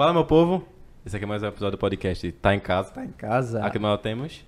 Fala, 0.00 0.14
meu 0.14 0.24
povo. 0.24 0.66
Esse 1.04 1.14
aqui 1.14 1.26
é 1.26 1.28
mais 1.28 1.42
um 1.42 1.46
episódio 1.46 1.72
do 1.72 1.78
podcast 1.78 2.32
Tá 2.32 2.54
em 2.54 2.58
Casa. 2.58 2.90
Tá 2.90 3.04
em 3.04 3.10
casa. 3.10 3.62
Aqui 3.62 3.78
nós 3.78 4.00
temos. 4.00 4.42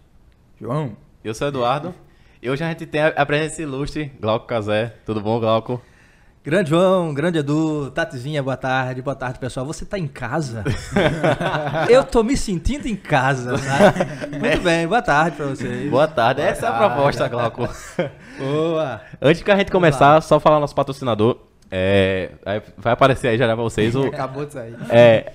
João. 0.59 0.97
Eu 1.23 1.35
sou 1.35 1.47
o 1.47 1.51
Eduardo. 1.51 1.95
E 2.41 2.49
hoje 2.49 2.65
a 2.65 2.69
gente 2.69 2.87
tem 2.87 3.03
a 3.03 3.27
presença 3.27 3.61
ilustre, 3.61 4.11
Glauco 4.19 4.47
Casé. 4.47 4.95
Tudo 5.05 5.21
bom, 5.21 5.39
Glauco? 5.39 5.79
Grande 6.43 6.71
João, 6.71 7.13
grande 7.13 7.37
Edu, 7.37 7.91
Tatizinha, 7.91 8.43
boa 8.43 8.57
tarde, 8.57 9.03
boa 9.03 9.15
tarde 9.15 9.39
pessoal. 9.39 9.67
Você 9.67 9.85
tá 9.85 9.99
em 9.99 10.09
casa? 10.09 10.65
Eu 11.87 12.03
tô 12.03 12.23
me 12.23 12.35
sentindo 12.35 12.89
em 12.89 12.97
casa, 12.97 13.59
sabe? 13.59 14.39
Muito 14.39 14.63
bem, 14.63 14.89
boa 14.89 15.03
tarde 15.03 15.37
pra 15.37 15.49
vocês. 15.49 15.91
Boa 15.91 16.09
tarde. 16.09 16.41
Boa 16.41 16.51
Essa 16.51 16.65
é 16.65 16.69
a 16.71 16.73
tarde. 16.73 16.95
proposta, 16.95 17.29
Glauco. 17.29 17.69
Boa. 18.39 19.03
Antes 19.21 19.43
que 19.43 19.51
a 19.51 19.57
gente 19.57 19.71
começar, 19.71 20.19
só 20.23 20.41
falar 20.41 20.59
nosso 20.59 20.75
patrocinador. 20.75 21.37
É, 21.71 22.31
vai 22.79 22.95
aparecer 22.95 23.29
aí 23.29 23.37
já 23.37 23.47
já 23.47 23.55
pra 23.55 23.63
vocês 23.63 23.95
o 23.95 24.07
Acabou 24.07 24.47
de 24.47 24.55
sair. 24.55 24.77
É. 24.89 25.33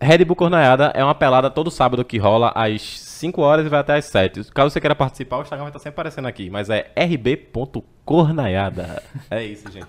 Red 0.00 0.24
Bull 0.24 0.36
Cornaiada 0.36 0.92
é 0.94 1.02
uma 1.02 1.14
pelada 1.14 1.50
todo 1.50 1.70
sábado 1.70 2.04
que 2.04 2.18
rola 2.18 2.52
às 2.54 2.82
5 2.82 3.40
horas 3.40 3.64
e 3.64 3.68
vai 3.68 3.80
até 3.80 3.94
às 3.94 4.04
7. 4.04 4.44
Caso 4.52 4.70
você 4.70 4.80
queira 4.80 4.94
participar, 4.94 5.38
o 5.38 5.42
Instagram 5.42 5.64
vai 5.64 5.70
estar 5.70 5.78
sempre 5.78 5.94
aparecendo 5.94 6.28
aqui, 6.28 6.50
mas 6.50 6.68
é 6.68 6.90
rb.cornaiada. 6.94 9.02
É 9.30 9.42
isso, 9.42 9.70
gente. 9.72 9.88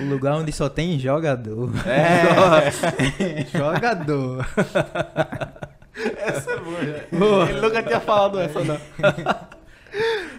Um 0.00 0.10
lugar 0.10 0.36
onde 0.36 0.52
só 0.52 0.68
tem 0.68 0.98
jogador. 0.98 1.70
É. 1.86 2.70
jogador. 3.56 4.46
Essa 6.18 6.52
é 6.52 6.56
boa, 6.58 6.84
já. 6.84 7.50
Ele 7.50 7.60
nunca 7.60 7.82
tinha 7.82 8.00
falado 8.00 8.38
essa, 8.38 8.62
não. 8.62 8.78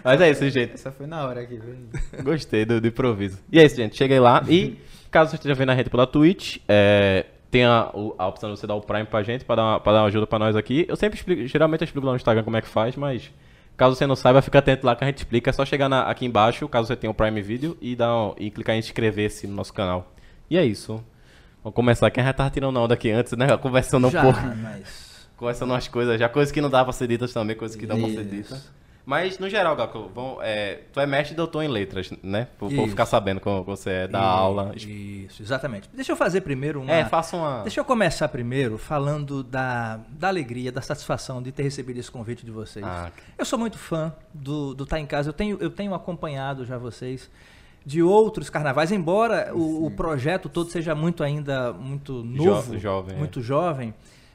Mas 0.04 0.20
é 0.20 0.30
isso, 0.30 0.48
gente. 0.48 0.74
Essa 0.74 0.92
foi 0.92 1.06
na 1.06 1.26
hora 1.26 1.40
aqui, 1.40 1.56
velho. 1.56 1.88
Gostei 2.22 2.64
do, 2.64 2.80
do 2.80 2.86
improviso. 2.86 3.38
E 3.50 3.58
é 3.58 3.64
isso, 3.64 3.76
gente. 3.76 3.96
Cheguei 3.96 4.20
lá 4.20 4.44
e, 4.48 4.78
caso 5.10 5.30
você 5.30 5.36
esteja 5.36 5.54
vendo 5.54 5.70
a 5.70 5.74
gente 5.74 5.90
pela 5.90 6.06
Twitch, 6.06 6.58
é, 6.68 7.26
tem 7.50 7.64
a, 7.64 7.90
a 8.18 8.26
opção 8.28 8.52
de 8.52 8.58
você 8.60 8.66
dar 8.66 8.74
o 8.74 8.80
Prime 8.80 9.04
pra 9.04 9.22
gente, 9.22 9.44
pra 9.44 9.56
dar, 9.56 9.62
uma, 9.64 9.80
pra 9.80 9.92
dar 9.92 10.00
uma 10.02 10.06
ajuda 10.08 10.26
pra 10.26 10.38
nós 10.38 10.54
aqui. 10.56 10.84
Eu 10.88 10.96
sempre 10.96 11.18
explico, 11.18 11.46
geralmente 11.46 11.80
eu 11.80 11.84
explico 11.84 12.06
lá 12.06 12.12
no 12.12 12.16
Instagram 12.16 12.44
como 12.44 12.56
é 12.56 12.60
que 12.62 12.68
faz, 12.68 12.94
mas 12.96 13.30
caso 13.76 13.96
você 13.96 14.06
não 14.06 14.14
saiba, 14.16 14.40
fica 14.42 14.58
atento 14.60 14.86
lá 14.86 14.94
que 14.94 15.02
a 15.04 15.06
gente 15.06 15.18
explica. 15.18 15.50
É 15.50 15.52
só 15.52 15.64
chegar 15.64 15.88
na- 15.88 16.02
aqui 16.02 16.24
embaixo, 16.26 16.68
caso 16.68 16.86
você 16.88 16.96
tenha 16.96 17.10
o 17.10 17.14
Prime 17.14 17.40
Video, 17.42 17.76
e, 17.80 17.96
dar 17.96 18.14
um- 18.16 18.34
e 18.38 18.50
clicar 18.50 18.76
em 18.76 18.78
inscrever-se 18.78 19.46
no 19.46 19.54
nosso 19.54 19.72
canal. 19.72 20.12
E 20.48 20.56
é 20.56 20.64
isso. 20.64 21.02
Vamos 21.62 21.74
começar. 21.74 22.10
Quem 22.10 22.22
já 22.24 22.32
tava 22.32 22.50
tirando 22.50 22.76
onda 22.78 22.94
aqui 22.94 23.10
antes, 23.10 23.32
né? 23.36 23.56
Conversando 23.56 24.06
um 24.08 24.10
pouco. 24.10 24.38
mas... 24.62 25.10
Conversando 25.36 25.70
umas 25.72 25.88
coisas 25.88 26.18
já, 26.20 26.28
coisas 26.28 26.52
que 26.52 26.60
não 26.60 26.68
dá 26.68 26.84
pra 26.84 26.92
ser 26.92 27.08
ditas 27.08 27.32
também, 27.32 27.56
coisas 27.56 27.74
que 27.76 27.86
dá 27.86 27.94
pra 27.96 28.06
ser 28.08 28.24
ditas. 28.24 28.70
Mas, 29.10 29.40
no 29.40 29.50
geral, 29.50 29.74
Gaco, 29.74 30.08
vão, 30.14 30.38
é, 30.40 30.82
tu 30.92 31.00
é 31.00 31.04
mestre 31.04 31.34
e 31.34 31.36
doutor 31.36 31.64
em 31.64 31.68
letras, 31.68 32.12
né? 32.22 32.46
Pra 32.56 32.68
Isso. 32.68 32.86
ficar 32.86 33.06
sabendo 33.06 33.40
como 33.40 33.64
você 33.64 33.90
é, 33.90 34.06
da 34.06 34.22
aula. 34.22 34.70
Isso, 34.76 35.42
exatamente. 35.42 35.90
Deixa 35.92 36.12
eu 36.12 36.16
fazer 36.16 36.42
primeiro 36.42 36.80
uma... 36.80 36.92
É, 36.92 37.04
faça 37.04 37.36
uma... 37.36 37.62
Deixa 37.62 37.80
eu 37.80 37.84
começar 37.84 38.28
primeiro 38.28 38.78
falando 38.78 39.42
da, 39.42 39.98
da 40.10 40.28
alegria, 40.28 40.70
da 40.70 40.80
satisfação 40.80 41.42
de 41.42 41.50
ter 41.50 41.64
recebido 41.64 41.98
esse 41.98 42.08
convite 42.08 42.44
de 42.44 42.52
vocês. 42.52 42.86
Ah, 42.86 43.10
Eu 43.36 43.44
sou 43.44 43.58
muito 43.58 43.76
fã 43.76 44.14
do, 44.32 44.74
do 44.74 44.86
Tá 44.86 45.00
em 45.00 45.06
Casa. 45.06 45.30
Eu 45.30 45.34
tenho, 45.34 45.58
eu 45.60 45.70
tenho 45.70 45.92
acompanhado 45.92 46.64
já 46.64 46.78
vocês 46.78 47.28
de 47.84 48.00
outros 48.00 48.48
carnavais, 48.48 48.92
embora 48.92 49.50
o, 49.52 49.86
o 49.86 49.90
projeto 49.90 50.48
todo 50.48 50.70
seja 50.70 50.94
muito 50.94 51.24
ainda 51.24 51.72
muito 51.72 52.22
novo, 52.22 52.78
jovem, 52.78 53.16
é. 53.16 53.18
muito 53.18 53.42
jovem. 53.42 53.92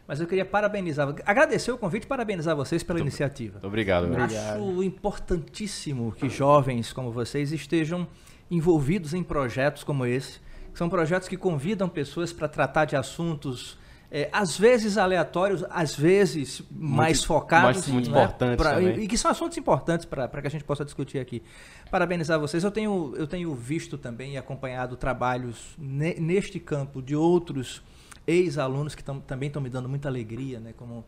Mas 0.08 0.20
eu 0.22 0.28
queria 0.28 0.46
parabenizar, 0.46 1.14
agradecer 1.26 1.72
o 1.72 1.78
convite 1.78 2.04
e 2.04 2.08
parabenizar 2.08 2.56
vocês 2.56 2.84
pela 2.84 3.00
iniciativa. 3.00 3.60
Obrigado, 3.64 4.08
velho. 4.08 4.24
Acho 4.24 4.84
importantíssimo 4.84 6.12
que 6.12 6.30
jovens 6.30 6.94
como 6.94 7.12
vocês 7.12 7.52
estejam 7.52 8.08
envolvidos 8.52 9.14
em 9.14 9.24
projetos 9.24 9.84
como 9.84 10.06
esse. 10.06 10.40
que 10.72 10.78
São 10.78 10.90
projetos 10.90 11.28
que 11.28 11.38
convidam 11.38 11.90
pessoas 11.90 12.32
para 12.32 12.48
tratar 12.48 12.86
de 12.86 12.96
assuntos, 12.96 13.80
eh, 14.12 14.30
às 14.32 14.56
vezes 14.60 14.96
aleatórios, 14.98 15.64
às 15.72 15.96
vezes 15.96 16.62
mais 16.70 17.24
focados. 17.24 17.78
mas 17.78 17.88
muito 17.88 18.12
né, 18.12 18.20
importantes 18.22 18.58
pra- 18.58 18.76
também. 18.76 19.00
E 19.00 19.08
que 19.08 19.18
são 19.18 19.32
assuntos 19.32 19.58
importantes 19.58 20.06
para 20.06 20.28
que 20.28 20.48
a 20.48 20.52
gente 20.52 20.64
possa 20.64 20.86
discutir 20.86 21.18
aqui. 21.18 21.42
Parabenizar 21.90 22.40
vocês. 22.40 22.64
Eu 22.64 22.70
tenho, 22.72 23.14
eu 23.18 23.26
tenho 23.26 23.56
visto 23.56 23.98
também 23.98 24.34
e 24.34 24.38
acompanhado 24.38 24.96
trabalhos 24.96 25.74
ne- 25.80 26.16
neste 26.20 26.60
campo 26.60 27.02
de 27.02 27.16
outros 27.16 27.82
ex-alunos 28.28 28.96
que 28.96 29.04
tão- 29.04 29.20
também 29.20 29.48
estão 29.48 29.62
me 29.62 29.70
dando 29.70 29.88
muita 29.90 30.08
alegria, 30.08 30.60
né? 30.60 30.74
Como, 30.76 31.06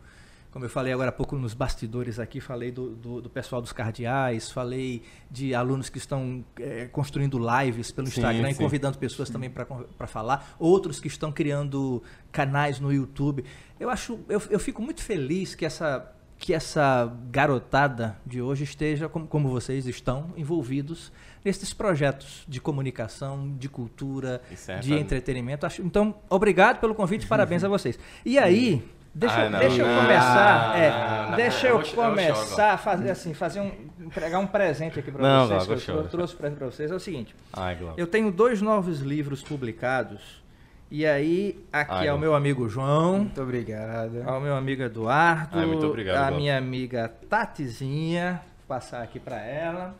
como 0.52 0.66
eu 0.66 0.70
falei 0.70 0.94
agora 0.94 1.10
há 1.10 1.12
pouco 1.12 1.36
nos 1.36 1.54
bastidores 1.54 2.20
aqui, 2.20 2.40
falei 2.40 2.72
do, 2.72 2.92
do, 2.96 3.22
do 3.22 3.30
pessoal 3.30 3.62
dos 3.62 3.72
cardeais, 3.74 4.50
falei 4.52 5.04
de 5.30 5.54
alunos 5.54 5.90
que 5.90 5.98
estão 5.98 6.44
eh, 6.60 6.88
construindo 6.92 7.38
lives 7.38 7.92
pelo 7.92 8.08
Sim, 8.08 8.20
Instagram 8.20 8.50
e 8.50 8.54
sim. 8.54 8.64
convidando 8.64 8.98
pessoas 8.98 9.30
também 9.30 9.50
para 9.50 10.08
falar, 10.08 10.56
outros 10.58 11.00
que 11.00 11.08
estão 11.08 11.32
criando 11.32 12.02
canais 12.32 12.80
no 12.80 12.92
YouTube. 12.92 13.44
Eu 13.80 13.90
acho, 13.90 14.20
eu, 14.30 14.42
eu 14.50 14.60
fico 14.60 14.82
muito 14.82 15.02
feliz 15.04 15.54
que 15.56 15.66
essa 15.66 16.14
que 16.40 16.54
essa 16.54 17.12
garotada 17.32 18.16
de 18.24 18.40
hoje 18.44 18.64
esteja, 18.64 19.10
como, 19.10 19.26
como 19.26 19.50
vocês 19.50 19.88
estão, 19.88 20.32
envolvidos 20.38 21.12
nesses 21.48 21.74
projetos 21.74 22.44
de 22.48 22.60
comunicação, 22.60 23.56
de 23.58 23.70
cultura, 23.70 24.42
é 24.68 24.76
de 24.80 24.94
entretenimento. 24.94 25.66
Acho- 25.66 25.82
então, 25.82 26.14
obrigado 26.30 26.80
pelo 26.80 26.94
convite, 26.94 27.26
parabéns 27.26 27.64
a 27.64 27.70
vocês. 27.70 27.98
E 28.26 28.38
aí, 28.38 28.84
deixa, 29.16 29.36
Ah, 29.38 29.46
eu- 29.46 29.50
não, 29.50 29.60
deixa 29.60 29.82
eu 29.82 29.88
não, 29.88 30.02
começar, 30.02 30.78
é, 30.78 30.90
não, 30.90 31.30
não, 31.32 31.38
deixa 31.38 31.68
eu 31.68 31.82
começar 31.96 32.74
a 32.74 32.78
fazer 32.78 33.10
assim, 33.12 33.34
fazer 33.34 33.62
um, 33.62 33.72
entregar 34.06 34.40
um 34.40 34.48
presente 34.48 35.00
aqui 35.00 35.10
para 35.10 35.46
vocês. 35.48 35.88
Eu, 35.88 35.96
eu 35.96 36.08
trouxe 36.10 36.36
presente 36.36 36.58
para 36.58 36.68
vocês. 36.68 36.92
É 36.92 36.96
o 36.96 37.00
seguinte, 37.00 37.34
Ai, 37.54 37.78
eu 37.96 38.06
tenho 38.06 38.30
dois 38.30 38.62
novos 38.62 39.00
livros 39.00 39.42
publicados. 39.42 40.46
E 40.92 41.06
aí, 41.06 41.66
aqui 41.74 41.92
Ai, 41.94 42.08
é 42.08 42.14
o 42.14 42.18
meu 42.20 42.34
amigo 42.36 42.70
João, 42.70 43.20
Muito 43.20 43.42
obrigado. 43.42 44.22
ao 44.26 44.40
meu 44.40 44.56
amigo 44.56 44.84
Eduardo, 44.84 45.60
Ai, 45.60 45.66
muito 45.66 45.86
obrigado, 45.86 46.34
a 46.34 46.38
minha 46.38 46.58
amiga 46.58 47.12
Tatizinha, 47.30 48.42
vou 48.68 48.78
passar 48.78 49.02
aqui 49.02 49.20
para 49.20 49.38
ela. 49.38 49.96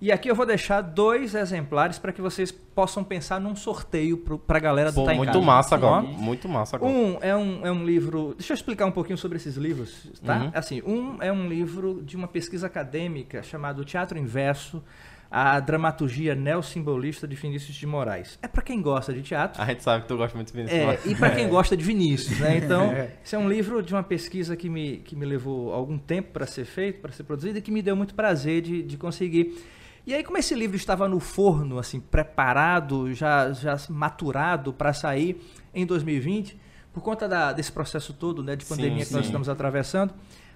E 0.00 0.10
aqui 0.10 0.30
eu 0.30 0.34
vou 0.34 0.46
deixar 0.46 0.80
dois 0.80 1.34
exemplares 1.34 1.98
para 1.98 2.10
que 2.10 2.22
vocês 2.22 2.50
possam 2.50 3.04
pensar 3.04 3.38
num 3.38 3.54
sorteio 3.54 4.16
para 4.16 4.56
a 4.56 4.60
galera 4.60 4.90
do 4.90 4.94
Pô, 4.94 5.04
Tá 5.04 5.12
muito 5.12 5.32
Casa. 5.32 5.44
massa 5.44 5.74
Ó, 5.74 5.78
agora. 5.78 6.02
Muito 6.02 6.48
massa 6.48 6.76
agora. 6.76 6.90
um 6.90 7.18
é 7.20 7.36
um, 7.36 7.66
é 7.66 7.70
um 7.70 7.84
livro. 7.84 8.34
Deixa 8.38 8.52
eu 8.52 8.54
explicar 8.54 8.86
um 8.86 8.90
pouquinho 8.92 9.18
sobre 9.18 9.36
esses 9.36 9.56
livros, 9.56 10.10
tá? 10.24 10.38
Uhum. 10.38 10.50
Assim, 10.54 10.80
um 10.86 11.22
é 11.22 11.30
um 11.30 11.46
livro 11.46 12.02
de 12.02 12.16
uma 12.16 12.26
pesquisa 12.26 12.66
acadêmica 12.66 13.42
chamado 13.42 13.84
Teatro 13.84 14.18
Inverso, 14.18 14.82
a 15.30 15.60
dramaturgia 15.60 16.34
neossimbolista 16.34 17.28
de 17.28 17.36
Vinícius 17.36 17.76
de 17.76 17.86
Moraes. 17.86 18.38
É 18.42 18.48
para 18.48 18.62
quem 18.62 18.80
gosta 18.80 19.12
de 19.12 19.20
teatro. 19.20 19.62
A 19.62 19.66
gente 19.66 19.82
sabe 19.82 20.02
que 20.02 20.08
tu 20.08 20.16
gosta 20.16 20.34
muito 20.34 20.50
de 20.50 20.56
Vinícius. 20.56 20.80
É, 20.80 20.84
Moraes. 20.86 21.06
e 21.06 21.14
para 21.14 21.30
quem 21.30 21.46
gosta 21.50 21.76
de 21.76 21.84
Vinícius, 21.84 22.38
né? 22.40 22.56
Então, 22.56 22.90
esse 23.22 23.36
é 23.36 23.38
um 23.38 23.48
livro 23.48 23.82
de 23.82 23.92
uma 23.94 24.02
pesquisa 24.02 24.56
que 24.56 24.70
me, 24.70 24.96
que 24.98 25.14
me 25.14 25.26
levou 25.26 25.74
algum 25.74 25.98
tempo 25.98 26.30
para 26.32 26.46
ser 26.46 26.64
feito, 26.64 27.02
para 27.02 27.12
ser 27.12 27.24
produzido, 27.24 27.58
e 27.58 27.62
que 27.62 27.70
me 27.70 27.82
deu 27.82 27.94
muito 27.94 28.14
prazer 28.14 28.62
de, 28.62 28.82
de 28.82 28.96
conseguir. 28.96 29.62
E 30.06 30.14
aí, 30.14 30.24
como 30.24 30.38
esse 30.38 30.54
livro 30.54 30.76
estava 30.76 31.08
no 31.08 31.20
forno, 31.20 31.78
assim, 31.78 32.00
preparado, 32.00 33.12
já, 33.14 33.52
já 33.52 33.76
maturado 33.88 34.72
para 34.72 34.92
sair 34.92 35.40
em 35.74 35.84
2020, 35.86 36.58
por 36.92 37.02
conta 37.02 37.28
da- 37.28 37.52
desse 37.52 37.70
processo 37.70 38.12
todo 38.12 38.42
né, 38.42 38.56
de 38.56 38.64
Sim, 38.64 38.74
pandemia 38.76 39.04
que 39.06 39.12
nós 39.12 39.22
sim. 39.22 39.28
estamos 39.28 39.48
atravessando, 39.48 40.12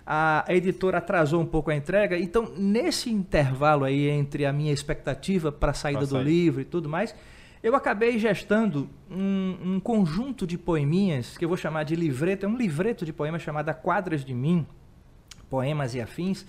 a, 0.06 0.44
a 0.49 0.55
editora 0.55 0.99
atrasou 0.99 1.41
um 1.41 1.47
pouco 1.47 1.71
a 1.71 1.77
entrega. 1.77 2.19
Então, 2.19 2.53
nesse 2.56 3.10
intervalo 3.10 3.84
aí 3.84 4.09
entre 4.09 4.44
a 4.44 4.53
minha 4.53 4.72
expectativa 4.72 5.53
para 5.53 5.71
a 5.71 5.75
saída 5.75 6.00
Pra 6.00 6.06
do 6.09 6.12
sair. 6.15 6.25
livro 6.25 6.61
e 6.61 6.65
tudo 6.65 6.88
mais, 6.88 7.15
eu 7.62 7.75
acabei 7.76 8.19
gestando 8.19 8.88
um, 9.11 9.56
um 9.76 9.81
conjunto 9.81 10.47
de 10.47 10.59
poeminhas 10.59 11.38
que 11.38 11.44
eu 11.44 11.49
vou 11.49 11.56
chamar 11.56 11.84
de 11.84 11.94
livreto, 11.97 12.44
é 12.44 12.49
um 12.49 12.56
livreto 12.56 13.05
de 13.06 13.12
poemas 13.12 13.41
chamado 13.43 13.72
Quadras 13.75 14.25
de 14.25 14.34
Mim, 14.34 14.66
Poemas 15.49 15.94
e 15.94 16.00
Afins, 16.00 16.44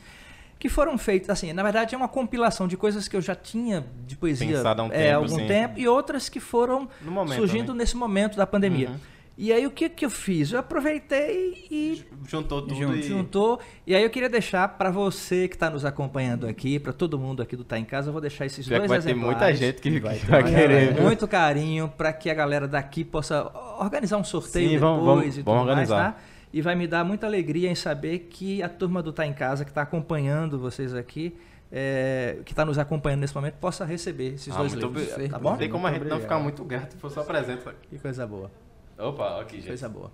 que 0.58 0.70
foram 0.70 0.98
feitos, 0.98 1.30
assim, 1.30 1.52
na 1.54 1.62
verdade 1.64 1.94
é 1.94 1.98
uma 1.98 2.08
compilação 2.08 2.68
de 2.68 2.76
coisas 2.78 3.08
que 3.08 3.16
eu 3.16 3.22
já 3.22 3.36
tinha 3.36 3.86
de 4.07 4.16
poesia 4.16 4.48
Pensado 4.48 4.81
há 4.81 4.86
um 4.86 4.88
é, 4.92 5.07
tempo, 5.10 5.16
algum 5.16 5.36
sim. 5.40 5.48
tempo 5.48 5.80
e 5.80 5.88
outras 5.88 6.30
que 6.30 6.40
foram 6.40 6.88
momento, 7.02 7.36
surgindo 7.38 7.74
né? 7.74 7.80
nesse 7.80 7.96
momento 7.98 8.36
da 8.38 8.48
pandemia. 8.48 8.90
Uhum. 8.90 8.96
E 9.38 9.52
aí 9.52 9.68
o 9.68 9.72
que, 9.72 9.90
que 9.90 10.06
eu 10.06 10.10
fiz? 10.10 10.54
Eu 10.54 10.60
aproveitei 10.60 11.68
e 11.69 12.06
Juntou 12.25 12.62
tudo 12.62 12.74
Jun- 12.74 12.94
e... 12.94 13.04
juntou. 13.04 13.60
E 13.86 13.94
aí 13.94 14.02
eu 14.02 14.10
queria 14.10 14.30
deixar 14.30 14.66
para 14.78 14.90
você 14.90 15.50
que 15.50 15.56
está 15.57 15.69
nos 15.69 15.84
acompanhando 15.84 16.48
aqui, 16.48 16.80
para 16.80 16.94
todo 16.94 17.19
mundo 17.19 17.42
aqui 17.42 17.56
do 17.58 17.66
Tá 17.66 17.78
em 17.78 17.84
Casa, 17.84 18.08
eu 18.08 18.13
vou 18.13 18.22
deixar 18.22 18.46
esses 18.46 18.66
Já 18.66 18.78
dois 18.78 18.88
vai 18.90 19.01
ter 19.01 19.10
exemplares. 19.12 19.38
muita 19.38 19.54
gente 19.54 19.81
que 19.81 20.00
Vai 20.00 20.16
que 20.18 20.19
ter 20.25 20.31
vai 20.31 20.42
uma 20.42 20.50
querer. 20.50 21.01
Muito 21.01 21.28
carinho 21.28 21.90
para 21.98 22.13
que 22.13 22.30
a 22.30 22.34
galera 22.34 22.66
daqui 22.66 23.04
possa 23.04 23.51
organizar 23.78 24.18
um 24.18 24.24
sorteio 24.24 24.69
Sim, 24.69 24.74
depois 24.75 24.81
vamos- 24.81 25.06
vamos- 25.06 25.25
e 25.25 25.40
tudo 25.40 25.44
vamos 25.44 25.66
mais, 25.66 25.90
organizar. 25.92 26.13
tá? 26.13 26.18
E 26.56 26.62
vai 26.62 26.74
me 26.74 26.88
dar 26.88 27.04
muita 27.04 27.28
alegria 27.28 27.69
em 27.69 27.75
saber 27.75 28.19
que 28.30 28.63
a 28.63 28.69
turma 28.69 29.04
do 29.04 29.12
Tá 29.12 29.28
em 29.28 29.34
Casa, 29.34 29.66
que 29.66 29.72
está 29.72 29.81
acompanhando 29.81 30.57
vocês 30.57 30.94
aqui, 30.96 31.36
é, 31.69 32.40
que 32.46 32.54
está 32.54 32.63
nos 32.63 32.78
acompanhando 32.80 33.19
nesse 33.19 33.36
momento, 33.36 33.56
possa 33.56 33.84
receber 33.84 34.36
esses 34.36 34.54
Ah, 34.56 34.60
dois 34.60 34.72
livros. 34.72 35.10
Tá 35.10 35.28
Não 35.34 35.40
bom? 35.42 35.57
tem 35.57 35.69
como 35.69 35.86
a 35.86 35.90
gente 35.90 36.00
não 36.00 36.06
obrigado. 36.16 36.22
ficar 36.22 36.40
muito 36.40 36.63
grato, 36.63 36.96
for 36.96 37.12
só 37.12 37.25
presença. 37.25 37.75
Que 37.90 38.00
coisa 38.00 38.25
boa. 38.25 38.50
Opa, 38.98 39.42
aqui, 39.42 39.57
gente. 39.57 39.68
Coisa 39.68 39.90
boa. 39.90 40.10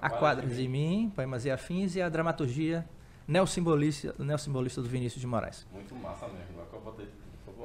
A 0.00 0.08
Quadras 0.08 0.56
de 0.56 0.68
Mim, 0.68 1.10
Poemas 1.12 1.44
e 1.44 1.50
Afins 1.50 1.96
e 1.96 2.02
a 2.02 2.08
Dramaturgia 2.08 2.84
neossimbolista, 3.26 4.14
neossimbolista 4.20 4.80
do 4.80 4.88
Vinícius 4.88 5.20
de 5.20 5.26
Moraes. 5.26 5.66
Muito 5.72 5.92
massa 5.96 6.26
mesmo. 6.28 6.60
Agora 6.60 6.68
eu 6.76 6.80
botei- 6.80 7.08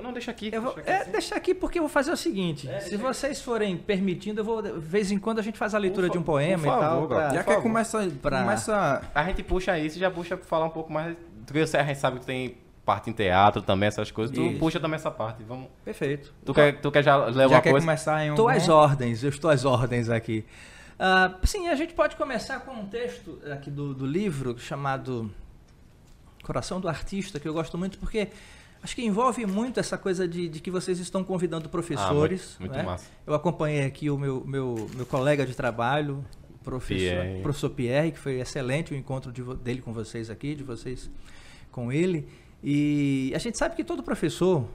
Não, 0.01 0.11
deixa 0.13 0.31
aqui. 0.31 0.49
Eu 0.53 0.61
vou, 0.61 0.73
deixa 0.73 0.81
aqui 0.89 0.91
é, 0.91 1.01
assim. 1.01 1.11
deixa 1.11 1.35
aqui 1.35 1.53
porque 1.53 1.79
eu 1.79 1.83
vou 1.83 1.89
fazer 1.89 2.11
o 2.11 2.17
seguinte. 2.17 2.69
É, 2.69 2.79
se 2.79 2.89
deixa 2.91 3.03
vocês 3.03 3.41
forem 3.41 3.77
permitindo, 3.77 4.41
eu 4.41 4.45
vou. 4.45 4.61
De 4.61 4.71
vez 4.71 5.11
em 5.11 5.17
quando 5.19 5.39
a 5.39 5.41
gente 5.41 5.57
faz 5.57 5.73
a 5.73 5.77
leitura 5.77 6.07
Por 6.07 6.13
de 6.13 6.17
um 6.19 6.23
poema 6.23 6.63
por 6.63 6.67
e 6.67 6.71
tal. 6.71 6.81
favor, 6.81 7.07
pra-. 7.07 7.29
Já 7.33 7.44
que 7.44 7.49
favor. 7.49 7.63
começa, 7.63 8.11
Pra- 8.21 8.41
começa 8.41 9.01
A 9.13 9.23
gente 9.23 9.44
puxa 9.44 9.77
isso 9.79 9.97
e 9.97 9.99
já 9.99 10.09
puxa 10.11 10.38
pra 10.38 10.45
falar 10.45 10.65
um 10.65 10.69
pouco 10.69 10.91
mais. 10.91 11.15
Porque 11.45 11.65
você- 11.65 11.77
a 11.77 11.83
gente 11.83 11.99
sabe 11.99 12.19
que 12.19 12.25
tem 12.25 12.57
parte 12.85 13.09
em 13.09 13.13
teatro 13.13 13.61
também, 13.61 13.88
essas 13.88 14.09
coisas. 14.11 14.33
Tu 14.33 14.41
Isso. 14.41 14.59
puxa 14.59 14.79
também 14.79 14.95
essa 14.95 15.11
parte. 15.11 15.44
Vamos. 15.44 15.67
Perfeito. 15.83 16.33
Tu 16.45 16.53
quer, 16.53 16.79
tu 16.79 16.89
quer 16.89 17.03
já 17.03 17.17
levar 17.17 17.33
já 17.41 17.47
uma 17.55 17.61
quer 17.61 17.71
coisa? 17.71 17.85
começar 17.85 18.23
em 18.25 18.29
um 18.29 18.33
Estou 18.33 18.47
às 18.47 18.69
ordens, 18.69 19.23
eu 19.23 19.29
estou 19.29 19.49
às 19.51 19.65
ordens 19.65 20.09
aqui. 20.09 20.45
Ah, 20.97 21.35
sim, 21.44 21.67
a 21.67 21.75
gente 21.75 21.94
pode 21.94 22.15
começar 22.15 22.61
com 22.61 22.71
um 22.71 22.85
texto 22.88 23.39
aqui 23.51 23.69
do, 23.69 23.94
do 23.94 24.05
livro 24.05 24.57
chamado 24.57 25.29
Coração 26.44 26.79
do 26.79 26.88
Artista, 26.88 27.39
que 27.39 27.47
eu 27.47 27.53
gosto 27.53 27.77
muito 27.77 27.97
porque 27.97 28.29
acho 28.81 28.95
que 28.95 29.03
envolve 29.03 29.45
muito 29.45 29.79
essa 29.79 29.97
coisa 29.97 30.27
de, 30.27 30.47
de 30.47 30.59
que 30.59 30.71
vocês 30.71 31.00
estão 31.00 31.24
convidando 31.24 31.69
professores. 31.69 32.56
Ah, 32.56 32.59
muito, 32.59 32.74
muito 32.74 32.77
né? 32.77 32.83
massa. 32.83 33.09
Eu 33.25 33.33
acompanhei 33.33 33.85
aqui 33.85 34.09
o 34.09 34.18
meu, 34.18 34.44
meu, 34.45 34.89
meu 34.95 35.06
colega 35.06 35.45
de 35.45 35.56
trabalho, 35.56 36.24
o 36.50 36.63
professor 36.63 37.21
Pierre. 37.21 37.41
professor 37.41 37.69
Pierre, 37.69 38.12
que 38.12 38.19
foi 38.19 38.39
excelente 38.39 38.94
o 38.94 38.95
encontro 38.95 39.31
de 39.31 39.44
dele 39.56 39.81
com 39.81 39.94
vocês 39.94 40.29
aqui, 40.29 40.56
de 40.56 40.63
vocês 40.63 41.09
com 41.71 41.91
ele. 41.91 42.27
E 42.63 43.31
a 43.35 43.38
gente 43.38 43.57
sabe 43.57 43.75
que 43.75 43.83
todo 43.83 44.01
professor, 44.01 44.68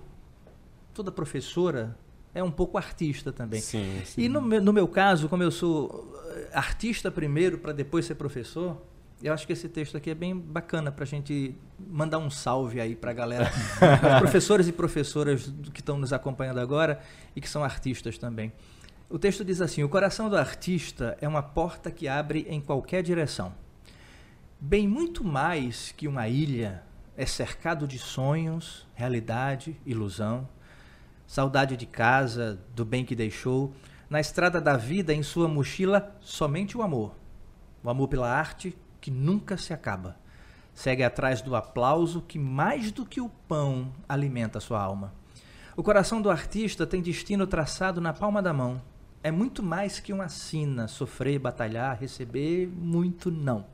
toda 0.95 1.11
professora 1.11 1.97
é 2.35 2.43
um 2.43 2.51
pouco 2.51 2.79
artista 2.79 3.33
também. 3.33 3.61
Sim, 3.61 4.01
sim. 4.05 4.23
E 4.23 4.29
no 4.29 4.41
meu, 4.41 4.63
no 4.63 4.73
meu 4.73 4.89
caso, 4.89 5.29
como 5.29 5.43
eu 5.43 5.51
sou 5.51 6.13
artista 6.53 7.11
primeiro 7.11 7.59
para 7.59 7.73
depois 7.73 8.07
ser 8.07 8.15
professor, 8.15 8.81
eu 9.23 9.33
acho 9.33 9.47
que 9.47 9.53
esse 9.53 9.69
texto 9.69 9.97
aqui 9.97 10.11
é 10.11 10.15
bem 10.15 10.37
bacana 10.37 10.91
para 10.91 11.05
a 11.05 11.07
gente 11.07 11.55
mandar 11.79 12.19
um 12.19 12.29
salve 12.29 12.81
aí 12.81 12.97
para 12.97 13.13
a 13.13 13.15
galera, 13.15 13.51
os 14.15 14.19
professores 14.19 14.67
e 14.67 14.73
professoras 14.73 15.53
que 15.73 15.81
estão 15.81 15.97
nos 15.97 16.13
acompanhando 16.13 16.59
agora 16.59 17.01
e 17.37 17.41
que 17.41 17.49
são 17.49 17.63
artistas 17.63 18.19
também. 18.19 18.53
O 19.09 19.19
texto 19.19 19.45
diz 19.45 19.61
assim: 19.61 19.85
O 19.85 19.89
coração 19.89 20.29
do 20.29 20.37
artista 20.37 21.17
é 21.21 21.29
uma 21.29 21.43
porta 21.43 21.91
que 21.91 22.09
abre 22.09 22.47
em 22.49 22.61
qualquer 22.61 23.03
direção. 23.03 23.55
Bem 24.59 24.89
muito 24.89 25.23
mais 25.23 25.93
que 25.97 26.09
uma 26.09 26.29
ilha, 26.29 26.83
é 27.17 27.27
cercado 27.27 27.87
de 27.87 27.99
sonhos, 27.99 28.87
realidade, 28.95 29.77
ilusão, 29.85 30.49
saudade 31.27 31.77
de 31.77 31.87
casa, 31.87 32.59
do 32.75 32.85
bem 32.85 33.05
que 33.05 33.15
deixou. 33.15 33.73
Na 34.09 34.21
estrada 34.21 34.61
da 34.61 34.77
vida, 34.77 35.13
em 35.13 35.23
sua 35.23 35.47
mochila, 35.47 36.17
somente 36.21 36.77
o 36.77 36.83
amor. 36.83 37.15
O 37.85 37.91
amor 37.91 38.09
pela 38.09 38.31
arte 38.31 38.77
que 39.03 39.11
nunca 39.11 39.59
se 39.59 39.75
acaba. 39.75 40.17
Segue 40.73 41.03
atrás 41.03 41.43
do 41.43 41.55
aplauso 41.55 42.23
que, 42.23 42.39
mais 42.39 42.91
do 42.93 43.05
que 43.05 43.21
o 43.21 43.29
pão, 43.29 43.93
alimenta 44.09 44.61
sua 44.61 44.81
alma. 44.81 45.13
O 45.77 45.83
coração 45.83 46.23
do 46.23 46.31
artista 46.31 46.87
tem 46.87 47.03
destino 47.03 47.47
traçado 47.47 48.01
na 48.01 48.13
palma 48.13 48.41
da 48.41 48.53
mão. 48.53 48.81
É 49.23 49.31
muito 49.31 49.63
mais 49.63 49.99
que 49.99 50.13
uma 50.13 50.29
sina, 50.29 50.87
sofrer, 50.87 51.39
batalhar, 51.39 51.99
receber, 51.99 52.69
muito 52.69 53.31
não. 53.31 53.67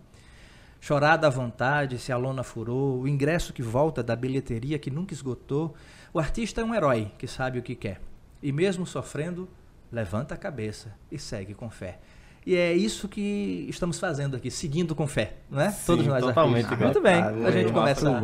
Chorada 0.80 1.26
à 1.26 1.30
vontade, 1.30 1.98
se 1.98 2.10
a 2.10 2.16
lona 2.16 2.42
furou, 2.42 3.00
o 3.00 3.08
ingresso 3.08 3.52
que 3.52 3.62
volta 3.62 4.02
da 4.02 4.16
bilheteria 4.16 4.78
que 4.78 4.90
nunca 4.90 5.12
esgotou, 5.12 5.74
o 6.12 6.18
artista 6.18 6.62
é 6.62 6.64
um 6.64 6.74
herói 6.74 7.12
que 7.18 7.26
sabe 7.26 7.58
o 7.58 7.62
que 7.62 7.74
quer. 7.74 8.00
E 8.42 8.50
mesmo 8.50 8.86
sofrendo, 8.86 9.48
levanta 9.92 10.34
a 10.34 10.38
cabeça 10.38 10.94
e 11.10 11.18
segue 11.18 11.52
com 11.52 11.68
fé. 11.68 11.98
E 12.46 12.56
é 12.56 12.72
isso 12.72 13.08
que 13.08 13.66
estamos 13.68 13.98
fazendo 14.00 14.34
aqui, 14.36 14.50
seguindo 14.50 14.94
com 14.94 15.06
fé, 15.06 15.34
não 15.50 15.60
é? 15.60 15.68
Sim, 15.70 15.82
Todos 15.86 16.06
nós 16.06 16.24
totalmente, 16.24 16.64
artistas. 16.64 16.78
cara. 16.78 16.84
Muito 16.90 17.02
bem, 17.02 17.44
Ah, 17.44 17.48
a 17.48 17.50
gente 17.50 17.72
começa, 17.72 18.22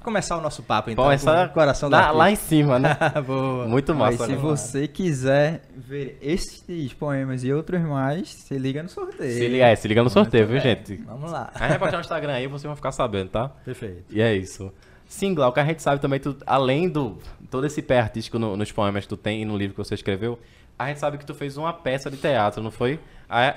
começar 0.00 0.36
o 0.38 0.40
nosso 0.40 0.62
papo 0.62 0.90
então. 0.90 1.04
Bom, 1.04 1.12
essa 1.12 1.44
com 1.46 1.50
o 1.50 1.54
coração 1.54 1.90
do 1.90 1.92
lá, 1.92 2.10
lá 2.10 2.30
em 2.30 2.36
cima, 2.36 2.78
né? 2.78 2.96
Boa. 3.26 3.66
Muito 3.68 3.94
Mas 3.94 4.14
massa. 4.18 4.26
se 4.26 4.32
né? 4.32 4.38
você 4.38 4.88
quiser 4.88 5.62
ver 5.76 6.16
esses 6.22 6.92
poemas 6.94 7.44
e 7.44 7.52
outros 7.52 7.82
mais, 7.82 8.28
se 8.30 8.56
liga 8.56 8.82
no 8.82 8.88
sorteio. 8.88 9.30
Se 9.32 9.46
liga, 9.48 9.66
é, 9.66 9.76
se 9.76 9.86
liga 9.88 10.02
no 10.02 10.08
sorteio, 10.10 10.46
viu, 10.46 10.54
Muito 10.54 10.64
bem. 10.64 10.76
gente? 10.76 11.02
Vamos 11.04 11.30
lá. 11.30 11.50
A 11.54 11.68
gente 11.68 11.78
vai 11.78 11.90
no 11.92 12.00
Instagram 12.00 12.32
aí, 12.32 12.46
vocês 12.46 12.62
vão 12.62 12.76
ficar 12.76 12.92
sabendo, 12.92 13.28
tá? 13.28 13.48
Perfeito. 13.64 14.04
E 14.10 14.22
é 14.22 14.34
isso. 14.34 14.72
Sim, 15.06 15.34
Glauco, 15.34 15.60
a 15.60 15.64
gente 15.64 15.82
sabe 15.82 16.00
também, 16.00 16.18
tu, 16.18 16.34
além 16.46 16.88
do 16.88 17.18
todo 17.50 17.64
esse 17.66 17.80
pé 17.82 18.00
artístico 18.00 18.38
no- 18.38 18.56
nos 18.56 18.72
poemas 18.72 19.04
que 19.04 19.08
tu 19.10 19.16
tem 19.16 19.42
e 19.42 19.44
no 19.44 19.56
livro 19.56 19.74
que 19.74 19.78
você 19.78 19.94
escreveu, 19.94 20.38
a 20.78 20.88
gente 20.88 21.00
sabe 21.00 21.18
que 21.18 21.24
tu 21.26 21.34
fez 21.34 21.56
uma 21.56 21.72
peça 21.72 22.10
de 22.10 22.16
teatro, 22.16 22.62
não 22.62 22.70
foi? 22.70 23.00
Ah, 23.28 23.54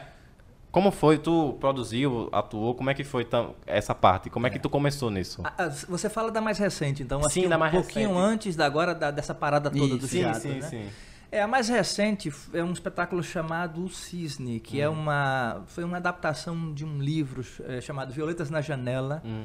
como 0.71 0.91
foi? 0.91 1.17
Tu 1.17 1.57
produziu, 1.59 2.29
atuou? 2.31 2.75
Como 2.75 2.89
é 2.89 2.93
que 2.93 3.03
foi 3.03 3.27
essa 3.65 3.95
parte? 3.95 4.29
Como 4.29 4.45
é, 4.45 4.49
que 4.49 4.59
tu 4.59 4.69
começou 4.69 5.09
nisso? 5.09 5.41
Ah, 5.43 5.53
ah, 5.57 5.69
Você 5.87 6.09
fala 6.09 6.31
da 6.31 6.39
mais 6.41 6.57
recente, 6.57 7.01
então, 7.03 7.19
Sim, 7.21 7.25
assim, 7.41 7.49
da 7.49 7.55
um 7.55 7.59
mais 7.59 7.71
pouquinho 7.73 8.09
recente. 8.09 8.23
antes 8.33 8.55
da 8.55 8.65
agora 8.65 8.93
da- 8.93 9.11
dessa 9.11 9.33
parada 9.33 9.69
toda 9.71 9.97
do 9.97 10.07
sim, 10.07 10.19
teatro, 10.19 10.41
sim, 10.41 10.59
né? 10.59 10.67
sim. 10.69 10.89
É, 11.31 11.41
a 11.43 11.47
mais 11.47 11.69
recente 11.69 12.31
é 12.53 12.63
um 12.63 12.71
espetáculo 12.71 13.21
chamado 13.23 13.83
O 13.85 13.89
Cisne, 13.89 14.59
que 14.59 14.81
é 14.81 14.89
Hum. 14.89 14.93
uma 14.93 15.61
foi 15.67 15.83
uma 15.83 15.97
adaptação 15.97 16.73
de 16.73 16.83
um 16.85 16.97
livro 16.99 17.45
eh, 17.65 17.81
chamado 17.81 18.11
Violetas 18.11 18.49
na 18.49 18.61
Janela, 18.61 19.21
Hum. 19.25 19.43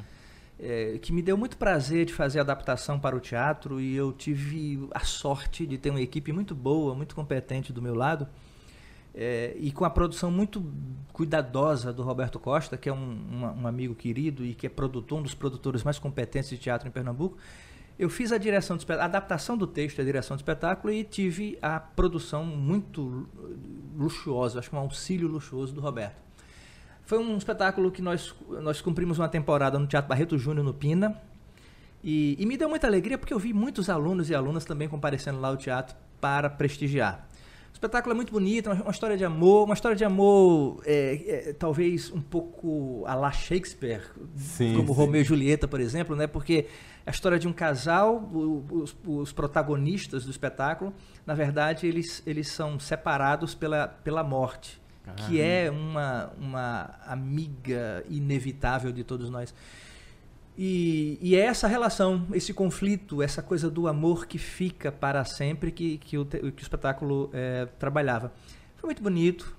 Eh, 0.59 0.99
que 1.01 1.11
me 1.11 1.21
deu 1.21 1.37
muito 1.37 1.57
prazer 1.57 2.05
de 2.05 2.13
fazer 2.13 2.39
adaptação 2.39 2.99
para 2.99 3.15
o 3.15 3.19
teatro 3.19 3.79
e 3.79 3.95
eu 3.95 4.13
tive 4.13 4.87
a 4.91 5.01
sorte 5.01 5.65
de 5.65 5.77
ter 5.77 5.89
uma 5.89 6.01
equipe 6.01 6.31
muito 6.31 6.55
boa, 6.55 6.95
muito 6.95 7.15
competente 7.15 7.73
do 7.73 7.81
meu 7.81 7.95
lado. 7.95 8.27
eh, 9.15 9.55
e 9.57 9.71
com 9.71 9.85
a 9.85 9.89
produção 9.89 10.29
muito 10.29 10.63
cuidadosa 11.13 11.93
do 11.93 12.03
Roberto 12.03 12.37
Costa, 12.39 12.77
que 12.77 12.89
é 12.89 12.93
um, 12.93 13.61
um 13.61 13.67
amigo 13.67 13.95
querido 13.95 14.45
e 14.45 14.53
que 14.53 14.67
é 14.67 14.69
produtor, 14.69 15.19
um 15.19 15.23
dos 15.23 15.33
produtores 15.33 15.83
mais 15.83 15.97
competentes 15.97 16.49
de 16.49 16.57
teatro 16.57 16.87
em 16.87 16.91
Pernambuco, 16.91 17.37
eu 17.97 18.09
fiz 18.09 18.31
a 18.33 18.37
direção 18.37 18.75
do 18.75 18.85
a 18.91 19.05
adaptação 19.05 19.57
do 19.57 19.65
texto 19.65 19.99
e 19.99 20.01
a 20.01 20.05
direção 20.05 20.35
do 20.35 20.41
espetáculo 20.41 20.91
e 20.93 21.03
tive 21.03 21.57
a 21.61 21.79
produção 21.79 22.45
muito 22.45 23.27
luxuosa, 23.95 24.59
acho 24.59 24.69
que 24.69 24.75
um 24.75 24.79
auxílio 24.79 25.29
luxuoso 25.29 25.73
do 25.73 25.79
Roberto. 25.79 26.24
Foi 27.05 27.19
um 27.19 27.37
espetáculo 27.37 27.91
que 27.91 28.01
nós, 28.01 28.33
nós 28.61 28.81
cumprimos 28.81 29.19
uma 29.19 29.29
temporada 29.29 29.77
no 29.77 29.85
Teatro 29.85 30.09
Barreto 30.09 30.37
Júnior, 30.37 30.65
no 30.65 30.73
Pina. 30.73 31.21
E, 32.03 32.35
e 32.39 32.45
me 32.45 32.57
deu 32.57 32.67
muita 32.67 32.87
alegria 32.87 33.17
porque 33.17 33.33
eu 33.33 33.39
vi 33.39 33.53
muitos 33.53 33.89
alunos 33.89 34.29
e 34.29 34.35
alunas 34.35 34.65
também 34.65 34.87
comparecendo 34.87 35.39
lá 35.39 35.49
ao 35.49 35.57
teatro 35.57 35.95
para 36.19 36.49
prestigiar. 36.49 37.27
O 37.71 37.73
espetáculo 37.75 38.13
é 38.13 38.15
muito 38.15 38.31
bonito, 38.31 38.71
uma 38.71 38.89
história 38.89 39.17
de 39.17 39.25
amor, 39.25 39.65
uma 39.65 39.73
história 39.73 39.97
de 39.97 40.05
amor 40.05 40.81
é, 40.85 41.49
é, 41.49 41.53
talvez 41.53 42.09
um 42.11 42.21
pouco 42.21 43.03
a 43.05 43.13
la 43.13 43.31
Shakespeare, 43.31 44.01
Sim, 44.35 44.75
como 44.75 44.93
sim. 44.93 44.99
Romeu 44.99 45.21
e 45.21 45.23
Julieta, 45.23 45.67
por 45.67 45.81
exemplo, 45.81 46.15
né? 46.15 46.25
porque 46.25 46.67
a 47.05 47.11
história 47.11 47.37
de 47.37 47.47
um 47.47 47.53
casal, 47.53 48.29
os, 48.33 48.95
os 49.05 49.33
protagonistas 49.33 50.23
do 50.23 50.31
espetáculo, 50.31 50.93
na 51.25 51.33
verdade, 51.33 51.85
eles, 51.85 52.23
eles 52.25 52.47
são 52.47 52.79
separados 52.79 53.53
pela, 53.53 53.87
pela 53.87 54.23
morte, 54.23 54.81
que 55.13 55.39
é 55.39 55.69
uma, 55.69 56.31
uma 56.39 56.89
amiga 57.05 58.03
inevitável 58.09 58.91
de 58.91 59.03
todos 59.03 59.29
nós. 59.29 59.53
E, 60.57 61.17
e 61.21 61.35
é 61.35 61.41
essa 61.41 61.67
relação, 61.67 62.25
esse 62.33 62.53
conflito, 62.53 63.21
essa 63.21 63.41
coisa 63.41 63.69
do 63.69 63.87
amor 63.87 64.25
que 64.25 64.37
fica 64.37 64.91
para 64.91 65.25
sempre 65.25 65.71
que, 65.71 65.97
que, 65.97 66.17
o, 66.17 66.25
que 66.25 66.37
o 66.37 66.53
espetáculo 66.61 67.29
eh, 67.33 67.67
trabalhava. 67.77 68.31
Foi 68.77 68.87
muito 68.87 69.03
bonito, 69.03 69.55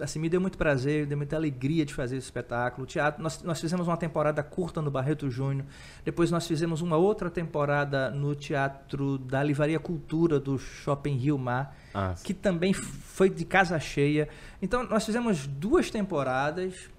assim, 0.00 0.18
me 0.18 0.28
deu 0.28 0.40
muito 0.40 0.58
prazer, 0.58 1.06
deu 1.06 1.16
muita 1.16 1.36
alegria 1.36 1.84
de 1.84 1.94
fazer 1.94 2.16
esse 2.16 2.26
espetáculo. 2.26 2.84
O 2.84 2.86
teatro, 2.86 3.22
nós, 3.22 3.42
nós 3.42 3.60
fizemos 3.60 3.86
uma 3.86 3.96
temporada 3.96 4.42
curta 4.42 4.82
no 4.82 4.90
Barreto 4.90 5.30
Júnior, 5.30 5.66
depois 6.04 6.30
nós 6.30 6.46
fizemos 6.46 6.80
uma 6.80 6.96
outra 6.96 7.30
temporada 7.30 8.10
no 8.10 8.34
Teatro 8.34 9.18
da 9.18 9.42
Livaria 9.42 9.78
Cultura 9.78 10.40
do 10.40 10.58
Shopping 10.58 11.16
Rio 11.16 11.38
Mar, 11.38 11.76
Ah, 11.94 12.14
que 12.22 12.34
também 12.34 12.72
foi 12.72 13.30
de 13.30 13.44
casa 13.44 13.78
cheia. 13.78 14.28
Então, 14.60 14.82
nós 14.84 15.04
fizemos 15.04 15.46
duas 15.46 15.90
temporadas 15.90 16.90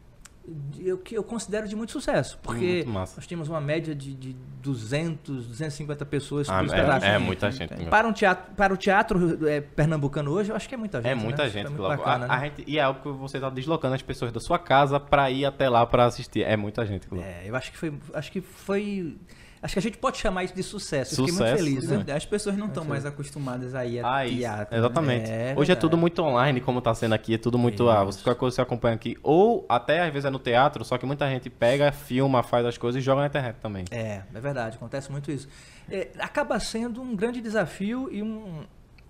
eu, 0.80 0.98
que 0.98 1.16
eu 1.18 1.24
considero 1.24 1.68
de 1.68 1.76
muito 1.76 1.92
sucesso, 1.92 2.38
porque 2.44 2.66
Muito 2.84 2.90
massa. 2.90 3.16
nós 3.18 3.26
tínhamos 3.28 3.50
uma 3.50 3.60
média 3.62 3.96
de, 3.96 4.14
de 4.14 4.36
200, 4.62 5.48
250 5.48 6.06
pessoas 6.06 6.50
Ah, 6.50 6.58
por 6.60 6.66
espetáculo. 6.66 7.06
é, 7.06 7.16
é 7.16 7.18
muita 7.18 7.52
gente. 7.52 7.70
Glauco. 7.74 7.90
Para, 7.90 8.08
um 8.08 8.14
teatro, 8.14 8.54
para 8.56 8.74
o 8.74 8.78
teatro 8.78 9.48
é, 9.48 9.62
pernambucano 9.62 10.32
hoje, 10.32 10.52
eu 10.52 10.56
acho 10.56 10.68
que 10.70 10.76
é 10.76 10.78
muita 10.78 11.02
gente. 11.02 11.12
É 11.12 11.16
muita 11.16 11.44
né? 11.44 11.50
gente, 11.50 11.66
É 11.68 11.70
muito 11.70 11.82
bacana, 11.88 12.26
A- 12.28 12.36
a 12.36 12.40
né? 12.40 12.46
gente- 12.56 12.64
E 12.70 12.78
é 12.78 12.82
algo 12.82 13.00
que 13.02 13.10
você 13.20 13.40
tá 13.40 13.50
deslocando 13.50 13.96
as 13.96 14.02
pessoas 14.02 14.32
da 14.32 14.40
sua 14.40 14.60
casa 14.60 15.00
pra 15.00 15.30
ir 15.32 15.46
até 15.46 15.68
lá 15.70 15.86
pra 15.86 16.06
assistir. 16.06 16.44
É 16.44 16.56
muita 16.58 16.86
gente, 16.86 17.08
Glauco. 17.08 17.26
É, 17.28 17.44
eu 17.50 17.56
acho 17.56 17.72
que 17.72 17.78
foi. 17.78 17.94
Acho 18.14 18.32
que 18.32 18.42
foi. 18.42 19.18
Acho 19.66 19.74
que 19.74 19.80
a 19.80 19.82
gente 19.82 19.98
pode 19.98 20.18
chamar 20.20 20.44
isso 20.44 20.54
de 20.54 20.62
sucesso. 20.62 21.14
Eu 21.20 21.26
fiquei 21.26 21.32
Sucesso, 21.34 21.64
muito 21.64 21.82
feliz, 21.82 22.06
né? 22.06 22.14
As 22.16 22.24
pessoas 22.24 22.56
não 22.56 22.68
estão 22.68 22.86
mais 22.86 23.04
acostumadas 23.04 23.74
a 23.74 23.84
ir 23.84 24.00
a 24.00 24.18
Ah, 24.18 24.24
isso. 24.28 24.38
teatro. 24.38 24.72
né? 24.72 24.78
Exatamente. 24.78 25.32
É 25.32 25.56
Hoje 25.58 25.72
é 25.72 25.76
tudo 25.76 25.98
muito 25.98 26.22
online, 26.22 26.62
como 26.62 26.80
tá 26.82 26.94
sendo 26.94 27.14
aqui, 27.14 27.34
é 27.34 27.38
tudo 27.40 27.58
muito. 27.58 27.90
Ah, 27.90 28.04
você, 28.04 28.22
qualquer 28.22 28.38
coisa 28.40 28.56
você 28.58 28.62
acompanha 28.62 28.94
aqui. 28.94 29.18
Ou 29.24 29.66
até 29.68 30.04
às 30.04 30.14
vezes 30.14 30.26
é 30.26 30.30
no 30.30 30.38
teatro, 30.38 30.86
só 30.86 31.00
que 31.00 31.06
muita 31.08 31.28
gente 31.28 31.50
pega, 31.50 31.92
filma, 31.92 32.44
faz 32.44 32.64
as 32.64 32.78
coisas 32.78 33.02
e 33.02 33.04
joga 33.04 33.22
na 33.22 33.28
internet 33.28 33.56
também. 33.60 33.86
É, 33.90 34.22
é 34.32 34.40
verdade, 34.40 34.76
acontece 34.76 35.12
muito 35.12 35.32
isso. 35.32 35.48
É, 35.90 36.10
acaba 36.20 36.60
sendo 36.60 37.02
um 37.02 37.16
grande 37.16 37.42
desafio 37.42 38.08
e 38.12 38.22
um, 38.22 38.66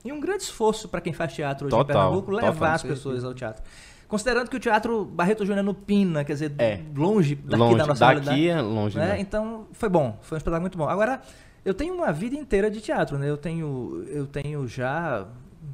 e 0.05 0.13
um 0.13 0.21
grande 0.21 0.43
esforço 0.43 0.87
para 0.87 1.01
quem 1.01 1.11
faz 1.11 1.33
teatro 1.33 1.67
hoje 1.67 1.75
Total, 1.75 1.83
em 1.83 1.87
Pernambuco 1.99 2.31
levar 2.31 2.53
total. 2.53 2.71
as 2.75 2.83
pessoas 2.83 3.25
ao 3.25 3.33
teatro. 3.33 3.61
Considerando 4.07 4.49
que 4.49 4.55
o 4.55 4.59
Teatro 4.59 5.03
Barreto 5.03 5.45
Júnior 5.45 5.59
é 5.59 5.63
no 5.63 5.73
Pina, 5.73 6.23
quer 6.23 6.33
dizer, 6.33 6.53
É. 6.57 6.79
longe 6.95 7.35
daqui 7.35 7.57
longe, 7.57 7.77
da 7.77 7.87
nossa 7.87 8.05
realidade, 8.05 8.29
daqui 8.29 8.49
é 8.49 8.61
longe, 8.61 8.97
né? 8.97 9.07
né? 9.09 9.19
Então, 9.19 9.67
foi 9.71 9.89
bom, 9.89 10.17
foi 10.21 10.35
um 10.35 10.39
espetáculo 10.39 10.61
muito 10.61 10.77
bom. 10.77 10.87
Agora, 10.87 11.21
eu 11.63 11.73
tenho 11.73 11.95
uma 11.95 12.11
vida 12.11 12.35
inteira 12.35 12.69
de 12.69 12.81
teatro, 12.81 13.17
né? 13.17 13.27
Eu 13.29 13.37
tenho, 13.37 14.03
eu 14.07 14.27
tenho 14.27 14.67
já, 14.67 15.25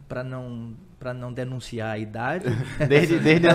para 0.07 0.23
não, 0.23 0.73
para 1.01 1.15
não 1.15 1.33
denunciar 1.33 1.89
a 1.93 1.97
idade, 1.97 2.45
Desde, 2.87 3.17
desde, 3.17 3.47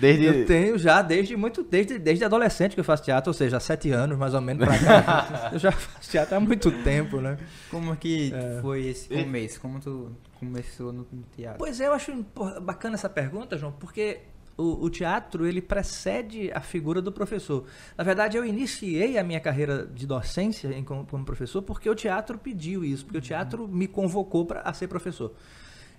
desde, 0.00 0.24
eu 0.24 0.46
tenho 0.46 0.78
já 0.78 1.02
desde 1.02 1.36
muito, 1.36 1.62
desde, 1.62 1.98
desde 1.98 2.24
adolescente 2.24 2.72
que 2.72 2.80
eu 2.80 2.84
faço 2.84 3.02
teatro, 3.04 3.28
ou 3.28 3.34
seja, 3.34 3.58
há 3.58 3.60
sete 3.60 3.90
anos 3.90 4.16
mais 4.16 4.32
ou 4.32 4.40
menos 4.40 4.66
pra 4.66 4.78
cá. 4.78 5.50
eu 5.52 5.58
já 5.58 5.70
faço 5.70 6.10
teatro 6.10 6.36
há 6.36 6.40
muito 6.40 6.70
tempo, 6.82 7.20
né? 7.20 7.36
Como 7.70 7.94
que 7.94 8.32
foi 8.62 8.86
esse 8.86 9.06
começo? 9.06 9.60
Como 9.60 9.78
tu 9.80 10.12
começou 10.40 10.90
no 10.90 11.06
teatro? 11.36 11.58
Pois 11.58 11.78
é, 11.78 11.88
eu 11.88 11.92
acho 11.92 12.24
bacana 12.62 12.94
essa 12.94 13.10
pergunta, 13.10 13.58
João, 13.58 13.72
porque 13.72 14.20
o, 14.56 14.86
o 14.86 14.88
teatro 14.88 15.46
ele 15.46 15.60
precede 15.60 16.50
a 16.54 16.60
figura 16.62 17.02
do 17.02 17.12
professor. 17.12 17.66
Na 17.98 18.02
verdade, 18.02 18.38
eu 18.38 18.46
iniciei 18.46 19.18
a 19.18 19.22
minha 19.22 19.40
carreira 19.40 19.86
de 19.86 20.06
docência 20.06 20.68
em- 20.68 20.82
como, 20.82 21.04
como 21.04 21.22
professor 21.22 21.60
porque 21.60 21.90
o 21.90 21.94
teatro 21.94 22.38
pediu 22.38 22.82
isso, 22.82 23.04
porque 23.04 23.18
o 23.18 23.20
teatro 23.20 23.68
me 23.68 23.86
convocou 23.86 24.46
para 24.46 24.72
ser 24.72 24.88
professor. 24.88 25.34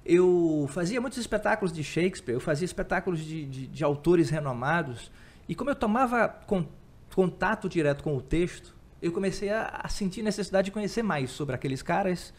Eu 0.05 0.67
fazia 0.71 0.99
muitos 1.01 1.19
espetáculos 1.19 1.71
de 1.73 1.83
Shakespeare, 1.83 2.33
eu 2.35 2.39
fazia 2.39 2.65
espetáculos 2.65 3.19
de, 3.19 3.45
de- 3.45 3.67
de 3.67 3.83
autores 3.83 4.29
renomados, 4.29 5.11
e 5.47 5.53
como 5.55 5.69
eu 5.69 5.75
tomava 5.75 6.27
con- 6.27 6.65
contato 7.13 7.67
direto 7.69 8.03
com 8.03 8.15
o 8.15 8.21
texto, 8.21 8.75
eu 9.01 9.11
comecei 9.11 9.49
a, 9.49 9.81
a 9.83 9.89
sentir 9.89 10.21
necessidade 10.21 10.65
de 10.65 10.71
conhecer 10.71 11.03
mais 11.03 11.29
sobre 11.31 11.53
aqueles 11.55 11.81
caras, 11.81 12.33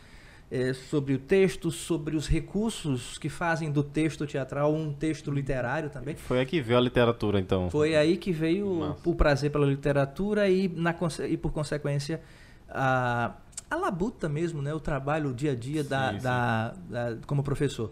eh, 0.51 0.73
sobre 0.73 1.15
o 1.15 1.19
texto, 1.19 1.71
sobre 1.71 2.17
os 2.17 2.27
recursos 2.27 3.19
que 3.19 3.29
fazem 3.29 3.71
do 3.71 3.83
texto 3.83 4.27
teatral 4.27 4.75
um 4.75 4.93
texto 4.93 5.31
literário 5.31 5.91
também. 5.91 6.17
Foi 6.17 6.41
aí 6.41 6.47
que 6.47 6.61
veio 6.61 6.79
a 6.79 6.83
literatura, 6.83 7.39
então. 7.41 7.71
Foi 7.71 7.95
aí 7.95 8.17
que 8.17 8.33
veio 8.33 8.97
o- 9.05 9.15
prazer 9.15 9.51
pela 9.53 9.67
literatura 9.67 10.49
e, 10.51 10.69
na, 10.69 10.95
e 11.29 11.37
por 11.37 11.53
consequência, 11.53 12.21
a, 12.69 13.33
a 13.71 13.77
labuta 13.77 14.29
mesmo, 14.29 14.61
né? 14.61 14.75
o 14.75 14.81
trabalho, 14.81 15.31
o 15.31 15.35
dia 15.35 15.53
a 15.53 15.55
dia 15.55 15.85
da, 15.85 16.11
Sim, 16.13 16.17
sim. 16.19 16.25
da- 16.25 16.75
da- 16.89 17.17
como 17.27 17.43
professor. 17.43 17.91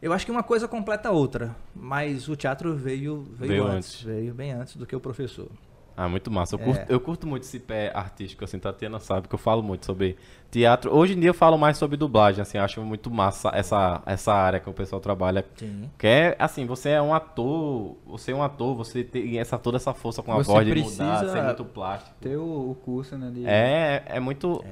Eu 0.00 0.12
acho 0.12 0.24
que 0.26 0.32
uma 0.32 0.42
coisa 0.42 0.66
completa 0.66 1.08
a 1.10 1.12
outra, 1.12 1.54
mas 1.74 2.28
o 2.28 2.34
teatro 2.34 2.74
veio, 2.76 3.22
veio, 3.32 3.52
Veio 3.52 3.64
antes, 3.64 3.90
antes. 3.94 4.02
veio 4.02 4.34
bem 4.34 4.50
antes 4.52 4.74
do 4.76 4.84
que 4.84 4.96
o 4.96 5.00
professor. 5.00 5.48
Ah, 5.96 6.08
muito 6.08 6.30
massa. 6.30 6.56
Eu, 6.56 6.60
É. 6.60 6.64
curto, 6.64 6.90
eu 6.92 7.00
curto 7.00 7.26
muito 7.26 7.42
esse 7.44 7.60
pé 7.60 7.92
artístico, 7.94 8.42
assim, 8.44 8.58
Tatiana 8.58 8.98
sabe 8.98 9.28
que 9.28 9.34
eu 9.34 9.38
falo 9.38 9.62
muito 9.62 9.86
sobre 9.86 10.16
teatro. 10.52 10.94
Hoje 10.94 11.14
em 11.14 11.18
dia 11.20 11.30
eu 11.30 11.34
falo 11.34 11.56
mais 11.56 11.78
sobre 11.78 11.96
dublagem, 11.96 12.42
assim, 12.42 12.58
acho 12.58 12.80
muito 12.82 13.10
massa 13.10 13.50
essa, 13.54 14.02
essa 14.04 14.34
área 14.34 14.60
que 14.60 14.68
o 14.68 14.72
pessoal 14.72 15.00
trabalha. 15.00 15.44
Sim. 15.56 15.90
Que 15.98 16.06
é, 16.06 16.36
assim, 16.38 16.66
você 16.66 16.90
é 16.90 17.00
um 17.02 17.14
ator, 17.14 17.96
você 18.06 18.32
é 18.32 18.34
um 18.36 18.42
ator, 18.42 18.76
você 18.76 19.02
tem 19.02 19.38
essa, 19.38 19.58
toda 19.58 19.78
essa 19.78 19.94
força 19.94 20.22
com 20.22 20.30
a 20.30 20.36
Você 20.36 20.52
voz 20.52 20.66
de 20.66 20.74
mudar, 20.74 21.26
ser 21.26 21.42
muito 21.42 21.64
plástico. 21.64 22.14
Ter 22.20 22.36
o, 22.36 22.70
o 22.70 22.74
curso, 22.84 23.16
né? 23.16 23.30
De, 23.34 23.46
É, 23.46 24.02
é 24.06 24.20
muito... 24.20 24.62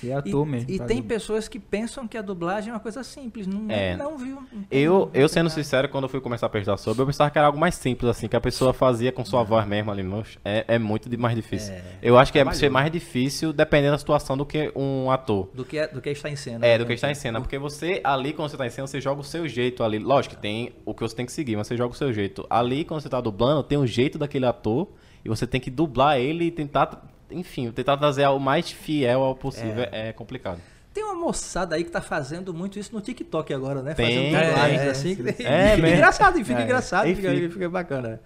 ser 0.00 0.12
ator 0.12 0.44
e, 0.46 0.50
mesmo. 0.50 0.70
E 0.70 0.78
tem 0.78 0.96
dublar. 0.96 1.02
pessoas 1.04 1.46
que 1.46 1.60
pensam 1.60 2.08
que 2.08 2.18
a 2.18 2.22
dublagem 2.22 2.70
é 2.70 2.72
uma 2.74 2.80
coisa 2.80 3.04
simples. 3.04 3.46
Não, 3.46 3.66
É. 3.70 3.96
não 3.96 4.18
viu? 4.18 4.42
Não 4.52 4.64
Eu, 4.68 4.92
não 4.98 5.10
eu 5.14 5.28
sendo 5.28 5.48
sincero, 5.50 5.88
quando 5.88 6.04
eu 6.04 6.08
fui 6.08 6.20
começar 6.20 6.46
a 6.46 6.50
pesquisar 6.50 6.76
sobre, 6.78 7.00
eu 7.02 7.06
pensava 7.06 7.30
que 7.30 7.38
era 7.38 7.46
algo 7.46 7.58
mais 7.60 7.76
simples, 7.76 8.10
assim, 8.10 8.26
que 8.26 8.34
a 8.34 8.40
pessoa 8.40 8.72
fazia 8.72 9.12
com 9.12 9.24
sua 9.24 9.44
voz 9.44 9.64
mesmo 9.68 9.92
ali. 9.92 10.04
É, 10.44 10.64
é 10.66 10.78
muito 10.80 11.08
de- 11.08 11.16
mais 11.16 11.36
difícil. 11.36 11.74
eu 12.02 12.18
acho 12.18 12.32
que 12.32 12.40
é 12.40 12.52
ser 12.52 12.68
mais 12.70 12.90
difícil, 12.90 13.52
dependendo 13.52 13.92
da 13.92 13.98
situação, 13.98 14.36
do 14.36 14.44
que 14.44 14.72
um 14.74 15.10
ator. 15.12 15.27
Do 15.54 15.64
que, 15.64 15.78
é- 15.78 15.88
do 15.88 16.00
que 16.00 16.10
está 16.10 16.28
em 16.28 16.36
cena. 16.36 16.64
É, 16.66 16.72
né? 16.72 16.78
do 16.78 16.86
que 16.86 16.92
está 16.92 17.10
em 17.10 17.14
cena. 17.14 17.40
Porque 17.40 17.58
você, 17.58 18.00
ali, 18.04 18.32
quando 18.32 18.48
você 18.48 18.56
está 18.56 18.66
em 18.66 18.70
cena, 18.70 18.86
você 18.86 19.00
joga 19.00 19.20
o 19.20 19.24
seu 19.24 19.46
jeito 19.48 19.82
ali. 19.84 19.98
Lógico 19.98 20.34
que 20.36 20.40
tem 20.40 20.72
o 20.84 20.94
que 20.94 21.02
você 21.02 21.14
tem 21.16 21.26
que 21.26 21.32
seguir, 21.32 21.56
mas 21.56 21.66
você 21.66 21.76
joga 21.76 21.92
o 21.92 21.96
seu 21.96 22.12
jeito. 22.12 22.46
Ali, 22.50 22.84
quando 22.84 23.00
você 23.00 23.08
está 23.08 23.20
dublando, 23.20 23.62
tem 23.62 23.76
o 23.78 23.86
jeito 23.86 24.18
daquele 24.18 24.46
ator 24.46 24.88
e 25.24 25.28
você 25.28 25.46
tem 25.46 25.60
que 25.60 25.70
dublar 25.70 26.18
ele 26.18 26.44
e 26.46 26.50
tentar, 26.50 27.06
enfim, 27.30 27.70
tentar 27.72 27.96
trazer 27.96 28.26
o 28.28 28.38
mais 28.38 28.70
fiel 28.70 29.22
ao 29.22 29.34
possível. 29.34 29.86
É, 29.92 30.12
complicado. 30.12 30.60
Tem 30.94 31.04
uma 31.04 31.14
moçada 31.14 31.76
aí 31.76 31.84
que 31.84 31.90
tá 31.90 32.00
fazendo 32.00 32.52
muito 32.52 32.78
isso 32.78 32.92
no 32.94 33.00
TikTok 33.00 33.52
agora, 33.54 33.82
né? 33.82 33.94
Tem, 33.94 34.32
fazendo 34.32 34.46
dublagens 34.48 34.80
é, 34.80 34.90
assim. 34.90 35.10
É, 35.44 35.70
fica 35.70 35.82
mesmo. 35.82 35.86
engraçado, 35.96 36.38
e 36.40 36.44
fica 36.44 36.60
É, 36.60 36.64
engraçado, 36.64 37.06
é, 37.08 37.14
fica, 37.14 37.30
fica. 37.34 37.50
fica 37.50 37.68
bacana. 37.68 38.20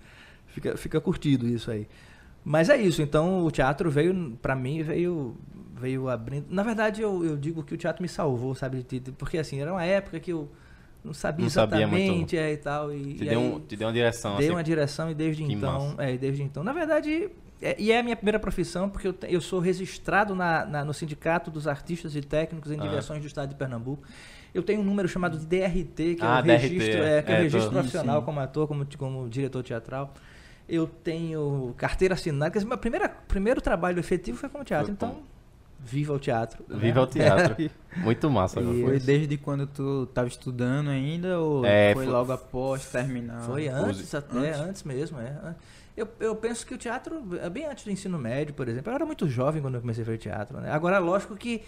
Fica, 0.46 0.76
fica 0.76 1.00
curtido 1.00 1.46
isso 1.48 1.70
aí. 1.70 1.86
Mas 2.44 2.68
é 2.68 2.76
isso, 2.76 3.02
então 3.02 3.44
o 3.44 3.50
teatro 3.50 3.90
veio, 3.90 4.36
pra 4.40 4.54
mim, 4.56 4.82
veio 4.82 5.36
veio 5.82 6.08
abrindo. 6.08 6.46
Na 6.48 6.62
verdade, 6.62 7.02
eu, 7.02 7.24
eu 7.24 7.36
digo 7.36 7.62
que 7.62 7.74
o 7.74 7.76
teatro 7.76 8.00
me 8.02 8.08
salvou, 8.08 8.54
sabe? 8.54 8.86
Porque 9.18 9.36
assim, 9.38 9.60
era 9.60 9.72
uma 9.72 9.84
época 9.84 10.18
que 10.20 10.32
eu 10.32 10.48
não 11.04 11.12
sabia 11.12 11.42
Não 11.44 11.50
sabia 11.50 11.86
muito. 11.86 12.02
exatamente 12.02 12.36
é, 12.38 12.52
e 12.52 12.56
tal. 12.56 12.92
E, 12.94 13.14
Te, 13.14 13.24
e 13.24 13.28
deu, 13.28 13.40
um, 13.40 13.60
te 13.60 13.76
deu 13.76 13.88
uma 13.88 13.92
direção, 13.92 14.36
dei 14.36 14.46
assim. 14.46 14.54
uma 14.54 14.62
direção 14.62 15.10
e 15.10 15.14
desde 15.14 15.42
então. 15.42 15.94
É, 15.98 16.16
desde 16.16 16.42
então. 16.42 16.62
Na 16.62 16.72
verdade, 16.72 17.28
é- 17.60 17.74
e 17.78 17.90
é 17.90 17.98
a 17.98 18.02
minha 18.02 18.14
primeira 18.16 18.38
profissão, 18.38 18.88
porque 18.88 19.08
eu, 19.08 19.14
eu 19.28 19.40
sou 19.40 19.58
registrado 19.58 20.34
na, 20.34 20.64
na- 20.64 20.84
no 20.84 20.94
Sindicato 20.94 21.50
dos 21.50 21.66
Artistas 21.66 22.14
e 22.14 22.20
Técnicos 22.22 22.70
em 22.70 22.78
Ah. 22.78 22.82
Direções 22.82 23.20
do 23.20 23.26
Estado 23.26 23.48
de 23.48 23.56
Pernambuco. 23.56 24.02
Eu 24.54 24.62
tenho 24.62 24.80
um 24.80 24.84
número 24.84 25.08
chamado 25.08 25.36
de 25.38 25.46
DRT, 25.46 26.14
que 26.14 26.18
Ah, 26.20 26.36
é 26.36 26.40
o 26.40 26.42
DRT, 26.44 26.56
registro, 26.68 27.02
é, 27.02 27.22
que 27.22 27.32
é 27.32 27.34
é, 27.34 27.36
tô- 27.36 27.42
registro 27.42 27.62
Sim, 27.62 27.70
profissional 27.74 28.20
sim. 28.20 28.24
como 28.26 28.38
ator, 28.40 28.68
como, 28.68 28.86
como 28.96 29.28
diretor 29.28 29.62
teatral. 29.62 30.12
Eu 30.68 30.86
tenho 30.86 31.74
carteira 31.76 32.14
assinada. 32.14 32.50
Quer 32.50 32.58
dizer, 32.58 32.68
meu 32.68 32.78
primeira, 32.78 33.08
primeiro 33.08 33.60
trabalho 33.60 33.98
efetivo 33.98 34.38
foi 34.38 34.48
como 34.48 34.62
teatro. 34.62 34.86
Foi 34.86 34.94
então, 34.94 35.22
viva 35.84 36.12
o 36.12 36.18
teatro. 36.18 36.64
né? 36.68 36.78
Viva 36.78 37.02
o 37.02 37.06
teatro. 37.06 37.56
Muito 37.98 38.30
massa. 38.30 38.60
E- 38.60 38.62
agora. 38.62 38.78
Foi 38.84 38.98
desde 39.00 39.36
quando 39.36 39.66
tu 39.66 40.06
tava 40.14 40.28
estudando 40.28 40.88
ainda 40.88 41.38
ou 41.38 41.64
É, 41.64 41.92
foi 41.94 42.04
foi- 42.04 42.12
logo 42.12 42.32
após 42.32 42.86
terminar? 42.90 43.42
Foi 43.42 43.68
antes, 43.68 44.14
até 44.14 44.36
Antes? 44.50 44.60
antes, 44.60 44.82
mesmo, 44.84 45.18
é. 45.20 45.54
Eu, 45.96 46.08
eu 46.20 46.34
penso 46.34 46.66
que 46.66 46.72
o 46.74 46.78
teatro, 46.78 47.22
é 47.42 47.50
bem 47.50 47.66
antes 47.66 47.84
do 47.84 47.90
ensino 47.90 48.18
médio, 48.18 48.54
por 48.54 48.66
exemplo, 48.66 48.90
eu 48.90 48.94
era 48.94 49.04
muito 49.04 49.28
jovem 49.28 49.60
quando 49.60 49.74
eu 49.74 49.80
comecei 49.82 50.02
a 50.02 50.06
ver 50.06 50.16
teatro. 50.16 50.58
Né? 50.58 50.70
Agora, 50.70 50.98
lógico 50.98 51.36
que 51.36 51.62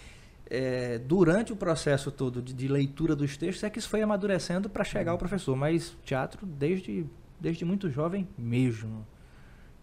é, 0.49 0.97
durante 0.97 1.53
o 1.53 1.55
processo 1.55 2.11
todo 2.11 2.41
de, 2.41 2.53
de 2.53 2.67
leitura 2.67 3.15
dos 3.15 3.37
textos 3.37 3.63
é 3.63 3.69
que 3.69 3.77
isso 3.77 3.89
foi 3.89 4.01
amadurecendo 4.01 4.67
para 4.69 4.83
chegar 4.83 5.11
ao 5.11 5.17
professor, 5.17 5.55
mas 5.55 5.95
teatro 6.03 6.43
desde, 6.45 7.05
desde 7.39 7.63
muito 7.65 7.89
jovem 7.91 8.27
mesmo. 8.37 9.05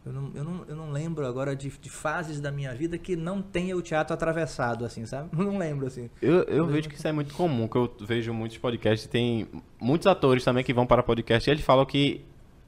Eu 0.05 0.13
não, 0.13 0.33
eu 0.35 0.45
não, 0.45 0.65
eu 0.69 0.77
não 0.77 0.91
lembro 0.91 1.25
agora 1.25 1.55
de, 1.55 1.69
de 1.69 1.89
fases 1.89 2.41
da 2.41 2.51
minha 2.51 2.75
vida 2.75 2.99
que 2.99 3.15
não 3.15 3.41
tenha 3.41 3.77
o 3.77 3.81
teatro 3.81 4.13
atravessado, 4.13 4.85
assim, 4.85 5.07
sabe? 5.07 5.29
Não 5.37 5.57
lembro, 5.57 5.87
assim. 5.87 6.11
Eu, 6.21 6.43
eu 6.45 6.67
vejo 6.67 6.89
que 6.89 6.97
isso 6.97 7.07
é 7.07 7.13
muito 7.13 7.33
comum, 7.35 7.69
que 7.69 7.77
eu 7.77 7.95
vejo 8.01 8.33
muitos 8.35 8.59
podcasts, 8.59 9.09
tem 9.09 9.47
muitos 9.81 10.09
atores 10.09 10.43
também 10.43 10.65
que 10.65 10.75
vão 10.75 10.87
para 10.87 11.05
podcast 11.05 11.49
e 11.49 11.53
eles 11.53 11.65
falam 11.65 11.87
que, 11.87 12.25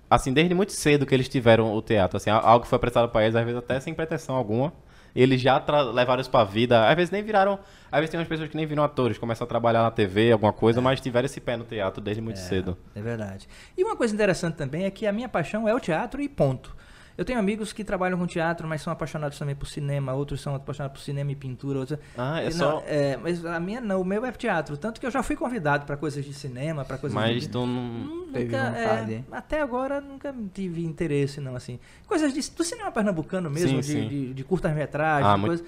assim, 0.08 0.32
desde 0.32 0.54
muito 0.54 0.72
cedo 0.72 1.04
que 1.04 1.12
eles 1.12 1.28
tiveram 1.28 1.74
o 1.74 1.82
teatro, 1.82 2.16
assim, 2.18 2.30
algo 2.30 2.62
que 2.62 2.68
foi 2.68 2.76
apresentado 2.76 3.10
para 3.10 3.24
eles, 3.24 3.34
às 3.34 3.44
vezes 3.44 3.58
até 3.58 3.80
sem 3.80 3.92
pretensão 3.92 4.36
alguma, 4.36 4.72
eles 5.14 5.40
já 5.40 5.62
levaram 5.92 6.20
isso 6.20 6.30
pra 6.30 6.44
vida, 6.44 6.88
às 6.88 6.94
vezes 6.94 7.10
nem 7.10 7.22
viraram, 7.22 7.58
às 7.90 7.98
vezes 7.98 8.10
tem 8.10 8.20
umas 8.20 8.28
pessoas 8.28 8.48
que 8.48 8.56
nem 8.56 8.66
viram 8.66 8.84
atores, 8.84 9.18
começam 9.18 9.44
a 9.44 9.48
trabalhar 9.48 9.82
na 9.82 9.90
TV, 9.90 10.30
alguma 10.30 10.52
coisa, 10.52 10.80
mas 10.80 11.00
tiveram 11.00 11.26
esse 11.26 11.40
pé 11.40 11.56
no 11.56 11.64
teatro 11.64 12.00
desde 12.00 12.22
muito 12.22 12.38
cedo. 12.38 12.76
É 12.94 13.02
verdade. 13.02 13.48
E 13.76 13.82
uma 13.82 13.96
coisa 13.96 14.14
interessante 14.14 14.54
também 14.54 14.84
é 14.84 14.90
que 14.90 15.04
a 15.04 15.12
minha 15.12 15.28
paixão 15.28 15.68
é 15.68 15.74
o 15.74 15.80
teatro 15.80 16.20
e 16.20 16.28
ponto. 16.28 16.76
Eu 17.16 17.24
tenho 17.24 17.38
amigos 17.38 17.72
que 17.72 17.84
trabalham 17.84 18.18
com 18.18 18.26
teatro, 18.26 18.66
mas 18.66 18.82
são 18.82 18.92
apaixonados 18.92 19.38
também 19.38 19.54
por 19.54 19.66
cinema, 19.66 20.12
outros 20.12 20.40
são 20.40 20.54
apaixonados 20.54 20.98
por 20.98 21.04
cinema 21.04 21.30
e 21.30 21.36
pintura, 21.36 21.78
outros... 21.78 21.98
Ah, 22.18 22.42
é 22.42 22.48
E 22.48 22.52
só... 22.52 22.72
não, 22.72 22.82
é, 22.86 23.16
mas 23.16 23.44
a 23.46 23.60
minha 23.60 23.80
não, 23.80 24.00
o 24.00 24.04
meu 24.04 24.24
é 24.26 24.32
teatro, 24.32 24.76
tanto 24.76 25.00
que 25.00 25.06
eu 25.06 25.10
já 25.10 25.22
fui 25.22 25.36
convidado 25.36 25.86
para 25.86 25.96
coisas 25.96 26.24
de 26.24 26.34
cinema, 26.34 26.84
para 26.84 26.98
coisas 26.98 27.14
Mas 27.14 27.42
de... 27.42 27.48
tu 27.48 27.64
não... 27.66 27.82
Hum, 27.82 28.28
Teve 28.32 28.46
nunca, 28.46 28.64
vontade. 28.70 29.14
é, 29.14 29.24
até 29.36 29.60
agora 29.60 30.00
nunca 30.00 30.34
tive 30.52 30.84
interesse 30.84 31.40
não 31.40 31.54
assim. 31.54 31.78
Coisas 32.06 32.32
de, 32.32 32.40
do 32.50 32.64
cinema 32.64 32.90
pernambucano 32.90 33.48
mesmo, 33.48 33.80
Sim, 33.80 33.80
de, 33.80 33.86
sim. 34.02 34.08
de, 34.08 34.34
de 34.34 34.44
curtas-metragens, 34.44 35.26
Ah, 35.30 35.34
de 35.34 35.40
muito- 35.40 35.50
coisas. 35.62 35.66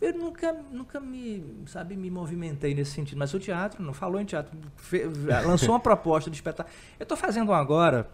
Eu 0.00 0.12
nunca, 0.14 0.52
nunca 0.70 1.00
me, 1.00 1.44
sabe, 1.66 1.96
me 1.96 2.08
movimentei 2.08 2.72
nesse 2.72 2.92
sentido. 2.92 3.18
Mas 3.18 3.34
o 3.34 3.38
teatro, 3.40 3.82
não 3.82 3.92
falou 3.92 4.20
em 4.20 4.24
teatro, 4.24 4.56
fe- 4.76 5.04
lançou 5.44 5.70
uma 5.70 5.80
proposta 5.80 6.30
de 6.30 6.36
espetáculo. 6.36 6.72
Eu 7.00 7.02
estou 7.02 7.16
fazendo 7.18 7.50
um 7.50 7.52
agora, 7.54 8.08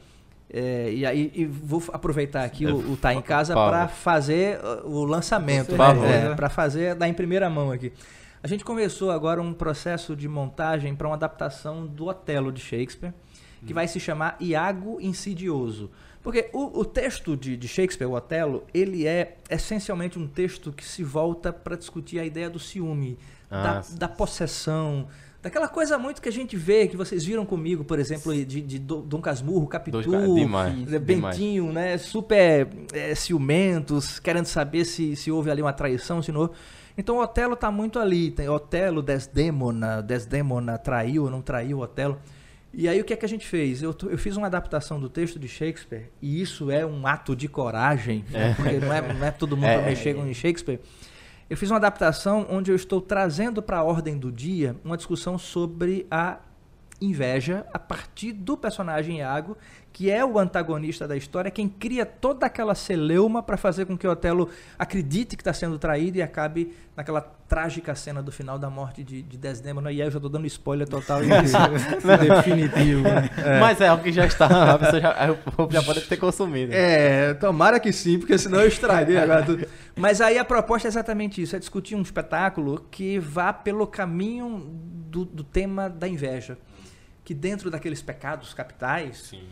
é, 0.56 0.92
e 0.92 1.04
aí 1.04 1.32
e 1.34 1.44
vou 1.44 1.82
aproveitar 1.92 2.44
aqui 2.44 2.64
o, 2.64 2.92
o 2.92 2.96
Tá 2.96 3.12
em 3.12 3.20
Casa 3.20 3.54
para 3.54 3.88
fazer 3.88 4.60
uh, 4.60 4.88
o 4.88 5.04
lançamento, 5.04 5.70
Por 5.70 5.78
favor. 5.78 6.06
né? 6.06 6.32
para 6.36 6.48
fazer, 6.48 6.94
dar 6.94 7.08
em 7.08 7.12
primeira 7.12 7.50
mão 7.50 7.72
aqui. 7.72 7.92
A 8.40 8.46
gente 8.46 8.64
começou 8.64 9.10
agora 9.10 9.42
um 9.42 9.52
processo 9.52 10.14
de 10.14 10.28
montagem 10.28 10.94
para 10.94 11.08
uma 11.08 11.16
adaptação 11.16 11.84
do 11.84 12.06
Otelo 12.06 12.52
de 12.52 12.60
Shakespeare, 12.60 13.12
que 13.66 13.74
vai 13.74 13.88
se 13.88 13.98
chamar 13.98 14.36
Iago 14.38 15.00
Insidioso. 15.00 15.90
Porque 16.24 16.48
o, 16.52 16.80
o 16.80 16.84
texto 16.86 17.36
de, 17.36 17.54
de 17.56 17.68
Shakespeare, 17.68 18.06
o 18.08 18.14
Otelo, 18.14 18.64
ele 18.74 19.06
é 19.06 19.36
essencialmente 19.50 20.18
um 20.18 20.26
texto 20.26 20.72
que 20.72 20.84
se 20.84 21.04
volta 21.04 21.52
para 21.52 21.76
discutir 21.76 22.18
a 22.18 22.24
ideia 22.24 22.48
do 22.50 22.58
ciúme, 22.58 23.16
Ah, 23.50 23.82
da, 23.92 24.08
da 24.08 24.08
possessão, 24.08 25.06
daquela 25.42 25.68
coisa 25.68 25.98
muito 25.98 26.22
que 26.22 26.28
a 26.28 26.32
gente 26.32 26.56
vê, 26.56 26.88
que 26.88 26.96
vocês 26.96 27.22
viram 27.24 27.44
comigo, 27.44 27.84
por 27.84 27.98
exemplo, 27.98 28.34
de, 28.34 28.60
de 28.62 28.78
Do- 28.78 29.02
Dom 29.02 29.20
Casmurro, 29.20 29.66
Capitu, 29.66 30.00
demais, 30.34 30.74
né, 30.74 30.98
demais. 30.98 31.36
Bentinho, 31.36 31.70
né? 31.72 31.98
Super 31.98 32.68
é, 32.94 33.14
ciumentos, 33.14 34.18
querendo 34.18 34.46
saber 34.46 34.86
se, 34.86 35.14
se 35.16 35.30
houve 35.30 35.50
ali 35.50 35.60
uma 35.60 35.72
traição, 35.74 36.22
se 36.22 36.32
não 36.32 36.40
houve. 36.40 36.54
Então 36.96 37.16
o 37.16 37.20
Otelo 37.20 37.54
tá 37.54 37.70
muito 37.70 37.98
ali. 37.98 38.30
Tem 38.30 38.48
Otelo, 38.48 39.02
Desdemona, 39.02 40.00
Desdemona 40.02 40.78
traiu 40.78 41.24
ou 41.24 41.30
não 41.30 41.42
traiu 41.42 41.78
o 41.78 41.80
Otelo. 41.82 42.18
E 42.76 42.88
aí 42.88 43.00
o 43.00 43.04
que 43.04 43.12
é 43.12 43.16
que 43.16 43.24
a 43.24 43.28
gente 43.28 43.46
fez? 43.46 43.82
Eu, 43.82 43.94
eu 44.10 44.18
fiz 44.18 44.36
uma 44.36 44.46
adaptação 44.46 44.98
do 44.98 45.08
texto 45.08 45.38
de 45.38 45.48
Shakespeare, 45.48 46.10
e 46.20 46.40
isso 46.40 46.70
é 46.70 46.84
um 46.84 47.06
ato 47.06 47.36
de 47.36 47.48
coragem, 47.48 48.24
né? 48.30 48.54
porque 48.54 48.78
não 48.78 48.92
é, 48.92 49.14
não 49.14 49.26
é 49.26 49.30
todo 49.30 49.56
mundo 49.56 49.66
É. 49.68 49.78
para 49.78 49.86
mexer 49.86 50.14
com 50.14 50.32
Shakespeare. 50.32 50.80
Eu 51.48 51.56
fiz 51.56 51.70
uma 51.70 51.76
adaptação 51.76 52.46
onde 52.50 52.70
eu 52.70 52.76
estou 52.76 53.00
trazendo 53.00 53.62
para 53.62 53.78
a 53.78 53.82
ordem 53.82 54.18
do 54.18 54.32
dia 54.32 54.76
uma 54.84 54.96
discussão 54.96 55.38
sobre 55.38 56.06
a 56.10 56.38
inveja 57.00 57.66
a 57.72 57.78
partir 57.78 58.32
do 58.32 58.56
personagem 58.56 59.18
Iago, 59.18 59.56
que 59.94 60.10
é 60.10 60.24
o 60.24 60.40
antagonista 60.40 61.06
da 61.06 61.16
história, 61.16 61.52
quem 61.52 61.68
cria 61.68 62.04
toda 62.04 62.46
aquela 62.46 62.74
celeuma 62.74 63.44
para 63.44 63.56
fazer 63.56 63.84
com 63.84 63.96
que 63.96 64.04
Otelo 64.08 64.50
acredite 64.76 65.36
que 65.36 65.40
está 65.40 65.52
sendo 65.52 65.78
traído 65.78 66.18
e 66.18 66.22
acabe 66.22 66.74
naquela 66.96 67.20
trágica 67.20 67.94
cena 67.94 68.20
do 68.20 68.32
final 68.32 68.58
da 68.58 68.68
morte 68.68 69.04
de, 69.04 69.22
de 69.22 69.36
Desdemona. 69.36 69.92
E 69.92 70.02
aí 70.02 70.08
eu 70.08 70.10
já 70.10 70.18
estou 70.18 70.28
dando 70.28 70.48
spoiler 70.48 70.88
total 70.88 71.22
e 71.22 71.28
definitivo. 72.28 73.02
né? 73.02 73.30
Mas 73.60 73.80
é 73.80 73.86
algo 73.86 74.02
que 74.02 74.10
já 74.10 74.26
está, 74.26 74.72
a 74.72 74.78
pessoa 74.80 75.00
já, 75.00 75.30
o 75.30 75.52
povo 75.52 75.72
já 75.72 75.80
pode 75.80 76.00
ter 76.00 76.16
consumido. 76.16 76.72
É, 76.74 77.32
tomara 77.34 77.78
que 77.78 77.92
sim, 77.92 78.18
porque 78.18 78.36
senão 78.36 78.62
eu 78.62 78.66
estraguei 78.66 79.16
agora 79.16 79.44
tudo. 79.44 79.64
Mas 79.94 80.20
aí 80.20 80.38
a 80.38 80.44
proposta 80.44 80.88
é 80.88 80.90
exatamente 80.90 81.40
isso: 81.40 81.54
é 81.54 81.58
discutir 81.60 81.94
um 81.94 82.02
espetáculo 82.02 82.84
que 82.90 83.20
vá 83.20 83.52
pelo 83.52 83.86
caminho 83.86 84.58
do, 85.08 85.24
do 85.24 85.44
tema 85.44 85.88
da 85.88 86.08
inveja. 86.08 86.58
Que 87.22 87.32
dentro 87.32 87.70
daqueles 87.70 88.02
pecados 88.02 88.52
capitais 88.52 89.28
Sim. 89.30 89.44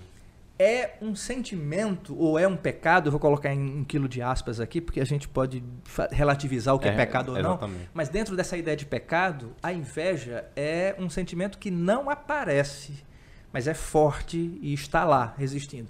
É 0.58 0.94
um 1.00 1.14
sentimento 1.14 2.16
ou 2.16 2.38
é 2.38 2.46
um 2.46 2.56
pecado, 2.56 3.06
eu 3.08 3.10
vou 3.10 3.20
colocar 3.20 3.52
em 3.52 3.78
um 3.80 3.84
quilo 3.84 4.08
de 4.08 4.22
aspas 4.22 4.60
aqui, 4.60 4.80
porque 4.80 5.00
a 5.00 5.04
gente 5.04 5.26
pode 5.28 5.62
relativizar 6.10 6.74
o 6.74 6.78
que 6.78 6.88
é, 6.88 6.92
É, 6.92 6.96
pecado 6.96 7.30
ou 7.30 7.42
não. 7.42 7.50
exatamente. 7.52 7.90
Mas 7.92 8.08
dentro 8.08 8.36
dessa 8.36 8.56
ideia 8.56 8.76
de 8.76 8.86
pecado, 8.86 9.52
a 9.62 9.72
inveja 9.72 10.44
é 10.54 10.94
um 10.98 11.10
sentimento 11.10 11.58
que 11.58 11.70
não 11.70 12.08
aparece, 12.08 12.92
mas 13.52 13.66
é 13.66 13.74
forte 13.74 14.58
e 14.62 14.72
está 14.72 15.04
lá, 15.04 15.34
resistindo. 15.36 15.88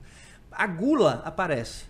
A 0.50 0.66
gula 0.66 1.22
aparece. 1.24 1.84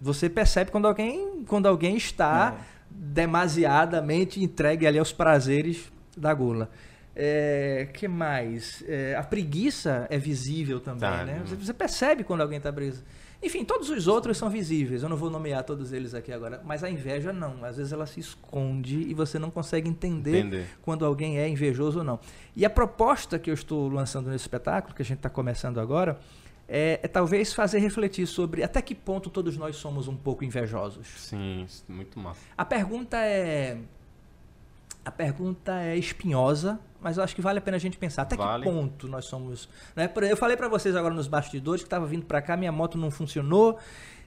Você 0.00 0.28
percebe 0.28 0.70
quando 0.70 0.86
alguém, 0.88 1.44
quando 1.46 1.66
alguém 1.66 1.96
está 1.96 2.56
demasiadamente 2.90 4.42
entregue 4.42 4.86
ali 4.86 4.98
aos 4.98 5.12
prazeres 5.12 5.90
da 6.16 6.32
gula. 6.34 6.70
É, 7.14 7.88
que 7.92 8.06
mais? 8.06 8.84
É, 8.86 9.16
a 9.16 9.22
preguiça 9.22 10.06
é 10.10 10.18
visível 10.18 10.80
também, 10.80 11.00
Tá, 11.00 11.24
né? 11.24 11.42
Você, 11.44 11.56
você 11.56 11.74
percebe 11.74 12.24
quando 12.24 12.40
alguém 12.40 12.58
está 12.58 12.72
preso. 12.72 13.02
Enfim, 13.42 13.64
todos 13.64 13.88
os 13.88 14.06
outros 14.06 14.36
são 14.36 14.50
visíveis. 14.50 15.02
Eu 15.02 15.08
não 15.08 15.16
vou 15.16 15.30
nomear 15.30 15.64
todos 15.64 15.92
eles 15.92 16.12
aqui 16.14 16.30
agora, 16.30 16.60
mas 16.64 16.84
a 16.84 16.90
inveja 16.90 17.32
não. 17.32 17.64
Às 17.64 17.78
vezes 17.78 17.90
ela 17.92 18.06
se 18.06 18.20
esconde 18.20 18.96
e 19.00 19.14
você 19.14 19.38
não 19.38 19.50
consegue 19.50 19.88
entender 19.88 20.40
Entender. 20.40 20.66
quando 20.82 21.06
alguém 21.06 21.38
é 21.38 21.48
invejoso 21.48 21.98
ou 22.00 22.04
não. 22.04 22.20
E 22.54 22.64
a 22.66 22.70
proposta 22.70 23.38
que 23.38 23.48
eu 23.50 23.54
estou 23.54 23.88
lançando 23.88 24.28
nesse 24.28 24.44
espetáculo, 24.44 24.94
que 24.94 25.00
a 25.00 25.04
gente 25.04 25.18
está 25.18 25.30
começando 25.30 25.80
agora, 25.80 26.20
é, 26.68 27.00
é 27.02 27.08
talvez 27.08 27.52
fazer 27.54 27.78
refletir 27.78 28.26
sobre 28.26 28.62
até 28.62 28.80
que 28.82 28.94
ponto 28.94 29.30
todos 29.30 29.56
nós 29.56 29.74
somos 29.76 30.06
um 30.06 30.14
pouco 30.16 30.44
invejosos. 30.44 31.06
Sim, 31.16 31.66
muito 31.88 32.18
massa. 32.20 32.40
A 32.56 32.64
pergunta 32.64 33.16
é. 33.16 33.78
A 35.02 35.10
pergunta 35.10 35.80
é 35.80 35.96
espinhosa, 35.96 36.78
mas 37.00 37.16
eu 37.16 37.24
acho 37.24 37.34
que 37.34 37.40
vale 37.40 37.58
a 37.58 37.62
pena 37.62 37.76
a 37.76 37.80
gente 37.80 37.96
pensar 37.96 38.22
até 38.22 38.36
Vale. 38.36 38.64
que 38.64 38.70
ponto 38.70 39.08
nós 39.08 39.24
somos. 39.24 39.68
Né? 39.96 40.10
Eu 40.28 40.36
falei 40.36 40.56
para 40.56 40.68
vocês 40.68 40.94
agora 40.94 41.14
nos 41.14 41.28
bastidores 41.28 41.82
que 41.82 41.86
estava 41.86 42.06
vindo 42.06 42.26
para 42.26 42.42
cá, 42.42 42.56
minha 42.56 42.72
moto 42.72 42.98
não 42.98 43.10
funcionou. 43.10 43.78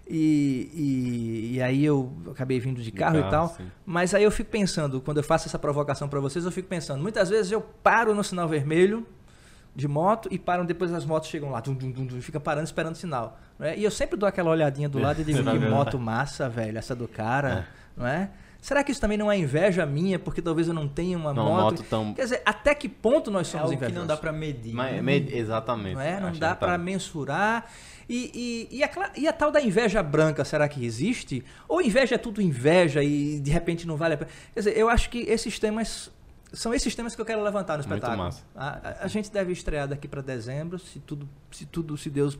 E, 0.05 0.69
e, 0.73 1.55
e 1.55 1.61
aí 1.61 1.85
eu 1.85 2.11
acabei 2.29 2.59
vindo 2.59 2.81
de 2.81 2.91
carro, 2.91 3.17
e 3.17 3.21
carro, 3.21 3.31
tal. 3.31 3.47
sim. 3.49 3.71
Mas 3.85 4.13
aí 4.13 4.23
eu 4.23 4.31
fico 4.31 4.49
pensando, 4.49 4.99
quando 4.99 5.17
eu 5.17 5.23
faço 5.23 5.47
essa 5.47 5.57
provocação 5.57 6.09
para 6.09 6.19
vocês, 6.19 6.43
eu 6.43 6.51
fico 6.51 6.67
pensando, 6.67 7.01
muitas 7.01 7.29
vezes 7.29 7.51
eu 7.51 7.61
paro 7.61 8.13
no 8.13 8.23
sinal 8.23 8.47
vermelho 8.47 9.07
de 9.75 9.87
moto 9.87 10.27
e 10.29 10.37
param 10.37 10.65
depois 10.65 10.93
as 10.93 11.05
motos 11.05 11.29
chegam 11.29 11.49
lá, 11.49 11.59
dum, 11.61 11.73
dum, 11.73 11.89
dum, 11.89 12.05
dum, 12.05 12.17
e 12.17 12.21
fica 12.21 12.39
parando 12.39 12.65
esperando 12.65 12.95
sinal. 12.95 13.39
Né? 13.57 13.77
E 13.77 13.83
eu 13.83 13.91
sempre 13.91 14.17
dou 14.17 14.27
aquela 14.27 14.51
olhadinha 14.51 14.89
do 14.89 14.99
lado 15.01 15.21
e 15.21 15.23
digo, 15.23 15.41
Tá 15.41 15.51
que 15.51 15.59
moto 15.59 15.97
massa, 15.97 16.49
velho, 16.49 16.77
essa 16.77 16.93
do 16.93 17.07
cara, 17.07 17.67
não 17.95 18.05
é? 18.05 18.29
Será 18.63 18.81
que 18.81 18.93
isso 18.93 19.01
também 19.01 19.17
não 19.17 19.29
é 19.29 19.37
inveja 19.37 19.85
minha, 19.85 20.17
porque 20.17 20.41
talvez 20.41 20.69
eu 20.69 20.73
não 20.73 20.87
tenha 20.87 21.17
uma 21.17 21.33
Não, 21.33 21.43
moto? 21.47 21.75
moto 21.79 21.83
tão. 21.89 22.13
Quer 22.13 22.23
dizer, 22.23 22.41
até 22.45 22.73
que 22.73 22.87
ponto 22.87 23.29
nós 23.29 23.49
É 23.49 23.51
somos 23.51 23.69
que 23.71 23.75
invejosos? 23.75 23.99
não 23.99 24.07
dá 24.07 24.15
pra 24.15 24.31
medir. 24.31 24.73
Mas, 24.73 24.95
né? 24.95 25.01
me- 25.01 25.35
exatamente. 25.35 25.95
Não 25.95 26.01
é? 26.01 26.13
Não 26.19 26.27
dá 26.27 26.31
que 26.31 26.39
tá- 26.39 26.55
para 26.55 26.77
mensurar. 26.77 27.69
E, 28.07 28.69
e, 28.71 28.77
e, 28.77 28.83
a, 28.83 28.89
e 29.17 29.27
a 29.27 29.33
tal 29.33 29.51
da 29.51 29.61
inveja 29.61 30.01
branca, 30.01 30.45
será 30.45 30.69
que 30.69 30.85
existe? 30.85 31.43
Ou 31.67 31.81
inveja 31.81 32.15
é 32.15 32.17
tudo 32.17 32.41
inveja 32.41 33.03
e 33.03 33.37
de 33.41 33.51
repente 33.51 33.85
não 33.85 33.97
vale 33.97 34.13
a 34.13 34.17
pena? 34.17 34.31
Quer 34.53 34.59
dizer, 34.61 34.77
eu 34.77 34.87
acho 34.89 35.09
que 35.09 35.19
esses 35.19 35.59
temas. 35.59 36.09
São 36.53 36.73
esses 36.73 36.95
temas 36.95 37.15
que 37.15 37.19
eu 37.21 37.25
quero 37.25 37.43
levantar 37.43 37.73
no 37.77 37.83
Muito 37.83 37.93
espetáculo. 37.95 38.23
massa. 38.23 38.43
A, 38.55 38.67
a- 38.69 38.95
a 39.01 39.07
gente 39.07 39.29
deve 39.31 39.51
estrear 39.51 39.87
daqui 39.89 40.07
para 40.07 40.21
dezembro, 40.21 40.79
se 40.79 40.99
tudo, 40.99 41.27
se 41.51 41.65
tudo, 41.65 41.97
se 41.97 42.09
Deus, 42.09 42.37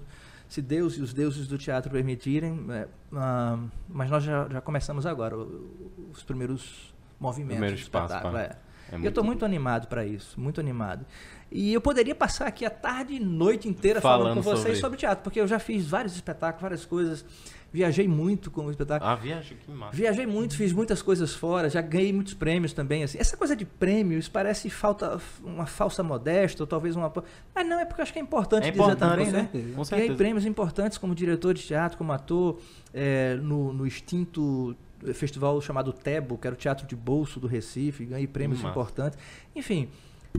se 0.54 0.62
Deus 0.62 0.98
e 0.98 1.02
os 1.02 1.14
deuses 1.14 1.48
do 1.48 1.58
teatro 1.58 1.90
permitirem. 1.92 2.64
é, 2.70 2.88
ah, 3.14 3.58
mas 3.90 4.10
nós 4.10 4.24
já, 4.24 4.48
já 4.50 4.62
começamos 4.62 5.04
agora 5.06 5.36
o- 5.36 6.10
os 6.12 6.22
primeiros 6.24 6.94
movimentos 7.20 7.56
Primeiros 7.58 7.84
do 7.86 7.90
passos, 7.92 8.16
espetáculo. 8.18 8.34
pá. 8.34 8.42
é. 8.42 8.58
É 8.92 8.98
Eu 8.98 9.10
estou 9.10 9.24
muito 9.24 9.44
animado 9.44 9.88
para 9.88 10.06
isso, 10.06 10.40
muito 10.40 10.60
animado. 10.60 11.04
E 11.52 11.74
eu 11.74 11.82
poderia 11.82 12.14
passar 12.14 12.46
aqui 12.46 12.64
a 12.66 12.70
tarde 12.70 13.16
e 13.16 13.20
noite 13.20 13.68
inteira 13.68 14.00
falando, 14.00 14.20
Falando 14.22 14.36
com 14.38 14.42
vocês 14.44 14.62
sobre- 14.62 14.80
sobre... 14.82 14.98
teatro, 15.00 15.24
porque 15.24 15.40
eu 15.42 15.48
já 15.48 15.58
fiz 15.58 15.88
vários 15.88 16.14
espetáculos, 16.14 16.62
várias 16.62 16.86
coisas. 16.86 17.26
Viajei 17.74 18.08
muito 18.08 18.52
com 18.52 18.68
o 18.68 18.70
espetáculo. 18.70 19.10
Ah, 19.10 19.16
viagem, 19.16 19.58
que 19.58 19.72
massa. 19.72 19.98
Viajei 19.98 20.28
muito, 20.28 20.56
fiz 20.56 20.72
muitas 20.72 21.02
coisas 21.02 21.34
fora, 21.34 21.72
já 21.72 21.82
ganhei 21.82 22.14
muitos 22.14 22.36
prêmios 22.36 22.72
também. 22.72 23.04
Assim. 23.04 23.18
Essa 23.18 23.36
coisa 23.36 23.56
de 23.56 23.66
prêmios 23.66 24.30
parece 24.30 24.70
falta 24.70 25.20
uma 25.44 25.66
falsa 25.66 26.04
modéstia, 26.04 26.62
ou 26.62 26.68
talvez 26.68 26.96
uma. 26.96 27.12
Mas 27.56 27.68
não, 27.68 27.80
é 27.80 27.86
porque 27.86 28.00
eu 28.00 28.04
acho 28.04 28.14
que 28.14 28.20
é 28.20 28.22
importante 28.22 28.68
É 28.68 28.72
dizer 28.72 28.84
importante, 28.84 29.10
também, 29.10 29.26
com 29.26 29.32
né? 29.32 29.40
certeza. 29.52 29.66
Com 29.70 29.74
Ganhei 29.74 29.86
certeza. 29.86 30.18
prêmios 30.18 30.46
importantes 30.46 30.98
como 31.00 31.16
diretor 31.16 31.56
de 31.56 31.64
teatro, 31.64 31.98
como 31.98 32.12
ator, 32.14 32.60
é, 32.94 33.34
no, 33.38 33.74
no 33.74 33.88
extinto 33.88 34.76
festival 35.16 35.60
chamado 35.60 35.92
Tebo, 35.92 36.38
que 36.38 36.46
era 36.48 36.54
o 36.54 36.58
teatro 36.58 36.86
de 36.86 36.96
bolso 36.96 37.40
do 37.40 37.48
Recife, 37.48 38.06
ganhei 38.06 38.28
prêmios 38.28 38.60
Massa. 38.62 38.72
importantes. 38.72 39.18
Enfim, 39.56 39.90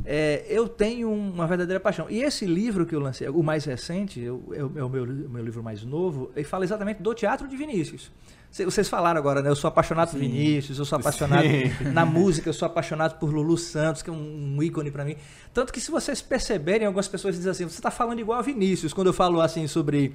é, 0.05 0.45
eu 0.49 0.69
tenho 0.69 1.11
uma 1.13 1.47
verdadeira 1.47 1.79
paixão. 1.79 2.07
E 2.11 2.23
esse 2.23 2.45
livro 2.47 2.85
que 2.87 2.95
eu 2.95 3.01
lancei, 3.01 3.29
o 3.29 3.43
mais 3.43 3.65
recente, 3.65 4.21
eu- 4.21 4.43
é 4.53 4.63
o 4.65 4.73
é 4.79 4.85
o 4.85 4.89
meu, 4.89 5.07
meu 5.07 5.45
livro 5.45 5.63
mais 5.63 5.85
novo, 5.85 6.31
ele 6.35 6.45
fala 6.45 6.65
exatamente 6.65 7.03
do 7.03 7.15
teatro 7.15 7.47
de 7.47 7.57
Vinícius. 7.57 8.11
Cê- 8.51 8.65
Vocês 8.65 8.89
falaram 8.89 9.19
agora, 9.19 9.43
né? 9.43 9.51
Eu 9.51 9.57
sou 9.57 9.67
apaixonado 9.69 10.11
por 10.13 10.19
Vinícius, 10.21 10.79
eu 10.79 10.85
sou 10.85 10.99
apaixonado 10.99 11.43
Sim. 11.43 11.91
na 11.93 12.05
música, 12.07 12.49
eu 12.49 12.53
sou 12.53 12.67
apaixonado 12.67 13.19
por 13.19 13.33
Lulu 13.33 13.59
Santos, 13.59 14.01
que 14.03 14.11
é 14.11 14.13
um, 14.13 14.55
um 14.57 14.63
ícone 14.63 14.91
pra 14.91 15.05
mim. 15.05 15.17
Tanto 15.53 15.73
que 15.73 15.81
se 15.81 15.91
vocês 15.91 16.23
perceberem, 16.23 16.87
algumas 16.87 17.09
pessoas 17.09 17.35
dizem 17.35 17.51
assim, 17.51 17.65
você 17.69 17.83
tá 17.83 17.91
falando 17.91 18.21
igual 18.21 18.39
a 18.39 18.43
Vinícius, 18.43 18.93
quando 18.93 19.09
eu 19.09 19.13
falo 19.13 19.41
assim 19.41 19.67
sobre 19.67 20.15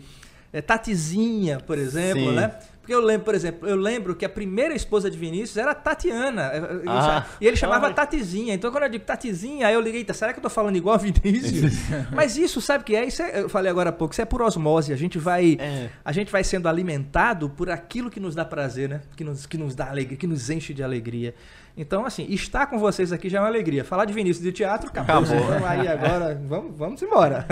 é, 0.54 0.62
Tatizinha, 0.62 1.60
por 1.60 1.78
exemplo, 1.78 2.30
Sim. 2.30 2.36
né? 2.36 2.54
Porque 2.82 2.94
eu 2.94 3.02
lembro, 3.02 3.26
por 3.26 3.36
exemplo, 3.36 3.68
eu 3.70 3.76
lembro 3.76 4.16
que 4.16 4.26
a 4.26 4.30
primeira 4.30 4.74
esposa 4.74 5.12
de 5.12 5.18
Vinícius 5.18 5.58
era 5.58 5.72
a 5.72 5.76
Tatiana. 5.76 6.52
Ah. 6.88 7.26
E 7.40 7.46
ele 7.46 7.56
chamava 7.56 7.88
Ah. 7.88 7.94
Tatizinha. 7.94 8.54
Então 8.54 8.72
quando 8.72 8.84
eu 8.86 8.90
digo 8.90 9.06
Tatizinha, 9.06 9.68
aí 9.68 9.74
eu 9.76 9.82
liguei, 9.82 10.02
"Eita, 10.02 10.14
será 10.14 10.34
que 10.34 10.40
eu 10.40 10.44
tô 10.44 10.50
falando 10.50 10.76
igual 10.76 10.96
a 10.96 10.98
Vinícius? 10.98 11.74
Mas 12.12 12.36
isso, 12.36 12.60
sabe 12.62 12.82
o 12.82 12.86
que 12.86 12.96
é? 12.96 13.06
Isso 13.06 13.22
é, 13.22 13.42
eu 13.42 13.50
falei 13.50 13.70
agora 13.70 13.90
há 13.90 13.94
pouco, 13.94 14.14
isso 14.14 14.22
é 14.22 14.26
por 14.26 14.42
osmose. 14.42 14.92
A 14.92 14.98
gente 14.98 15.20
vai 15.20 15.58
É. 15.60 15.90
a 16.04 16.12
gente 16.12 16.32
vai 16.32 16.44
sendo 16.44 16.68
alimentado 16.68 17.50
por 17.50 17.70
aquilo 17.70 18.10
que 18.10 18.20
nos 18.20 18.34
dá 18.34 18.44
prazer, 18.44 18.90
né? 18.90 19.02
Que 19.16 19.24
nos, 19.24 19.46
que 19.46 19.58
nos 19.58 19.76
dá 19.76 19.88
alegria, 19.90 20.18
que 20.18 20.26
nos 20.28 20.50
enche 20.50 20.74
de 20.74 20.82
alegria. 20.84 21.36
Então, 21.78 22.06
assim, 22.06 22.26
estar 22.30 22.66
com 22.68 22.78
vocês 22.78 23.14
aqui 23.14 23.30
já 23.30 23.38
é 23.38 23.42
uma 23.42 23.48
alegria. 23.48 23.86
Falar 23.86 24.04
de 24.04 24.12
Vinícius 24.12 24.44
de 24.44 24.52
teatro, 24.52 24.90
acabou. 24.90 25.24
Acabou. 25.24 25.46
Vamos 25.48 25.64
aí 25.66 25.88
agora, 25.88 26.42
vamos, 26.46 26.78
vamos 26.78 27.02
embora. 27.02 27.46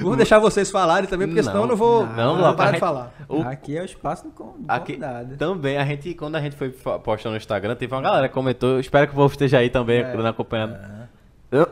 Vamos 0.00 0.18
deixar 0.18 0.38
vocês 0.38 0.70
falarem 0.70 1.08
também, 1.08 1.26
porque 1.26 1.42
senão 1.42 1.62
eu 1.62 1.66
não 1.66 1.74
vou, 1.76 2.06
Não, 2.06 2.36
não, 2.36 2.44
vou 2.44 2.54
parar 2.54 2.72
de 2.72 2.78
falar. 2.78 3.12
O- 3.28 3.42
Aqui 3.42 3.76
é 3.76 3.82
o 3.82 3.84
espaço 3.84 4.24
do 4.24 4.30
Aqui, 4.68 4.92
convidado. 4.94 5.36
também, 5.36 5.76
a 5.76 5.84
gente, 5.84 6.14
quando 6.14 6.36
a 6.36 6.40
gente 6.40 6.56
foi 6.56 6.70
postar 6.70 7.30
no 7.30 7.36
Instagram, 7.36 7.74
teve 7.76 7.94
uma 7.94 8.00
galera 8.02 8.28
que 8.28 8.34
comentou. 8.34 8.78
Espero 8.80 9.06
que 9.06 9.12
o 9.12 9.16
povo 9.16 9.32
esteja 9.32 9.58
aí 9.58 9.70
também, 9.70 10.00
É. 10.00 10.28
acompanhando. 10.28 10.76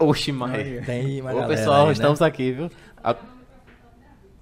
Oxi, 0.00 0.32
mas. 0.32 0.84
Tem 0.86 1.20
uma 1.20 1.32
Ô, 1.32 1.46
pessoal, 1.46 1.82
aí, 1.82 1.86
né? 1.86 1.92
estamos 1.92 2.20
aqui, 2.22 2.52
viu? 2.52 2.70
A- 3.02 3.14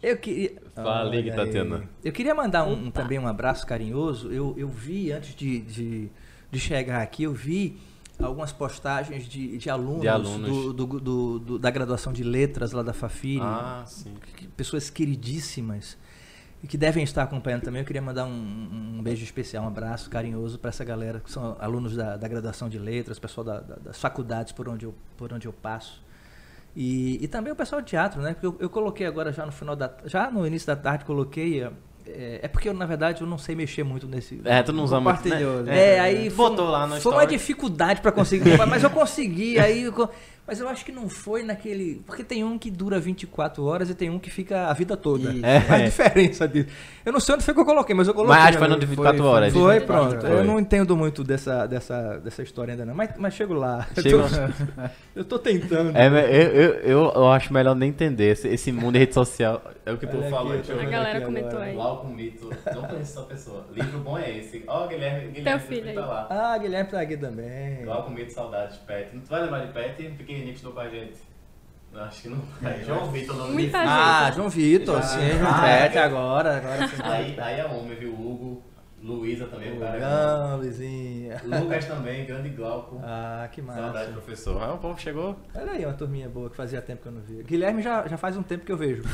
Eu 0.03 0.17
queria. 0.17 0.53
Olha 0.77 1.19
aí. 1.19 1.31
Tatiana. 1.33 1.83
Eu 2.05 2.13
queria 2.13 2.35
mandar 2.35 2.65
um, 2.65 2.91
também 2.91 3.19
um 3.19 3.27
abraço 3.27 3.67
carinhoso. 3.67 4.31
Eu, 4.33 4.55
eu 4.57 4.69
vi, 4.69 5.11
antes 5.13 5.35
de, 5.35 5.61
de, 5.61 6.09
de 6.51 6.61
chegar 6.61 7.03
aqui, 7.03 7.25
eu 7.25 7.33
vi 7.33 7.77
algumas 8.23 8.51
postagens 8.53 9.29
de, 9.29 9.59
de 9.59 9.69
alunos, 9.69 10.01
De 10.03 10.09
alunos. 10.09 10.75
do- 10.75 10.87
do- 11.01 11.39
do- 11.39 11.59
da 11.59 11.71
graduação 11.71 12.13
de 12.13 12.23
letras 12.25 12.73
lá 12.73 12.83
da 12.83 12.93
Fafiri. 12.93 13.41
Ah, 13.43 13.83
sim. 13.87 14.15
que- 14.37 14.49
pessoas 14.49 14.89
queridíssimas 14.91 15.97
e 16.67 16.69
que 16.69 16.77
devem 16.77 17.05
estar 17.05 17.23
acompanhando 17.23 17.63
também. 17.63 17.81
Eu 17.81 17.87
queria 17.87 18.03
mandar 18.03 18.25
um, 18.25 18.97
um 18.99 19.01
beijo 19.03 19.23
especial, 19.23 19.63
um 19.63 19.69
abraço 19.69 20.11
carinhoso 20.11 20.59
para 20.59 20.71
essa 20.71 20.85
galera 20.85 21.21
que 21.21 21.31
são 21.31 21.57
alunos 21.61 21.95
da, 21.95 22.17
da 22.17 22.27
graduação 22.27 22.69
de 22.69 22.77
letras, 22.77 23.21
pessoal 23.21 23.45
da- 23.45 23.61
da- 23.61 23.77
das 23.77 24.01
faculdades 24.01 24.53
por 24.53 24.69
onde 24.69 24.85
eu, 24.85 24.93
por 25.17 25.33
onde 25.33 25.47
eu 25.47 25.53
passo. 25.53 26.03
E, 26.75 27.23
e 27.25 27.29
também 27.29 27.53
o 27.53 27.57
pessoal 27.57 27.81
de 27.81 27.87
teatro, 27.89 28.21
né? 28.21 28.33
Porque 28.35 28.47
eu, 28.47 28.57
eu 28.59 28.69
coloquei 28.69 29.07
agora 29.07 29.33
já 29.33 29.47
no 29.47 29.53
final 29.53 29.77
da 29.77 29.93
já 30.05 30.29
no 30.31 30.45
início 30.47 30.67
da 30.67 30.77
tarde 30.77 31.05
coloquei 31.05 31.63
é, 31.63 32.41
é 32.43 32.49
porque 32.49 32.69
eu, 32.69 32.75
na 32.75 32.85
verdade 32.85 33.21
eu 33.23 33.27
não 33.27 33.39
sei 33.39 33.55
mexer 33.55 33.83
muito 33.85 34.07
nesse 34.07 34.41
É, 34.45 34.63
tu 34.63 34.73
não 34.73 34.85
usa 34.85 35.01
muito. 35.01 35.29
Né? 35.29 35.39
né? 35.63 35.95
é, 35.95 36.01
aí 36.01 36.29
Tu 36.29 36.35
foi, 36.35 36.51
botou 36.51 36.69
lá 36.69 36.87
no 36.87 37.01
foi 37.01 37.13
uma 37.13 37.23
story. 37.23 37.37
dificuldade 37.39 38.01
para 38.01 38.13
conseguir, 38.13 38.59
mas 38.67 38.83
eu 38.83 38.91
consegui. 38.91 39.59
Aí 39.59 39.83
eu 39.85 40.11
Mas 40.47 40.61
eu 40.61 40.69
acho 40.69 40.85
que 40.85 40.93
não 40.93 41.09
foi 41.09 41.43
naquele. 41.43 42.03
Porque 42.07 42.23
tem 42.23 42.45
um 42.45 42.57
que 42.57 42.71
dura 42.71 43.01
24 43.01 43.65
horas 43.65 43.91
e 43.91 43.95
tem 43.95 44.09
um 44.11 44.19
que 44.19 44.31
fica 44.31 44.69
a 44.69 44.73
vida 44.73 44.97
toda. 44.97 45.33
Isso. 45.33 45.45
É. 45.45 45.57
A 45.69 45.79
diferença 45.85 46.47
disso. 46.47 46.69
Eu 47.05 47.13
não 47.13 47.19
sei 47.21 47.35
onde 47.35 47.45
foi 47.45 47.53
que 47.55 47.61
eu 47.61 47.65
coloquei, 47.65 47.95
mas 47.95 48.07
eu 48.07 48.15
coloquei. 48.15 48.37
Mas 48.37 48.45
acho 48.49 48.53
que 48.53 48.59
foi 48.65 48.69
no 48.69 48.79
de 48.79 48.87
24 48.87 49.19
foi- 49.19 49.27
horas. 49.27 49.53
Foi, 49.53 49.75
24 49.81 49.87
pronto. 50.11 50.25
horas. 50.27 50.39
Eu 50.39 50.45
não 50.45 50.61
entendo 50.61 50.97
muito 50.97 51.25
dessa, 51.25 51.67
dessa, 51.67 52.19
dessa 52.19 52.43
história 52.43 52.73
ainda 52.73 52.85
não. 52.85 52.95
Mas, 52.95 53.11
mas 53.19 53.35
chego 53.35 53.55
lá. 53.55 53.87
Eu 53.97 54.03
Chega- 54.03 54.19
tô, 54.19 54.83
eu 55.21 55.25
tô 55.25 55.39
tentando. 55.39 55.97
É, 55.97 56.07
eu, 56.07 56.15
eu, 56.15 56.71
eu, 56.81 57.13
eu 57.15 57.29
acho 57.33 57.53
melhor 57.53 57.75
nem 57.75 57.89
entender. 57.89 58.31
Esse, 58.33 58.49
esse 58.49 58.71
mundo 58.71 58.93
de 58.93 58.99
rede 59.01 59.15
social. 59.15 59.63
É 59.85 59.93
o 59.93 59.99
que 59.99 60.07
tu 60.07 60.21
falou. 60.31 60.55
eu. 60.55 60.81
A 60.81 60.85
galera 60.85 61.21
comentou 61.23 61.51
agora. 61.51 61.65
aí. 61.65 61.77
Lá 61.77 61.97
com 61.97 62.09
mito. 62.09 62.51
Não 62.75 62.83
conheço 62.83 63.19
essa 63.19 63.23
pessoa. 63.23 63.67
Livro 63.73 63.99
bom 64.01 64.17
é 64.19 64.39
esse. 64.39 64.63
Ó, 64.67 64.87
Guilherme. 64.87 65.29
Guilherme 65.33 65.61
Teu 65.61 65.69
filho 65.69 65.85
tá 65.85 65.91
aí. 65.91 65.97
lá. 65.97 66.27
Ah, 66.31 66.59
Guilherme 66.59 66.91
tá 66.91 67.01
aqui 67.01 67.17
também. 67.17 67.85
Lá 67.85 68.03
com 68.03 68.11
mito, 68.11 68.33
saudades, 68.33 68.77
Pet. 68.79 69.11
Tu 69.11 69.29
vai 69.29 69.43
lembrar 69.43 69.65
de 69.67 69.73
Pet? 69.73 70.03
Pequenininho 70.03 70.36
que 70.45 70.51
estudou 70.53 70.73
com 70.75 70.81
a 70.81 70.89
gente. 70.89 71.17
Acho 71.95 72.23
que 72.23 72.29
não 72.29 72.39
vai. 72.61 72.85
João 72.85 73.11
Vitor, 73.11 73.35
o 73.35 73.39
nome 73.39 73.57
dele. 73.57 73.73
Ah, 73.75 74.31
João 74.35 74.49
Vitor, 74.51 74.97
Já. 74.97 75.03
sim, 75.03 75.39
João 75.39 75.51
Ah, 75.51 75.63
Pet, 75.63 75.99
agora. 75.99 76.57
agora. 76.59 76.91
Aí, 77.05 77.41
aí 77.41 77.61
é 77.61 77.65
homem, 77.65 77.97
viu? 77.97 78.13
Hugo, 78.13 78.63
Luísa 79.03 79.47
também, 79.47 79.75
o 79.77 79.81
cara. 79.81 79.99
Não, 80.01 80.59
Luizinha. 80.59 81.41
Lucas 81.45 81.85
também, 81.87 82.27
grande 82.27 82.51
Glauco. 82.51 83.01
Ah, 83.03 83.49
que 83.51 83.63
massa. 83.63 83.81
Saudade, 83.81 84.13
professor. 84.13 84.63
Ah, 84.63 84.75
o 84.75 84.79
povo 84.79 85.01
chegou. 85.01 85.37
Olha 85.55 85.73
aí, 85.73 85.85
uma 85.87 85.95
turminha 85.95 86.29
boa 86.29 86.51
que 86.51 86.57
fazia 86.57 86.83
tempo 86.83 87.03
que 87.03 87.09
eu 87.09 87.13
não 87.13 87.23
via. 87.23 87.43
Guilherme 87.45 87.81
já, 87.83 88.07
já 88.07 88.19
faz 88.19 88.37
um 88.37 88.43
tempo 88.43 88.67
que 88.67 88.73
eu 88.73 88.77
vejo. 88.77 89.03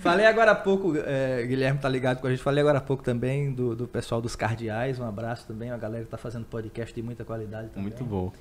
falei 0.00 0.26
agora 0.26 0.50
há 0.50 0.54
pouco, 0.54 0.94
é, 0.96 1.44
Guilherme 1.46 1.78
tá 1.78 1.88
ligado 1.88 2.20
com 2.20 2.26
a 2.26 2.30
gente, 2.30 2.42
falei 2.42 2.60
agora 2.60 2.78
há 2.78 2.82
pouco 2.82 3.02
também 3.02 3.52
do, 3.52 3.74
do 3.74 3.88
pessoal 3.88 4.20
dos 4.20 4.36
Cardeais, 4.36 4.98
um 4.98 5.06
abraço 5.06 5.46
também, 5.46 5.70
a 5.70 5.76
galera 5.76 6.04
que 6.04 6.10
tá 6.10 6.18
fazendo 6.18 6.44
podcast 6.44 6.94
de 6.94 7.02
muita 7.02 7.24
qualidade 7.24 7.68
também. 7.68 7.82
Muito 7.84 8.04
bom. 8.04 8.32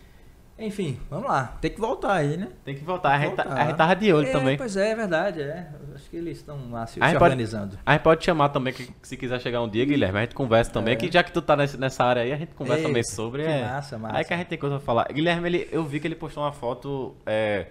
Enfim, 0.58 1.00
vamos 1.10 1.28
lá. 1.28 1.58
Tem 1.60 1.72
que 1.72 1.80
voltar 1.82 2.14
aí, 2.14 2.38
né? 2.38 2.48
Tem 2.64 2.76
que 2.76 2.84
voltar. 2.84 3.14
A 3.16 3.20
gente, 3.20 3.36
tá- 3.36 3.44
Voltar. 3.44 3.62
a 3.62 3.66
gente 3.66 3.76
tava 3.76 3.96
de 3.96 4.14
olho 4.14 4.28
É, 4.28 4.32
também. 4.32 4.56
Pois 4.58 4.78
é, 4.78 4.92
é 4.92 4.96
verdade, 4.96 5.42
é. 5.42 5.68
Acho 5.96 6.10
que 6.10 6.16
eles 6.18 6.38
estão 6.38 6.72
lá 6.72 6.86
se, 6.86 6.94
se 6.94 7.00
gente 7.00 7.12
pode- 7.14 7.24
organizando. 7.24 7.80
A 7.86 7.94
gente 7.94 8.02
pode 8.04 8.24
chamar 8.24 8.50
também, 8.50 8.72
que 8.72 8.88
se 9.02 9.18
quiser 9.18 9.42
chegar 9.42 9.62
um 9.62 9.68
dia, 9.68 9.84
Guilherme, 9.84 10.20
a 10.20 10.22
gente 10.22 10.36
conversa 10.36 10.72
também, 10.72 10.94
É. 10.94 10.98
que 10.98 11.12
já 11.12 11.24
que 11.24 11.32
tu 11.32 11.42
tá 11.42 11.56
nessa 11.56 12.04
área 12.04 12.22
aí, 12.22 12.32
a 12.32 12.38
gente 12.38 12.54
conversa 12.54 12.84
também 12.84 13.04
sobre. 13.04 13.44
que 13.44 13.50
é. 13.50 13.64
massa, 13.64 13.98
massa. 13.98 14.18
Aí 14.18 14.24
que 14.24 14.34
a 14.34 14.38
gente 14.38 14.48
tem 14.48 14.58
coisa 14.58 14.76
pra 14.78 14.86
falar. 14.86 15.08
Guilherme, 15.12 15.50
ele, 15.50 15.68
eu 15.72 15.84
vi 15.84 16.00
que 16.00 16.08
ele 16.08 16.16
postou 16.16 16.44
uma 16.44 16.52
foto. 16.54 17.16
É, 17.26 17.68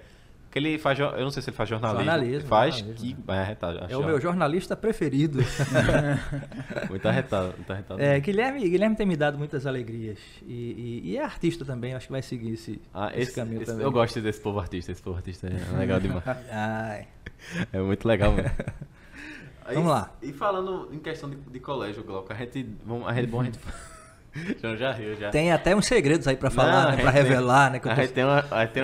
que 0.53 0.59
ele 0.59 0.79
faz. 0.79 0.99
Eu 0.99 1.11
não 1.23 1.31
sei 1.31 1.43
se 1.43 1.49
ele 1.51 1.57
faz 1.57 1.69
jornalismo. 1.69 2.05
Jornalismo, 2.05 2.49
faz. 2.49 2.77
jornalismo, 2.77 3.17
que. 3.25 3.33
É, 3.33 3.55
tá, 3.55 3.87
É 3.89 3.97
o 3.97 4.05
meu 4.05 4.21
jornalista 4.21 4.77
preferido. 4.77 5.39
Muito 6.89 7.09
arretado. 7.09 7.55
Muito 7.57 7.73
arretado. 7.73 8.01
É, 8.03 8.21
Guilherme, 8.21 8.69
Guilherme 8.69 8.95
tem 8.97 9.07
me 9.07 9.17
dado 9.17 9.39
muitas 9.39 9.67
alegrias. 9.67 10.19
E, 10.47 10.53
e- 10.53 11.11
e 11.13 11.17
é 11.17 11.25
artista 11.25 11.65
também, 11.65 11.95
acho 11.95 12.07
que 12.07 12.13
vai 12.13 12.23
seguir 12.23 12.53
esse, 12.53 12.81
Ah, 12.93 13.09
esse, 13.13 13.21
esse, 13.23 13.35
caminho 13.35 13.63
esse- 13.63 13.71
também. 13.71 13.85
eu 13.85 13.91
gosto 13.91 14.21
desse 14.21 14.41
povo 14.41 14.61
artista. 14.61 14.93
Esse 14.93 15.03
povo 15.03 15.17
artista 15.17 15.49
é 15.49 15.79
legal 15.79 15.99
demais. 15.99 16.23
Ai. 16.53 17.07
É 17.73 17.81
muito 17.81 18.07
legal 18.07 18.33
mesmo. 18.33 18.51
Vamos 19.73 19.91
lá. 19.91 20.13
E 20.21 20.33
falando 20.33 20.89
em 20.93 20.99
questão 20.99 21.31
de, 21.31 21.37
de 21.37 21.61
colégio, 21.61 22.03
Glauco, 22.05 22.33
a 22.33 22.37
gente. 22.37 22.69
Vamos, 22.85 23.07
a 23.09 23.15
gente 23.15 23.27
bom, 23.29 23.41
a 23.41 23.45
gente. 23.45 23.59
João 24.61 24.77
já 24.77 24.93
riu 24.93 25.15
já. 25.17 25.31
Tem 25.31 25.53
até 25.53 25.75
uns 25.77 25.87
segredos 25.87 26.27
aí 26.27 26.37
pra 26.37 26.49
Não, 26.49 26.57
falar, 26.57 26.89
a 26.89 26.91
né, 26.97 27.03
pra 27.03 27.13
tem- 27.13 27.23
revelar, 27.23 27.71
né? 27.71 27.79
Que 27.79 27.87
eu, 27.87 27.93
A 27.93 27.95
tô- 27.95 28.01
gente 28.03 28.13
tem 28.13 28.25
uma. 28.25 28.45
A 28.51 28.65
gente 28.65 28.73
tem 28.73 28.83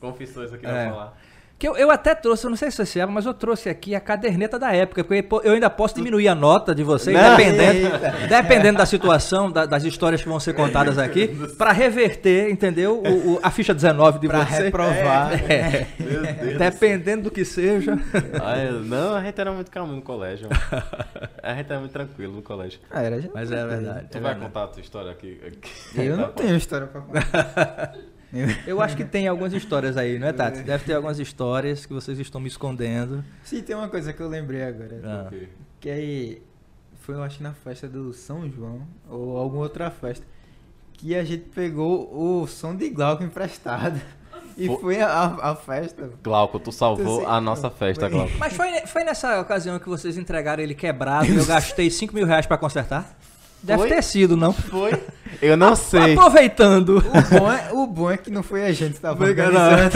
confissões 0.00 0.52
aqui 0.52 0.66
É. 0.66 0.68
pra 0.68 0.90
falar. 0.92 1.18
que 1.58 1.66
eu, 1.66 1.74
eu 1.74 1.90
até 1.90 2.14
trouxe, 2.14 2.44
eu 2.44 2.50
não 2.50 2.56
sei 2.56 2.70
se 2.70 2.76
você 2.76 2.84
sabe, 3.00 3.10
mas 3.10 3.24
eu 3.24 3.32
trouxe 3.32 3.70
aqui 3.70 3.94
a 3.94 4.00
caderneta 4.00 4.58
da 4.58 4.74
época, 4.74 5.02
porque 5.02 5.26
eu 5.48 5.54
ainda 5.54 5.70
posso 5.70 5.94
diminuir 5.94 6.28
a 6.28 6.34
nota 6.34 6.74
de 6.74 6.82
vocês, 6.84 7.16
Não. 7.16 7.34
dependendo, 7.34 7.88
dependendo 8.28 8.76
da 8.76 8.84
situação, 8.84 9.50
da- 9.50 9.64
das 9.64 9.82
histórias 9.82 10.20
que 10.22 10.28
vão 10.28 10.38
ser 10.38 10.52
contadas 10.52 10.98
aqui, 10.98 11.28
pra 11.56 11.72
reverter, 11.72 12.50
entendeu? 12.50 13.02
O, 13.02 13.36
o- 13.36 13.40
a 13.42 13.50
ficha 13.50 13.72
19 13.72 14.18
de 14.18 14.28
Pra 14.28 14.44
vocês. 14.44 14.64
reprovar. 14.64 15.32
É. 15.50 15.86
Meu 15.98 16.22
Deus. 16.22 16.58
Dependendo 16.58 17.22
do 17.22 17.30
que 17.30 17.42
seja. 17.42 17.98
Ai, 18.44 18.70
não, 18.84 19.14
a 19.14 19.22
gente 19.22 19.40
era 19.40 19.50
muito 19.50 19.70
calmo 19.70 19.94
no 19.94 20.02
colégio. 20.02 20.48
A 21.42 21.54
gente 21.54 21.70
era 21.70 21.80
muito 21.80 21.92
tranquilo 21.92 22.34
no 22.34 22.42
colégio. 22.42 22.80
Ah, 22.90 23.02
era 23.02 23.16
Mas 23.32 23.50
é 23.50 23.66
verdade. 23.66 24.06
Tu 24.10 24.18
é 24.18 24.20
vai 24.20 24.32
verdade. 24.34 24.40
contar 24.40 24.64
a 24.64 24.66
tua 24.68 24.82
história 24.82 25.10
aqui? 25.10 25.40
aqui? 25.46 25.70
Eu 26.06 26.18
não 26.18 26.28
tenho 26.32 26.54
história 26.54 26.86
pra 26.86 27.00
contar. 27.00 27.94
Eu- 28.66 28.80
acho 28.80 28.96
que 28.96 29.04
tem 29.04 29.26
algumas 29.28 29.52
histórias 29.52 29.96
aí, 29.96 30.18
não 30.18 30.28
é, 30.28 30.32
Tati? 30.32 30.62
Deve 30.62 30.84
ter 30.84 30.94
algumas 30.94 31.18
histórias 31.18 31.86
que 31.86 31.92
vocês 31.92 32.18
estão 32.18 32.40
me 32.40 32.48
escondendo. 32.48 33.24
Sim, 33.44 33.62
tem 33.62 33.74
uma 33.76 33.88
coisa 33.88 34.12
que 34.12 34.20
eu 34.20 34.28
lembrei 34.28 34.62
agora. 34.62 35.00
Ah. 35.04 35.24
Ok. 35.26 35.48
Que 35.80 35.90
aí 35.90 36.42
foi, 37.00 37.14
eu 37.14 37.22
acho, 37.22 37.42
na 37.42 37.52
festa 37.52 37.88
do 37.88 38.12
São 38.12 38.50
João, 38.50 38.82
ou 39.08 39.36
alguma 39.36 39.62
outra 39.62 39.90
festa, 39.90 40.26
que 40.94 41.14
a 41.14 41.22
gente 41.24 41.44
pegou 41.54 42.10
o 42.42 42.46
som 42.46 42.74
de 42.74 42.88
Glauco 42.90 43.22
emprestado. 43.22 44.00
E 44.58 44.74
foi 44.78 45.02
a, 45.02 45.36
a 45.42 45.54
festa. 45.54 46.10
Glauco, 46.22 46.58
tu 46.58 46.72
salvou 46.72 47.18
sei- 47.18 47.26
a 47.26 47.38
nossa 47.42 47.68
festa, 47.68 48.08
Glauco. 48.08 48.32
Mas 48.38 48.54
foi, 48.54 48.70
foi 48.86 49.04
nessa 49.04 49.38
ocasião 49.38 49.78
que 49.78 49.86
vocês 49.86 50.16
entregaram 50.16 50.62
ele 50.62 50.74
quebrado 50.74 51.26
e 51.26 51.36
eu 51.36 51.44
gastei 51.44 51.90
5 51.90 52.14
mil 52.14 52.24
reais 52.26 52.46
pra 52.46 52.56
consertar? 52.56 53.18
Deve 53.66 53.80
Foi? 53.80 53.88
ter 53.88 54.02
sido, 54.02 54.36
não? 54.36 54.52
Foi? 54.52 54.92
Eu 55.42 55.56
não 55.56 55.74
sei. 55.76 56.14
Aproveitando. 56.14 56.98
O 56.98 57.38
bom, 57.38 57.52
é, 57.52 57.68
o 57.72 57.86
bom 57.86 58.10
é 58.10 58.16
que 58.16 58.30
não 58.30 58.42
foi 58.42 58.64
a 58.64 58.72
gente 58.72 58.94
que 58.94 59.00
tava 59.00 59.16
Foi, 59.18 59.30
organizando. 59.30 59.90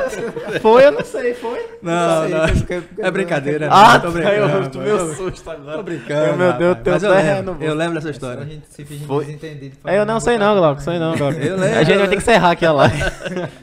Foi, 0.60 0.84
eu 0.86 0.90
não 0.92 1.04
sei, 1.04 1.34
foi? 1.34 1.60
Não, 1.82 2.22
sei, 2.22 2.34
não. 2.34 2.46
que- 2.46 2.62
que- 2.62 2.80
que- 2.96 3.02
É 3.02 3.10
brincadeira. 3.10 3.68
Ah, 3.70 4.00
tô 4.00 4.06
tá, 4.08 4.12
brincando, 4.14 4.36
eu 4.36 4.70
tô- 4.70 4.80
um 4.80 5.14
susto 5.14 5.50
agora. 5.50 5.76
Tô 5.76 5.82
brincando. 5.84 6.36
Meu 6.38 6.52
Deus, 6.54 6.78
teu 6.82 6.92
Mas 6.94 7.02
eu 7.04 7.10
lembro, 7.14 7.56
eu 7.60 7.74
lembro 7.74 7.94
dessa 7.94 8.08
A 8.08 8.10
história. 8.10 8.44
gente 8.44 8.64
se 8.68 8.84
finge 8.84 9.04
Foi. 9.04 9.24
desentendido. 9.26 9.76
É, 9.84 9.98
eu 9.98 10.04
não 10.06 10.18
sei 10.18 10.38
não, 10.38 10.56
Glauco, 10.56 10.80
sei 10.82 10.98
não, 10.98 11.16
Glauco. 11.16 11.38
Eu 11.38 11.56
lembro, 11.56 11.78
A 11.78 11.82
gente 11.84 11.92
eu 11.92 11.98
vai 12.00 12.08
ter 12.08 12.16
que 12.16 12.22
encerrar 12.22 12.50
aqui 12.52 12.66
a 12.66 12.72
live. 12.72 13.02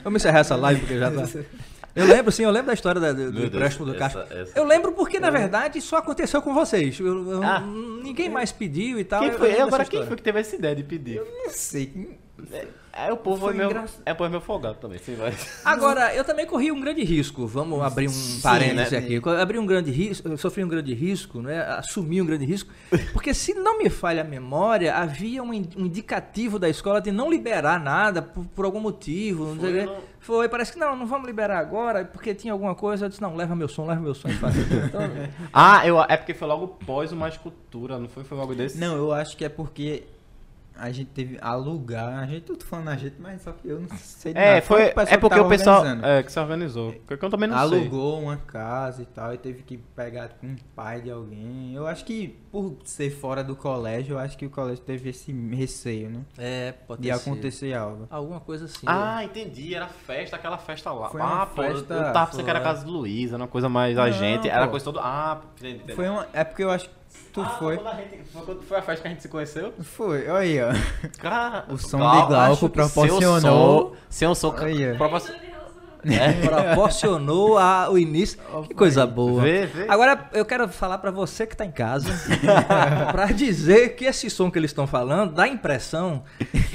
Vamos 0.03 0.21
encerrar 0.21 0.39
essa 0.39 0.55
live 0.55 0.79
porque 0.81 0.97
já 0.99 1.11
tá. 1.11 1.23
Eu 1.97 2.05
lembro, 2.05 2.31
sim, 2.31 2.43
eu 2.43 2.51
lembro 2.51 2.67
da 2.67 2.73
história 2.73 3.01
da- 3.01 3.11
do, 3.11 3.45
empréstimo 3.45 3.85
do 3.85 3.95
essa- 3.95 4.27
essa- 4.29 4.57
Eu 4.57 4.63
lembro 4.65 4.91
porque, 4.91 5.19
na 5.19 5.29
verdade, 5.29 5.81
só 5.81 5.97
aconteceu 5.97 6.41
com 6.41 6.53
vocês. 6.53 6.99
Eu- 6.99 7.31
eu- 7.31 7.43
Ah. 7.43 7.59
Ninguém 7.59 8.29
mais 8.29 8.51
pediu 8.51 8.99
e 8.99 9.03
tal. 9.03 9.21
Quem 9.21 9.29
eu 9.31 9.37
foi? 9.37 9.59
Agora 9.59 9.83
quem 9.85 10.05
foi 10.05 10.15
que 10.15 10.21
teve 10.23 10.39
essa 10.39 10.55
ideia 10.55 10.75
de 10.75 10.83
pedir? 10.83 11.19
Não 11.21 11.49
sei. 11.49 12.17
É, 12.53 12.67
o 13.11 13.17
povo 13.17 13.45
Foi 13.45 13.53
é 13.53 13.57
meu. 13.57 13.69
engraçado. 13.69 14.01
É 14.05 14.11
o 14.13 14.15
povo 14.15 14.27
é 14.27 14.31
meu 14.31 14.41
folgado 14.41 14.77
também, 14.79 14.97
sim, 14.97 15.15
vai. 15.15 15.33
Agora, 15.63 16.13
eu 16.15 16.23
também 16.23 16.45
corri 16.45 16.71
um 16.71 16.79
grande 16.81 17.03
risco. 17.03 17.45
Vamos 17.45 17.81
abrir 17.81 18.07
um 18.09 18.41
parêntese 18.41 18.91
né? 18.91 18.97
aqui. 18.97 19.13
Eu 19.23 19.39
abri 19.41 19.59
um 19.59 19.65
grande 19.65 19.91
risco, 19.91 20.27
eu 20.27 20.37
sofri 20.37 20.63
um 20.63 20.67
grande 20.67 20.93
risco, 20.93 21.41
né? 21.41 21.61
Assumi 21.63 22.21
um 22.21 22.25
grande 22.25 22.45
risco. 22.45 22.71
Porque 23.13 23.33
se 23.33 23.53
não 23.53 23.77
me 23.77 23.89
falha 23.89 24.21
a 24.21 24.25
memória, 24.25 24.95
havia 24.95 25.43
um 25.43 25.53
in- 25.53 25.69
indicativo 25.77 26.57
da 26.57 26.67
escola 26.69 26.99
de 27.01 27.11
não 27.11 27.29
liberar 27.29 27.79
nada 27.79 28.21
por, 28.21 28.45
por 28.45 28.65
algum 28.65 28.79
motivo. 28.79 29.45
Não 29.53 29.59
Foi, 29.61 29.85
não? 29.85 29.97
Foi, 30.19 30.49
parece 30.49 30.73
que 30.73 30.79
não, 30.79 30.95
não 30.95 31.05
vamos 31.05 31.25
liberar 31.27 31.57
agora, 31.59 32.03
porque 32.03 32.33
tinha 32.35 32.51
alguma 32.51 32.75
coisa. 32.75 33.05
Eu 33.05 33.09
disse, 33.09 33.21
não, 33.21 33.35
leva 33.35 33.55
meu 33.55 33.67
som, 33.67 33.85
leva 33.85 34.01
meu 34.01 34.13
som 34.15 34.27
e 34.27 34.33
faz. 34.33 34.55
Então, 34.87 35.01
Ah, 35.53 35.85
eu, 35.87 36.01
é 36.01 36.17
porque 36.17 36.33
foi 36.33 36.47
logo 36.47 36.67
pós 36.67 37.11
o 37.11 37.15
Mais 37.15 37.37
Cultura, 37.37 37.97
não 37.99 38.09
foi? 38.09 38.23
Foi 38.23 38.37
logo 38.37 38.53
desse? 38.55 38.77
Não, 38.77 38.95
eu 38.97 39.13
acho 39.13 39.37
que 39.37 39.45
é 39.45 39.49
porque 39.49 40.03
a 40.79 40.91
gente 40.91 41.09
teve 41.11 41.37
alugar. 41.41 42.19
A 42.19 42.25
gente, 42.25 42.41
tudo 42.41 42.63
falando 42.65 42.89
a 42.89 42.95
gente, 42.95 43.15
mas 43.19 43.41
só 43.41 43.51
que 43.51 43.67
eu 43.67 43.79
não 43.81 43.89
sei 43.97 44.33
de 44.33 44.39
É, 44.39 44.53
nada. 44.55 44.61
foi, 44.61 44.85
pessoal 44.87 45.03
é 45.05 45.09
que 45.09 45.17
porque 45.17 45.39
o 45.39 45.47
pessoal 45.49 45.77
organizando. 45.81 46.07
é, 46.07 46.23
que 46.23 46.31
se 46.31 46.39
organizou. 46.39 46.93
Porque 47.05 47.25
eu 47.25 47.29
também 47.29 47.49
não 47.49 47.69
sei. 47.69 47.79
Alugou 47.79 48.21
uma 48.21 48.37
casa 48.37 49.01
e 49.01 49.05
tal, 49.05 49.33
e 49.33 49.37
teve 49.37 49.63
que 49.63 49.77
pegar 49.77 50.29
com 50.29 50.47
um 50.47 50.55
pai 50.75 51.01
de 51.01 51.11
alguém. 51.11 51.73
Eu 51.73 51.87
acho 51.87 52.05
que 52.05 52.27
por 52.51 52.77
ser 52.85 53.09
fora 53.09 53.43
do 53.43 53.55
colégio, 53.55 54.13
eu 54.15 54.19
acho 54.19 54.37
que 54.37 54.45
o 54.45 54.49
colégio 54.49 54.83
teve 54.83 55.09
esse 55.09 55.31
receio, 55.31 56.09
né? 56.09 56.21
é, 56.37 56.71
pode 56.71 57.01
De 57.01 57.09
ter 57.09 57.17
sido. 57.17 57.31
acontecer 57.31 57.73
algo. 57.73 58.07
Alguma 58.09 58.39
coisa 58.39 58.65
assim. 58.65 58.85
Ah, 58.87 59.23
entendi. 59.23 59.75
Era 59.75 59.87
festa, 59.87 60.35
aquela 60.35 60.57
festa 60.57 60.91
lá. 60.91 61.09
Foi 61.09 61.21
uma 61.21 61.43
ah, 61.43 61.45
pô, 61.45 61.61
festa- 61.63 61.93
eu 61.93 62.13
tava 62.13 62.27
pensando 62.27 62.43
que 62.43 62.49
era 62.49 62.59
a 62.59 62.61
foi. 62.63 62.71
casa 62.71 62.85
do 62.85 62.91
Luiz, 62.91 63.29
era 63.33 63.37
uma 63.41 63.47
coisa 63.47 63.69
mais 63.69 63.95
Não, 63.95 64.03
a 64.03 64.11
gente. 64.11 64.47
Era 64.49 64.65
pô. 64.65 64.71
coisa 64.71 64.85
toda. 64.85 65.01
Ah, 65.01 65.41
entendi. 65.57 65.75
entendi. 65.77 65.93
Foi 65.93 66.07
uma, 66.09 66.27
é 66.33 66.43
porque 66.43 66.63
eu 66.63 66.71
acho 66.71 66.89
que 66.89 66.95
tu 67.33 67.41
Ah, 67.41 67.49
foi. 67.59 67.77
quando 67.77 67.87
gente- 67.95 68.23
foi, 68.31 68.41
quando 68.43 68.61
foi 68.63 68.77
a 68.77 68.81
festa 68.81 69.01
que 69.01 69.07
a 69.07 69.11
gente 69.11 69.21
se 69.21 69.27
conheceu? 69.29 69.73
Foi, 69.81 70.27
olha 70.27 70.39
aí, 70.39 70.59
ó. 70.61 70.67
Cara, 71.19 71.65
O 71.69 71.77
som 71.77 71.97
de 71.97 72.27
Glauco 72.27 72.69
proporcionou- 72.69 73.21
Seu 73.21 73.41
som, 73.41 73.95
seu 74.09 74.35
som 74.35 74.51
Olha. 74.95 74.97
Propor- 76.01 76.63
Proporcionou 76.67 77.57
a- 77.57 77.89
o 77.89 77.97
início. 77.97 78.39
Que 78.67 78.73
coisa 78.73 79.05
boa. 79.05 79.41
Vê, 79.41 79.65
vê. 79.65 79.85
Agora 79.87 80.29
eu 80.33 80.45
quero 80.45 80.67
falar 80.67 80.97
pra 80.99 81.11
você 81.11 81.45
que 81.47 81.55
tá 81.55 81.65
em 81.65 81.71
casa, 81.71 82.09
pra 83.11 83.25
dizer 83.27 83.95
que 83.95 84.05
esse 84.05 84.29
som 84.29 84.49
que 84.51 84.57
eles 84.59 84.71
estão 84.71 84.85
falando 84.87 85.33
dá 85.33 85.43
a 85.43 85.47
impressão 85.47 86.23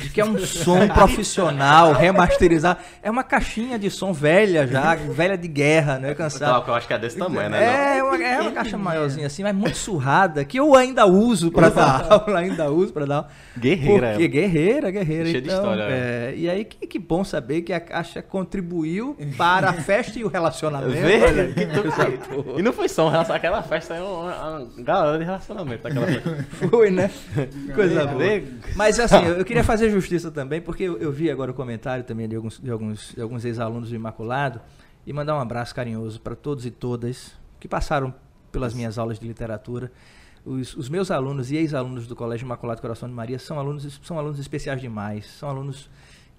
de 0.00 0.10
que 0.10 0.20
é 0.20 0.24
um 0.24 0.38
som 0.38 0.88
profissional, 0.88 1.92
remasterizado. 1.92 2.80
É 3.02 3.10
uma 3.10 3.22
caixinha 3.22 3.78
de 3.78 3.90
som 3.90 4.12
velha 4.12 4.66
já, 4.66 4.94
velha 4.94 5.36
de 5.36 5.48
guerra, 5.48 5.98
né? 5.98 6.14
Cansado. 6.14 6.64
Eu 6.68 6.74
acho 6.74 6.86
que 6.86 6.94
é 6.94 6.98
desse 6.98 7.16
tamanho, 7.16 7.50
né? 7.50 7.98
É 7.98 8.02
uma, 8.02 8.22
é 8.22 8.40
uma 8.40 8.50
caixa 8.52 8.76
maiorzinha 8.78 9.26
assim, 9.26 9.42
mas 9.42 9.54
muito 9.54 9.76
surrada, 9.76 10.44
que 10.44 10.58
eu 10.58 10.74
ainda 10.74 11.06
uso 11.06 11.50
pra 11.50 11.68
dar 11.68 12.06
aula, 12.10 12.38
ainda 12.38 12.70
uso 12.70 12.92
pra 12.92 13.04
dar 13.04 13.14
aula. 13.16 13.28
Guerreira. 13.58 14.10
Porque 14.10 14.28
guerreira, 14.28 14.90
guerreira. 14.90 15.26
Cheia 15.26 15.40
de 15.42 15.48
então, 15.48 15.58
história, 15.60 15.82
é, 15.88 16.34
e 16.36 16.48
aí 16.48 16.64
que, 16.64 16.86
que 16.86 16.98
bom 16.98 17.24
saber 17.24 17.62
que 17.62 17.72
a 17.72 17.80
Caixa 17.80 18.22
contribuiu 18.22 19.11
veio 19.18 19.34
para 19.36 19.70
a 19.70 19.72
festa 19.72 20.18
e 20.18 20.24
o 20.24 20.28
relacionamento. 20.28 20.92
Aí. 20.96 21.52
Que 21.54 21.62
E 22.58 22.62
não 22.62 22.72
foi 22.72 22.88
só 22.88 23.06
um 23.06 23.10
relacion- 23.10 23.34
aquela 23.34 23.62
festa, 23.62 23.94
é 23.94 24.02
uma, 24.02 24.58
uma 24.58 24.82
galera 24.82 25.18
de 25.18 25.24
relacionamento. 25.24 25.86
Aquela 25.88 26.06
festa. 26.06 26.46
Foi, 26.68 26.90
né? 26.90 27.10
Coisa 27.74 28.06
boa. 28.06 28.18
Vê? 28.18 28.44
Mas 28.76 28.98
assim, 28.98 29.24
eu, 29.24 29.38
eu 29.38 29.44
queria 29.44 29.64
fazer 29.64 29.90
justiça 29.90 30.30
também, 30.30 30.60
porque 30.60 30.84
eu, 30.84 30.98
eu 30.98 31.10
vi 31.12 31.30
agora 31.30 31.50
o 31.50 31.54
comentário 31.54 32.04
também 32.04 32.28
de 32.28 32.36
alguns, 32.36 32.58
de 32.58 32.70
alguns, 32.70 33.12
de 33.14 33.20
alguns 33.20 33.44
ex-alunos 33.44 33.90
do 33.90 33.94
Imaculado 33.94 34.60
e 35.06 35.12
mandar 35.12 35.36
um 35.36 35.40
abraço 35.40 35.74
carinhoso 35.74 36.20
para 36.20 36.34
todos 36.36 36.64
e 36.66 36.70
todas 36.70 37.32
que 37.58 37.66
passaram 37.68 38.14
pelas 38.50 38.74
minhas 38.74 38.98
aulas 38.98 39.18
de 39.18 39.26
literatura. 39.26 39.90
Os, 40.44 40.76
os 40.76 40.88
meus 40.88 41.10
alunos 41.10 41.50
e 41.52 41.56
ex-alunos 41.56 42.06
do 42.06 42.16
Colégio 42.16 42.44
Imaculado 42.44 42.80
Coração 42.80 43.08
de 43.08 43.14
Maria 43.14 43.38
são 43.38 43.58
alunos, 43.58 44.00
são 44.02 44.18
alunos 44.18 44.38
especiais 44.40 44.80
demais, 44.80 45.26
são 45.26 45.48
alunos 45.48 45.88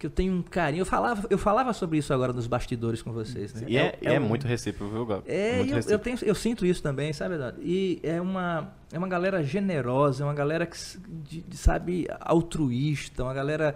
que 0.03 0.07
eu 0.07 0.11
tenho 0.11 0.33
um 0.33 0.41
carinho. 0.41 0.81
Eu 0.81 0.85
falava, 0.85 1.25
eu 1.29 1.37
falava 1.37 1.71
sobre 1.71 1.97
isso 1.97 2.13
agora 2.13 2.33
nos 2.33 2.45
bastidores 2.45 3.01
com 3.01 3.13
vocês. 3.13 3.53
Né? 3.53 3.63
E 3.69 3.77
é, 3.77 3.97
e 4.01 4.07
é 4.07 4.19
um- 4.19 4.23
muito 4.23 4.45
recíproco, 4.45 4.91
viu, 4.93 5.05
Gabi? 5.05 5.23
é, 5.27 5.61
eu, 5.61 5.79
eu, 5.91 5.97
tenho, 5.99 6.17
eu 6.21 6.35
sinto 6.35 6.65
isso 6.65 6.83
também, 6.83 7.13
sabe, 7.13 7.35
Eduardo? 7.35 7.61
E 7.61 8.01
é 8.03 8.19
uma, 8.19 8.73
é 8.91 8.97
uma 8.97 9.07
galera 9.07 9.41
generosa, 9.41 10.23
é 10.23 10.25
uma 10.27 10.33
galera 10.33 10.65
que, 10.65 10.77
de- 11.23 11.41
de, 11.41 11.55
sabe, 11.57 12.05
altruísta, 12.19 13.23
uma 13.23 13.33
galera 13.33 13.75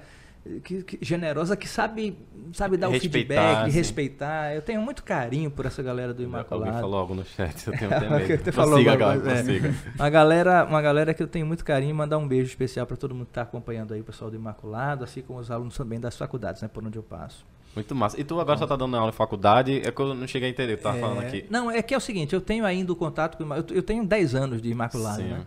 que, 0.63 0.83
que- 0.83 0.97
generosa 1.05 1.55
que 1.55 1.67
sabe, 1.67 2.17
sabe 2.53 2.77
dar 2.77 2.89
o 2.89 2.91
Respeitar, 2.91 3.17
feedback, 3.35 3.71
sim. 3.71 3.77
respeitar. 3.77 4.55
Eu 4.55 4.61
tenho 4.61 4.81
muito 4.81 5.03
carinho 5.03 5.49
por 5.51 5.65
essa 5.65 5.81
galera 5.83 6.13
do 6.13 6.23
Alguém 6.23 6.39
Imaculado. 6.39 6.79
falou 6.79 6.99
algo 6.99 7.15
no 7.15 7.25
chat, 7.25 7.67
eu 7.67 7.77
tenho 7.77 7.91
até 7.95 8.09
medo. 8.09 8.51
Falou 8.53 8.83
Gabi, 8.83 9.03
coisa, 9.03 9.31
é. 9.31 9.73
Uma 9.95 10.09
galera, 10.09 10.65
uma 10.65 10.81
galera 10.81 11.13
que 11.13 11.21
eu 11.23 11.27
tenho 11.27 11.45
muito 11.45 11.63
carinho, 11.65 11.93
mandar 11.95 12.17
um 12.17 12.27
beijo 12.27 12.49
especial 12.49 12.85
para 12.85 12.97
todo 12.97 13.13
mundo 13.13 13.25
que 13.25 13.31
está 13.31 13.41
acompanhando 13.43 13.93
aí, 13.93 14.01
o 14.01 14.03
pessoal 14.03 14.29
do 14.31 14.35
Imaculado, 14.37 15.03
assim 15.03 15.21
como 15.21 15.39
os 15.39 15.49
alunos 15.51 15.75
também 15.77 15.99
das 15.99 16.15
faculdades, 16.17 16.61
né, 16.61 16.67
por 16.67 16.85
onde 16.85 16.97
eu 16.97 17.03
passo. 17.03 17.45
Muito 17.75 17.93
massa. 17.93 18.19
E 18.19 18.23
tu 18.23 18.39
agora 18.39 18.57
só 18.57 18.65
tá 18.65 18.75
dando 18.75 18.97
aula 18.97 19.09
em 19.09 19.13
faculdade, 19.13 19.81
é 19.85 19.91
que 19.91 20.01
eu 20.01 20.15
não 20.15 20.27
cheguei 20.27 20.49
a 20.49 20.51
entender 20.51 20.73
o 20.73 20.77
que 20.77 20.81
tu 20.81 20.83
tava 20.85 20.97
É, 20.97 21.01
falando 21.01 21.19
aqui. 21.19 21.45
Não, 21.49 21.69
é 21.69 21.81
que 21.83 21.93
é 21.93 21.97
o 21.97 22.01
seguinte, 22.01 22.33
eu 22.33 22.41
tenho 22.41 22.65
ainda 22.65 22.91
o 22.91 22.95
contato 22.95 23.37
com 23.37 23.43
o 23.43 23.53
eu, 23.53 23.63
eu 23.71 23.83
tenho 23.83 24.03
10 24.03 24.33
anos 24.33 24.61
de 24.61 24.69
Imaculado, 24.69 25.21
Sim. 25.21 25.27
né? 25.29 25.41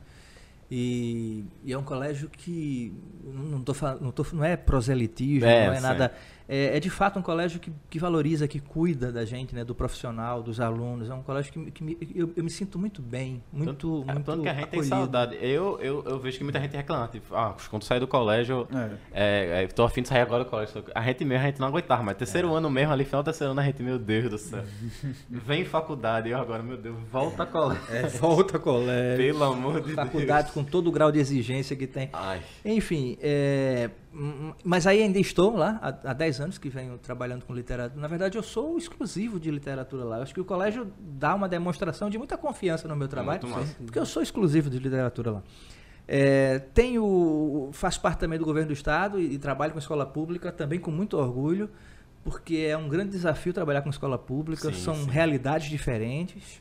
E, 0.70 1.44
e 1.64 1.72
é 1.72 1.76
um 1.78 1.82
colégio 1.82 2.28
que 2.28 2.92
não, 3.24 3.60
tô, 3.60 3.74
não, 4.00 4.12
tô, 4.12 4.24
não 4.32 4.44
é 4.44 4.56
proselitismo, 4.56 5.48
É, 5.48 5.66
não 5.66 5.72
é 5.72 5.80
sim. 6.08 6.14
É, 6.52 6.76
é 6.76 6.80
de 6.80 6.90
fato 6.90 7.16
um 7.16 7.22
colégio 7.22 7.60
que, 7.60 7.70
que 7.88 7.96
valoriza, 8.00 8.48
que 8.48 8.58
cuida 8.58 9.12
da 9.12 9.24
gente, 9.24 9.54
né, 9.54 9.62
do 9.62 9.72
profissional, 9.72 10.42
dos 10.42 10.58
alunos. 10.58 11.08
É 11.08 11.14
um 11.14 11.22
colégio 11.22 11.52
que, 11.52 11.58
me- 11.60 11.70
que 11.70 11.84
me- 11.84 11.96
eu, 12.12 12.32
eu 12.36 12.42
me 12.42 12.50
sinto 12.50 12.76
muito 12.76 13.00
bem, 13.00 13.40
muito, 13.52 13.68
tanto, 13.72 14.04
é, 14.08 14.12
muito 14.14 14.26
tanto 14.26 14.42
que 14.42 14.48
a 14.48 14.54
gente 14.54 14.66
tem 14.66 14.80
acolhido. 14.80 14.88
saudade. 14.96 15.36
Eu, 15.40 15.78
eu, 15.80 16.02
eu 16.04 16.18
vejo 16.18 16.38
que 16.38 16.42
muita 16.42 16.58
gente 16.60 16.76
reclama. 16.76 17.06
Tipo, 17.06 17.36
ah, 17.36 17.54
quando 17.70 17.84
sair 17.84 18.00
do 18.00 18.08
colégio, 18.08 18.66
É. 18.74 18.90
é, 19.12 19.62
é, 19.62 19.66
tô 19.68 19.84
afim 19.84 20.02
de 20.02 20.08
sair 20.08 20.22
agora 20.22 20.42
do 20.42 20.50
colégio. 20.50 20.82
A 20.92 21.02
gente 21.02 21.24
mesmo, 21.24 21.44
a 21.44 21.46
gente 21.46 21.60
não 21.60 21.68
aguentava, 21.68 22.02
mas 22.02 22.16
terceiro 22.16 22.52
ano 22.52 22.68
mesmo, 22.68 22.92
ali, 22.92 23.04
final 23.04 23.22
do 23.22 23.26
terceiro 23.26 23.52
ano, 23.52 23.60
a 23.60 23.64
gente, 23.64 23.80
meu 23.82 23.96
Deus 23.98 24.28
do 24.28 24.36
céu. 24.38 24.64
Vem 25.30 25.64
faculdade, 25.64 26.30
eu 26.30 26.38
agora, 26.38 26.62
meu 26.64 26.76
Deus, 26.76 26.96
volta 27.12 27.44
a 27.44 27.46
colégio. 27.46 27.84
É, 27.94 28.02
volta 28.08 28.58
colégio. 28.58 29.16
Pelo 29.24 29.44
amor 29.44 29.80
de 29.80 29.92
Faculdade 29.92 30.44
Deus. 30.48 30.54
com 30.54 30.64
todo 30.64 30.88
o 30.88 30.92
grau 30.92 31.12
de 31.12 31.20
exigência 31.20 31.76
que 31.76 31.86
tem. 31.86 32.10
Ai, 32.12 32.40
Enfim, 32.64 33.16
é, 33.20 33.88
mas 34.64 34.86
aí 34.86 35.02
ainda 35.02 35.18
estou 35.18 35.56
lá 35.56 35.78
há, 35.80 36.10
há 36.10 36.12
10 36.12 36.40
anos 36.40 36.58
que 36.58 36.68
venho 36.68 36.98
trabalhando 36.98 37.44
com 37.44 37.54
literatura. 37.54 38.00
Na 38.00 38.08
verdade, 38.08 38.36
eu 38.36 38.42
sou 38.42 38.76
exclusivo 38.76 39.38
de 39.38 39.50
literatura 39.50 40.04
lá. 40.04 40.16
Eu 40.16 40.22
acho 40.22 40.34
que 40.34 40.40
o 40.40 40.44
colégio 40.44 40.92
dá 40.98 41.34
uma 41.34 41.48
demonstração 41.48 42.10
de 42.10 42.18
muita 42.18 42.36
confiança 42.36 42.88
no 42.88 42.96
meu 42.96 43.06
trabalho, 43.06 43.40
porque 43.78 43.98
eu 43.98 44.06
sou 44.06 44.22
exclusivo 44.22 44.68
de 44.68 44.78
literatura 44.78 45.30
lá. 45.30 45.42
É, 46.08 46.58
tenho, 46.74 47.70
faço 47.72 48.00
parte 48.00 48.18
também 48.18 48.36
do 48.36 48.44
governo 48.44 48.68
do 48.68 48.72
estado 48.72 49.20
e, 49.20 49.34
e 49.34 49.38
trabalho 49.38 49.72
com 49.72 49.78
escola 49.78 50.04
pública 50.04 50.50
também 50.50 50.80
com 50.80 50.90
muito 50.90 51.16
orgulho, 51.16 51.70
porque 52.24 52.66
é 52.68 52.76
um 52.76 52.88
grande 52.88 53.12
desafio 53.12 53.52
trabalhar 53.52 53.82
com 53.82 53.90
escola 53.90 54.18
pública. 54.18 54.72
Sim, 54.72 54.80
são 54.80 54.94
sim. 54.96 55.08
realidades 55.08 55.70
diferentes. 55.70 56.60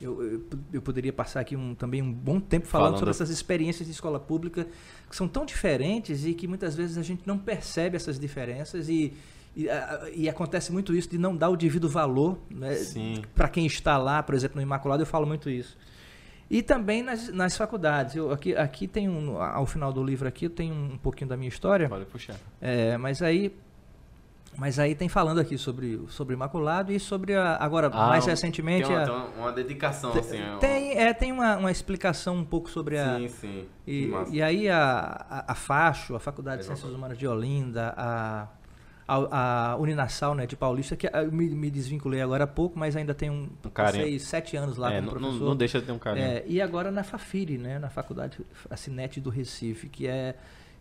Eu, 0.00 0.22
eu, 0.22 0.42
eu 0.72 0.80
poderia 0.82 1.12
passar 1.12 1.40
aqui 1.40 1.54
um, 1.54 1.74
também 1.74 2.00
um 2.00 2.10
bom 2.12 2.40
tempo 2.40 2.66
falando, 2.66 2.84
Falando. 2.86 2.98
sobre 3.00 3.10
essas 3.10 3.28
experiências 3.30 3.86
de 3.86 3.92
escola 3.92 4.18
pública 4.18 4.66
que 5.08 5.14
são 5.14 5.28
tão 5.28 5.44
diferentes 5.44 6.24
e 6.24 6.32
que 6.32 6.46
muitas 6.48 6.74
vezes 6.74 6.96
a 6.96 7.02
gente 7.02 7.22
não 7.26 7.36
percebe 7.38 7.96
essas 7.96 8.18
diferenças 8.18 8.88
e, 8.88 9.12
e, 9.54 9.68
a- 9.68 10.08
e 10.14 10.28
acontece 10.28 10.72
muito 10.72 10.94
isso 10.94 11.10
de 11.10 11.18
não 11.18 11.36
dar 11.36 11.50
o 11.50 11.56
devido 11.56 11.88
valor 11.88 12.38
né, 12.50 12.74
para 13.34 13.48
quem 13.48 13.66
está 13.66 13.98
lá, 13.98 14.22
por 14.22 14.34
exemplo, 14.34 14.56
no 14.56 14.62
Imaculado, 14.62 15.02
eu 15.02 15.06
falo 15.06 15.26
muito 15.26 15.50
isso. 15.50 15.76
E 16.48 16.62
também 16.62 17.02
nas, 17.02 17.28
nas 17.32 17.56
faculdades. 17.56 18.16
Eu, 18.16 18.32
aqui, 18.32 18.56
aqui 18.56 18.88
tem 18.88 19.08
um, 19.08 19.36
ao 19.40 19.66
final 19.66 19.92
do 19.92 20.02
livro 20.02 20.26
aqui, 20.26 20.46
eu 20.46 20.50
tenho 20.50 20.74
um 20.74 20.98
pouquinho 20.98 21.28
da 21.28 21.36
minha 21.36 21.48
história. 21.48 21.88
Pode 21.88 22.06
puxar. 22.06 22.34
É, 22.60 22.96
mas 22.96 23.22
aí 23.22 23.54
mas 24.60 24.78
aí 24.78 24.94
tem 24.94 25.08
falando 25.08 25.40
aqui 25.40 25.56
sobre 25.56 25.98
sobre 26.08 26.34
Imaculado 26.34 26.92
e 26.92 27.00
sobre 27.00 27.34
a, 27.34 27.56
agora 27.56 27.88
mais 27.88 28.26
um- 28.26 28.28
recentemente 28.28 28.86
Tem 28.86 28.94
uma, 28.94 29.02
a- 29.02 29.06
tem 29.06 29.40
uma, 29.40 29.52
dedicação, 29.52 30.12
assim. 30.12 30.36
é 30.38 30.50
uma- 30.50 30.58
tem 30.58 30.98
é, 30.98 31.14
tem 31.14 31.32
uma, 31.32 31.56
uma 31.56 31.70
explicação 31.70 32.36
um 32.36 32.44
pouco 32.44 32.68
sobre 32.68 32.98
a 32.98 33.16
Sim, 33.16 33.28
sim. 33.28 33.64
e, 33.86 34.10
e 34.30 34.42
aí 34.42 34.68
a, 34.68 35.26
a, 35.30 35.52
a 35.52 35.54
FACHO, 35.54 36.14
a 36.14 36.20
Faculdade 36.20 36.58
de 36.58 36.62
Legal. 36.64 36.76
Ciências 36.76 36.94
Humanas 36.96 37.16
de 37.16 37.26
Olinda, 37.26 37.94
a, 37.96 38.48
a, 39.08 39.72
a 39.72 39.76
Uninasal 39.76 40.34
né, 40.34 40.46
de 40.46 40.56
Paulista, 40.56 40.94
que 40.94 41.06
ah, 41.08 41.22
eu 41.22 41.32
me, 41.32 41.48
me 41.48 41.70
desvinculei 41.70 42.20
agora 42.20 42.44
há 42.44 42.46
pouco, 42.46 42.78
mas 42.78 42.94
ainda 42.96 43.14
tenho 43.14 43.32
um, 43.32 43.48
Um 43.64 43.70
carinho. 43.70 44.04
passei 44.04 44.18
sete 44.18 44.56
anos 44.58 44.76
lá 44.76 44.92
É, 44.92 44.96
como 45.00 45.06
não, 45.12 45.18
professor. 45.20 45.44
não, 45.48 45.56
deixa 45.56 45.80
de 45.80 45.86
ter 45.86 45.92
um 45.92 45.98
carinho. 45.98 46.26
É, 46.26 46.44
e 46.46 46.60
agora 46.60 46.90
na 46.90 47.02
Fafiri, 47.02 47.56
né, 47.56 47.78
na 47.78 47.88
Faculdade 47.88 48.38
a 48.70 48.76
Cinete 48.76 49.20
do 49.22 49.30
Recife, 49.30 49.88
que 49.88 50.06
é 50.06 50.36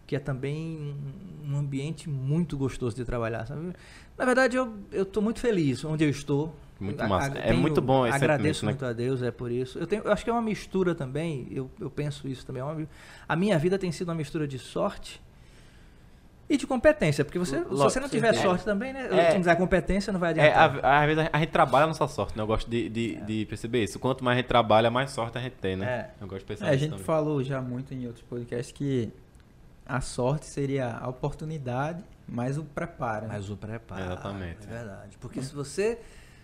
que 0.10 0.16
é 0.16 0.20
também 0.20 0.96
um 1.48 1.56
ambiente 1.56 2.10
muito 2.10 2.58
gostoso 2.58 2.96
de 2.96 3.06
trabalhar, 3.06 3.46
sabe? 3.46 3.74
Na 4.18 4.26
verdade, 4.26 4.58
eu 4.58 4.74
eu 4.92 5.04
estou 5.04 5.22
muito 5.22 5.40
feliz 5.40 5.86
onde 5.86 6.04
eu 6.04 6.10
estou. 6.10 6.52
Muito 6.80 7.00
A- 7.00 7.08
massa. 7.08 7.32
a- 7.38 7.42
É 7.42 7.54
muito 7.54 7.80
bom 7.80 8.08
esse 8.08 8.16
Agradeço 8.16 8.62
sentimento, 8.62 8.82
muito 8.82 8.90
a 8.90 8.94
Deus, 8.94 9.22
é 9.22 9.30
por 9.30 9.52
isso. 9.52 9.78
Eu, 9.78 9.86
tenho, 9.86 10.02
eu 10.04 10.12
acho 10.12 10.24
que 10.24 10.30
é 10.32 10.34
uma 10.34 10.42
mistura 10.42 10.96
também, 10.96 11.48
eu, 11.52 11.70
eu 11.80 11.92
penso 11.92 12.28
isso 12.28 12.44
também. 12.44 12.60
é 12.62 12.66
uma- 12.66 12.88
a 13.28 13.36
minha 13.36 13.56
vida 13.60 13.78
tem 13.78 13.92
sido 13.92 14.08
uma 14.08 14.16
mistura 14.16 14.48
de 14.48 14.58
sorte 14.58 15.22
e 16.50 16.58
de 16.58 16.66
competência, 16.66 17.24
porque 17.24 17.38
você, 17.38 17.60
se 17.60 17.64
você 17.66 18.00
não 18.00 18.10
tiver 18.10 18.34
sim. 18.34 18.42
sorte 18.42 18.66
também, 18.66 18.92
né? 18.92 19.06
É. 19.12 19.28
Se 19.28 19.34
não 19.34 19.42
tiver 19.42 19.56
competência, 19.58 20.12
não 20.12 20.20
vai 20.20 20.30
É, 20.30 20.52
adiantar. 20.52 20.84
a- 20.86 21.00
às 21.02 21.06
vezes 21.06 21.30
a 21.32 21.38
gente 21.40 21.52
trabalha 21.52 21.84
a 21.84 21.88
nossa 21.88 22.08
sorte, 22.08 22.36
né? 22.36 22.42
Eu 22.42 22.48
gosto 22.48 22.68
de, 22.68 22.90
de, 22.90 23.16
de 23.18 23.46
perceber 23.46 23.84
isso. 23.84 24.00
Quanto 24.00 24.24
mais 24.24 24.36
a 24.36 24.40
gente 24.42 24.48
trabalha, 24.48 24.90
mais 24.90 25.12
sorte 25.12 25.38
a 25.38 25.42
gente 25.42 25.54
tem, 25.62 25.76
né? 25.76 25.86
É. 25.86 26.24
Eu 26.24 26.28
gosto 26.28 26.40
de 26.40 26.46
pensar 26.48 26.66
É, 26.66 26.70
a 26.72 26.76
gente 26.78 26.90
também. 26.92 27.06
falou 27.06 27.44
já 27.44 27.62
muito 27.62 27.94
em 27.94 28.08
outros 28.08 28.24
podcasts 28.24 28.72
que 28.72 29.12
a 29.90 30.02
sorte 30.02 30.46
seria 30.46 30.96
a 30.98 31.08
oportunidade 31.10 32.04
mais 32.28 32.58
o 32.58 32.64
preparo. 32.64 33.28
né? 33.28 33.34
Mas 33.34 33.50
o 33.50 33.58
preparo. 33.58 34.04
Exatamente. 34.04 34.68
É 34.68 34.70
verdade. 34.72 35.18
Porque 35.20 35.42
se 35.42 35.54
você 35.54 36.00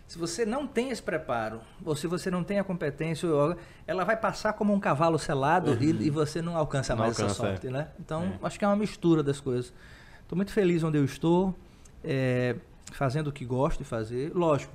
se 0.08 0.20
você 0.20 0.46
não 0.46 0.68
tem 0.68 0.92
esse 0.92 1.02
preparo, 1.02 1.62
ou 1.84 1.96
se 1.96 2.06
você 2.06 2.30
não 2.30 2.44
tem 2.44 2.60
a 2.60 2.64
competência, 2.64 3.28
ou- 3.28 3.56
ela 3.88 4.04
vai 4.04 4.16
passar 4.16 4.54
como 4.54 4.72
um 4.72 4.80
cavalo 4.80 5.18
selado 5.18 5.74
e, 5.84 5.90
e 5.90 6.10
você 6.12 6.44
não 6.44 6.56
alcança 6.56 6.94
Não 6.94 7.00
mais 7.02 7.14
essa 7.14 7.24
alcança, 7.24 7.42
sorte, 7.42 7.68
é. 7.68 7.72
né? 7.72 7.88
Então, 8.00 8.24
É. 8.24 8.46
acho 8.46 8.60
que 8.60 8.64
é 8.66 8.68
uma 8.68 8.76
mistura 8.76 9.24
das 9.24 9.40
coisas. 9.40 9.74
Estou 10.22 10.36
muito 10.36 10.52
feliz 10.52 10.84
onde 10.84 10.98
eu 11.00 11.06
estou, 11.06 11.56
é, 12.04 12.56
fazendo 12.92 13.28
o 13.28 13.32
que 13.32 13.44
gosto 13.46 13.80
de 13.80 13.84
fazer. 13.84 14.32
Lógico, 14.36 14.72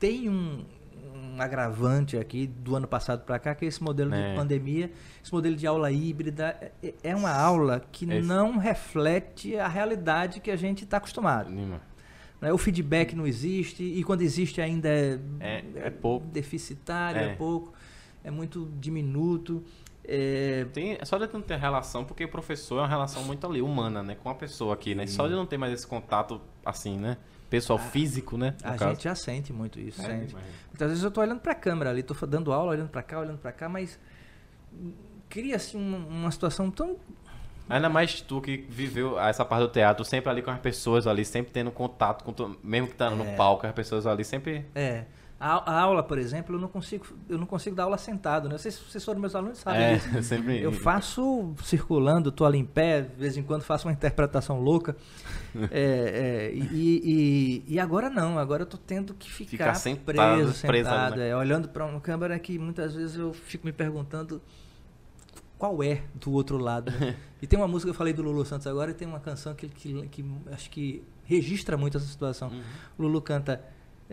tem 0.00 0.28
um, 0.28 0.64
um 1.32 1.40
agravante 1.40 2.16
aqui 2.18 2.46
do 2.46 2.76
ano 2.76 2.86
passado 2.86 3.24
para 3.24 3.38
cá, 3.38 3.54
que 3.54 3.64
é 3.64 3.68
esse 3.68 3.82
modelo 3.82 4.14
É. 4.14 4.30
de 4.30 4.36
pandemia, 4.36 4.90
esse 5.22 5.32
modelo 5.32 5.56
de 5.56 5.66
aula 5.66 5.90
híbrida. 5.90 6.56
É, 6.82 6.94
é 7.02 7.16
uma 7.16 7.32
aula 7.32 7.82
que 7.90 8.04
Esse- 8.04 8.26
não 8.26 8.58
reflete 8.58 9.56
a 9.56 9.66
realidade 9.68 10.40
que 10.40 10.50
a 10.50 10.56
gente 10.56 10.84
está 10.84 10.98
acostumado. 10.98 11.50
Nima. 11.50 11.80
né? 12.40 12.52
O 12.52 12.58
feedback 12.58 13.14
não 13.14 13.24
existe 13.24 13.84
e 13.84 14.02
quando 14.02 14.22
existe 14.22 14.60
ainda 14.60 14.88
é, 14.88 15.18
É- 15.38 15.64
é 15.76 15.90
pouco. 15.90 16.26
deficitário, 16.26 17.20
é. 17.20 17.24
É. 17.30 17.34
pouco, 17.36 17.72
é 18.24 18.30
muito 18.32 18.68
diminuto. 18.80 19.62
É, 20.04 20.66
Tem, 20.72 20.98
é 21.00 21.04
só 21.04 21.16
de 21.18 21.32
não 21.32 21.40
ter 21.40 21.56
relação, 21.56 22.04
porque 22.04 22.24
o 22.24 22.28
professor 22.28 22.78
é 22.78 22.80
uma 22.82 22.88
relação 22.88 23.22
muito 23.22 23.46
ali, 23.46 23.62
humana, 23.62 24.02
né? 24.02 24.16
Com 24.20 24.28
a 24.28 24.34
pessoa 24.34 24.74
aqui, 24.74 24.92
né? 24.92 25.06
Só 25.06 25.28
de 25.28 25.34
não 25.34 25.46
ter 25.46 25.56
mais 25.56 25.72
esse 25.72 25.86
contato, 25.86 26.40
assim, 26.66 26.98
né? 26.98 27.16
Pessoal 27.52 27.78
físico, 27.78 28.38
né? 28.38 28.54
A 28.64 28.74
caso. 28.76 28.90
gente 28.92 29.04
já 29.04 29.14
sente 29.14 29.52
muito 29.52 29.78
isso. 29.78 30.00
É, 30.00 30.06
sente. 30.06 30.30
imagina. 30.32 30.52
Muitas 30.68 30.88
vezes 30.88 31.04
eu 31.04 31.08
estou 31.08 31.22
olhando 31.22 31.40
para 31.40 31.52
a 31.52 31.54
câmera 31.54 31.90
ali, 31.90 32.00
estou 32.00 32.16
dando 32.26 32.50
aula, 32.52 32.70
olhando 32.72 32.88
para 32.88 33.02
cá, 33.02 33.20
olhando 33.20 33.38
para 33.38 33.52
cá, 33.52 33.68
mas 33.68 34.00
cria-se 35.28 35.76
uma, 35.76 35.98
uma 35.98 36.30
situação 36.30 36.70
tão 36.70 36.96
Ainda 37.68 37.88
mais 37.88 38.20
tu 38.20 38.40
que 38.40 38.56
viveu 38.68 39.18
essa 39.20 39.44
parte 39.44 39.62
do 39.62 39.68
teatro, 39.68 40.04
sempre 40.04 40.28
ali 40.30 40.42
com 40.42 40.50
as 40.50 40.58
pessoas 40.60 41.06
ali, 41.06 41.24
sempre 41.24 41.52
tendo 41.52 41.70
contato 41.70 42.24
com 42.24 42.32
tu, 42.32 42.58
mesmo 42.62 42.88
que 42.88 42.94
tá 42.94 43.08
no 43.08 43.22
É. 43.24 43.36
palco, 43.36 43.66
as 43.66 43.72
pessoas 43.72 44.06
ali 44.06 44.24
sempre. 44.24 44.66
É. 44.74 45.04
A, 45.44 45.72
a 45.72 45.80
aula, 45.80 46.04
por 46.04 46.18
exemplo, 46.18 46.54
eu 46.54 46.60
não 46.60 46.68
consigo, 46.68 47.04
eu 47.28 47.36
não 47.36 47.46
consigo 47.46 47.74
dar 47.74 47.82
aula 47.82 47.98
sentado, 47.98 48.48
né? 48.48 48.56
Vocês, 48.56 48.78
vocês 48.78 49.04
foram 49.04 49.18
meus 49.20 49.34
alunos, 49.34 49.58
sabem 49.58 49.82
É, 49.82 49.94
disso. 49.96 50.22
sempre. 50.22 50.62
Eu 50.62 50.70
faço 50.70 51.52
circulando, 51.64 52.30
tô 52.30 52.44
ali 52.44 52.58
em 52.58 52.64
pé, 52.64 53.02
de 53.02 53.16
vez 53.16 53.36
em 53.36 53.42
quando 53.42 53.62
faço 53.62 53.88
uma 53.88 53.92
interpretação 53.92 54.60
louca. 54.60 54.96
É, 55.70 56.50
é, 56.50 56.54
e, 56.54 57.62
e, 57.68 57.74
e 57.74 57.78
agora 57.78 58.08
não, 58.08 58.38
agora 58.38 58.62
eu 58.62 58.66
tô 58.66 58.78
tendo 58.78 59.12
que 59.12 59.30
ficar 59.30 59.50
Ficar 59.50 59.74
sentado, 59.74 60.04
preso, 60.04 60.52
sentado, 60.54 61.16
né? 61.16 61.28
é, 61.28 61.36
olhando 61.36 61.68
para 61.68 61.84
uma 61.84 62.00
câmera 62.00 62.38
que 62.38 62.58
muitas 62.58 62.94
vezes 62.94 63.18
eu 63.18 63.34
fico 63.34 63.66
me 63.66 63.72
perguntando 63.72 64.40
qual 65.58 65.82
é 65.82 66.04
do 66.14 66.32
outro 66.32 66.56
lado. 66.56 66.90
né? 66.92 67.16
e 67.42 67.46
tem 67.46 67.58
uma 67.58 67.68
música 67.68 67.88
que 67.90 67.94
eu 67.94 67.98
falei 67.98 68.14
do 68.14 68.22
Lulu 68.22 68.46
Santos 68.46 68.66
agora 68.66 68.92
e 68.92 68.94
tem 68.94 69.06
uma 69.06 69.20
canção 69.20 69.54
que, 69.54 69.68
que, 69.68 70.08
que 70.08 70.24
acho 70.50 70.70
que 70.70 71.04
registra 71.24 71.76
muito 71.76 71.98
essa 71.98 72.06
situação. 72.06 72.48
Uhum. 72.48 72.62
O 72.96 73.02
Lulu 73.02 73.20
canta 73.20 73.62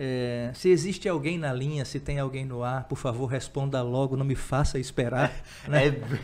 É, 0.01 0.51
se 0.53 0.69
existe 0.69 1.09
alguém 1.09 1.37
na 1.37 1.51
linha, 1.51 1.83
se 1.83 1.99
tem 1.99 2.19
alguém 2.19 2.45
no 2.45 2.63
ar, 2.63 2.85
por 2.85 2.97
favor, 2.97 3.25
responda 3.25 3.81
logo, 3.81 4.15
não 4.15 4.25
me 4.25 4.35
faça 4.35 4.79
esperar. 4.79 5.29
né? 5.67 5.87
É 5.87 5.89
bem... 5.91 6.19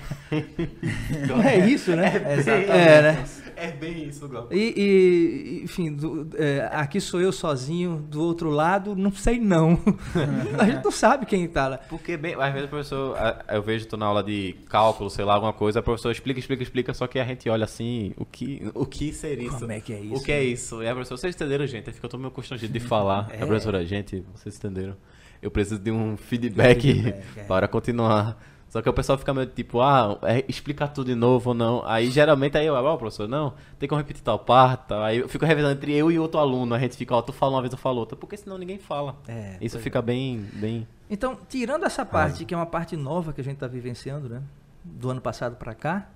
É 1.45 1.67
isso, 1.67 1.93
né? 1.95 2.35
Exatamente. 2.37 2.71
É, 2.71 3.01
né? 3.01 3.25
É 3.57 3.71
bem 3.71 4.07
isso, 4.09 4.27
Glauco. 4.27 4.53
E, 4.53 4.73
e, 4.77 5.63
enfim, 5.63 5.93
do- 5.93 6.27
é, 6.37 6.69
aqui 6.73 6.99
sou 6.99 7.21
eu 7.21 7.31
sozinho, 7.31 7.97
do 8.09 8.21
outro 8.21 8.49
lado, 8.49 8.95
não 8.95 9.11
sei 9.11 9.39
não. 9.39 9.79
a 10.59 10.65
gente 10.65 10.83
não 10.83 10.91
sabe 10.91 11.25
quem 11.25 11.47
tá 11.47 11.67
lá. 11.69 11.77
Porque, 11.77 12.17
bem, 12.17 12.35
às 12.35 12.51
vezes 12.53 12.67
o 12.67 12.69
professor, 12.69 13.17
a- 13.17 13.45
eu 13.55 13.61
vejo, 13.61 13.87
tô 13.87 13.95
na 13.97 14.05
aula 14.07 14.23
de 14.23 14.55
cálculo, 14.69 15.09
sei 15.09 15.23
lá, 15.23 15.33
alguma 15.35 15.53
coisa, 15.53 15.79
o 15.79 15.83
professor 15.83 16.11
explica, 16.11 16.39
explica, 16.39 16.63
explica, 16.63 16.93
só 16.93 17.07
que 17.07 17.17
a 17.17 17.23
gente 17.23 17.49
olha 17.49 17.63
assim, 17.63 18.13
o 18.17 18.25
que, 18.25 18.69
o 18.73 18.85
que 18.85 19.13
seria 19.13 19.47
isso? 19.47 19.59
Como 19.59 19.71
é 19.71 19.79
que 19.79 19.93
é 19.93 19.99
isso? 19.99 20.15
O 20.15 20.23
que 20.23 20.31
é 20.31 20.43
isso? 20.43 20.83
E 20.83 20.87
a 20.87 20.93
professora, 20.93 21.17
vocês 21.21 21.35
entenderam, 21.35 21.65
gente? 21.65 21.89
Aí 21.89 21.93
fica 21.93 22.09
todo 22.09 22.19
meu 22.19 22.31
constrangido 22.31 22.73
de 22.73 22.79
falar. 22.81 23.29
É. 23.31 23.37
Professora, 23.65 23.85
gente, 23.85 24.23
vocês 24.33 24.55
entenderam? 24.57 24.95
Eu 25.41 25.49
preciso 25.49 25.79
de 25.79 25.91
um 25.91 26.15
feedback, 26.17 26.81
Feedback, 26.93 27.39
é. 27.39 27.43
para 27.43 27.67
continuar. 27.67 28.37
Só 28.69 28.81
que 28.81 28.89
o 28.89 28.93
pessoal 28.93 29.17
fica 29.17 29.33
meio 29.33 29.47
tipo, 29.47 29.79
ah, 29.81 30.19
é, 30.23 30.43
explica 30.47 30.87
tudo 30.87 31.07
de 31.07 31.15
novo 31.15 31.49
ou 31.49 31.55
não. 31.55 31.81
Aí 31.85 32.11
geralmente 32.11 32.57
aí 32.57 32.65
eu, 32.65 32.75
ah, 32.75 32.97
professor, 32.97 33.27
não, 33.27 33.53
tem 33.79 33.87
como 33.87 34.01
repetir 34.01 34.21
tal 34.21 34.37
parte. 34.37 34.89
tal. 34.89 35.01
Aí 35.01 35.19
eu 35.19 35.29
fico 35.29 35.45
revisando 35.45 35.73
entre 35.73 35.93
eu 35.93 36.11
e 36.11 36.19
outro 36.19 36.39
aluno. 36.39 36.75
A 36.75 36.79
gente 36.79 36.97
fica, 36.97 37.15
ó, 37.15 37.21
tu 37.21 37.31
fala 37.31 37.53
uma 37.53 37.61
vez, 37.61 37.71
eu 37.71 37.77
falo 37.77 37.99
outra. 37.99 38.15
Porque 38.15 38.35
senão 38.35 38.57
ninguém 38.57 38.77
fala. 38.77 39.15
É, 39.27 39.57
Isso 39.61 39.79
fica 39.79 40.01
bem, 40.01 40.45
bem. 40.53 40.87
Então, 41.09 41.37
tirando 41.47 41.85
essa 41.85 42.05
parte, 42.05 42.43
que 42.43 42.53
é 42.53 42.57
uma 42.57 42.65
parte 42.65 42.97
nova 42.97 43.31
que 43.31 43.39
a 43.39 43.43
gente 43.43 43.55
está 43.55 43.67
vivenciando, 43.67 44.27
né? 44.27 44.41
Do 44.83 45.09
ano 45.09 45.21
passado 45.21 45.55
para 45.55 45.73
cá, 45.73 46.09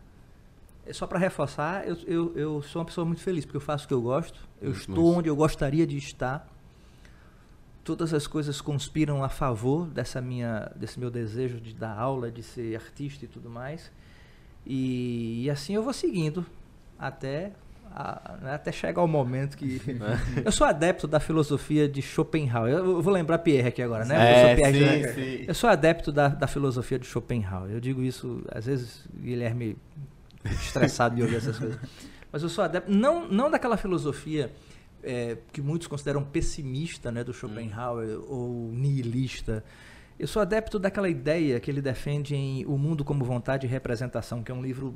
é 0.86 0.94
só 0.94 1.08
para 1.08 1.18
reforçar, 1.20 1.88
eu, 1.88 1.98
eu, 2.08 2.34
eu 2.36 2.62
sou 2.62 2.82
uma 2.82 2.86
pessoa 2.86 3.06
muito 3.06 3.22
feliz, 3.22 3.46
porque 3.46 3.58
eu 3.58 3.62
faço 3.62 3.86
o 3.86 3.88
que 3.88 3.94
eu 3.94 4.02
gosto, 4.02 4.40
eu 4.60 4.70
Muito 4.70 4.80
estou 4.80 5.18
onde 5.18 5.30
eu 5.30 5.36
gostaria 5.36 5.86
de 5.86 5.98
estar. 5.98 6.48
Todas 7.84 8.14
as 8.14 8.28
coisas 8.28 8.62
conspiram 8.62 9.24
a 9.24 9.30
favor 9.30 9.88
dessa 9.88 10.22
minha, 10.22 10.72
desse 10.76 11.00
meu 11.00 11.10
desejo 11.10 11.60
de 11.60 11.74
dar 11.74 11.98
aula, 11.98 12.30
de 12.30 12.44
ser 12.44 12.76
artista 12.76 13.26
e 13.26 13.28
tudo 13.28 13.50
mais. 13.50 13.92
E, 14.66 15.44
e 15.46 15.50
assim 15.50 15.74
eu 15.76 15.82
vou 15.82 15.94
seguindo 15.94 16.46
até, 17.00 17.52
a- 17.92 18.38
né, 18.42 18.54
até 18.54 18.72
chegar 18.72 19.02
o 19.02 19.08
momento 19.08 19.58
que. 19.58 19.82
eu 20.46 20.52
sou 20.52 20.68
adepto 20.68 21.08
da 21.08 21.20
filosofia 21.20 21.88
de 21.88 22.02
Schopenhauer. 22.02 22.72
Eu 22.74 23.02
vou 23.02 23.12
lembrar 23.14 23.40
Pierre 23.40 23.70
aqui 23.70 23.82
agora, 23.82 24.06
né? 24.06 24.16
Eu 24.16 24.36
sou 24.42 24.50
É, 24.50 24.56
Pierre 24.56 24.74
sim, 24.74 24.86
José. 25.02 25.14
sim. 25.14 25.46
Eu 25.48 25.54
sou 25.56 25.70
adepto 25.70 26.12
da, 26.12 26.28
da 26.28 26.46
filosofia 26.48 27.00
de 27.00 27.08
Schopenhauer. 27.08 27.72
Eu 27.72 27.80
digo 27.80 28.04
isso, 28.04 28.44
às 28.52 28.66
vezes, 28.66 29.08
Guilherme 29.16 29.76
estressado 30.46 31.16
de 31.16 31.22
ouvir 31.24 31.38
essas 31.38 31.58
coisas. 31.58 31.80
Mas 32.32 32.44
eu 32.44 32.50
sou 32.50 32.64
adepto, 32.64 32.92
não, 32.92 33.28
não 33.28 33.50
daquela 33.50 33.78
filosofia 33.78 34.52
é, 35.10 35.38
que 35.52 35.62
muitos 35.62 35.88
consideram 35.88 36.24
pessimista, 36.24 37.12
né, 37.12 37.24
do 37.24 37.34
Schopenhauer, 37.34 38.20
ou 38.30 38.70
nihilista. 38.72 39.64
Eu 40.20 40.28
sou 40.28 40.42
adepto 40.42 40.78
daquela 40.78 41.10
ideia 41.10 41.60
que 41.60 41.72
ele 41.72 41.82
defende 41.82 42.36
em 42.36 42.66
O 42.66 42.78
Mundo 42.78 43.04
como 43.04 43.26
Vontade 43.26 43.66
e 43.66 43.70
Representação, 43.70 44.44
que 44.44 44.52
é 44.52 44.56
um 44.56 44.62
livro 44.62 44.94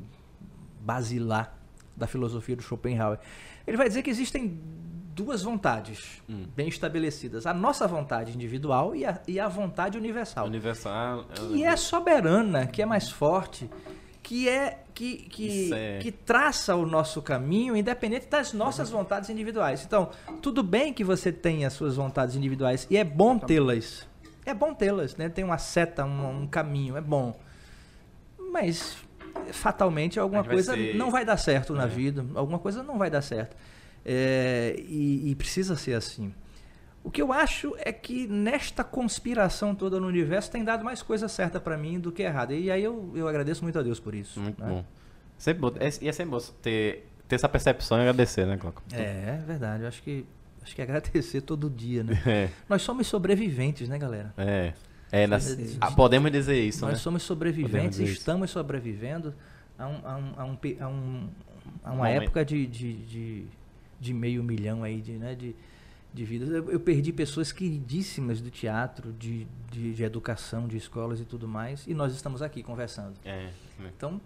basilar 0.82 1.58
da 1.96 2.08
filosofia 2.08 2.56
do 2.56 2.62
Schopenhauer. 2.62 3.20
Ele 3.66 3.78
vai 3.78 3.88
dizer 3.88 4.02
que 4.04 4.10
existem 4.10 4.60
duas 5.16 5.42
vontades 5.44 6.22
Hum. 6.30 6.46
bem 6.56 6.68
estabelecidas: 6.68 7.46
a 7.46 7.54
nossa 7.54 7.88
vontade 7.88 8.34
individual 8.34 8.96
e 8.96 9.06
a, 9.06 9.22
e 9.28 9.40
a 9.40 9.48
vontade 9.48 9.98
universal 9.98 10.46
Universal. 10.48 11.26
que 11.26 11.64
é 11.64 11.76
soberana, 11.76 12.68
que 12.68 12.82
é 12.82 12.86
mais 12.86 13.10
forte, 13.10 13.70
que 14.24 14.48
é 14.50 14.80
que, 14.94 15.18
que, 15.18 15.74
é- 15.74 16.00
que 16.00 16.12
traça 16.12 16.76
o 16.76 16.86
nosso 16.86 17.22
caminho 17.22 17.76
independente 17.76 18.28
das 18.28 18.54
nossas 18.54 18.90
vontades 18.90 19.30
individuais. 19.30 19.84
Então, 19.86 20.10
tudo 20.42 20.64
bem 20.64 20.94
que 20.94 21.04
você 21.04 21.32
tenha 21.32 21.68
as 21.68 21.74
suas 21.74 21.96
vontades 21.98 22.36
individuais 22.36 22.88
e 22.90 22.96
é 22.98 23.04
bom 23.04 23.38
tê-las. 23.38 24.08
É 24.46 24.54
bom 24.54 24.74
tê-las, 24.74 25.16
né? 25.18 25.30
Tem 25.30 25.44
uma 25.44 25.58
seta, 25.58 26.06
um, 26.06 26.42
um 26.44 26.48
caminho, 26.48 26.96
é 26.96 27.02
bom. 27.02 27.38
Mas 28.52 28.96
fatalmente 29.52 30.20
alguma 30.20 30.44
coisa 30.44 30.74
ser- 30.76 30.96
não 30.96 31.10
vai 31.12 31.26
dar 31.26 31.38
certo 31.38 31.74
na 31.74 31.84
É. 31.86 31.88
vida, 31.88 32.26
alguma 32.36 32.60
coisa 32.60 32.84
não 32.84 32.98
vai 32.98 33.10
dar 33.10 33.22
certo. 33.22 33.56
É, 34.06 34.76
e, 34.80 35.32
e 35.32 35.36
precisa 35.36 35.76
ser 35.76 35.94
assim. 35.96 36.34
O 37.04 37.12
que 37.12 37.22
eu 37.22 37.34
acho 37.34 37.76
é 37.80 37.92
que 37.92 38.28
nesta 38.28 38.84
conspiração 38.84 39.76
toda 39.76 40.00
no 40.00 40.08
universo 40.08 40.50
tem 40.50 40.64
dado 40.64 40.86
mais 40.86 41.02
coisa 41.02 41.28
certa 41.28 41.60
pra 41.60 41.78
mim 41.78 42.00
do 42.00 42.12
que 42.12 42.24
errada. 42.24 42.54
E 42.54 42.72
aí 42.72 42.82
eu, 42.84 43.12
eu 43.14 43.28
agradeço 43.28 43.62
muito 43.64 43.78
a 43.78 43.84
Deus 43.84 44.00
por 44.00 44.16
isso. 44.16 44.40
Muito 44.40 44.62
né? 44.62 44.70
bom. 44.70 44.86
Sempre 45.38 45.62
bom. 45.62 45.72
É, 45.80 45.90
e 46.02 46.08
é 46.08 46.12
sempre 46.14 46.32
bom 46.32 46.40
ter, 46.62 47.06
ter 47.28 47.36
essa 47.36 47.50
percepção 47.50 47.98
e 47.98 48.02
agradecer, 48.02 48.46
né, 48.46 48.56
Glauco? 48.56 48.82
É, 48.94 49.02
é 49.02 49.44
verdade. 49.46 49.84
Eu 49.84 49.90
acho 49.90 50.02
que 50.02 50.26
acho 50.62 50.74
que 50.74 50.82
é 50.82 50.86
agradecer 50.86 51.42
todo 51.42 51.70
dia, 51.70 52.04
né? 52.04 52.22
É. 52.26 52.50
Nós 52.70 52.82
somos 52.82 53.06
sobreviventes, 53.08 53.90
né, 53.90 53.98
galera? 54.00 54.34
É. 54.38 54.74
É, 55.12 55.28
ah, 55.80 55.92
podemos 55.92 56.32
dizer 56.32 56.60
isso, 56.60 56.82
Nós 56.82 56.94
né? 56.94 56.98
somos 56.98 57.22
Podemos 57.22 57.24
sobreviventes, 57.24 58.00
dizer 58.00 58.04
isso. 58.06 58.14
estamos 58.14 58.50
sobrevivendo 58.50 59.32
a, 59.78 59.88
um, 59.88 60.00
a, 60.04 60.16
um, 60.18 60.34
a, 60.38 60.46
um, 60.46 60.58
a, 60.80 60.88
um- 60.88 61.30
a 61.84 61.92
uma 61.92 61.98
Momento. 62.06 62.24
época 62.24 62.44
de, 62.44 62.66
de, 62.66 62.94
de, 63.06 63.46
de 64.00 64.12
meio 64.14 64.42
milhão 64.44 64.84
aí 64.84 65.00
de, 65.02 65.12
né, 65.12 65.36
de, 65.36 65.56
de 66.14 66.24
vidas. 66.24 66.50
Eu, 66.50 66.70
eu 66.70 66.80
perdi 66.80 67.12
pessoas 67.12 67.52
queridíssimas 67.52 68.40
do 68.40 68.52
teatro, 68.52 69.12
de, 69.14 69.48
de, 69.72 69.94
de 69.94 70.04
educação, 70.04 70.68
de 70.68 70.78
escolas 70.78 71.20
e 71.20 71.26
tudo 71.26 71.48
mais, 71.48 71.86
e 71.88 71.94
nós 71.94 72.14
estamos 72.14 72.42
aqui 72.42 72.62
conversando. 72.62 73.14
É. 73.26 73.46
é. 73.46 73.52
Então, 73.98 74.22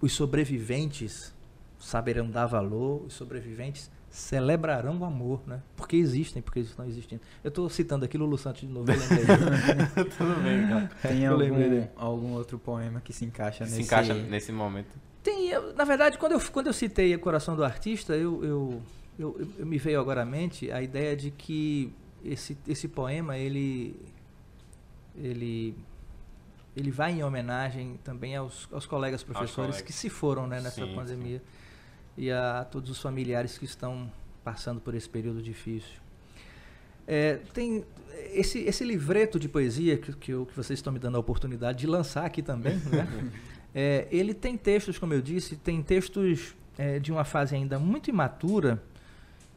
os 0.00 0.12
sobreviventes 0.12 1.32
saberão 1.78 2.28
dar 2.28 2.46
valor, 2.46 3.04
os 3.06 3.14
sobreviventes 3.14 3.90
celebrarão 4.10 4.98
o 4.98 5.04
amor, 5.04 5.40
né? 5.46 5.62
Porque 5.76 5.96
existem, 5.96 6.42
porque 6.42 6.58
eles 6.58 6.70
estão 6.70 6.84
existindo. 6.84 7.22
Eu 7.44 7.48
estou 7.48 7.70
citando 7.70 8.04
aqui 8.04 8.18
Lulu 8.18 8.36
Santos 8.36 8.62
de 8.62 8.66
novo, 8.66 8.90
eu 8.90 8.98
lembrei. 8.98 9.24
Tudo 10.18 10.42
bem, 10.42 10.66
Glauco. 10.66 10.88
Tem 11.00 11.30
lembrei 11.30 11.88
algum, 11.96 12.26
algum 12.26 12.32
outro 12.34 12.58
poema 12.58 13.00
que 13.00 13.12
se 13.12 13.24
encaixa 13.24 13.64
Se 13.64 13.70
nesse... 13.70 13.82
encaixa 13.82 14.14
nesse 14.14 14.50
momento. 14.50 14.98
Tem, 15.22 15.48
eu- 15.50 15.74
na 15.74 15.84
verdade, 15.84 16.18
quando 16.18 16.32
eu, 16.32 16.40
quando 16.50 16.66
eu 16.66 16.72
citei 16.72 17.14
o 17.14 17.20
Coração 17.20 17.54
do 17.54 17.62
Artista, 17.64 18.16
eu, 18.16 18.44
eu, 18.44 18.82
eu, 19.20 19.36
eu- 19.58 19.66
me 19.66 19.78
veio 19.78 20.00
agora 20.00 20.22
à 20.22 20.24
mente 20.24 20.70
a 20.72 20.80
ideia 20.82 21.16
de 21.16 21.30
que 21.30 21.92
esse, 22.24 22.56
esse 22.66 22.88
poema, 22.88 23.36
ele, 23.36 23.94
ele, 25.16 25.74
ele 26.76 26.90
vai 26.90 27.12
em 27.12 27.22
homenagem 27.24 27.98
também 28.04 28.36
aos, 28.36 28.68
aos 28.72 28.86
colegas 28.86 29.22
professores 29.22 29.54
colegas. 29.54 29.82
que 29.82 29.92
se 29.92 30.08
foram 30.08 30.46
né, 30.46 30.60
nessa 30.60 30.86
Sim, 30.86 30.94
pandemia 30.94 31.42
e 32.16 32.30
a 32.30 32.64
todos 32.70 32.90
os 32.90 33.00
familiares 33.00 33.56
que 33.58 33.64
estão 33.64 34.10
passando 34.44 34.80
por 34.80 34.94
esse 34.94 35.08
período 35.08 35.42
difícil. 35.42 35.98
É, 37.06 37.36
tem 37.52 37.84
esse, 38.32 38.58
esse 38.60 38.84
livreto 38.84 39.38
de 39.38 39.48
poesia 39.48 39.96
que, 39.96 40.12
que, 40.14 40.30
eu- 40.32 40.46
que 40.46 40.54
vocês 40.56 40.78
estão 40.78 40.92
me 40.92 40.98
dando 40.98 41.16
a 41.16 41.20
oportunidade 41.20 41.78
de 41.78 41.86
lançar 41.86 42.24
aqui 42.24 42.42
também, 42.42 42.76
né? 42.86 43.30
É, 43.74 44.06
ele 44.10 44.34
tem 44.34 44.56
textos, 44.56 44.98
como 44.98 45.14
eu 45.14 45.22
disse, 45.22 45.56
tem 45.56 45.82
textos 45.82 46.54
é, 46.76 46.98
de 46.98 47.10
uma 47.12 47.24
fase 47.24 47.54
ainda 47.54 47.78
muito 47.78 48.10
imatura, 48.10 48.82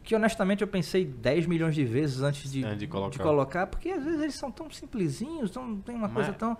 que 0.04 0.14
honestamente 0.16 0.62
eu 0.62 0.68
pensei 0.68 1.06
10 1.06 1.46
milhões 1.46 1.74
de 1.76 1.86
vezes 1.86 2.22
antes 2.22 2.52
de, 2.52 2.64
É, 2.66 2.76
de 2.76 2.88
colocar. 2.88 3.24
colocar, 3.24 3.68
porque 3.68 3.90
às 3.90 4.04
vezes 4.04 4.22
eles 4.22 4.36
são 4.36 4.52
tão 4.52 4.70
simplesinhos, 4.70 5.50
tão, 5.50 5.78
tem 5.78 5.96
uma 5.96 6.10
coisa 6.10 6.30
Mas- 6.30 6.38
tão. 6.38 6.58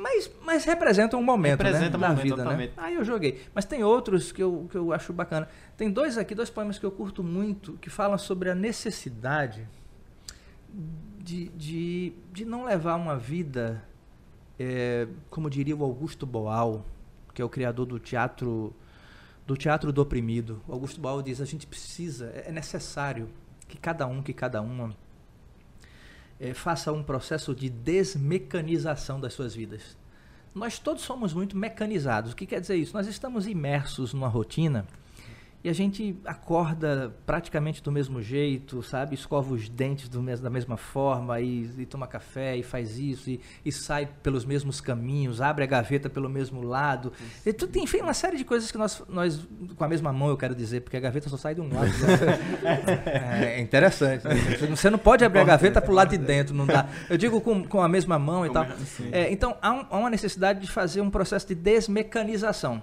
Mas, 0.00 0.30
mas 0.42 0.64
representam 0.64 1.20
um 1.20 1.22
momento 1.22 1.58
Representa 1.62 1.90
né, 1.90 1.96
um 1.98 2.00
da 2.00 2.08
momento, 2.08 2.22
vida, 2.24 2.44
né? 2.56 2.70
Aí 2.78 2.94
eu 2.94 3.04
joguei. 3.04 3.42
Mas 3.54 3.66
tem 3.66 3.84
outros 3.84 4.32
que 4.32 4.42
eu, 4.42 4.66
que 4.70 4.76
eu 4.78 4.90
acho 4.90 5.12
bacana. 5.12 5.46
Tem 5.76 5.90
dois 5.90 6.16
aqui, 6.16 6.34
dois 6.34 6.48
poemas 6.48 6.78
que 6.78 6.86
eu 6.86 6.90
curto 6.90 7.22
muito, 7.22 7.74
que 7.74 7.90
falam 7.90 8.16
sobre 8.16 8.48
a 8.48 8.54
necessidade 8.54 9.68
de, 11.18 11.48
de, 11.48 12.12
de 12.32 12.44
não 12.46 12.64
levar 12.64 12.94
uma 12.96 13.16
vida, 13.18 13.84
é, 14.58 15.06
como 15.28 15.50
diria 15.50 15.76
o 15.76 15.82
Augusto 15.84 16.24
Boal, 16.24 16.86
que 17.34 17.42
é 17.42 17.44
o 17.44 17.48
criador 17.48 17.84
do 17.84 17.98
teatro 17.98 18.74
do 19.46 19.56
teatro 19.56 19.92
do 19.92 20.02
oprimido. 20.02 20.60
Augusto 20.68 21.00
Boal 21.00 21.22
diz: 21.22 21.40
a 21.40 21.44
gente 21.44 21.66
precisa, 21.66 22.26
é 22.44 22.50
necessário 22.50 23.28
que 23.68 23.78
cada 23.78 24.06
um, 24.06 24.22
que 24.22 24.32
cada 24.32 24.60
uma 24.60 24.94
é, 26.40 26.52
faça 26.52 26.92
um 26.92 27.02
processo 27.02 27.54
de 27.54 27.70
desmecanização 27.70 29.20
das 29.20 29.32
suas 29.32 29.54
vidas. 29.54 29.96
Nós 30.54 30.78
todos 30.78 31.02
somos 31.02 31.34
muito 31.34 31.56
mecanizados. 31.56 32.32
O 32.32 32.36
que 32.36 32.46
quer 32.46 32.60
dizer 32.60 32.76
isso? 32.76 32.94
Nós 32.94 33.06
estamos 33.06 33.46
imersos 33.46 34.14
numa 34.14 34.28
rotina 34.28 34.86
e 35.66 35.68
a 35.68 35.72
gente 35.72 36.16
acorda 36.24 37.12
praticamente 37.26 37.82
do 37.82 37.90
mesmo 37.90 38.22
jeito, 38.22 38.84
sabe? 38.84 39.16
Escova 39.16 39.52
os 39.52 39.68
dentes 39.68 40.08
do 40.08 40.22
mes 40.22 40.38
da 40.40 40.48
mesma 40.48 40.76
forma 40.76 41.40
e, 41.40 41.68
e 41.76 41.84
toma 41.84 42.06
café 42.06 42.56
e 42.56 42.62
faz 42.62 42.96
isso 43.00 43.28
e, 43.28 43.40
e 43.64 43.72
sai 43.72 44.06
pelos 44.22 44.44
mesmos 44.44 44.80
caminhos, 44.80 45.40
abre 45.40 45.64
a 45.64 45.66
gaveta 45.66 46.08
pelo 46.08 46.28
mesmo 46.28 46.62
lado. 46.62 47.12
E 47.44 47.52
tu 47.52 47.66
tem, 47.66 47.82
enfim, 47.82 48.00
uma 48.00 48.14
série 48.14 48.36
de 48.36 48.44
coisas 48.44 48.70
que 48.70 48.78
nós, 48.78 49.02
nós, 49.08 49.44
com 49.76 49.82
a 49.82 49.88
mesma 49.88 50.12
mão 50.12 50.28
eu 50.28 50.36
quero 50.36 50.54
dizer, 50.54 50.82
porque 50.82 50.96
a 50.98 51.00
gaveta 51.00 51.28
só 51.28 51.36
sai 51.36 51.56
de 51.56 51.60
um 51.60 51.68
lado. 51.74 51.90
é 53.42 53.60
interessante. 53.60 54.24
né? 54.24 54.34
Você 54.70 54.88
não 54.88 54.98
pode 55.00 55.24
abrir 55.24 55.40
a 55.40 55.44
gaveta 55.44 55.82
pro 55.82 55.92
lado 55.92 56.10
de 56.10 56.18
dentro, 56.18 56.54
não 56.54 56.64
dá. 56.64 56.86
Eu 57.10 57.18
digo 57.18 57.40
com, 57.40 57.64
com 57.64 57.82
a 57.82 57.88
mesma 57.88 58.20
mão 58.20 58.46
e 58.46 58.50
tal. 58.52 58.64
É, 59.10 59.32
então 59.32 59.56
há, 59.60 59.72
um- 59.72 59.86
há 59.90 59.98
uma 59.98 60.10
necessidade 60.10 60.60
de 60.60 60.70
fazer 60.70 61.00
um 61.00 61.10
processo 61.10 61.48
de 61.48 61.56
desmecanização. 61.56 62.80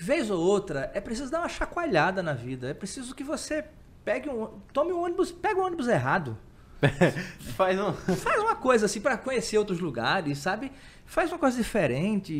Vez 0.00 0.30
ou 0.30 0.40
outra, 0.40 0.90
é 0.94 1.00
preciso 1.00 1.30
dar 1.30 1.40
uma 1.40 1.48
chacoalhada 1.48 2.22
na 2.22 2.32
vida. 2.32 2.70
É 2.70 2.74
preciso 2.74 3.14
que 3.14 3.24
você 3.24 3.64
pegue 4.04 4.28
um, 4.28 4.46
tome 4.72 4.92
um 4.92 5.02
ônibus, 5.02 5.32
pega 5.32 5.60
o 5.60 5.64
ônibus 5.64 5.88
errado. 5.88 6.38
Faz 7.56 7.78
um. 7.78 7.92
Faz 7.92 8.40
uma 8.40 8.54
coisa 8.54 8.86
assim 8.86 9.00
pra 9.00 9.18
conhecer 9.18 9.58
outros 9.58 9.80
lugares, 9.80 10.38
sabe? 10.38 10.70
Faz 11.04 11.32
uma 11.32 11.38
coisa 11.38 11.56
diferente, 11.56 12.32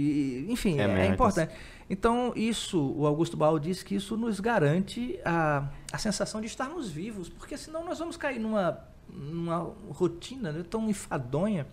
enfim, 0.48 0.78
É 0.78 0.84
é, 0.84 1.06
é 1.06 1.06
importante. 1.06 1.52
Então, 1.90 2.32
isso, 2.36 2.94
o 2.96 3.06
Augusto 3.06 3.36
Baal 3.36 3.58
diz 3.58 3.82
que 3.82 3.94
isso 3.94 4.16
nos 4.16 4.40
garante 4.40 5.18
a, 5.24 5.68
a 5.90 5.98
sensação 5.98 6.40
de 6.40 6.46
estarmos 6.46 6.90
vivos, 6.90 7.28
porque 7.28 7.56
senão 7.56 7.84
nós 7.84 7.98
vamos 7.98 8.16
cair 8.16 8.38
numa, 8.38 8.78
numa 9.08 9.74
rotina 9.90 10.52
né, 10.52 10.64
tão 10.68 10.88
enfadonha. 10.88 11.66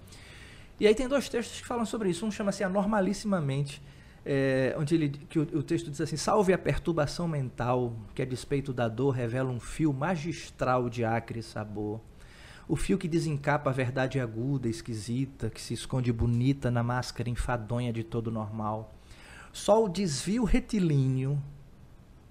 E 0.79 0.87
aí 0.87 0.95
tem 0.95 1.07
dois 1.07 1.29
textos 1.29 1.59
que 1.61 1.67
falam 1.67 1.85
sobre 1.85 2.09
isso. 2.09 2.25
Um 2.25 2.31
chama-se 2.31 2.63
Anormalissimamente, 2.63 3.81
é, 4.25 4.75
onde 4.77 4.95
ele, 4.95 5.09
que 5.09 5.37
o, 5.37 5.43
o 5.43 5.61
texto 5.61 5.91
diz 5.91 6.01
assim: 6.01 6.17
Salve 6.17 6.51
a 6.51 6.57
perturbação 6.57 7.27
mental, 7.27 7.95
que 8.15 8.23
a 8.23 8.25
despeito 8.25 8.73
da 8.73 8.87
dor 8.87 9.11
revela 9.11 9.51
um 9.51 9.59
fio 9.59 9.93
magistral 9.93 10.89
de 10.89 11.05
acre 11.05 11.43
sabor. 11.43 12.01
O 12.67 12.75
fio 12.75 12.97
que 12.97 13.07
desencapa 13.07 13.69
a 13.69 13.73
verdade 13.73 14.19
aguda, 14.19 14.67
esquisita, 14.67 15.51
que 15.51 15.61
se 15.61 15.75
esconde 15.75 16.11
bonita 16.11 16.71
na 16.71 16.81
máscara 16.81 17.29
enfadonha 17.29 17.93
de 17.93 18.03
todo 18.03 18.31
normal. 18.31 18.95
Só 19.53 19.85
o 19.85 19.87
desvio 19.87 20.43
retilíneo, 20.43 21.39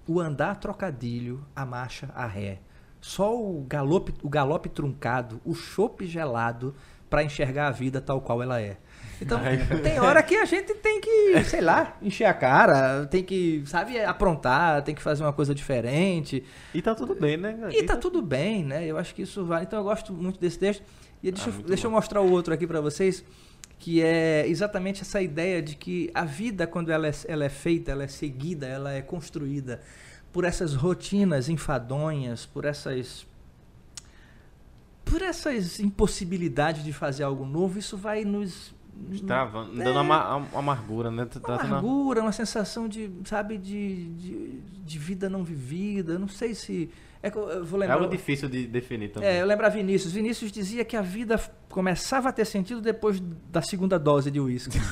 o 0.05 0.19
andar 0.19 0.59
trocadilho, 0.59 1.45
a 1.55 1.65
marcha 1.65 2.11
a 2.13 2.27
ré. 2.27 2.59
Só 2.99 3.33
o 3.33 3.65
galope, 3.69 4.13
o 4.21 4.29
galope 4.29 4.67
truncado, 4.67 5.39
o 5.45 5.55
chope 5.55 6.05
gelado 6.05 6.75
para 7.09 7.23
enxergar 7.23 7.67
a 7.67 7.71
vida 7.71 8.01
tal 8.01 8.19
qual 8.19 8.43
ela 8.43 8.59
é. 8.59 8.77
Então, 9.21 9.39
tem 9.81 9.99
hora 9.99 10.21
que 10.21 10.35
a 10.35 10.45
gente 10.45 10.73
tem 10.75 10.99
que, 11.01 11.43
sei 11.45 11.61
lá, 11.61 11.97
encher 12.01 12.25
a 12.25 12.33
cara, 12.33 13.05
tem 13.05 13.23
que, 13.23 13.63
sabe, 13.65 13.99
aprontar, 13.99 14.81
tem 14.83 14.93
que 14.93 15.01
fazer 15.01 15.23
uma 15.23 15.31
coisa 15.33 15.55
diferente. 15.55 16.43
E 16.73 16.81
tá 16.81 16.93
tudo 16.93 17.15
bem, 17.15 17.37
né? 17.37 17.57
E 17.71 17.83
tá 17.83 17.95
tudo 17.95 18.21
bem, 18.21 18.63
né? 18.63 18.85
Eu 18.85 18.97
acho 18.97 19.15
que 19.15 19.21
isso 19.21 19.45
vale. 19.45 19.63
Então 19.65 19.79
eu 19.79 19.83
gosto 19.85 20.11
muito 20.13 20.39
desse 20.39 20.59
texto. 20.59 20.83
E 21.23 21.31
deixa, 21.31 21.49
Ah, 21.49 21.53
eu- 21.57 21.63
deixa 21.63 21.87
eu 21.87 21.91
mostrar 21.91 22.21
o 22.21 22.29
outro 22.29 22.53
aqui 22.53 22.67
para 22.67 22.81
vocês, 22.81 23.23
que 23.79 24.01
é 24.01 24.45
exatamente 24.47 25.01
essa 25.01 25.21
ideia 25.21 25.61
de 25.61 25.75
que 25.75 26.11
a 26.13 26.25
vida, 26.25 26.67
quando 26.67 26.91
ela 26.91 27.07
é, 27.07 27.11
ela 27.27 27.45
é 27.45 27.49
feita, 27.49 27.91
ela 27.91 28.03
é 28.03 28.07
seguida, 28.07 28.67
ela 28.67 28.91
é 28.91 29.01
construída 29.01 29.81
por 30.33 30.43
essas 30.43 30.75
rotinas 30.75 31.47
enfadonhas, 31.47 32.45
por 32.45 32.65
essas 32.65 33.25
por 35.05 35.21
essas 35.21 35.79
impossibilidades 35.79 36.83
de 36.83 36.91
fazer 36.91 37.23
algo 37.23 37.45
novo, 37.45 37.77
isso 37.79 37.95
vai 37.95 38.25
nos 38.25 38.73
Travando, 39.27 39.71
dando 39.75 39.89
É. 39.89 40.01
ama- 40.01 40.23
am- 40.23 40.47
amargura, 40.57 41.11
né? 41.11 41.25
Tá 41.25 41.39
uma 41.39 41.45
trazendo- 41.57 41.71
amargura, 41.73 42.21
uma 42.21 42.31
sensação 42.31 42.87
de, 42.87 43.11
sabe, 43.25 43.57
de, 43.57 44.05
de, 44.13 44.59
de 44.83 44.99
vida 44.99 45.29
não 45.29 45.43
vivida. 45.43 46.17
Não 46.17 46.27
sei 46.27 46.53
se. 46.55 46.89
É 47.25 47.31
vou 47.31 47.79
É 47.79 47.81
lembrar. 47.81 47.93
algo 47.95 48.07
difícil 48.07 48.47
de 48.47 48.67
definir 48.67 49.09
também. 49.09 49.27
É, 49.27 49.41
eu 49.41 49.47
lembro 49.47 49.65
a 49.65 49.69
Vinícius. 49.69 50.13
Vinícius 50.13 50.51
dizia 50.51 50.85
que 50.85 50.95
a 50.95 51.01
vida 51.01 51.41
começava 51.69 52.29
a 52.29 52.31
ter 52.31 52.45
sentido 52.45 52.79
depois 52.79 53.19
da 53.51 53.63
segunda 53.63 53.97
dose 53.97 54.29
de 54.29 54.39
uísque. 54.39 54.77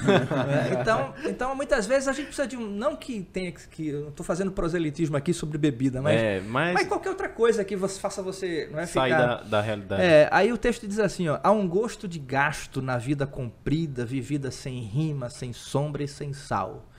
É, 0.44 0.82
então, 0.82 1.14
então, 1.26 1.56
muitas 1.56 1.86
vezes 1.86 2.08
a 2.08 2.12
gente 2.14 2.26
precisa 2.28 2.48
de 2.48 2.58
um. 2.58 2.66
Não 2.68 2.96
que 2.96 3.22
tenha 3.22 3.52
que. 3.52 3.68
que 3.68 3.88
eu 3.90 4.02
não 4.02 4.10
estou 4.10 4.26
fazendo 4.26 4.52
proselitismo 4.52 5.16
aqui 5.16 5.32
sobre 5.34 5.58
bebida, 5.58 6.02
mas. 6.02 6.20
É, 6.20 6.42
mas, 6.42 6.74
Mas 6.74 6.88
qualquer 6.88 7.10
outra 7.10 7.30
coisa 7.30 7.64
que 7.64 7.76
você 7.76 8.00
faça 8.00 8.22
você. 8.24 8.68
Não 8.72 8.80
é 8.80 8.86
sai 8.88 9.12
ficar... 9.12 9.26
da, 9.26 9.44
da 9.44 9.62
realidade. 9.62 10.02
É, 10.02 10.28
aí 10.32 10.52
o 10.52 10.58
texto 10.58 10.88
diz 10.88 11.00
assim, 11.00 11.28
ó, 11.30 11.40
há 11.44 11.52
um 11.52 11.68
gosto 11.68 12.08
de 12.08 12.18
gasto 12.20 12.82
na 12.82 12.98
vida 12.98 13.28
comprida, 13.28 14.04
vivida 14.06 14.50
sem 14.50 14.80
rima, 14.82 15.30
sem 15.30 15.54
sombra 15.54 16.04
e 16.04 16.08
sem 16.08 16.34
sal. 16.34 16.90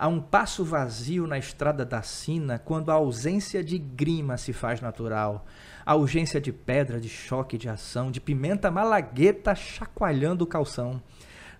Há 0.00 0.06
um 0.06 0.20
passo 0.20 0.64
vazio 0.64 1.26
na 1.26 1.38
estrada 1.38 1.84
da 1.84 2.02
sina 2.02 2.56
quando 2.56 2.90
a 2.90 2.94
ausência 2.94 3.64
de 3.64 3.76
grima 3.76 4.36
se 4.36 4.52
faz 4.52 4.80
natural. 4.80 5.44
A 5.84 5.96
urgência 5.96 6.40
de 6.40 6.52
pedra, 6.52 7.00
de 7.00 7.08
choque, 7.08 7.58
de 7.58 7.68
ação, 7.68 8.08
de 8.08 8.20
pimenta 8.20 8.70
malagueta 8.70 9.56
chacoalhando 9.56 10.44
o 10.44 10.46
calção. 10.46 11.02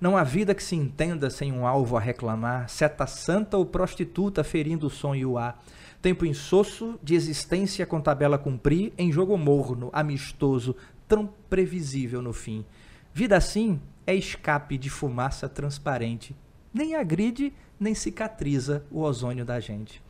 Não 0.00 0.16
há 0.16 0.22
vida 0.22 0.54
que 0.54 0.62
se 0.62 0.76
entenda 0.76 1.28
sem 1.30 1.52
um 1.52 1.66
alvo 1.66 1.96
a 1.96 2.00
reclamar, 2.00 2.68
seta 2.68 3.08
santa 3.08 3.56
ou 3.56 3.66
prostituta 3.66 4.44
ferindo 4.44 4.86
o 4.86 4.90
som 4.90 5.16
e 5.16 5.26
o 5.26 5.36
ar. 5.36 5.60
Tempo 6.00 6.24
insosso 6.24 6.96
de 7.02 7.16
existência 7.16 7.84
com 7.84 8.00
tabela 8.00 8.38
cumprir, 8.38 8.92
em 8.96 9.10
jogo 9.10 9.36
morno, 9.36 9.90
amistoso, 9.92 10.76
tão 11.08 11.28
previsível 11.50 12.22
no 12.22 12.32
fim. 12.32 12.64
Vida 13.12 13.36
assim 13.36 13.80
é 14.06 14.14
escape 14.14 14.78
de 14.78 14.88
fumaça 14.88 15.48
transparente. 15.48 16.36
Nem 16.72 16.94
agride, 16.94 17.52
nem 17.78 17.94
cicatriza 17.94 18.84
o 18.90 19.00
ozônio 19.00 19.44
da 19.44 19.60
gente. 19.60 20.02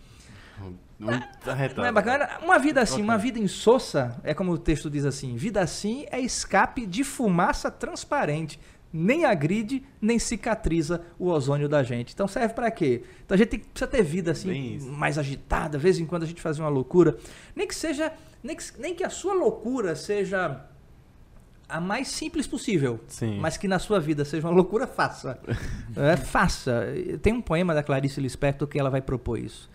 Arretado. 1.47 1.83
Não 1.83 1.87
é 1.87 1.93
bacana? 1.93 2.29
Uma 2.43 2.59
vida 2.59 2.81
assim, 2.81 3.01
uma 3.01 3.17
vida 3.17 3.39
insossa, 3.39 4.21
é 4.25 4.35
como 4.35 4.53
o 4.53 4.59
texto 4.59 4.91
diz 4.91 5.05
assim: 5.05 5.37
vida 5.37 5.61
assim 5.61 6.07
é 6.11 6.21
escape 6.21 6.87
de 6.87 7.05
fumaça 7.05 7.71
transparente. 7.71 8.59
Nem 8.91 9.27
agride, 9.27 9.85
nem 10.01 10.19
cicatriza 10.19 11.03
o 11.19 11.29
ozônio 11.29 11.69
da 11.69 11.83
gente. 11.83 12.15
Então 12.15 12.27
serve 12.27 12.55
pra 12.55 12.71
quê? 12.71 13.05
Então 13.25 13.35
a 13.35 13.39
gente 13.39 13.49
tem, 13.49 13.61
precisa 13.61 13.87
ter 13.87 14.03
vida 14.03 14.33
assim, 14.33 14.79
mais 14.81 15.19
agitada, 15.19 15.77
de 15.77 15.83
vez 15.83 15.99
em 15.99 16.07
quando 16.07 16.23
a 16.23 16.27
gente 16.27 16.41
fazer 16.41 16.63
uma 16.63 16.71
loucura. 16.71 17.19
Nem 17.55 17.69
que 17.69 17.75
seja, 17.75 18.11
nem 18.43 18.57
que, 18.57 18.65
nem 18.79 18.95
que 18.95 19.05
a 19.05 19.11
sua 19.11 19.35
loucura 19.35 19.95
seja 19.95 20.65
a 21.69 21.81
mais 21.81 22.09
simples 22.09 22.47
possível, 22.47 22.99
Sim. 23.09 23.39
mas 23.39 23.57
que 23.57 23.69
na 23.69 23.79
sua 23.79 24.01
vida 24.01 24.25
seja 24.25 24.47
uma 24.47 24.55
loucura, 24.55 24.87
faça. 24.87 25.39
É, 25.97 26.17
faça. 26.17 26.87
Tem 27.23 27.33
um 27.33 27.43
poema 27.43 27.75
da 27.75 27.83
Clarice 27.83 28.21
Lispector 28.21 28.67
que 28.69 28.79
ela 28.79 28.89
vai 28.91 29.03
propor 29.03 29.39
isso. 29.39 29.69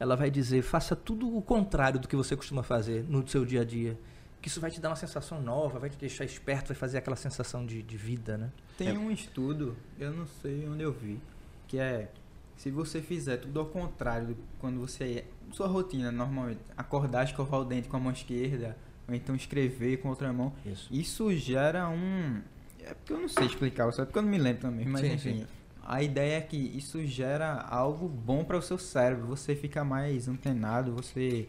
Ela 0.00 0.16
vai 0.16 0.30
dizer, 0.30 0.62
faça 0.62 0.94
tudo 0.96 1.36
o 1.36 1.40
contrário 1.42 1.98
do 2.00 2.06
que 2.08 2.16
você 2.16 2.34
costuma 2.36 2.62
fazer 2.62 3.04
no 3.08 3.26
seu 3.28 3.44
dia 3.44 3.62
a 3.62 3.64
dia. 3.64 3.98
Que 4.42 4.48
isso 4.48 4.60
vai 4.60 4.70
te 4.70 4.80
dar 4.80 4.90
uma 4.90 4.96
sensação 4.96 5.40
nova, 5.42 5.78
vai 5.78 5.90
te 5.90 5.96
deixar 5.96 6.24
esperto, 6.24 6.68
vai 6.68 6.76
fazer 6.76 6.98
aquela 6.98 7.16
sensação 7.16 7.64
de, 7.66 7.82
de 7.82 7.96
vida, 7.96 8.36
né? 8.36 8.50
Tem 8.76 8.88
É. 8.88 8.92
um 8.92 9.10
estudo, 9.10 9.76
eu 9.98 10.12
não 10.12 10.26
sei 10.42 10.68
onde 10.68 10.82
eu 10.82 10.92
vi, 10.92 11.18
que 11.66 11.78
é 11.78 12.10
se 12.56 12.70
você 12.70 13.00
fizer 13.00 13.36
tudo 13.38 13.58
ao 13.60 13.66
contrário 13.66 14.28
do 14.28 14.36
quando 14.60 14.78
você 14.80 15.24
sua 15.52 15.66
rotina 15.66 16.10
normalmente 16.12 16.60
acordar, 16.76 17.24
escovar 17.24 17.60
o 17.60 17.64
dente 17.64 17.88
com 17.88 17.96
a 17.96 18.00
mão 18.00 18.12
esquerda 18.12 18.76
ou 19.08 19.14
então 19.14 19.34
escrever 19.34 19.96
com 19.98 20.08
outra 20.08 20.32
mão, 20.32 20.52
Isso. 20.66 20.88
isso 20.92 21.32
gera 21.34 21.88
um 21.88 22.40
é 22.80 22.94
porque 22.94 23.12
eu 23.12 23.20
não 23.20 23.28
sei 23.28 23.46
explicar, 23.46 23.90
só 23.92 24.04
porque 24.04 24.18
eu 24.18 24.22
não 24.22 24.30
me 24.30 24.38
lembro 24.38 24.62
também, 24.62 24.86
mas 24.86 25.00
Sim, 25.02 25.12
enfim. 25.14 25.34
sim. 25.40 25.46
A 25.84 26.02
ideia 26.02 26.36
é 26.36 26.40
que 26.40 26.56
isso 26.56 27.04
gera 27.06 27.52
algo 27.62 28.06
bom 28.08 28.44
para 28.44 28.56
o 28.58 28.62
seu 28.62 28.78
cérebro, 28.78 29.26
você 29.26 29.54
fica 29.56 29.82
mais 29.84 30.28
antenado, 30.28 30.92
você 30.92 31.48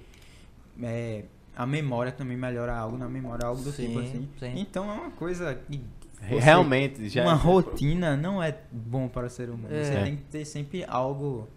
é, 0.81 1.23
a 1.55 1.65
memória 1.65 2.11
também 2.11 2.37
melhora 2.37 2.73
algo 2.75 2.97
na 2.97 3.07
memória, 3.09 3.45
algo 3.45 3.61
do 3.61 3.71
Sim, 3.71 3.87
tipo 3.87 3.99
assim. 3.99 4.29
sim. 4.39 4.53
Então 4.55 4.89
é 4.89 4.93
uma 4.93 5.11
coisa 5.11 5.53
que 5.55 5.81
você- 6.21 6.39
Realmente, 6.39 7.07
já 7.09 7.23
uma 7.23 7.33
rotina 7.33 8.15
não 8.17 8.41
é 8.43 8.57
bom 8.71 9.07
para 9.07 9.27
o 9.27 9.29
ser 9.29 9.49
humano. 9.49 9.73
É. 9.73 9.83
Você 9.83 10.03
tem 10.03 10.15
que 10.17 10.23
ter 10.23 10.45
sempre 10.45 10.83
algo. 10.85 11.47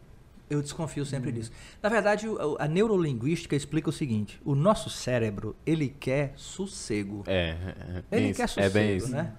Eu 0.53 0.61
desconfio 0.63 1.05
sempre 1.07 1.31
Hum. 1.31 1.35
disso. 1.35 1.51
Na 1.83 1.89
verdade, 1.89 2.27
a 2.59 2.69
neurolinguística 2.69 3.57
explica 3.57 3.89
o 3.89 3.93
seguinte: 3.93 4.41
o 4.45 4.55
nosso 4.55 4.91
cérebro, 4.91 5.57
ele 5.65 5.89
quer 5.89 6.33
sossego. 6.37 7.25
É, 7.27 7.33
é, 7.51 8.03
é 8.11 8.17
Ele 8.19 8.29
isso. 8.29 8.41
quer 8.41 8.49
sossego, 8.49 8.67
é 8.67 8.81
bem 8.81 8.97
isso. 8.97 9.11
né? 9.11 9.33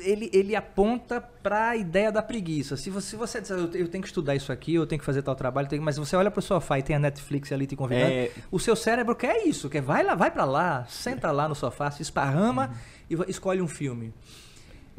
Ele, 0.00 0.28
ele 0.32 0.56
aponta 0.56 1.20
para 1.20 1.68
a 1.70 1.76
ideia 1.76 2.10
da 2.10 2.20
preguiça. 2.20 2.76
Se 2.76 2.90
você, 2.90 3.10
se 3.10 3.16
você 3.16 3.40
dizer, 3.40 3.54
eu, 3.56 3.70
eu 3.72 3.86
tenho 3.88 4.02
que 4.02 4.08
estudar 4.08 4.34
isso 4.34 4.50
aqui, 4.50 4.74
eu 4.74 4.84
tenho 4.84 4.98
que 4.98 5.04
fazer 5.06 5.22
tal 5.22 5.36
trabalho, 5.36 5.68
tenho- 5.68 5.80
mas 5.80 5.96
você 5.96 6.16
olha 6.16 6.28
para 6.28 6.40
o 6.40 6.42
sofá 6.42 6.80
e 6.80 6.82
tem 6.82 6.96
a 6.96 6.98
Netflix 6.98 7.52
ali 7.52 7.68
te 7.68 7.76
convidando, 7.76 8.10
É, 8.10 8.32
o 8.50 8.58
seu 8.58 8.74
cérebro 8.74 9.14
quer 9.14 9.46
isso, 9.46 9.70
quer 9.70 9.80
vai 9.80 10.02
lá, 10.02 10.16
vai 10.16 10.28
para 10.32 10.44
lá, 10.44 10.84
senta 10.88 11.30
lá 11.30 11.48
no 11.48 11.54
sofá, 11.54 11.88
se 11.92 12.02
esparrama 12.02 12.72
Uhum. 13.08 13.24
e 13.26 13.30
escolhe 13.30 13.62
um 13.62 13.68
filme. 13.68 14.12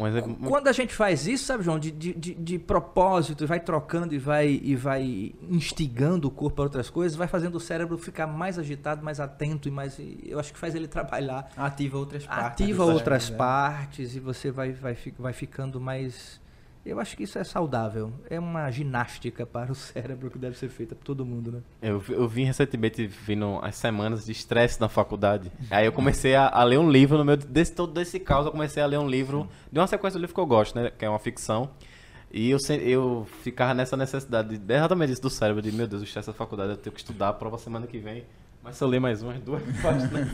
Um 0.02 0.08
exemplo 0.08 0.36
Quando 0.48 0.68
a 0.68 0.72
gente 0.72 0.94
faz 0.94 1.28
isso, 1.28 1.46
sabe, 1.46 1.64
João, 1.64 1.80
de, 1.80 1.92
de, 1.92 2.14
de, 2.14 2.34
de 2.34 2.60
propósito, 2.60 3.44
e 3.44 3.48
vai 3.48 3.60
trocando 3.60 4.14
e 4.14 4.18
vai, 4.18 4.48
e 4.48 4.76
vai 4.76 5.34
instigando 5.50 6.28
o 6.28 6.32
corpo 6.32 6.56
para 6.56 6.64
outras 6.66 6.90
coisas, 6.90 7.16
vai 7.16 7.28
fazendo 7.28 7.56
o 7.56 7.60
cérebro 7.60 7.98
ficar 7.98 8.28
mais 8.28 8.58
agitado, 8.58 9.04
mais 9.04 9.20
atento 9.20 9.68
e 9.68 9.72
mais. 9.72 10.00
Eu 10.24 10.40
acho 10.40 10.52
que 10.52 10.60
faz 10.60 10.76
ele 10.76 10.88
trabalhar 10.88 11.50
Ativa 11.56 11.98
outras 11.98 12.26
partes. 12.26 12.46
ativa 12.46 12.84
outras 12.84 13.30
né? 13.30 13.38
partes 13.38 14.16
e 14.16 14.20
você 14.20 14.52
vai, 14.52 14.72
vai, 14.72 14.98
vai 15.18 15.34
ficando 15.34 15.80
mais. 15.80 16.41
Eu 16.86 17.00
acho 17.00 17.16
que 17.16 17.24
isso 17.24 17.38
é 17.38 17.44
saudável. 17.44 18.12
É 18.30 18.40
uma 18.40 18.70
ginástica 18.72 19.46
para 19.46 19.72
o 19.72 19.76
cérebro 19.76 20.32
que 20.32 20.38
deve 20.40 20.58
ser 20.58 20.68
feita 20.70 20.96
por 20.96 21.04
todo 21.04 21.24
mundo, 21.26 21.52
né? 21.52 21.60
Eu, 21.82 22.00
vi- 22.00 22.14
eu 22.14 22.28
vim 22.28 22.44
recentemente 22.44 23.06
vindo 23.06 23.60
as 23.62 23.76
semanas 23.76 24.26
de 24.26 24.32
estresse 24.32 24.82
na 24.82 24.90
faculdade. 24.90 25.52
Aí 25.70 25.86
eu 25.86 25.92
comecei 25.92 26.34
a, 26.36 26.48
a 26.48 26.64
ler 26.64 26.80
um 26.80 26.90
livro 26.90 27.18
no 27.18 27.26
meu 27.26 27.38
desse 27.38 27.74
todo 27.74 27.94
desse 27.94 28.20
caos, 28.20 28.46
eu 28.48 28.52
comecei 28.52 28.82
a 28.82 28.86
ler 28.88 28.98
um 28.98 29.08
livro 29.08 29.48
de 29.72 29.80
uma 29.80 29.86
sequência 29.88 30.18
do 30.18 30.22
livro 30.22 30.34
que 30.34 30.40
eu 30.42 30.46
gosto, 30.46 30.76
né, 30.76 30.90
que 30.92 31.06
é 31.06 31.10
uma 31.10 31.20
ficção. 31.20 31.70
E 32.34 32.50
eu 32.50 32.58
eu 32.82 33.28
ficava 33.44 33.74
nessa 33.74 33.96
necessidade 33.98 34.58
de, 34.58 34.74
exatamente 34.74 35.12
isso 35.12 35.22
do 35.22 35.30
cérebro, 35.30 35.62
de 35.62 35.72
meu 35.72 35.86
Deus, 35.88 36.02
o 36.02 36.06
estresse 36.06 36.28
da 36.28 36.34
faculdade, 36.34 36.72
eu 36.72 36.78
tenho 36.78 36.94
que 36.94 37.00
estudar 37.02 37.30
a 37.30 37.34
prova 37.34 37.58
semana 37.58 37.86
que 37.86 38.00
vem. 38.00 38.24
Mas 38.64 38.78
se 38.78 38.84
eu 38.84 38.88
ler 38.88 39.00
mais 39.00 39.24
umas 39.24 39.40
duas 39.40 39.62
páginas 39.82 40.28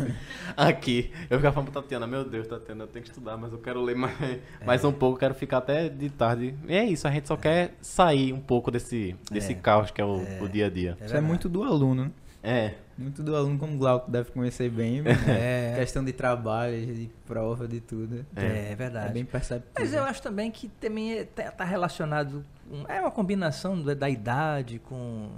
aqui, 0.55 1.11
eu 1.30 1.38
ficava 1.38 1.53
falando 1.53 1.71
pra 1.71 1.82
Tatiana, 1.82 2.05
meu 2.05 2.25
Deus, 2.25 2.45
Tatiana, 2.47 2.84
eu 2.84 2.88
tenho 2.88 3.03
que 3.03 3.09
estudar, 3.09 3.38
mas 3.38 3.51
eu 3.53 3.59
quero 3.59 3.82
ler 3.82 3.95
mais, 3.95 4.15
mais 4.65 4.84
um 4.84 4.91
pouco, 4.91 5.17
quero 5.17 5.34
ficar 5.34 5.59
até 5.59 5.88
de 5.88 6.09
tarde. 6.09 6.53
E 6.67 6.75
é 6.75 6.84
isso, 6.84 7.07
a 7.07 7.11
gente 7.11 7.28
só 7.28 7.38
quer 7.38 7.75
sair 7.82 8.34
um 8.34 8.39
pouco 8.41 8.69
desse, 8.69 9.15
desse 9.32 9.53
É. 9.53 9.55
caos 9.55 9.91
que 9.91 10.01
é 10.01 10.05
o, 10.05 10.21
o 10.41 10.49
dia 10.49 10.65
a 10.65 10.69
dia. 10.69 10.97
Isso 11.03 11.15
é 11.15 11.21
muito 11.21 11.47
do 11.47 11.63
aluno, 11.63 12.05
né? 12.05 12.11
É. 12.43 12.73
Muito 12.97 13.21
do 13.21 13.36
aluno 13.36 13.59
como 13.59 13.78
Glauco 13.78 14.09
deve 14.09 14.32
conhecer 14.32 14.69
bem. 14.69 15.03
É. 15.28 15.75
Questão 15.78 16.03
de 16.03 16.11
trabalho, 16.13 16.86
de 16.86 17.09
prova, 17.25 17.67
de 17.67 17.80
tudo. 17.80 18.25
É, 18.36 18.71
É 18.71 18.75
verdade. 18.75 19.13
bem 19.13 19.23
perceptível. 19.25 19.71
Mas 19.78 19.93
eu 19.93 20.03
acho 20.03 20.21
também 20.21 20.49
que 20.51 20.67
também 20.67 21.11
está 21.19 21.63
relacionado. 21.63 22.43
Com, 22.69 22.84
é 22.91 22.99
uma 22.99 23.11
combinação 23.11 23.82
da 23.82 24.09
idade 24.09 24.80
com, 24.80 25.30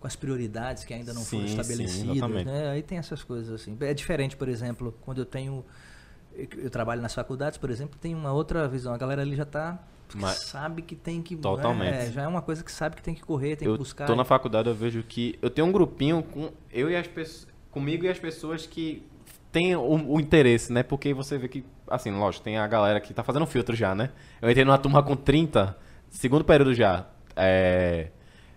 com 0.00 0.06
as 0.06 0.16
prioridades 0.16 0.84
que 0.84 0.94
ainda 0.94 1.12
não 1.12 1.22
foram 1.22 1.46
Sim, 1.46 1.54
sim, 1.54 1.60
estabelecidas. 1.60 2.16
exatamente. 2.16 2.46
né? 2.46 2.70
Aí 2.70 2.82
tem 2.82 2.98
essas 2.98 3.22
coisas 3.22 3.52
assim. 3.52 3.76
É 3.80 3.92
diferente, 3.94 4.36
por 4.36 4.48
exemplo, 4.48 4.94
quando 5.02 5.18
eu 5.18 5.26
tenho. 5.26 5.64
Eu 6.34 6.48
eu 6.56 6.70
trabalho 6.70 7.02
nas 7.02 7.12
faculdades, 7.12 7.58
por 7.58 7.70
exemplo, 7.70 7.98
tem 8.00 8.14
uma 8.14 8.32
outra 8.32 8.66
visão. 8.66 8.94
A 8.94 8.98
galera 8.98 9.20
ali 9.22 9.36
já 9.36 9.42
está. 9.42 9.78
Mas- 10.14 10.38
sabe 10.38 10.82
que 10.82 10.96
tem 10.96 11.20
que. 11.22 11.36
Totalmente. 11.36 11.94
é, 11.94 12.10
já 12.10 12.22
é 12.22 12.26
uma 12.28 12.40
coisa 12.42 12.64
que 12.64 12.72
sabe 12.72 12.96
que 12.96 13.02
tem 13.02 13.14
que 13.14 13.22
correr, 13.22 13.56
tem 13.56 13.68
eu 13.68 13.74
que 13.74 13.78
buscar. 13.78 14.06
tô 14.06 14.16
na 14.16 14.24
faculdade, 14.24 14.68
eu 14.68 14.74
vejo 14.74 15.02
que 15.02 15.38
eu 15.42 15.50
tenho 15.50 15.68
um 15.68 15.72
grupinho 15.72 16.22
com 16.22 16.50
eu 16.72 16.90
e 16.90 16.96
as 16.96 17.06
pessoas, 17.06 17.46
comigo 17.70 18.04
e 18.04 18.08
as 18.08 18.18
pessoas 18.18 18.66
que 18.66 19.04
têm 19.52 19.76
o, 19.76 20.14
o 20.14 20.20
interesse, 20.20 20.72
né? 20.72 20.82
Porque 20.82 21.12
você 21.12 21.36
vê 21.36 21.46
que, 21.48 21.64
assim, 21.88 22.10
lógico, 22.10 22.42
tem 22.44 22.56
a 22.56 22.66
galera 22.66 23.00
que 23.00 23.12
tá 23.12 23.22
fazendo 23.22 23.46
filtro 23.46 23.76
já, 23.76 23.94
né? 23.94 24.10
Eu 24.40 24.48
entrei 24.50 24.64
numa 24.64 24.78
turma 24.78 25.02
com 25.02 25.14
30, 25.14 25.76
segundo 26.08 26.44
período 26.44 26.72
já. 26.74 27.06
É, 27.36 28.10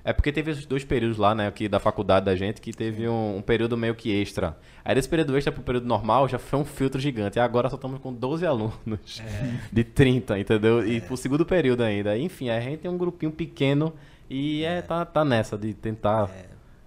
é 0.05 0.11
porque 0.11 0.31
teve 0.31 0.51
esses 0.51 0.65
dois 0.65 0.83
períodos 0.83 1.17
lá, 1.17 1.33
né, 1.33 1.47
aqui 1.47 1.69
da 1.69 1.79
faculdade 1.79 2.25
da 2.25 2.35
gente, 2.35 2.59
que 2.59 2.73
teve 2.73 3.07
um, 3.07 3.37
um 3.37 3.41
período 3.41 3.77
meio 3.77 3.95
que 3.95 4.11
extra. 4.11 4.57
Aí 4.83 4.93
desse 4.93 5.07
período 5.07 5.35
extra 5.37 5.51
pro 5.51 5.63
período 5.63 5.87
normal 5.87 6.27
já 6.27 6.37
foi 6.37 6.59
um 6.59 6.65
filtro 6.65 6.99
gigante. 6.99 7.37
E 7.37 7.41
agora 7.41 7.69
só 7.69 7.75
estamos 7.75 7.99
com 8.01 8.13
12 8.13 8.45
alunos 8.45 9.21
de 9.71 9.83
30, 9.83 10.37
entendeu? 10.39 10.85
E 10.85 10.99
pro 10.99 11.15
segundo 11.15 11.45
período 11.45 11.81
ainda. 11.83 12.17
Enfim, 12.17 12.49
a 12.49 12.59
gente 12.59 12.79
tem 12.81 12.91
um 12.91 12.97
grupinho 12.97 13.31
pequeno 13.31 13.93
e 14.29 14.63
é, 14.63 14.81
tá, 14.81 15.05
tá 15.05 15.23
nessa 15.23 15.57
de 15.57 15.73
tentar. 15.73 16.29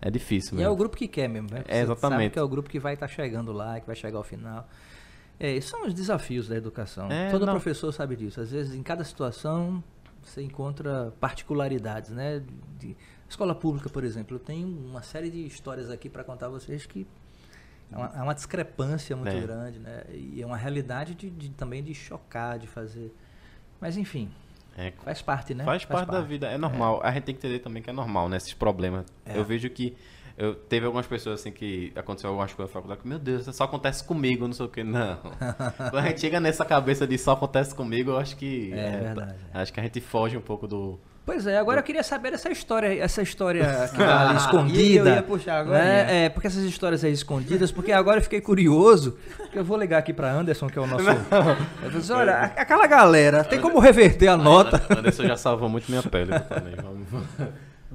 É, 0.01 0.11
difícil 0.11 0.53
E 0.53 0.57
mesmo. 0.57 0.69
é 0.69 0.71
o 0.71 0.77
grupo 0.77 0.97
que 0.97 1.09
quer 1.09 1.27
mesmo, 1.27 1.49
né? 1.51 1.65
É, 1.67 1.81
exatamente. 1.81 2.21
Sabe 2.21 2.31
que 2.31 2.39
é 2.39 2.43
o 2.43 2.49
grupo 2.49 2.69
que 2.69 2.79
vai 2.79 2.95
estar 2.95 3.09
chegando 3.09 3.51
lá, 3.51 3.81
que 3.81 3.87
vai 3.87 3.97
chegar 3.97 4.19
ao 4.19 4.25
final. 4.25 4.69
É, 5.41 5.61
são 5.61 5.87
os 5.87 5.95
desafios 5.95 6.49
da 6.49 6.57
educação. 6.57 7.11
É, 7.11 7.31
Todo 7.31 7.45
não. 7.47 7.55
professor 7.55 7.91
sabe 7.93 8.15
disso. 8.15 8.41
Às 8.41 8.51
vezes, 8.51 8.75
em 8.75 8.83
cada 8.83 9.05
situação, 9.05 9.83
você 10.29 10.43
encontra 10.43 11.13
particularidades, 11.21 12.11
né? 12.11 12.43
De, 12.79 12.97
escola 13.29 13.55
pública, 13.55 13.89
por 13.89 14.05
exemplo, 14.05 14.37
eu 14.37 14.41
tenho 14.41 14.69
uma 14.69 15.03
série 15.03 15.31
de 15.31 15.45
histórias 15.47 15.91
aqui 15.91 16.09
para 16.09 16.23
contar 16.23 16.47
a 16.47 16.49
vocês 16.49 16.87
que 16.87 17.07
há 17.93 17.97
uma, 17.99 18.07
há 18.19 18.23
uma 18.23 18.35
discrepância 18.35 19.17
muito 19.17 19.35
É. 19.35 19.41
grande, 19.41 19.79
né? 19.79 20.05
E 20.11 20.41
é 20.41 20.47
uma 20.47 20.57
realidade 20.57 21.15
de, 21.15 21.31
de- 21.31 21.51
também 21.51 21.83
de 21.83 21.95
chocar, 21.95 22.59
de 22.59 22.67
fazer. 22.67 23.13
Mas 23.81 23.97
enfim, 23.97 24.31
É, 24.77 24.93
faz 25.03 25.23
parte, 25.23 25.55
né? 25.55 25.65
Faz, 25.65 25.85
parte, 25.85 26.11
da 26.11 26.21
vida, 26.21 26.47
é 26.49 26.59
normal. 26.59 27.01
A 27.03 27.11
gente 27.13 27.25
tem 27.25 27.35
que 27.35 27.41
entender 27.41 27.61
também 27.61 27.83
que 27.83 27.89
é 27.91 27.93
normal, 27.93 28.29
né? 28.29 28.37
Esses 28.37 28.53
problemas. 28.55 29.07
É. 29.25 29.37
Eu 29.39 29.45
vejo 29.45 29.69
que. 29.71 29.97
Eu, 30.39 30.55
teve 30.55 30.85
algumas 30.85 31.07
pessoas 31.07 31.41
assim 31.41 31.51
que 31.51 31.91
aconteceu 31.97 32.29
algumas 32.29 32.53
coisas 32.53 32.71
na 32.71 32.75
faculdade 32.75 33.01
que, 33.01 33.09
meu 33.09 33.19
Deus, 33.19 33.43
isso 33.43 33.53
só 33.55 33.65
acontece 33.65 34.05
comigo, 34.05 34.47
não 34.47 34.53
sei 34.53 34.67
o 34.67 34.69
que. 34.69 34.85
Não. 34.85 35.17
Quando 35.91 35.99
a 35.99 36.03
gente 36.09 36.21
chega 36.21 36.39
nessa 36.39 36.65
cabeça 36.65 37.07
de 37.07 37.17
só 37.17 37.33
acontece 37.33 37.75
comigo, 37.75 38.11
eu 38.11 38.19
acho 38.19 38.37
que. 38.37 38.71
É 38.75 38.91
verdade. 38.99 39.35
Acho 39.55 39.73
que 39.73 39.81
a 39.81 39.83
gente 39.83 40.01
foge 40.01 40.37
um 40.37 40.41
pouco 40.43 40.67
do. 40.69 41.01
Pois 41.25 41.45
é, 41.45 41.59
agora 41.59 41.81
eu 41.81 41.83
queria 41.83 42.05
saber 42.05 42.35
essa 42.35 42.51
história, 42.53 43.03
essa 43.03 43.21
história 43.21 43.65
que 43.91 43.99
tá 43.99 44.29
ali 44.29 44.35
Ah, 44.35 44.41
escondida. 44.41 45.11
eu 45.11 45.15
ia 45.17 45.23
puxar 45.23 45.59
agora. 45.59 45.79
né? 45.83 46.27
É, 46.27 46.29
porque 46.29 46.47
essas 46.47 46.63
histórias 46.63 47.03
aí 47.03 47.13
escondidas, 47.13 47.73
porque 47.73 47.91
agora 47.91 48.19
eu 48.19 48.23
fiquei 48.23 48.41
curioso, 48.41 49.19
que 49.51 49.59
eu 49.59 49.65
vou 49.65 49.77
ligar 49.77 49.99
aqui 49.99 50.13
pra 50.13 50.31
Anderson, 50.31 50.69
que 50.69 50.79
é 50.79 50.83
o 50.83 50.87
nosso. 50.87 51.05
Eu 51.83 51.91
dizer, 51.91 52.13
olha, 52.13 52.39
aquela 52.57 52.87
galera, 52.87 53.43
tem 53.43 53.61
como 53.61 53.81
reverter 53.81 54.29
a 54.29 54.37
nota? 54.37 54.81
Anderson 54.89 55.25
já 55.25 55.37
salvou 55.37 55.69
muito 55.69 55.91
minha 55.91 56.03
pele 56.03 56.39
também. 56.41 56.75
Vamos... 56.77 57.09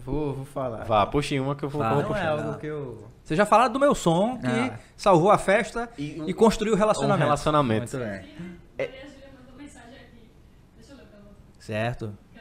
Vou, 0.06 0.34
vou 0.34 0.46
falar. 0.46 0.84
Vá, 0.86 1.06
puxe 1.06 1.40
uma 1.40 1.56
que 1.56 1.64
eu 1.64 1.70
vou, 1.70 1.82
vou 1.82 1.92
Não 1.92 2.02
é 2.02 2.04
puxar. 2.06 2.30
algo 2.30 2.58
que 2.60 2.68
eu. 2.68 3.08
Você 3.24 3.36
já 3.36 3.46
falaram 3.46 3.72
do 3.72 3.80
meu 3.80 3.94
som, 3.96 4.38
que 4.40 4.48
Ah. 4.48 4.80
salvou 4.98 5.30
a 5.32 5.38
festa 5.38 5.90
E 5.98 6.18
e, 6.18 6.22
um- 6.22 6.34
construiu 6.34 6.74
o 6.74 6.76
Um 6.76 6.80
relacionamento. 6.80 7.24
relacionamento. 7.24 7.98
Muito 7.98 8.10
bem. 8.12 8.30
E 8.78 8.82
a 8.84 8.86
Júlia 9.08 9.30
mandou 9.40 9.56
mensagem 9.58 9.96
aqui. 9.96 10.30
Deixa 10.76 10.92
eu 10.94 10.98
ler 10.98 11.06
pra 11.06 11.20
ela. 11.20 11.30
Certo. 11.60 12.18
Que 12.32 12.40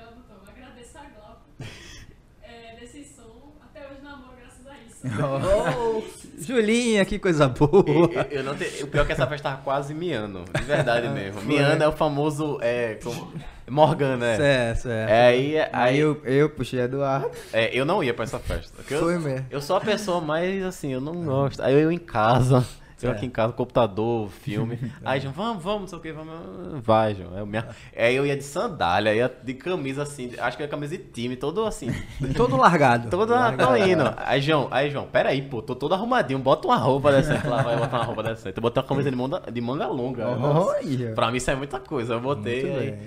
É, 6.40 6.44
Julinha, 6.46 7.04
que 7.04 7.18
coisa 7.18 7.48
boa. 7.48 7.84
E- 8.30 8.36
eu 8.36 8.42
não 8.44 8.54
te- 8.54 8.82
O 8.82 8.86
pior 8.86 9.02
é 9.02 9.06
que 9.06 9.12
essa 9.12 9.26
festa 9.26 9.50
tava 9.50 9.62
quase 9.62 9.92
miando, 9.94 10.44
de 10.56 10.62
verdade 10.64 11.08
mesmo. 11.14 11.42
Miando 11.42 11.82
é 11.84 11.88
o 11.88 11.92
famoso. 11.92 12.58
É, 12.62 12.94
como- 13.02 13.32
Morgan, 13.68 14.16
né? 14.16 14.36
Certo, 14.36 14.78
certo. 14.82 15.10
É, 15.10 15.26
aí, 15.28 15.54
Aí 15.72 15.98
eu, 16.00 16.20
eu, 16.24 16.34
eu 16.34 16.50
puxei 16.50 16.80
Eduardo. 16.80 17.30
é, 17.52 17.70
eu 17.72 17.84
não 17.84 18.02
ia 18.02 18.12
pra 18.12 18.24
essa 18.24 18.40
festa. 18.40 18.82
Eu, 18.90 18.98
Foi 18.98 19.16
mesmo. 19.16 19.46
eu 19.48 19.60
sou 19.60 19.76
a 19.76 19.80
pessoa 19.80 20.20
mais 20.20 20.64
assim, 20.64 20.92
eu 20.92 21.00
não 21.00 21.24
gosto. 21.24 21.62
Aí 21.62 21.80
eu 21.80 21.92
em 21.92 21.98
casa, 21.98 22.66
eu 23.06 23.12
aqui 23.12 23.26
em 23.26 23.30
casa, 23.30 23.52
computador, 23.52 24.28
filme. 24.30 24.78
Aí, 25.04 25.20
João, 25.20 25.32
vamos, 25.34 25.62
vamos, 25.62 25.80
não 25.82 25.88
sei 25.88 25.98
o 25.98 26.00
que, 26.02 26.12
vamos. 26.12 26.82
Vai, 26.82 27.14
João. 27.14 27.30
Aí 27.34 27.40
eu, 27.40 27.46
me- 27.46 27.64
aí 27.96 28.16
eu 28.16 28.26
ia 28.26 28.36
de 28.36 28.44
sandália, 28.44 29.14
ia 29.14 29.30
de 29.42 29.54
camisa 29.54 30.02
assim, 30.02 30.32
acho 30.38 30.56
que 30.56 30.62
era 30.62 30.70
camisa 30.70 30.96
de 30.96 31.04
time, 31.04 31.36
todo 31.36 31.64
assim. 31.64 31.88
Todo 32.36 32.56
largado. 32.56 33.10
Todo 33.10 33.32
tô 33.58 33.76
indo. 33.76 34.14
Aí, 34.18 34.40
João, 34.40 34.68
aí, 34.70 34.90
João, 34.90 35.06
peraí, 35.06 35.42
pô, 35.42 35.60
tô 35.62 35.74
todo 35.74 35.94
arrumadinho, 35.94 36.38
bota 36.38 36.68
uma 36.68 36.76
roupa 36.76 37.10
decente 37.12 37.46
lá, 37.46 37.62
vai 37.62 37.76
botar 37.76 37.96
uma 37.98 38.04
roupa 38.04 38.22
decente. 38.22 38.56
Eu 38.56 38.62
botei 38.62 38.82
uma 38.82 38.88
camisa 38.88 39.10
de 39.10 39.16
manga, 39.16 39.42
de 39.50 39.60
manga 39.60 39.86
longa. 39.86 40.36
Nossa. 40.36 40.70
Olha. 40.78 41.12
Pra 41.14 41.30
mim 41.30 41.36
isso 41.38 41.50
é 41.50 41.54
muita 41.54 41.78
coisa. 41.80 42.14
Eu 42.14 42.20
botei 42.20 42.98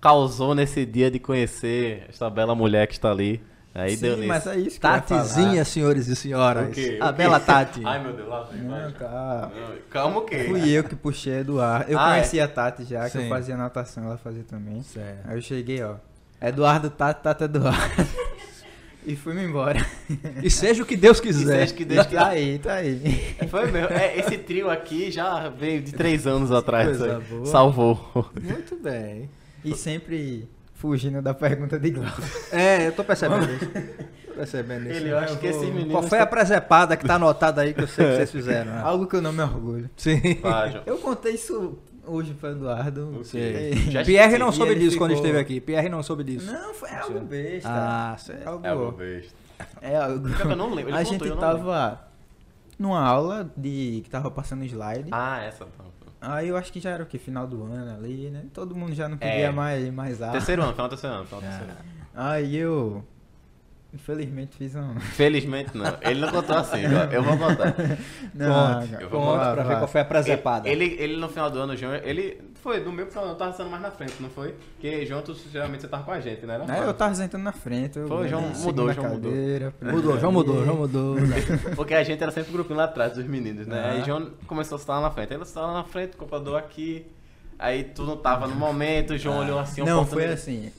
causou 0.00 0.52
nesse 0.54 0.84
dia 0.84 1.10
de 1.10 1.18
conhecer 1.20 2.06
essa 2.08 2.28
bela 2.28 2.54
mulher 2.54 2.86
que 2.88 2.94
está 2.94 3.10
ali. 3.10 3.40
Aí 3.74 3.96
deu 3.96 4.12
Sim, 4.14 4.20
nisso. 4.20 4.28
mas 4.28 4.46
é 4.46 4.56
isso 4.58 4.74
que 4.76 4.80
Tatizinha, 4.80 5.64
senhores 5.64 6.06
e 6.06 6.14
senhoras. 6.14 6.68
O 6.68 6.70
quê? 6.72 6.98
A 7.00 7.06
O 7.06 7.08
quê? 7.10 7.16
bela 7.16 7.40
Tati. 7.40 7.80
Ai, 7.84 8.02
meu 8.02 8.12
Deus, 8.12 8.28
lá. 8.28 8.48
Não, 8.52 8.92
calma. 8.92 9.52
Não, 9.54 9.76
Calma 9.88 10.18
o 10.18 10.22
quê? 10.26 10.44
Fui 10.48 10.68
eu 10.70 10.84
que 10.84 10.94
puxei 10.94 11.38
Eduardo. 11.38 11.90
Eu 11.90 11.98
Ah, 11.98 12.10
conhecia 12.10 12.44
a 12.44 12.48
Tati 12.48 12.84
já, 12.84 13.04
que 13.04 13.12
Sim. 13.12 13.22
eu 13.24 13.28
fazia 13.30 13.56
natação, 13.56 14.04
ela 14.04 14.18
fazia 14.18 14.44
também. 14.44 14.82
Certo. 14.82 15.20
Aí 15.26 15.36
eu 15.38 15.42
cheguei, 15.42 15.82
ó. 15.82 15.94
Eduardo 16.40 16.90
Tati, 16.90 17.22
Tati 17.22 17.44
Eduardo. 17.44 18.06
e 19.06 19.16
fui-me 19.16 19.42
embora. 19.44 19.84
E 20.42 20.50
seja 20.50 20.82
o 20.82 20.86
que 20.86 20.94
Deus 20.96 21.18
E 21.18 21.22
quiser. 21.22 21.60
seja 21.60 21.74
que 21.74 21.84
Deus 21.86 22.06
Tá 22.06 22.28
aí, 22.28 22.58
tá 22.58 22.74
aí. 22.74 23.36
Foi 23.48 23.70
mesmo. 23.70 23.88
É, 23.96 24.18
esse 24.18 24.36
trio 24.36 24.68
aqui 24.70 25.10
já 25.10 25.48
veio 25.48 25.80
de 25.80 25.92
três 25.92 26.26
anos 26.26 26.50
atrás. 26.52 26.98
Boa. 26.98 27.46
Salvou. 27.46 28.30
Muito 28.38 28.76
bem. 28.76 29.30
E 29.64 29.74
sempre 29.74 30.46
fugindo 30.82 31.22
da 31.22 31.32
pergunta 31.32 31.78
de 31.78 31.90
Glauco. 31.90 32.20
É, 32.50 32.88
eu 32.88 32.92
tô 32.92 33.04
percebendo 33.04 33.44
isso. 33.52 33.66
Tô 34.26 34.32
percebendo 34.34 34.90
isso. 34.90 34.96
Ele, 35.00 35.10
eu 35.10 35.18
acho 35.18 35.38
que 35.38 35.46
esse 35.46 35.64
menino. 35.66 35.90
Qual 35.92 36.02
foi 36.02 36.18
a 36.18 36.26
presepada 36.26 36.96
que 36.96 37.06
tá 37.06 37.14
anotada 37.14 37.62
aí 37.62 37.72
que 37.72 37.82
eu 37.82 37.86
sei 37.86 38.04
que 38.04 38.16
vocês 38.16 38.30
fizeram? 38.32 38.72
né? 38.72 38.82
Algo 38.82 39.06
que 39.06 39.14
eu 39.16 39.22
não 39.22 39.32
me 39.32 39.40
orgulho. 39.42 39.88
Sim. 39.96 40.20
Vai. 40.42 40.82
Eu 40.84 40.98
contei 40.98 41.34
isso 41.34 41.78
hoje 42.04 42.34
pro 42.34 42.50
Eduardo. 42.50 43.20
O 43.20 43.24
Sei. 43.24 43.70
quê? 43.70 43.90
Já 43.92 44.04
Pierre 44.04 44.36
não 44.38 44.50
soube 44.50 44.74
disso 44.74 44.98
quando 44.98 45.12
ficou- 45.12 45.24
esteve 45.24 45.38
aqui. 45.40 45.60
Pierre 45.60 45.88
não 45.88 46.02
soube 46.02 46.24
disso. 46.24 46.52
Não, 46.52 46.74
foi 46.74 46.90
algo 46.90 47.20
besta. 47.20 47.68
Ah, 47.70 48.16
certo. 48.18 48.48
algo, 48.48 48.66
É, 48.66 48.72
uma 48.74 48.90
vez. 48.92 49.32
é 49.80 49.96
algo. 49.96 50.28
Que 50.28 50.42
eu 50.42 50.56
não 50.56 50.74
lembro, 50.74 50.90
ele 50.90 50.96
A 50.98 51.04
contou, 51.04 51.12
gente 51.12 51.28
eu 51.28 51.34
não 51.36 51.40
tava 51.40 52.00
numa 52.78 53.00
aula 53.00 53.48
de 53.56 54.00
que 54.02 54.10
tava 54.10 54.30
passando 54.32 54.64
slide. 54.64 55.08
Ah, 55.12 55.40
essa. 55.44 55.64
não. 55.64 55.91
Aí 56.22 56.48
eu 56.48 56.56
acho 56.56 56.72
que 56.72 56.78
já 56.80 56.90
era 56.90 57.02
o 57.02 57.06
que? 57.06 57.18
Final 57.18 57.46
do 57.46 57.64
ano 57.64 57.94
ali, 57.96 58.30
né? 58.30 58.44
Todo 58.54 58.74
mundo 58.76 58.94
já 58.94 59.08
não 59.08 59.16
É. 59.20 59.30
queria 59.30 59.52
mais, 59.52 59.92
mais 59.92 60.22
aula. 60.22 60.32
Terceiro 60.32 60.62
ano, 60.62 60.72
foi 60.72 60.82
no 60.84 60.88
terceiro 60.90 61.16
ano. 61.16 61.26
Foi 61.26 61.38
no 61.40 61.42
terceiro 61.48 61.72
ano. 61.72 61.80
Aí 62.14 62.56
eu. 62.56 63.04
Infelizmente 63.94 64.56
fiz 64.56 64.74
um. 64.74 64.98
Felizmente 65.00 65.76
não. 65.76 65.96
Ele 66.00 66.20
não 66.20 66.30
contou 66.30 66.56
assim, 66.56 66.80
eu 67.10 67.22
vou 67.22 67.36
contar. 67.36 67.74
Não, 68.34 68.82
Eu 68.98 69.10
vou 69.10 69.20
Conta 69.20 69.44
vai, 69.44 69.54
pra 69.54 69.62
ver 69.64 69.76
qual 69.76 69.88
foi 69.88 70.00
a 70.00 70.04
presepada. 70.04 70.68
Ele, 70.68 70.96
ele 70.98 71.16
no 71.16 71.28
final 71.28 71.50
do 71.50 71.58
ano, 71.58 71.76
João, 71.76 71.94
ele 71.96 72.40
foi 72.62 72.80
no 72.80 72.90
meu 72.90 73.06
final, 73.06 73.26
eu 73.28 73.34
tava 73.34 73.52
sendo 73.52 73.68
mais 73.68 73.82
na 73.82 73.90
frente, 73.90 74.14
não 74.20 74.30
foi? 74.30 74.54
Porque 74.74 75.04
João, 75.04 75.20
tu, 75.20 75.36
geralmente 75.52 75.82
você 75.82 75.88
tava 75.88 76.04
com 76.04 76.12
a 76.12 76.20
gente, 76.20 76.46
né? 76.46 76.64
É, 76.70 76.86
eu 76.86 76.94
tava 76.94 77.14
sentando 77.14 77.44
na 77.44 77.52
frente. 77.52 77.98
Eu 77.98 78.08
Foi, 78.08 78.28
João 78.28 78.54
segui 78.54 78.66
mudou, 78.66 78.92
João 78.92 79.08
mudou. 79.10 79.30
cadeira, 79.30 79.74
Mudou, 79.82 80.18
João 80.18 80.32
mudou, 80.32 80.64
João 80.64 80.76
mudou. 80.76 81.16
Porque 81.76 81.92
a 81.94 82.02
gente 82.02 82.22
era 82.22 82.32
sempre 82.32 82.48
o 82.50 82.52
grupinho 82.54 82.78
lá 82.78 82.84
atrás 82.84 83.12
dos 83.12 83.26
meninos, 83.26 83.66
né? 83.66 83.82
Ah. 83.84 83.90
Aí 83.92 84.04
João 84.04 84.30
começou 84.46 84.76
a 84.76 84.80
estar 84.80 84.94
lá 84.94 85.02
na 85.02 85.10
frente. 85.10 85.30
Aí 85.32 85.36
ele 85.36 85.42
estava 85.42 85.66
lá 85.66 85.72
na 85.74 85.84
frente, 85.84 86.14
o 86.14 86.16
computador 86.16 86.56
aqui. 86.58 87.04
Aí 87.58 87.84
tu 87.84 88.02
não 88.02 88.16
tava 88.16 88.48
no 88.48 88.56
momento, 88.56 89.12
o 89.12 89.18
João 89.18 89.38
olhou 89.38 89.58
assim, 89.58 89.84
Não, 89.84 90.04
foi 90.04 90.24
assim. 90.26 90.72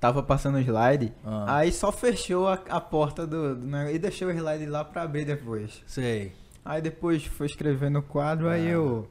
Tava 0.00 0.22
passando 0.22 0.56
o 0.56 0.60
slide, 0.60 1.12
Ah. 1.24 1.56
aí 1.58 1.72
só 1.72 1.90
fechou 1.90 2.46
a, 2.46 2.58
a 2.70 2.80
porta 2.80 3.26
do, 3.26 3.56
do 3.56 3.66
negócio 3.66 3.94
e 3.96 3.98
deixou 3.98 4.28
o 4.28 4.30
slide 4.32 4.66
lá 4.66 4.84
pra 4.84 5.02
abrir 5.02 5.24
depois. 5.24 5.82
Sei. 5.86 6.32
Aí 6.64 6.80
depois 6.80 7.24
foi 7.24 7.46
escrever 7.46 7.90
no 7.90 8.00
quadro, 8.02 8.48
aí 8.48 8.66
Ah. 8.68 8.70
eu. 8.72 9.10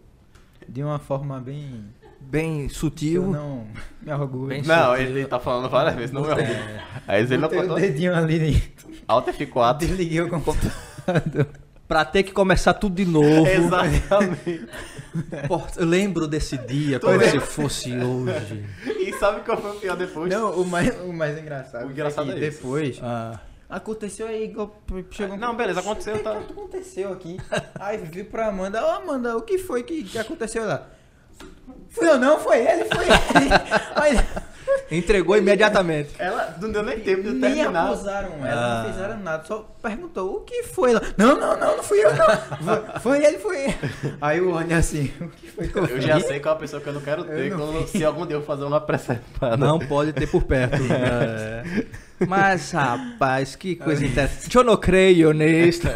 De 0.68 0.82
uma 0.84 1.00
forma 1.00 1.40
bem. 1.40 1.86
Bem 2.20 2.68
sutil. 2.70 3.28
não 3.32 3.68
me 4.02 4.12
orgulho. 4.12 4.48
Bem 4.48 4.62
Não, 4.64 4.92
sutil. 4.96 5.06
ele 5.08 5.26
tá 5.28 5.40
falando 5.40 5.70
várias 5.70 5.96
vezes, 5.96 6.12
não 6.12 6.26
é 6.26 6.30
orgulho. 6.34 6.82
Aí 7.08 7.22
ele 7.24 7.38
não 7.38 7.50
Botei 7.50 7.70
o 7.70 7.76
dedinho 7.76 8.16
ali, 8.16 8.64
Alto 9.08 9.32
F4. 9.32 9.78
desliguei 9.78 10.22
o 10.22 10.30
computador. 10.30 11.48
Pra 11.88 12.04
ter 12.04 12.24
que 12.24 12.34
começar 12.34 12.74
tudo 12.74 12.96
de 12.96 13.06
novo. 13.06 13.48
Exatamente. 13.48 14.68
Pô, 15.48 15.62
eu 15.78 15.86
lembro 15.86 16.28
desse 16.28 16.58
dia 16.58 17.00
Tô 17.00 17.08
como 17.08 17.22
se 17.24 17.40
fosse 17.40 17.96
hoje. 17.98 18.66
Sabe 19.20 19.42
qual 19.42 19.58
foi 19.58 19.72
o 19.72 19.80
pior 19.80 19.96
depois? 19.98 20.30
Não, 20.32 20.52
o 20.62 20.66
mais, 20.66 20.96
o 21.02 21.12
mais 21.14 21.38
engraçado, 21.38 21.88
O 21.88 21.92
engraçado 21.92 22.26
foi 22.28 22.36
que 22.40 22.46
é 22.46 22.50
depois 22.50 23.00
Ah, 23.02 23.40
Aconteceu 23.70 24.28
aí, 24.28 24.54
chegou 25.12 25.36
um- 25.36 25.40
Não, 25.40 25.56
beleza, 25.56 25.82
aconteceu, 25.82 26.16
O 26.16 26.18
que 26.20 26.24
tá. 26.24 26.36
que 26.42 26.52
aconteceu 26.54 27.12
aqui? 27.12 27.38
Aí 27.80 27.98
vi 27.98 28.24
pra 28.24 28.48
Amanda, 28.48 28.82
ô 28.86 28.90
Amanda, 28.92 29.36
o 29.36 29.42
que 29.42 29.58
foi 29.58 29.84
que, 29.84 30.04
que 30.04 30.18
aconteceu 30.18 30.66
lá? 30.66 30.88
Fui 31.90 32.08
eu 32.08 32.18
não, 32.18 32.40
foi 32.40 32.60
ele, 32.60 32.86
foi 32.86 33.06
ele. 33.06 34.20
Entregou 34.92 35.36
imediatamente. 35.38 36.12
Ela 36.20 36.56
não 36.62 36.72
deu 36.72 36.84
nem 36.84 37.00
tempo 37.00 37.24
de 37.24 37.30
nem 37.32 37.54
terminar. 37.56 37.86
acusaram 37.92 38.46
ela, 38.46 38.62
Ah. 38.80 38.84
não 38.84 38.94
fizeram 38.94 39.18
nada, 39.20 39.44
só 39.46 39.68
perguntou 39.82 40.36
o 40.38 40.40
que 40.42 40.64
foi 40.64 40.94
lá. 40.94 41.02
Não, 41.18 41.40
não, 41.40 41.58
não, 41.60 41.78
não 41.78 41.84
fui 41.84 42.00
eu 42.04 42.14
não. 42.16 42.28
Foi, 42.68 43.00
foi 43.00 43.26
ele, 43.26 43.38
foi 43.40 43.64
ele. 43.66 43.76
Aí 44.22 44.42
o 44.42 44.52
Rony 44.52 44.74
assim, 44.74 45.12
o 45.22 45.28
que 45.30 45.48
foi 45.52 45.68
que 45.68 45.78
eu 45.78 45.86
Eu 45.86 46.02
já 46.02 46.20
sei 46.20 46.40
qual 46.40 46.56
é 46.56 46.58
a 46.58 46.60
pessoa 46.60 46.82
que 46.82 46.90
eu 46.90 46.94
não 46.94 47.02
quero 47.02 47.24
ter 47.24 47.50
não 47.52 47.58
quando- 47.74 47.88
se 47.88 48.04
algum 48.04 48.26
dia 48.26 48.36
eu 48.36 48.42
fazer 48.42 48.64
uma 48.66 48.82
presepada. 48.82 49.58
Não 49.58 49.80
pode 49.80 50.14
ter 50.14 50.28
por 50.28 50.44
perto. 50.44 50.78
É. 50.92 51.64
Mas, 52.28 52.72
rapaz, 52.72 53.56
que 53.56 53.76
coisa 53.76 54.06
interessante. 54.06 54.56
Eu 54.56 54.64
não 54.64 54.78
creio 54.78 55.32
nisto. 55.34 55.88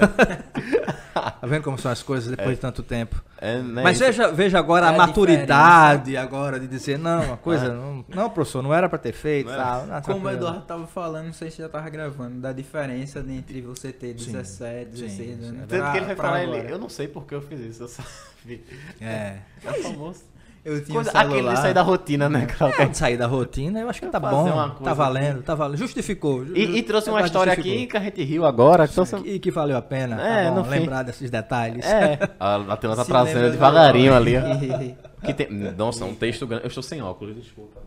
tá 1.13 1.39
vendo 1.43 1.63
como 1.63 1.77
são 1.77 1.91
as 1.91 2.03
coisas 2.03 2.29
depois 2.29 2.55
de 2.55 2.61
tanto 2.61 2.83
tempo? 2.83 3.21
É, 3.39 3.59
né, 3.59 3.81
Mas 3.81 3.97
veja, 3.99 4.31
veja 4.31 4.59
agora 4.59 4.85
É 4.85 4.89
a 4.89 4.91
maturidade 4.93 6.15
agora 6.15 6.59
de 6.59 6.67
dizer, 6.67 6.99
não, 6.99 7.23
uma 7.23 7.37
coisa, 7.37 7.73
não, 7.73 8.05
não, 8.07 8.29
professor, 8.29 8.61
não 8.61 8.71
era 8.71 8.87
pra 8.87 8.99
ter 8.99 9.13
feito. 9.13 9.49
Não, 9.49 10.01
Como 10.03 10.27
o. 10.27 10.29
Eduardo 10.29 10.61
tava 10.61 10.85
falando, 10.85 11.25
não 11.25 11.33
sei 11.33 11.49
se 11.49 11.57
já 11.57 11.67
tava 11.67 11.89
gravando, 11.89 12.39
da 12.39 12.53
diferença 12.53 13.19
entre 13.27 13.61
você 13.61 13.91
ter 13.91 14.17
Sim. 14.19 14.31
17, 14.31 14.91
Sim, 14.95 15.01
16 15.05 15.17
sim, 15.17 15.45
anos. 15.45 15.63
é 15.63 15.65
Tanto 15.65 15.91
que 15.91 15.97
ele 15.97 16.05
pra 16.05 16.15
falar, 16.15 16.43
ele, 16.43 16.71
eu 16.71 16.77
não 16.77 16.89
sei 16.89 17.07
porque 17.07 17.33
eu 17.33 17.41
fiz 17.41 17.59
isso, 17.59 17.83
eu 17.83 17.87
só 17.87 18.03
vi. 18.45 18.63
É. 19.01 19.37
É 19.65 19.73
famoso. 19.81 20.30
Eu 20.63 20.83
tinha 20.83 20.93
Coisa, 20.95 21.09
um 21.09 21.13
celular. 21.13 21.37
aquele 21.39 21.49
de 21.55 21.59
sair 21.59 21.73
da 21.73 21.81
rotina, 21.81 22.29
né, 22.29 22.45
Cláudio? 22.45 22.77
Pode 22.77 22.95
sair 22.97 23.17
da 23.17 23.25
rotina, 23.25 23.79
eu 23.79 23.89
acho 23.89 23.99
que 23.99 24.07
tá 24.07 24.21
Fazer 24.21 24.35
bom, 24.35 24.53
uma 24.53 24.69
tá 24.75 24.93
valendo, 24.93 25.41
tá 25.41 25.55
valendo. 25.55 25.79
Justificou. 25.79 26.45
E, 26.55 26.77
e 26.77 26.83
trouxe 26.83 27.09
uma 27.09 27.17
Eduardo 27.19 27.25
história 27.27 27.55
justificou. 27.55 27.79
aqui 27.79 27.87
que 27.91 27.97
a 27.97 27.99
gente 27.99 28.23
riu 28.23 28.45
agora. 28.45 28.87
que 28.87 28.93
trouxe- 28.93 29.15
E 29.25 29.39
que 29.39 29.49
valeu 29.49 29.75
a 29.75 29.81
pena, 29.81 30.21
É, 30.21 30.45
tá 30.45 30.51
bom, 30.51 30.63
fim. 30.63 30.69
lembrar 30.69 31.01
desses 31.03 31.31
detalhes. 31.31 31.83
É, 31.83 32.19
a 32.39 32.57
Latela 32.57 32.95
tá 32.95 33.05
trazendo 33.05 33.49
devagarinho 33.49 34.13
ali. 34.13 34.35
ó. 34.37 35.25
Que 35.25 35.33
tem... 35.33 35.49
Nossa, 35.49 36.05
um 36.05 36.13
texto 36.13 36.45
grande. 36.45 36.65
Eu 36.65 36.67
estou 36.67 36.83
sem 36.83 37.01
óculos, 37.01 37.35
desculpa. 37.35 37.81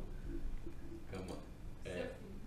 Calma. 1.13 1.37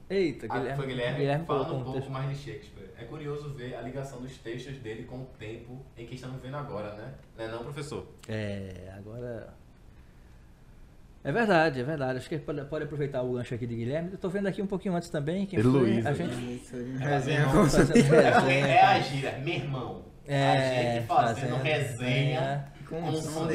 Eita, 0.09 0.45
Ah, 0.49 0.57
Guilherme, 0.57 0.77
foi 0.77 0.87
Guilherme, 0.87 1.17
Guilherme 1.19 1.45
um 1.49 1.53
um 1.77 1.83
pouco 1.83 2.11
mais 2.11 2.29
de 2.29 2.35
Shakespeare. 2.35 2.87
É 2.99 3.03
curioso 3.05 3.49
ver 3.53 3.75
a 3.75 3.81
ligação 3.81 4.19
dos 4.19 4.35
textos 4.37 4.75
dele 4.79 5.03
com 5.03 5.17
o 5.17 5.27
tempo 5.39 5.85
em 5.97 6.05
que 6.05 6.15
estamos 6.15 6.41
vendo 6.41 6.57
agora, 6.57 6.93
né? 6.95 7.13
Não 7.37 7.45
é 7.45 7.47
não, 7.47 7.59
professor? 7.59 8.05
É, 8.27 8.91
agora. 8.97 9.53
É 11.27 11.31
verdade, 11.31 11.81
é 11.81 11.83
verdade. 11.83 12.17
Acho 12.19 12.29
que 12.29 12.37
pode, 12.37 12.61
pode 12.65 12.85
aproveitar 12.85 13.21
o 13.21 13.33
gancho 13.33 13.53
aqui 13.53 13.67
de 13.67 13.75
Guilherme. 13.75 14.11
Eu 14.13 14.17
tô 14.17 14.29
vendo 14.29 14.47
aqui 14.47 14.61
um 14.61 14.67
pouquinho 14.67 14.95
antes 14.95 15.09
também. 15.09 15.45
Quem 15.45 15.61
foi? 15.61 15.71
Luiz, 15.71 16.05
a 16.05 16.13
gente 16.13 16.33
Isso 16.55 16.75
É, 17.01 17.07
resenha 17.07 17.41
É, 17.41 18.29
resenha. 18.29 18.67
é 18.67 18.81
a 18.81 18.99
gíria, 18.99 19.37
meu 19.43 19.53
irmão. 19.53 20.05
É, 20.25 20.47
a 20.47 20.93
gente 20.95 21.07
fazendo, 21.07 21.35
fazendo 21.51 21.63
resenha 21.63 22.65
com 22.89 23.01
com 23.01 23.11
som. 23.21 23.47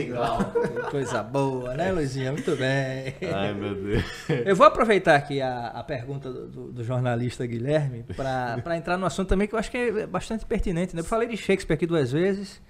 Coisa 0.91 1.23
boa, 1.23 1.75
né, 1.75 1.91
Luizinha? 1.93 2.33
Muito 2.33 2.55
bem. 2.57 3.15
Ai, 3.35 3.53
meu 3.55 3.75
Deus. 3.75 4.05
Eu 4.45 4.55
vou 4.57 4.67
aproveitar 4.67 5.15
aqui 5.17 5.41
a, 5.41 5.69
a 5.69 5.83
pergunta 5.83 6.31
do, 6.33 6.49
do- 6.49 6.73
do 6.73 6.85
jornalista 6.85 7.47
Guilherme 7.47 8.05
para 8.17 8.77
entrar 8.77 8.97
no 8.99 9.07
assunto 9.07 9.29
também 9.29 9.47
que 9.49 9.55
eu 9.55 9.59
acho 9.59 9.71
que 9.71 9.77
é 9.79 10.07
bastante 10.07 10.45
pertinente. 10.45 10.95
Né? 10.95 11.01
Eu 11.01 11.05
falei 11.07 11.29
de 11.29 11.37
Shakespeare 11.37 11.75
aqui 11.75 11.87
duas 11.87 12.13
vezes. 12.13 12.61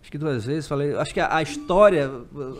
Acho 0.00 0.10
que 0.10 0.18
duas 0.18 0.46
vezes. 0.46 0.66
Falei, 0.66 0.94
acho 0.96 1.12
que 1.12 1.20
a, 1.20 1.36
a 1.36 1.42
história, 1.42 2.10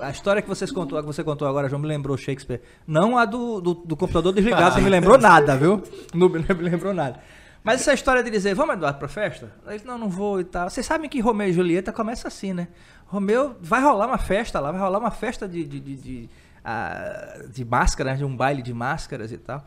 a 0.03 0.11
história 0.11 0.43
que 0.43 0.49
vocês 0.49 0.70
contou, 0.70 1.01
que 1.01 1.07
você 1.07 1.24
contou 1.24 1.49
agora, 1.49 1.68
já 1.68 1.78
me 1.78 1.86
lembrou 1.86 2.16
Shakespeare. 2.16 2.61
Não 2.86 3.16
a 3.16 3.24
do, 3.24 3.61
do, 3.61 3.74
do 3.74 3.97
computador 3.97 4.32
desligado, 4.32 4.74
você 4.74 4.80
me 4.80 4.91
lembrou 4.91 5.16
nada, 5.18 5.57
viu? 5.57 5.82
Não 6.12 6.28
me 6.28 6.38
não 6.38 6.57
me 6.57 6.62
lembrou 6.62 6.93
nada. 6.93 7.20
Mas 7.62 7.82
essa 7.82 7.93
história 7.93 8.22
de 8.22 8.30
dizer, 8.30 8.55
vamos, 8.55 8.74
Eduardo, 8.74 8.99
pra 8.99 9.09
festa? 9.09 9.53
Ele 9.66 9.82
não, 9.84 9.99
não 9.99 10.09
vou 10.09 10.41
e 10.41 10.45
tal. 10.45 10.70
Vocês 10.70 10.84
sabem 10.84 11.11
que 11.11 11.20
Romeu 11.20 11.49
e 11.49 11.53
Julieta 11.53 11.93
começa 11.93 12.26
assim, 12.26 12.55
né? 12.55 12.68
Romeu, 13.07 13.57
vai 13.61 13.82
rolar 13.82 14.07
uma 14.07 14.18
festa 14.18 14.61
lá, 14.61 14.70
vai 14.70 14.80
rolar 14.80 14.99
uma 14.99 15.11
festa 15.11 15.47
de, 15.47 15.64
de, 15.64 15.80
de, 15.80 15.97
de, 15.97 16.30
ah, 16.64 17.43
de 17.53 17.64
máscaras, 17.64 18.18
de 18.18 18.24
um 18.24 18.34
baile 18.34 18.62
de 18.62 18.72
máscaras 18.72 19.30
e 19.30 19.36
tal. 19.36 19.62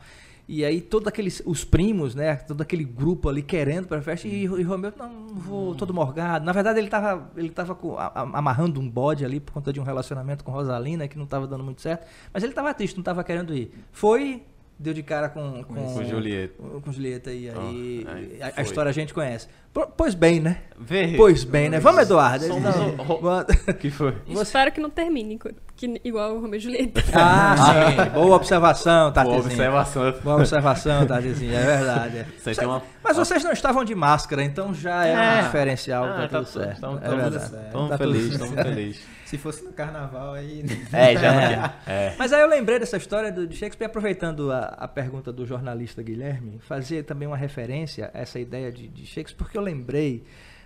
E 0.46 0.62
aí 0.64 0.80
todos 0.80 1.08
aqueles, 1.08 1.42
os 1.46 1.64
primos, 1.64 2.14
né, 2.14 2.36
todo 2.36 2.60
aquele 2.60 2.84
grupo 2.84 3.28
ali 3.30 3.42
querendo 3.42 3.86
pra 3.88 4.02
festa, 4.02 4.28
e, 4.28 4.42
e 4.42 4.62
Romeu, 4.62 4.92
não, 4.98 5.08
não 5.08 5.34
vou, 5.34 5.74
todo 5.74 5.94
morgado. 5.94 6.44
Na 6.44 6.52
verdade 6.52 6.78
ele 6.78 6.88
tava, 6.88 7.30
ele 7.36 7.48
tava 7.48 7.74
com- 7.74 7.96
a- 7.96 8.12
amarrando 8.34 8.78
um 8.78 8.88
bode 8.88 9.24
ali 9.24 9.40
por 9.40 9.52
conta 9.52 9.72
de 9.72 9.80
um 9.80 9.84
relacionamento 9.84 10.44
com 10.44 10.52
Rosalina, 10.52 11.08
que 11.08 11.16
não 11.18 11.26
tava 11.26 11.46
dando 11.46 11.64
muito 11.64 11.80
certo, 11.80 12.06
mas 12.32 12.42
ele 12.44 12.52
tava 12.52 12.74
triste, 12.74 12.96
não 12.96 13.02
tava 13.02 13.24
querendo 13.24 13.54
ir. 13.54 13.72
Foi, 13.90 14.42
deu 14.78 14.92
de 14.94 15.02
cara 15.02 15.28
com... 15.28 15.62
Com, 15.64 15.74
Com 15.74 16.04
Julieta. 16.04 16.54
Com 16.82 16.92
Julieta 16.92 17.32
e 17.32 17.48
aí, 17.48 18.06
aí 18.08 18.38
a- 18.42 18.52
a, 18.56 18.62
história 18.62 18.88
a 18.90 18.92
gente 18.92 19.14
conhece. 19.14 19.46
Po- 19.72 19.86
Pois 19.96 20.14
bem, 20.14 20.40
né? 20.40 20.58
Vê. 20.78 21.14
Pois 21.16 21.42
bem, 21.44 21.68
né? 21.68 21.80
Vamos, 21.80 22.02
Eduardo. 22.02 22.44
Somos 22.46 22.62
Não, 22.62 22.94
o- 22.98 23.44
que 23.78 23.90
foi? 23.90 24.14
Espero 24.28 24.70
que 24.72 24.80
não 24.80 24.90
termine 24.90 25.38
que, 25.76 26.00
igual 26.04 26.36
o 26.36 26.40
Romeu 26.40 26.58
e 26.58 26.60
Julieta. 26.60 27.02
Ah, 27.14 27.56
sim. 27.56 28.10
Boa 28.10 28.36
observação, 28.36 29.10
Boa 29.10 29.12
Tatezinha. 29.12 29.44
observação. 29.46 30.14
Boa 30.22 30.36
observação, 30.36 31.06
Tatezinha. 31.06 31.58
É 31.58 31.64
verdade. 31.76 32.16
é. 32.18 32.26
Você 32.38 32.54
tem 32.54 32.66
uma... 32.68 32.82
Mas 33.02 33.16
vocês 33.16 33.42
não 33.44 33.52
estavam 33.52 33.84
de 33.84 33.94
máscara, 33.94 34.42
então 34.44 34.72
já 34.74 35.04
é, 35.06 35.14
um 35.16 35.20
É. 35.20 35.42
diferencial, 35.42 36.04
Ah, 36.04 36.08
tá, 36.08 36.28
tá 36.28 36.38
tudo 36.38 36.46
certo. 36.48 36.80
tamo- 36.80 36.98
é 36.98 37.00
Tá 37.00 37.38
estamos 37.64 37.96
felizes. 37.96 39.00
Se 39.34 39.38
fosse 39.38 39.64
no 39.64 39.72
carnaval 39.72 40.34
aí. 40.34 40.64
É, 40.92 41.16
já 41.16 41.34
É. 41.34 41.56
não 41.56 41.92
É. 41.92 42.14
Mas 42.16 42.32
aí 42.32 42.40
eu 42.40 42.46
lembrei 42.46 42.78
dessa 42.78 42.96
história 42.96 43.32
do, 43.32 43.48
de 43.48 43.56
Shakespeare, 43.56 43.86
aproveitando 43.86 44.52
a, 44.52 44.60
a 44.60 44.86
pergunta 44.86 45.32
do 45.32 45.44
jornalista 45.44 46.04
Guilherme, 46.04 46.60
fazer 46.60 47.02
também 47.02 47.26
uma 47.26 47.36
referência 47.36 48.12
a 48.14 48.20
essa 48.20 48.38
ideia 48.38 48.70
de, 48.70 48.86
de 48.86 49.04
Shakespeare, 49.04 49.36
porque 49.36 49.58
eu 49.58 49.62
lembrei. 49.62 50.22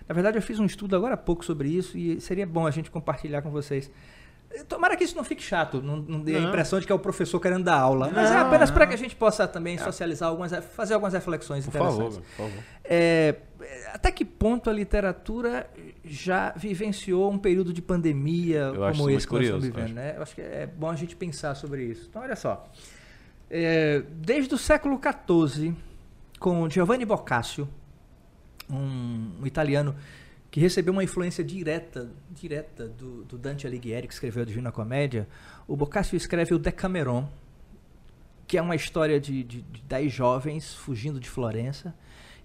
Na 0.07 0.13
verdade, 0.13 0.37
eu 0.37 0.41
fiz 0.41 0.59
um 0.59 0.65
estudo 0.65 0.95
agora 0.95 1.15
há 1.15 1.17
pouco 1.17 1.43
sobre 1.43 1.67
isso 1.67 1.97
e 1.97 2.21
seria 2.21 2.45
bom 2.45 2.67
a 2.67 2.71
gente 2.71 2.91
compartilhar 2.91 3.41
com 3.41 3.49
vocês. 3.49 3.89
Tomara 4.67 4.97
que 4.97 5.03
isso 5.03 5.15
não 5.15 5.23
fique 5.23 5.43
chato, 5.43 5.79
não, 5.81 5.97
não 5.97 6.21
dê 6.21 6.35
a 6.35 6.41
Não. 6.41 6.49
impressão 6.49 6.79
de 6.79 6.85
que 6.87 6.91
é 6.91 6.95
o 6.95 6.99
professor 6.99 7.39
querendo 7.39 7.63
dar 7.65 7.77
aula, 7.79 8.09
mas 8.13 8.31
é 8.31 8.33
Não, 8.33 8.47
apenas 8.47 8.71
para 8.71 8.81
não. 8.85 8.87
que 8.89 8.95
a 8.95 8.97
gente 8.97 9.15
possa 9.15 9.47
também 9.47 9.77
socializar 9.77 10.27
algumas, 10.27 10.51
fazer 10.75 10.95
algumas 10.95 11.13
reflexões 11.13 11.65
Por 11.65 11.69
interessantes. 11.75 12.15
favor, 12.17 12.21
por 12.35 12.49
favor. 12.49 12.63
É, 12.83 13.35
até 13.93 14.11
que 14.11 14.25
ponto 14.25 14.67
a 14.69 14.73
literatura 14.73 15.69
já 16.03 16.51
vivenciou 16.55 17.31
um 17.31 17.37
período 17.37 17.71
de 17.71 17.81
pandemia 17.81 18.71
Eu 18.73 18.83
acho 18.85 18.97
como 18.99 19.09
esse 19.11 19.27
que 19.27 19.33
muito 19.33 19.51
nós 19.53 19.63
estamos 19.63 19.69
curioso, 19.69 19.71
vivendo? 19.71 19.95
Né? 19.95 20.13
Eu 20.17 20.23
acho 20.23 20.33
que 20.35 20.41
é 20.41 20.65
bom 20.67 20.89
a 20.89 20.95
gente 20.95 21.15
pensar 21.15 21.53
sobre 21.55 21.83
isso. 21.83 22.07
Então, 22.09 22.21
olha 22.23 22.35
só. 22.35 22.67
É, 23.51 24.03
desde 24.15 24.53
o 24.53 24.57
século 24.57 24.99
XIV, 24.99 25.75
com 26.39 26.67
Giovanni 26.69 27.05
Boccaccio, 27.05 27.69
um, 28.69 29.31
um 29.41 29.45
italiano 29.47 29.95
que 30.51 30.59
recebeu 30.59 30.91
uma 30.91 31.03
influência 31.03 31.43
direta, 31.43 32.09
direta 32.31 32.87
do, 32.87 33.23
do 33.23 33.37
Dante 33.37 33.67
Alighieri, 33.67 34.07
que 34.07 34.13
escreveu 34.13 34.43
a 34.43 34.45
Divina 34.45 34.71
Comédia, 34.71 35.27
o 35.67 35.75
Boccaccio 35.75 36.15
escreve 36.15 36.53
o 36.53 36.59
Decameron, 36.59 37.29
que 38.47 38.57
é 38.57 38.61
uma 38.61 38.75
história 38.75 39.19
de, 39.19 39.43
de, 39.43 39.61
de 39.61 39.81
dez 39.83 40.11
jovens 40.11 40.73
fugindo 40.73 41.19
de 41.19 41.29
Florença, 41.29 41.93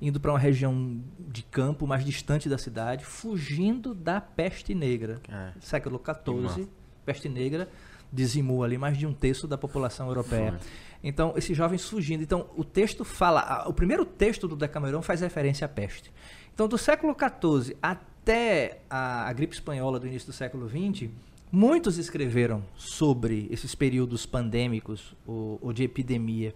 indo 0.00 0.20
para 0.20 0.32
uma 0.32 0.38
região 0.38 1.00
de 1.18 1.42
campo 1.44 1.86
mais 1.86 2.04
distante 2.04 2.46
da 2.48 2.58
cidade, 2.58 3.04
fugindo 3.04 3.94
da 3.94 4.20
peste 4.20 4.74
negra. 4.74 5.20
É. 5.28 5.52
Século 5.60 5.98
XIV, 5.98 6.68
peste 7.06 7.28
negra 7.28 7.68
dizimou 8.12 8.62
ali 8.62 8.78
mais 8.78 8.96
de 8.96 9.06
um 9.06 9.12
terço 9.12 9.48
da 9.48 9.58
população 9.58 10.06
europeia. 10.06 10.52
Foi. 10.52 10.70
Então, 11.02 11.34
esses 11.36 11.56
jovens 11.56 11.86
fugindo. 11.86 12.22
Então, 12.22 12.48
o 12.56 12.64
texto 12.64 13.04
fala. 13.04 13.64
O 13.68 13.74
primeiro 13.74 14.04
texto 14.06 14.46
do 14.46 14.56
Decameron 14.56 15.02
faz 15.02 15.20
referência 15.20 15.64
à 15.64 15.68
peste. 15.68 16.12
Então, 16.54 16.68
do 16.68 16.78
século 16.78 17.14
XIV 17.14 17.76
até 17.82 18.78
a, 18.88 19.28
a 19.28 19.32
gripe 19.32 19.54
espanhola 19.54 19.98
do 19.98 20.06
início 20.06 20.28
do 20.28 20.32
século 20.32 20.68
XX, 20.68 21.10
muitos 21.50 21.98
escreveram 21.98 22.64
sobre 22.76 23.48
esses 23.50 23.74
períodos 23.74 24.24
pandêmicos 24.24 25.16
ou, 25.26 25.58
ou 25.60 25.72
de 25.72 25.82
epidemia. 25.82 26.54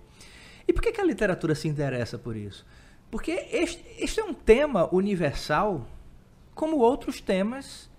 E 0.68 0.72
por 0.72 0.82
que, 0.82 0.92
que 0.92 1.00
a 1.00 1.04
literatura 1.04 1.52
se 1.54 1.66
interessa 1.66 2.16
por 2.16 2.36
isso? 2.36 2.64
Porque 3.10 3.32
este, 3.50 3.84
este 3.98 4.20
é 4.20 4.24
um 4.24 4.32
tema 4.32 4.88
universal, 4.94 5.84
como 6.54 6.78
outros 6.78 7.20
temas 7.20 7.90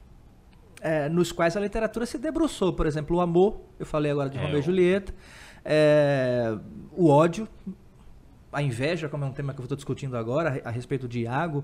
é, 0.81 1.09
nos 1.09 1.33
quais 1.33 1.57
a 1.57 1.59
literatura 1.59 2.05
se 2.05 2.17
debruçou. 2.17 2.71
Por 2.71 2.85
exemplo, 2.85 3.17
o 3.17 3.21
amor, 3.21 3.59
eu 3.77 3.85
falei 3.85 4.11
agora 4.11 4.29
de 4.29 4.37
É, 4.37 4.41
Romeu 4.41 4.59
e 4.59 4.61
Julieta, 4.61 5.13
é, 5.65 6.57
o 6.95 7.09
ódio, 7.09 7.47
a 8.51 8.61
inveja, 8.61 9.07
como 9.07 9.23
é 9.23 9.27
um 9.27 9.31
tema 9.31 9.53
que 9.53 9.59
eu 9.59 9.63
estou 9.63 9.75
discutindo 9.75 10.17
agora, 10.17 10.61
a, 10.63 10.71
respeito 10.71 11.07
de 11.07 11.21
Iago, 11.21 11.63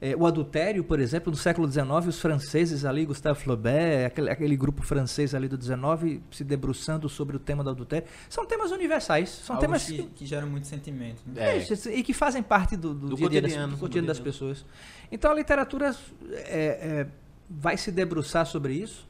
é, 0.00 0.16
o 0.16 0.24
adultério, 0.26 0.82
por 0.82 0.98
exemplo, 0.98 1.30
no 1.30 1.36
século 1.36 1.70
XIX, 1.70 1.88
os 2.08 2.20
franceses 2.20 2.84
ali, 2.86 3.04
Gustave 3.04 3.38
Flaubert, 3.38 4.06
aquele, 4.06 4.30
aquele 4.30 4.56
grupo 4.56 4.82
francês 4.82 5.34
ali 5.34 5.46
do 5.46 5.62
XIX, 5.62 6.22
se 6.30 6.42
debruçando 6.42 7.08
sobre 7.08 7.36
o 7.36 7.38
tema 7.38 7.62
do 7.62 7.68
adultério, 7.68 8.08
são 8.28 8.46
temas 8.46 8.70
universais, 8.70 9.28
são 9.28 9.56
Algo 9.56 9.66
temas 9.66 9.84
que, 9.84 10.04
que 10.04 10.24
geram 10.24 10.48
muito 10.48 10.66
sentimento. 10.66 11.22
Né? 11.26 11.58
É. 11.58 11.58
é, 11.58 11.94
e 11.94 12.02
que 12.02 12.14
fazem 12.14 12.42
parte 12.42 12.76
do, 12.76 12.94
do 12.94 13.08
Do 13.08 13.16
dia 13.16 13.26
a 13.26 13.30
dia 13.30 13.42
das, 13.42 13.50
cotidiano, 13.50 13.72
do 13.72 13.78
cotidiano 13.78 14.06
das 14.06 14.18
cotidiano. 14.18 14.54
pessoas. 14.54 14.66
Então 15.12 15.30
a 15.30 15.34
literatura 15.34 15.94
é, 16.32 16.46
é, 16.46 17.06
vai 17.48 17.76
se 17.76 17.92
debruçar 17.92 18.46
sobre 18.46 18.72
isso, 18.72 19.06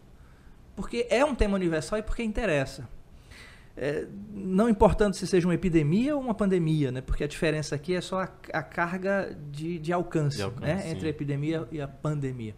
porque 0.74 1.06
é 1.08 1.24
um 1.24 1.34
tema 1.36 1.54
universal 1.54 2.00
e 2.00 2.02
porque 2.02 2.22
interessa. 2.22 2.88
É, 3.82 4.06
não 4.34 4.68
importando 4.68 5.16
se 5.16 5.26
seja 5.26 5.48
uma 5.48 5.54
epidemia 5.54 6.14
ou 6.14 6.20
uma 6.20 6.34
pandemia, 6.34 6.92
né? 6.92 7.00
Porque 7.00 7.24
a 7.24 7.26
diferença 7.26 7.74
aqui 7.74 7.94
é 7.94 8.02
só 8.02 8.20
a, 8.20 8.28
a 8.52 8.62
carga 8.62 9.34
de, 9.50 9.78
de 9.78 9.90
alcance, 9.90 10.36
De 10.36 10.42
alcance, 10.42 10.66
né? 10.66 10.90
Entre 10.90 11.06
a 11.06 11.10
epidemia 11.10 11.66
e 11.72 11.80
a 11.80 11.88
pandemia. 11.88 12.54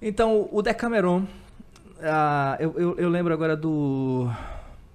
Então, 0.00 0.48
o 0.52 0.62
Decameron, 0.62 1.26
ah, 2.00 2.56
eu, 2.60 2.78
eu, 2.78 2.96
eu 2.96 3.08
lembro 3.08 3.34
agora 3.34 3.56
do, 3.56 4.30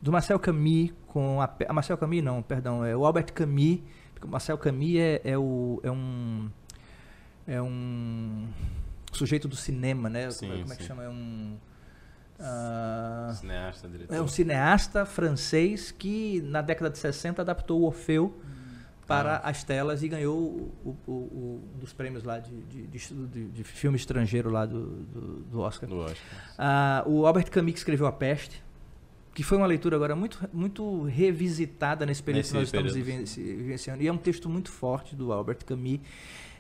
do 0.02 0.10
Marcel 0.10 0.40
Camus 0.40 0.94
com 1.08 1.42
a, 1.42 1.54
a 1.68 1.74
Marcel 1.74 1.98
Camus 1.98 2.24
não, 2.24 2.42
perdão, 2.42 2.86
é 2.86 2.96
o 2.96 3.06
Albert 3.06 3.34
Camus, 3.34 3.80
porque 4.14 4.26
o 4.26 4.30
Marcel 4.30 4.58
Camus 4.58 4.96
é, 4.96 5.22
é, 5.26 5.38
o, 5.38 5.82
é 5.84 5.92
um 5.92 6.50
é 7.46 7.62
um 7.62 8.48
sujeito 9.12 9.50
do 9.50 9.56
cinema, 9.58 10.10
né? 10.10 10.32
Sim, 10.32 10.48
como, 10.48 10.62
como 10.62 10.74
é 10.74 10.76
que 10.78 10.84
chama? 10.84 11.04
É 11.04 11.10
um 11.10 11.58
ah, 12.40 13.34
Cineasta, 13.40 13.88
diretor. 13.88 14.14
é 14.16 14.22
um 14.22 14.28
cineasta 14.28 15.06
francês 15.06 15.92
que 15.92 16.42
na 16.42 16.62
década 16.62 16.90
de 16.90 16.98
60 16.98 17.42
adaptou 17.42 17.82
o 17.82 17.86
Orfeu 17.86 18.38
para 19.08 19.38
Ah. 19.38 19.50
as 19.50 19.64
telas 19.64 20.04
e 20.04 20.08
ganhou 20.08 20.38
o, 20.38 20.74
o- 20.86 21.12
o- 21.12 21.62
um 21.76 21.80
dos 21.80 21.92
prêmios 21.94 22.24
lá 22.24 22.38
de, 22.40 22.52
de, 22.64 22.88
de, 22.88 23.50
de- 23.50 23.64
filme 23.64 23.98
estrangeiro 23.98 24.50
lá 24.52 24.66
do, 24.66 24.86
do, 24.86 25.22
do 25.52 25.60
Oscar. 25.62 25.90
Do 25.90 25.98
Oscar. 26.00 26.18
Ah, 26.58 27.04
o 27.08 27.26
Albert 27.26 27.50
Camus 27.50 27.74
que 27.74 27.80
escreveu 27.80 28.06
A 28.06 28.12
Peste, 28.12 28.64
que 29.34 29.42
foi 29.44 29.58
uma 29.58 29.66
leitura 29.68 29.96
agora 29.96 30.16
muito, 30.16 30.40
muito 30.54 31.04
revisitada 31.06 32.06
nesse 32.06 32.22
período 32.22 32.40
Nesse 32.42 32.52
que 32.52 32.58
nós 32.60 32.68
estamos 32.68 32.94
período. 32.94 33.26
vivenciando. 33.58 34.04
E 34.04 34.08
é 34.08 34.12
um 34.14 34.18
texto 34.18 34.48
muito 34.50 34.72
forte 34.72 35.16
do 35.16 35.32
Albert 35.34 35.66
Camus. 35.66 36.00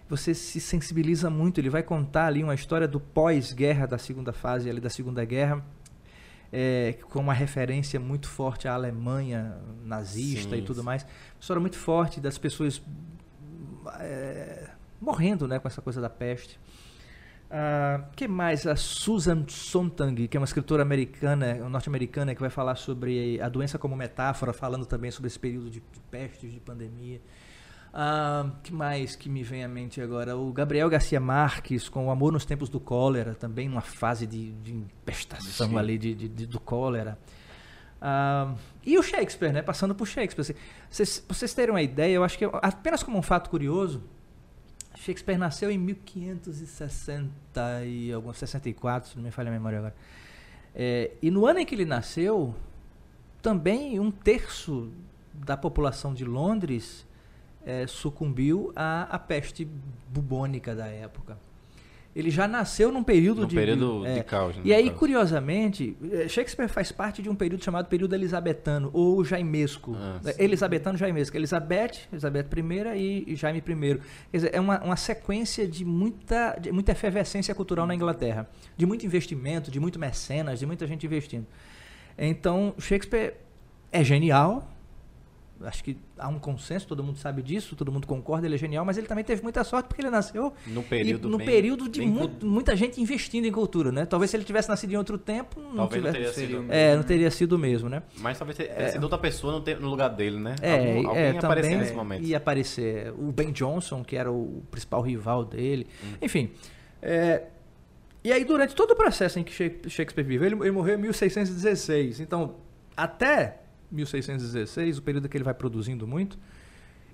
Você 0.09 0.33
se 0.33 0.59
sensibiliza 0.59 1.29
muito. 1.29 1.59
Ele 1.59 1.69
vai 1.69 1.83
contar 1.83 2.25
ali 2.25 2.43
uma 2.43 2.55
história 2.55 2.87
do 2.87 2.99
pós-guerra 2.99 3.85
da 3.85 3.97
segunda 3.97 4.33
fase 4.33 4.69
ali 4.69 4.81
da 4.81 4.89
Segunda 4.89 5.23
Guerra, 5.23 5.63
é, 6.51 6.97
com 7.09 7.19
uma 7.19 7.33
referência 7.33 7.99
muito 7.99 8.27
forte 8.27 8.67
à 8.67 8.73
Alemanha 8.73 9.55
nazista 9.85 10.55
Sim, 10.55 10.61
e 10.61 10.65
tudo 10.65 10.79
sim. 10.79 10.85
mais. 10.85 11.03
Uma 11.03 11.39
história 11.39 11.61
muito 11.61 11.77
forte 11.77 12.19
das 12.19 12.37
pessoas 12.37 12.81
é, 13.99 14.69
morrendo 14.99 15.47
né, 15.47 15.59
com 15.59 15.67
essa 15.67 15.81
coisa 15.81 16.01
da 16.01 16.09
peste. 16.09 16.59
Ah, 17.51 18.03
que 18.15 18.27
mais? 18.27 18.67
A 18.67 18.75
Susan 18.75 19.43
Sontag, 19.47 20.27
que 20.27 20.37
é 20.37 20.39
uma 20.39 20.45
escritora 20.45 20.83
americana, 20.83 21.55
norte-americana, 21.67 22.35
que 22.35 22.41
vai 22.41 22.49
falar 22.49 22.75
sobre 22.75 23.41
a 23.41 23.49
doença 23.49 23.79
como 23.79 23.95
metáfora, 23.95 24.53
falando 24.53 24.85
também 24.85 25.09
sobre 25.09 25.27
esse 25.27 25.39
período 25.39 25.69
de, 25.69 25.79
de 25.79 25.99
pestes, 26.11 26.51
de 26.51 26.59
pandemia. 26.59 27.19
Ah, 27.91 28.51
que 28.63 28.71
mais 28.71 29.15
que 29.15 29.27
me 29.27 29.41
vem 29.43 29.63
à 29.63 29.67
mente 29.67 29.99
agora? 29.99 30.37
O 30.37 30.53
Gabriel 30.53 30.87
Garcia 30.89 31.19
Marques, 31.19 31.89
com 31.89 32.07
O 32.07 32.11
Amor 32.11 32.31
nos 32.31 32.45
Tempos 32.45 32.69
do 32.69 32.79
Cólera, 32.79 33.33
também 33.33 33.67
numa 33.67 33.81
fase 33.81 34.27
de, 34.27 34.51
de 34.51 34.73
infestação 34.73 35.69
Sim. 35.69 35.77
ali 35.77 35.97
de, 35.97 36.13
de- 36.13 36.27
de- 36.29 36.45
do 36.45 36.59
cólera. 36.59 37.17
Ah, 38.01 38.53
e 38.85 38.97
o 38.97 39.01
Shakespeare, 39.03 39.51
né? 39.51 39.61
Passando 39.63 39.95
por 39.95 40.07
Shakespeare. 40.07 40.41
assim. 40.41 40.53
Vocês, 40.89 41.25
vocês 41.27 41.53
terem 41.53 41.73
uma 41.73 41.81
ideia, 41.81 42.13
eu 42.13 42.23
acho 42.23 42.37
que 42.37 42.45
apenas 42.61 43.01
como 43.01 43.17
um 43.17 43.21
fato 43.23 43.49
curioso, 43.49 44.03
Shakespeare 44.95 45.37
nasceu 45.37 45.71
em 45.71 45.77
1560 45.77 47.31
e 47.85 48.11
alguns 48.13 48.37
64, 48.37 49.09
se 49.09 49.15
não 49.17 49.23
me 49.23 49.31
falha 49.31 49.49
a 49.49 49.51
memória 49.51 49.79
agora. 49.79 49.95
É, 50.75 51.11
e 51.21 51.31
no 51.31 51.45
ano 51.45 51.59
em 51.59 51.65
que 51.65 51.73
ele 51.75 51.85
nasceu, 51.85 52.53
também 53.41 53.99
um 53.99 54.11
terço 54.11 54.91
da 55.33 55.57
população 55.57 56.13
de 56.13 56.23
Londres 56.25 57.05
é, 57.65 57.85
sucumbiu 57.87 58.71
à, 58.75 59.03
à 59.03 59.19
peste 59.19 59.67
bubônica 60.11 60.75
da 60.75 60.87
época. 60.87 61.37
Ele 62.15 62.31
já 62.31 62.47
nasceu 62.47 62.91
num 62.91 63.03
período 63.03 63.41
No 63.41 63.47
de 63.47 63.55
período 63.55 64.03
é, 64.05 64.15
de 64.15 64.23
caos. 64.23 64.55
né, 64.55 64.63
e 64.65 64.73
aí, 64.73 64.85
caso. 64.85 64.97
curiosamente, 64.97 65.95
eh, 66.11 66.27
Shakespeare 66.27 66.67
faz 66.67 66.91
parte 66.91 67.21
de 67.21 67.29
um 67.29 67.35
período 67.35 67.63
chamado 67.63 67.87
período 67.87 68.15
elisabetano, 68.15 68.89
ou 68.91 69.23
jaimesco. 69.23 69.95
Ah, 69.95 70.19
sim. 70.23 70.31
Elisabetano 70.39 70.97
jaimesco. 70.97 71.37
Elizabeth, 71.37 72.07
Elizabeth 72.11 72.47
I 72.57 73.23
e 73.27 73.35
Jaime 73.35 73.59
I. 73.59 73.61
Quer 73.61 74.01
dizer, 74.37 74.49
é 74.55 74.59
uma, 74.59 74.83
uma 74.83 74.95
sequência 74.97 75.67
de 75.67 75.85
muita, 75.85 76.57
de 76.59 76.71
muita 76.71 76.93
efervescência 76.93 77.53
cultural 77.53 77.85
na 77.85 77.93
Inglaterra. 77.93 78.49
De 78.75 78.87
muito 78.87 79.05
investimento, 79.05 79.69
de 79.69 79.79
muito 79.79 79.99
mecenas, 79.99 80.57
de 80.59 80.65
muita 80.65 80.87
gente 80.87 81.05
investindo. 81.05 81.45
Então, 82.17 82.73
Shakespeare 82.79 83.35
é 83.91 84.03
genial. 84.03 84.67
Acho 85.61 85.83
que 85.83 85.97
há 86.17 86.29
um 86.29 86.39
consenso, 86.39 86.87
todo 86.87 87.03
mundo 87.03 87.17
sabe 87.17 87.41
disso, 87.41 87.75
todo 87.75 87.91
mundo 87.91 88.07
concorda, 88.07 88.47
ele 88.47 88.55
é 88.55 88.57
genial, 88.57 88.85
mas 88.85 88.97
ele 88.97 89.07
também 89.07 89.25
teve 89.25 89.43
muita 89.43 89.61
sorte 89.65 89.87
porque 89.87 90.01
ele 90.01 90.09
nasceu 90.09 90.53
No 90.65 90.81
período 90.81 91.27
e 91.27 91.31
no 91.31 91.37
bem- 91.37 91.45
período 91.45 91.89
de 91.89 92.01
mu- 92.01 92.31
muita 92.43 92.75
gente 92.77 93.01
investindo 93.01 93.43
em 93.45 93.51
cultura, 93.51 93.91
né? 93.91 94.05
Talvez 94.05 94.31
se 94.31 94.37
ele 94.37 94.45
tivesse 94.45 94.69
nascido 94.69 94.93
em 94.93 94.95
outro 94.95 95.17
tempo, 95.17 95.59
não 95.59 95.75
Talvez 95.75 96.01
não 96.03 96.13
tivesse. 96.13 96.35
teria 96.35 96.47
sido. 96.61 96.65
É, 96.71 96.95
não 96.95 97.03
teria 97.03 97.29
sido 97.29 97.53
o 97.53 97.59
mesmo, 97.59 97.89
né? 97.89 98.03
Mas 98.19 98.37
talvez 98.37 98.57
tenha 98.57 98.89
sido 98.89 99.03
outra 99.03 99.17
pessoa 99.19 99.61
no, 99.81 99.89
lugar 99.89 100.07
dele, 100.09 100.39
né? 100.39 100.55
É, 100.61 100.95
Algum- 100.95 101.07
alguém 101.09 101.23
é 101.23 101.33
ia 101.33 101.39
aparecer 101.39 101.77
nesse 101.77 101.93
momento. 101.93 102.23
ia 102.23 102.37
aparecer 102.37 103.13
o 103.17 103.31
Ben 103.31 103.51
Johnson, 103.51 104.01
que 104.01 104.15
era 104.15 104.31
o 104.31 104.63
principal 104.71 105.01
rival 105.01 105.43
dele. 105.43 105.87
Hum. 106.03 106.13
Enfim. 106.21 106.51
é, 107.01 107.43
e 108.23 108.31
aí, 108.33 108.43
durante 108.45 108.75
todo 108.75 108.91
o 108.91 108.95
processo 108.95 109.39
em 109.39 109.43
que 109.43 109.51
Shake- 109.53 109.89
Shakespeare 109.89 110.25
viveu, 110.25 110.45
ele, 110.47 110.55
ele 110.55 110.71
morreu 110.71 110.95
em 110.95 111.01
1616. 111.01 112.19
Então, 112.19 112.55
até 112.95 113.59
1616, 113.91 114.97
o 114.97 115.01
período 115.01 115.27
que 115.27 115.37
ele 115.37 115.43
vai 115.43 115.53
produzindo 115.53 116.07
muito, 116.07 116.37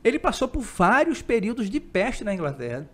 ele 0.04 0.20
passou 0.20 0.48
por 0.48 0.62
vários 0.62 1.24
períodos 1.24 1.68
de 1.68 1.80
peste 1.80 2.24
na 2.24 2.32
Inglaterra. 2.32 2.88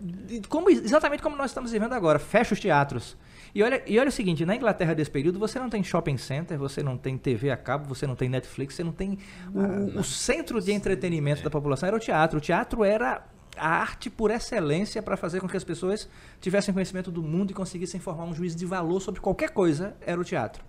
Como, 0.47 0.69
exatamente 0.69 1.21
como 1.21 1.35
nós 1.35 1.51
estamos 1.51 1.71
vivendo 1.71 1.91
agora. 1.91 2.17
Fecha 2.17 2.53
os 2.53 2.59
teatros. 2.59 3.17
E 3.53 3.61
olha, 3.61 3.83
e 3.85 3.99
olha 3.99 4.07
o 4.07 4.11
seguinte, 4.11 4.45
na 4.45 4.55
Inglaterra 4.55 4.93
desse 4.93 5.11
período, 5.11 5.37
você 5.37 5.59
não 5.59 5.69
tem 5.69 5.83
shopping 5.83 6.15
center, 6.15 6.57
você 6.57 6.81
não 6.81 6.97
tem 6.97 7.17
TV 7.17 7.51
a 7.51 7.57
cabo, 7.57 7.93
você 7.93 8.07
não 8.07 8.15
tem 8.15 8.29
Netflix, 8.29 8.75
você 8.75 8.83
não 8.83 8.93
tem... 8.93 9.19
O, 9.53 9.99
o 9.99 10.03
centro 10.05 10.61
de 10.61 10.71
entretenimento 10.71 11.43
da 11.43 11.49
população 11.49 11.87
era 11.87 11.97
o 11.97 11.99
teatro. 11.99 12.37
O 12.37 12.41
teatro 12.41 12.81
era 12.81 13.27
a 13.57 13.67
arte 13.67 14.09
por 14.09 14.31
excelência 14.31 15.03
para 15.03 15.17
fazer 15.17 15.41
com 15.41 15.49
que 15.49 15.57
as 15.57 15.65
pessoas 15.65 16.07
tivessem 16.39 16.73
conhecimento 16.73 17.11
do 17.11 17.21
mundo 17.21 17.51
e 17.51 17.53
conseguissem 17.53 17.99
formar 17.99 18.23
um 18.23 18.33
juízo 18.33 18.57
de 18.57 18.65
valor 18.65 19.01
sobre 19.01 19.19
qualquer 19.19 19.49
coisa, 19.49 19.95
era 19.99 20.19
o 20.19 20.23
teatro. 20.23 20.63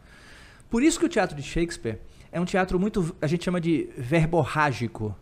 Por 0.69 0.83
isso 0.83 0.99
que 0.99 1.07
o 1.07 1.09
teatro 1.09 1.37
de 1.37 1.43
Shakespeare 1.43 2.01
é 2.33 2.41
um 2.41 2.45
teatro 2.47 2.81
muito, 2.81 3.15
a 3.21 3.27
gente 3.27 3.45
chama 3.45 3.61
de 3.61 3.91
verborrágico. 3.97 5.15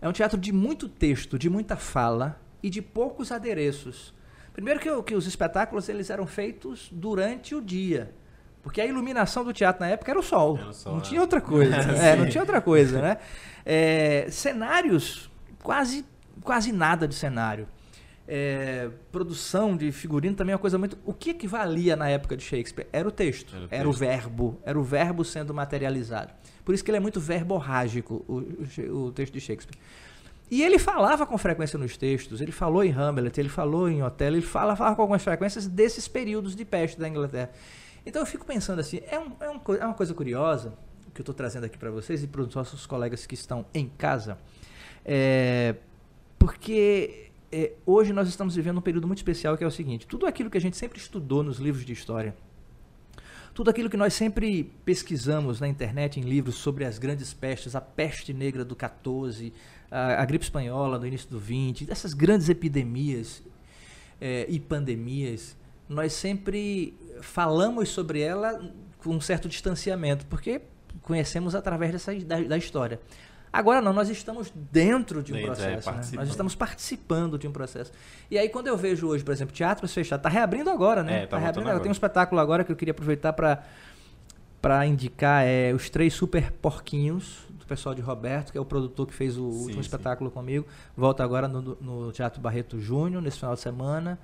É 0.00 0.08
um 0.08 0.12
teatro 0.12 0.38
de 0.38 0.52
muito 0.52 0.88
texto, 0.88 1.38
de 1.38 1.48
muita 1.50 1.76
fala 1.76 2.40
e 2.62 2.70
de 2.70 2.80
poucos 2.80 3.30
adereços. 3.30 4.14
Primeiro 4.52 4.80
que, 4.80 5.02
que 5.02 5.14
os 5.14 5.26
espetáculos 5.26 5.88
eles 5.88 6.08
eram 6.08 6.26
feitos 6.26 6.88
durante 6.90 7.54
o 7.54 7.60
dia. 7.60 8.14
Porque 8.62 8.80
a 8.80 8.86
iluminação 8.86 9.44
do 9.44 9.52
teatro 9.52 9.82
na 9.82 9.90
época 9.90 10.10
era 10.10 10.18
o 10.18 10.22
sol. 10.22 10.56
Era 10.56 10.70
o 10.70 10.72
sol, 10.72 10.92
não 10.94 11.00
é. 11.00 11.02
tinha 11.02 11.20
outra 11.20 11.40
coisa. 11.40 11.76
é, 12.00 12.16
não 12.16 12.26
tinha 12.26 12.40
outra 12.40 12.62
coisa, 12.62 13.02
né? 13.02 13.18
É, 13.64 14.26
cenários, 14.30 15.30
quase, 15.62 16.06
quase 16.42 16.72
nada 16.72 17.06
de 17.06 17.14
cenário. 17.14 17.68
É, 18.26 18.88
produção 19.12 19.76
de 19.76 19.92
figurino 19.92 20.34
também 20.34 20.52
é 20.52 20.56
uma 20.56 20.60
coisa 20.60 20.78
muito. 20.78 20.96
O 21.04 21.12
que 21.12 21.30
equivalia 21.30 21.94
na 21.94 22.08
época 22.08 22.36
de 22.36 22.42
Shakespeare? 22.42 22.88
Era 22.90 23.06
o 23.06 23.10
texto, 23.10 23.54
Era 23.54 23.64
o 23.64 23.68
era 23.70 23.88
o 23.88 23.90
texto. 23.90 24.00
verbo, 24.00 24.60
era 24.64 24.78
o 24.78 24.82
verbo 24.82 25.24
sendo 25.26 25.52
materializado. 25.52 26.32
Por 26.64 26.74
isso 26.74 26.82
que 26.84 26.90
ele 26.90 26.96
é 26.98 27.00
muito 27.00 27.20
verborrágico, 27.20 28.24
o, 28.26 28.38
o 28.92 29.06
o 29.06 29.12
texto 29.12 29.32
de 29.32 29.40
Shakespeare. 29.40 29.78
E 30.50 30.62
ele 30.62 30.78
falava 30.78 31.26
com 31.26 31.36
frequência 31.38 31.78
nos 31.78 31.96
textos, 31.96 32.40
ele 32.40 32.52
falou 32.52 32.84
em 32.84 32.92
Hamlet, 32.92 33.38
ele 33.40 33.48
falou 33.48 33.88
em 33.88 34.02
Otelo, 34.02 34.36
ele 34.36 34.46
fala, 34.46 34.76
falava 34.76 34.94
com 34.96 35.02
algumas 35.02 35.22
frequências 35.22 35.66
desses 35.66 36.06
períodos 36.06 36.54
de 36.54 36.64
peste 36.64 36.98
da 36.98 37.08
Inglaterra. 37.08 37.50
Então 38.06 38.20
eu 38.22 38.26
fico 38.26 38.44
pensando 38.44 38.78
assim, 38.80 39.00
é, 39.10 39.18
um- 39.18 39.32
é 39.40 39.50
um 39.50 39.60
é 39.80 39.84
uma 39.84 39.94
coisa 39.94 40.12
curiosa 40.14 40.74
que 41.14 41.20
eu 41.20 41.22
estou 41.22 41.34
trazendo 41.34 41.64
aqui 41.64 41.78
para 41.78 41.90
vocês 41.90 42.22
e 42.22 42.26
para 42.26 42.42
os 42.42 42.54
nossos 42.54 42.84
colegas 42.86 43.24
que 43.26 43.34
estão 43.34 43.64
em 43.72 43.88
casa, 43.88 44.36
é, 45.04 45.76
porque 46.38 47.30
é, 47.50 47.72
hoje 47.86 48.12
nós 48.12 48.28
estamos 48.28 48.54
vivendo 48.56 48.78
um 48.78 48.82
período 48.82 49.06
muito 49.06 49.18
especial 49.18 49.56
que 49.56 49.64
é 49.64 49.66
o 49.66 49.70
seguinte: 49.70 50.06
tudo 50.06 50.26
aquilo 50.26 50.50
que 50.50 50.58
a 50.58 50.60
gente 50.60 50.76
sempre 50.76 50.98
estudou 50.98 51.42
nos 51.42 51.58
livros 51.58 51.84
de 51.84 51.92
história, 51.92 52.34
tudo 53.54 53.70
aquilo 53.70 53.88
que 53.88 53.96
nós 53.96 54.12
sempre 54.12 54.64
pesquisamos 54.84 55.60
na 55.60 55.68
internet, 55.68 56.18
em 56.18 56.24
livros 56.24 56.56
sobre 56.56 56.84
as 56.84 56.98
grandes 56.98 57.32
pestes, 57.32 57.76
a 57.76 57.80
peste 57.80 58.34
negra 58.34 58.64
do 58.64 58.74
14, 58.74 59.52
a, 59.88 60.20
a 60.20 60.24
gripe 60.24 60.44
espanhola 60.44 60.98
do 60.98 61.06
início 61.06 61.30
do 61.30 61.38
20, 61.38 61.88
essas 61.88 62.12
grandes 62.12 62.48
epidemias 62.48 63.42
eh, 64.20 64.44
e 64.48 64.58
pandemias, 64.58 65.56
nós 65.88 66.12
sempre 66.12 66.94
falamos 67.20 67.90
sobre 67.90 68.20
ela 68.20 68.60
com 68.98 69.10
um 69.10 69.20
certo 69.20 69.48
distanciamento, 69.48 70.26
porque 70.26 70.60
conhecemos 71.02 71.54
através 71.54 71.92
dessa, 71.92 72.12
da, 72.16 72.40
da 72.40 72.58
história. 72.58 73.00
Agora 73.54 73.80
não, 73.80 73.92
nós 73.92 74.08
estamos 74.08 74.52
dentro 74.72 75.22
de 75.22 75.32
um 75.32 75.36
Dentro, 75.36 75.52
é, 75.52 75.54
processo. 75.54 75.76
né? 75.76 75.82
participando. 75.92 76.18
Nós 76.18 76.28
estamos 76.28 76.54
participando 76.56 77.38
de 77.38 77.46
um 77.46 77.52
processo. 77.52 77.92
E 78.28 78.36
aí, 78.36 78.48
quando 78.48 78.66
eu 78.66 78.76
vejo 78.76 79.06
hoje, 79.06 79.22
por 79.22 79.30
exemplo, 79.30 79.54
teatros 79.54 79.94
fechados, 79.94 80.18
está 80.18 80.28
reabrindo 80.28 80.70
agora, 80.70 81.04
né? 81.04 81.12
É, 81.12 81.18
tá 81.18 81.36
voltando 81.36 81.42
reabrindo 81.42 81.68
agora. 81.68 81.82
Tem 81.82 81.88
um 81.88 81.92
espetáculo 81.92 82.40
agora 82.40 82.64
que 82.64 82.72
eu 82.72 82.76
queria 82.76 82.90
aproveitar 82.90 83.32
para 83.32 83.62
para 84.60 84.86
indicar 84.86 85.44
é 85.44 85.72
os 85.74 85.88
três 85.90 86.14
super 86.14 86.50
porquinhos 86.50 87.46
do 87.50 87.66
pessoal 87.66 87.94
de 87.94 88.00
Roberto, 88.00 88.50
que 88.50 88.58
é 88.58 88.60
o 88.60 88.64
produtor 88.64 89.06
que 89.06 89.14
fez 89.14 89.36
o 89.36 89.50
Sim, 89.50 89.58
último 89.58 89.74
sim. 89.74 89.80
espetáculo 89.80 90.30
comigo. 90.32 90.66
Volta 90.96 91.22
agora 91.22 91.46
no, 91.46 91.76
no 91.80 92.10
Teatro 92.10 92.40
Barreto 92.40 92.80
Júnior, 92.80 93.22
nesse 93.22 93.38
final 93.38 93.54
de 93.54 93.60
semana. 93.60 94.18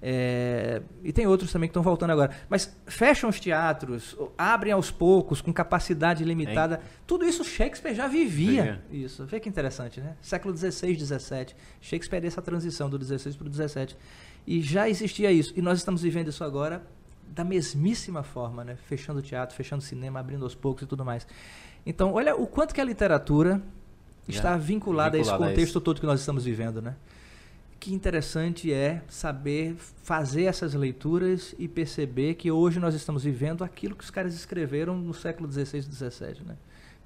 É, 0.00 0.82
e 1.02 1.12
tem 1.12 1.26
outros 1.26 1.50
também 1.50 1.68
que 1.68 1.70
estão 1.70 1.82
voltando 1.82 2.10
agora. 2.10 2.30
Mas 2.48 2.76
fecham 2.86 3.30
os 3.30 3.40
teatros, 3.40 4.16
abrem 4.36 4.72
aos 4.72 4.90
poucos, 4.90 5.40
com 5.40 5.52
capacidade 5.52 6.24
limitada. 6.24 6.80
Tudo 7.06 7.24
isso 7.24 7.44
Shakespeare 7.44 7.94
já 7.94 8.06
vivia. 8.06 8.82
Isso. 8.90 9.24
Vê 9.24 9.40
que 9.40 9.48
interessante, 9.48 10.00
né? 10.00 10.16
Século 10.20 10.56
XVI, 10.56 10.94
XVII. 10.98 11.46
Shakespeare 11.80 12.24
é 12.24 12.26
essa 12.26 12.42
transição 12.42 12.88
do 12.90 13.02
XVI 13.02 13.34
para 13.34 13.48
o 13.48 13.52
XVII. 13.52 13.96
E 14.46 14.60
já 14.60 14.88
existia 14.88 15.32
isso. 15.32 15.52
E 15.56 15.62
nós 15.62 15.78
estamos 15.78 16.02
vivendo 16.02 16.28
isso 16.28 16.44
agora 16.44 16.82
da 17.28 17.42
mesmíssima 17.42 18.22
forma, 18.22 18.62
né? 18.64 18.76
Fechando 18.86 19.20
teatro, 19.20 19.56
fechando 19.56 19.82
cinema, 19.82 20.20
abrindo 20.20 20.44
aos 20.44 20.54
poucos 20.54 20.84
e 20.84 20.86
tudo 20.86 21.04
mais. 21.04 21.26
Então, 21.84 22.12
olha 22.12 22.36
o 22.36 22.46
quanto 22.46 22.74
que 22.74 22.80
a 22.80 22.84
literatura 22.84 23.60
está 24.28 24.56
vinculada, 24.56 25.16
vinculada 25.16 25.16
a 25.16 25.20
esse 25.20 25.36
contexto 25.36 25.78
a 25.78 25.80
todo 25.80 26.00
que 26.00 26.06
nós 26.06 26.20
estamos 26.20 26.44
vivendo, 26.44 26.80
né? 26.80 26.96
Que 27.78 27.94
interessante 27.94 28.72
é 28.72 29.02
saber 29.08 29.76
fazer 30.02 30.44
essas 30.44 30.74
leituras 30.74 31.54
e 31.58 31.68
perceber 31.68 32.34
que 32.34 32.50
hoje 32.50 32.78
nós 32.78 32.94
estamos 32.94 33.24
vivendo 33.24 33.62
aquilo 33.62 33.94
que 33.94 34.04
os 34.04 34.10
caras 34.10 34.34
escreveram 34.34 34.96
no 34.96 35.14
século 35.14 35.50
XVI 35.50 35.78
e 35.78 35.82
XVII, 35.82 36.44
né? 36.46 36.56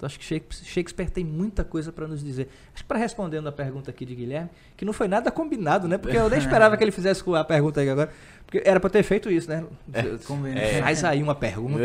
Então 0.01 0.07
acho 0.07 0.19
que 0.19 0.25
Shakespeare 0.25 1.11
tem 1.11 1.23
muita 1.23 1.63
coisa 1.63 1.93
para 1.93 2.09
nos 2.09 2.25
dizer. 2.25 2.49
Acho 2.73 2.83
que 2.83 2.89
para 2.89 2.99
respondendo 2.99 3.47
a 3.51 3.53
pergunta 3.53 3.91
aqui 3.91 4.07
de 4.07 4.15
Guilherme, 4.15 4.49
que 4.75 4.83
não 4.83 4.95
foi 4.95 5.07
nada 5.07 5.31
combinado, 5.31 5.87
né? 5.87 5.99
Porque 5.99 6.17
eu 6.17 6.31
nem 6.31 6.39
esperava 6.39 6.75
que 6.75 6.83
ele 6.83 6.91
fizesse 6.91 7.23
a 7.37 7.45
pergunta 7.45 7.83
agora. 7.83 8.11
Porque 8.47 8.63
era 8.65 8.81
para 8.81 8.89
ter 8.89 9.03
feito 9.03 9.31
isso, 9.31 9.51
né? 9.51 9.63
É, 9.93 10.79
é. 10.79 10.81
Faz 10.81 11.05
aí 11.05 11.23
uma 11.23 11.35
pergunta. 11.35 11.85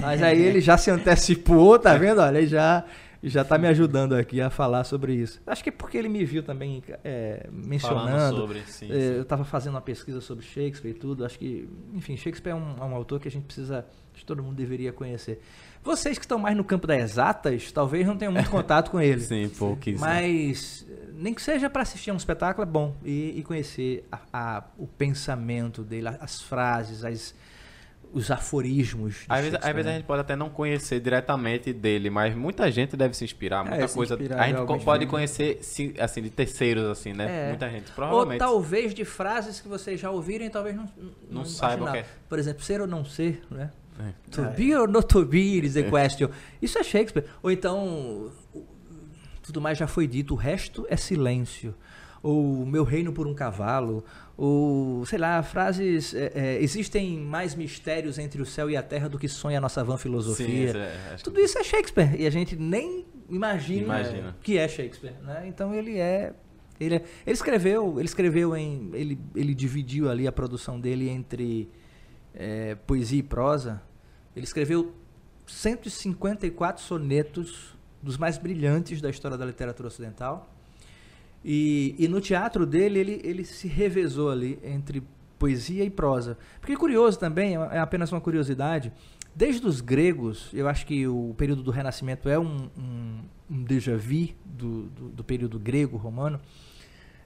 Mas 0.00 0.22
aí 0.22 0.40
ele 0.40 0.60
já 0.60 0.78
se 0.78 0.88
antecipou, 0.88 1.80
tá 1.80 1.96
vendo? 1.96 2.20
Olha, 2.20 2.38
ele 2.38 2.46
já 2.46 2.84
já 3.22 3.42
está 3.42 3.58
me 3.58 3.66
ajudando 3.66 4.14
aqui 4.14 4.40
a 4.40 4.48
falar 4.48 4.84
sobre 4.84 5.14
isso. 5.14 5.40
Acho 5.46 5.62
que 5.62 5.70
é 5.70 5.72
porque 5.72 5.98
ele 5.98 6.08
me 6.08 6.24
viu 6.24 6.42
também 6.42 6.82
é, 7.04 7.48
mencionando. 7.52 8.36
Sobre, 8.36 8.62
sim, 8.66 8.86
é, 8.86 8.94
sim. 8.94 9.16
Eu 9.16 9.22
estava 9.22 9.44
fazendo 9.44 9.74
uma 9.74 9.80
pesquisa 9.80 10.20
sobre 10.20 10.44
Shakespeare 10.44 10.92
e 10.92 10.94
tudo. 10.94 11.24
Acho 11.24 11.38
que, 11.38 11.68
enfim, 11.94 12.16
Shakespeare 12.16 12.52
é 12.52 12.54
um, 12.54 12.76
é 12.78 12.84
um 12.84 12.94
autor 12.94 13.18
que 13.18 13.26
a 13.26 13.30
gente 13.30 13.44
precisa, 13.44 13.84
que 14.14 14.24
todo 14.24 14.42
mundo 14.42 14.54
deveria 14.54 14.92
conhecer. 14.92 15.40
Vocês 15.82 16.18
que 16.18 16.24
estão 16.24 16.38
mais 16.38 16.56
no 16.56 16.62
campo 16.62 16.86
das 16.86 17.02
exatas, 17.02 17.72
talvez 17.72 18.06
não 18.06 18.16
tenham 18.16 18.32
muito 18.32 18.50
contato 18.50 18.90
com 18.90 19.00
ele. 19.00 19.20
sim, 19.20 19.48
pouquíssimo. 19.48 20.00
Mas 20.00 20.86
nem 21.14 21.34
que 21.34 21.42
seja 21.42 21.68
para 21.68 21.82
assistir 21.82 22.10
a 22.10 22.14
um 22.14 22.16
espetáculo 22.16 22.68
é 22.68 22.70
bom 22.70 22.96
e, 23.04 23.38
e 23.38 23.42
conhecer 23.42 24.06
a, 24.12 24.18
a, 24.32 24.64
o 24.76 24.86
pensamento 24.86 25.82
dele, 25.82 26.08
as 26.20 26.40
frases, 26.40 27.04
as 27.04 27.34
os 28.12 28.30
aforismos. 28.30 29.24
Às 29.28 29.40
vezes, 29.42 29.58
às 29.62 29.74
vezes 29.74 29.90
a 29.90 29.94
gente 29.94 30.04
pode 30.04 30.20
até 30.20 30.34
não 30.34 30.48
conhecer 30.48 31.00
diretamente 31.00 31.72
dele, 31.72 32.10
mas 32.10 32.34
muita 32.34 32.70
gente 32.70 32.96
deve 32.96 33.14
se 33.14 33.24
inspirar, 33.24 33.64
muita 33.64 33.84
é, 33.84 33.88
coisa. 33.88 34.14
Inspirar 34.14 34.42
a 34.42 34.46
gente 34.46 34.84
pode 34.84 35.06
conhecer 35.06 35.60
assim 35.98 36.22
de 36.22 36.30
terceiros 36.30 36.84
assim, 36.84 37.12
né? 37.12 37.46
É. 37.46 37.48
Muita 37.48 37.68
gente, 37.70 37.90
provavelmente. 37.92 38.42
Ou 38.42 38.48
talvez 38.48 38.94
de 38.94 39.04
frases 39.04 39.60
que 39.60 39.68
vocês 39.68 40.00
já 40.00 40.10
ouviram 40.10 40.46
e 40.46 40.50
talvez 40.50 40.74
não 40.74 40.88
não, 40.96 41.12
não 41.30 41.44
saibam 41.44 41.90
que 41.92 41.98
é. 41.98 42.06
Por 42.28 42.38
exemplo, 42.38 42.62
ser 42.62 42.80
ou 42.80 42.86
não 42.86 43.04
ser, 43.04 43.42
né? 43.50 43.70
É. 44.00 44.12
To 44.30 44.42
be 44.56 44.74
or 44.76 44.88
not 44.88 45.08
to 45.08 45.24
be 45.24 45.58
is 45.58 45.74
the 45.74 45.80
é. 45.80 45.90
question. 45.90 46.30
Isso 46.62 46.78
é 46.78 46.84
Shakespeare. 46.84 47.24
Ou 47.42 47.50
então 47.50 48.30
tudo 49.42 49.62
mais 49.62 49.78
já 49.78 49.86
foi 49.86 50.06
dito, 50.06 50.34
o 50.34 50.36
resto 50.36 50.86
é 50.90 50.96
silêncio. 50.96 51.74
Ou 52.22 52.66
meu 52.66 52.84
reino 52.84 53.12
por 53.12 53.26
um 53.26 53.34
cavalo, 53.34 54.04
ou, 54.38 55.04
sei 55.04 55.18
lá, 55.18 55.42
frases. 55.42 56.14
É, 56.14 56.32
é, 56.32 56.62
existem 56.62 57.18
mais 57.18 57.56
mistérios 57.56 58.18
entre 58.18 58.40
o 58.40 58.46
céu 58.46 58.70
e 58.70 58.76
a 58.76 58.82
terra 58.82 59.08
do 59.08 59.18
que 59.18 59.28
sonha 59.28 59.58
a 59.58 59.60
nossa 59.60 59.82
van 59.82 59.98
filosofia. 59.98 60.72
Sim, 60.72 60.78
é, 60.78 61.16
Tudo 61.24 61.40
isso 61.40 61.58
é 61.58 61.64
Shakespeare. 61.64 62.14
E 62.16 62.24
a 62.24 62.30
gente 62.30 62.54
nem 62.54 63.04
imagina, 63.28 64.00
imagina. 64.00 64.36
que 64.40 64.56
é 64.56 64.68
Shakespeare. 64.68 65.14
Né? 65.24 65.46
Então 65.48 65.74
ele 65.74 65.98
é. 65.98 66.32
Ele, 66.78 66.94
é, 66.94 67.02
ele 67.26 67.34
escreveu, 67.34 67.98
ele 67.98 68.06
escreveu 68.06 68.56
em. 68.56 68.90
Ele, 68.94 69.18
ele 69.34 69.52
dividiu 69.52 70.08
ali 70.08 70.28
a 70.28 70.32
produção 70.32 70.78
dele 70.78 71.08
entre 71.08 71.68
é, 72.32 72.76
poesia 72.76 73.18
e 73.18 73.22
prosa. 73.24 73.82
Ele 74.36 74.44
escreveu 74.44 74.94
154 75.48 76.80
sonetos 76.80 77.76
dos 78.00 78.16
mais 78.16 78.38
brilhantes 78.38 79.00
da 79.00 79.10
história 79.10 79.36
da 79.36 79.44
literatura 79.44 79.88
ocidental. 79.88 80.54
E, 81.44 81.94
e 81.98 82.08
no 82.08 82.20
teatro 82.20 82.66
dele, 82.66 82.98
ele, 82.98 83.20
ele 83.24 83.44
se 83.44 83.68
revezou 83.68 84.30
ali 84.30 84.58
entre 84.62 85.02
poesia 85.38 85.84
e 85.84 85.90
prosa. 85.90 86.36
Porque 86.60 86.76
curioso 86.76 87.18
também, 87.18 87.56
é, 87.56 87.60
é 87.72 87.78
apenas 87.78 88.10
uma 88.10 88.20
curiosidade, 88.20 88.92
desde 89.34 89.66
os 89.66 89.80
gregos, 89.80 90.50
eu 90.52 90.68
acho 90.68 90.84
que 90.84 91.06
o 91.06 91.34
período 91.38 91.62
do 91.62 91.70
Renascimento 91.70 92.28
é 92.28 92.38
um, 92.38 92.68
um, 92.76 93.18
um 93.50 93.62
déjà 93.62 93.96
vu 93.96 94.28
do, 94.44 94.84
do, 94.84 95.08
do 95.10 95.24
período 95.24 95.58
grego-romano, 95.58 96.40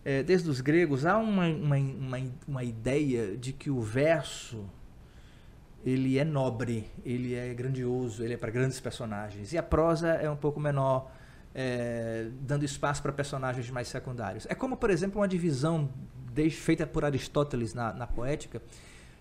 é, 0.04 0.22
desde 0.22 0.50
os 0.50 0.60
gregos 0.60 1.06
há 1.06 1.16
uma, 1.16 1.46
uma, 1.46 1.76
uma, 1.76 2.18
uma, 2.46 2.64
ideia 2.64 3.36
de 3.36 3.52
que 3.52 3.70
o 3.70 3.80
verso 3.80 4.64
ele 5.84 6.18
é 6.18 6.24
nobre, 6.24 6.86
ele 7.04 7.34
é 7.34 7.54
grandioso, 7.54 8.22
ele 8.22 8.34
é 8.34 8.36
para 8.36 8.50
grandes 8.50 8.80
personagens. 8.80 9.52
E 9.52 9.58
a 9.58 9.62
prosa 9.62 10.08
é 10.08 10.28
um 10.28 10.36
pouco 10.36 10.60
menor, 10.60 11.10
é, 11.54 12.28
dando 12.40 12.64
espaço 12.64 13.02
para 13.02 13.12
personagens 13.12 13.70
mais 13.70 13.88
secundários. 13.88 14.46
É 14.48 14.54
como, 14.54 14.76
por 14.76 14.90
exemplo, 14.90 15.20
uma 15.20 15.28
divisão 15.28 15.88
desde, 16.32 16.58
feita 16.58 16.86
por 16.86 17.04
Aristóteles 17.04 17.74
na, 17.74 17.92
na 17.92 18.06
poética, 18.06 18.62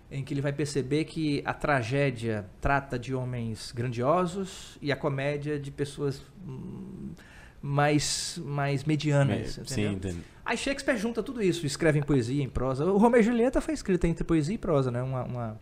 em 0.09 0.23
que 0.23 0.34
ele 0.34 0.41
vai 0.41 0.51
perceber 0.51 1.05
que 1.05 1.41
a 1.45 1.53
tragédia 1.53 2.45
trata 2.59 2.99
de 2.99 3.13
homens 3.13 3.71
grandiosos 3.71 4.77
e 4.82 4.91
a 4.91 4.95
comédia 4.95 5.57
de 5.57 5.71
pessoas 5.71 6.21
hum, 6.45 7.13
mais, 7.61 8.39
mais 8.43 8.84
medianas. 8.84 9.57
Me, 9.57 9.69
sim, 9.69 9.88
entendeu? 9.88 10.23
Aí 10.43 10.57
Shakespeare 10.57 10.97
junta 10.97 11.21
tudo 11.23 11.41
isso, 11.41 11.65
escreve 11.65 11.99
em 11.99 12.03
poesia, 12.03 12.43
em 12.43 12.49
prosa. 12.49 12.86
O 12.86 12.97
Romeu 12.97 13.21
e 13.21 13.23
Julieta 13.23 13.61
foi 13.61 13.73
escrito 13.73 14.05
entre 14.05 14.23
poesia 14.23 14.55
e 14.55 14.57
prosa, 14.57 14.91
né? 14.91 15.01
Uma, 15.01 15.23
uma 15.23 15.61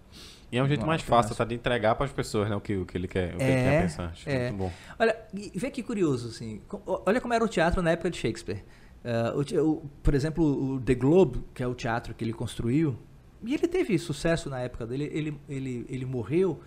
e 0.52 0.58
é 0.58 0.64
um 0.64 0.68
jeito 0.68 0.86
mais 0.86 1.02
fácil 1.02 1.36
tá, 1.36 1.46
de 1.46 1.54
entregar 1.54 1.96
para 1.96 2.06
as 2.06 2.12
pessoas 2.12 2.50
né, 2.50 2.56
o, 2.56 2.62
que, 2.62 2.76
o 2.76 2.86
que 2.86 2.98
ele 2.98 3.08
quer, 3.08 3.36
o 3.36 3.38
que 3.38 3.44
é, 3.44 3.52
ele 3.52 3.70
quer 3.70 3.82
pensar. 3.84 4.06
Acho 4.08 4.30
é. 4.30 4.50
muito 4.50 4.58
bom. 4.58 4.72
Olha, 4.98 5.16
vê 5.56 5.70
que 5.70 5.84
curioso, 5.84 6.30
assim. 6.30 6.62
Olha 6.86 7.22
como 7.22 7.34
era 7.34 7.44
o 7.44 7.48
teatro 7.48 7.82
na 7.82 7.92
época 7.92 8.10
de 8.10 8.18
Shakespeare. 8.18 8.64
Uh, 9.04 9.62
o, 9.62 9.70
o, 9.70 9.90
por 10.04 10.14
exemplo, 10.14 10.44
o 10.44 10.82
The 10.82 10.96
Globe, 10.96 11.44
que 11.54 11.62
é 11.62 11.68
o 11.68 11.76
teatro 11.76 12.14
que 12.14 12.24
ele 12.24 12.34
construiu, 12.34 12.98
e 13.44 13.54
ele 13.54 13.68
teve 13.68 13.98
sucesso 13.98 14.50
na 14.50 14.60
época 14.60 14.86
dele. 14.86 15.10
Ele, 15.14 15.40
ele, 15.48 15.86
ele 15.88 16.06
morreu 16.06 16.60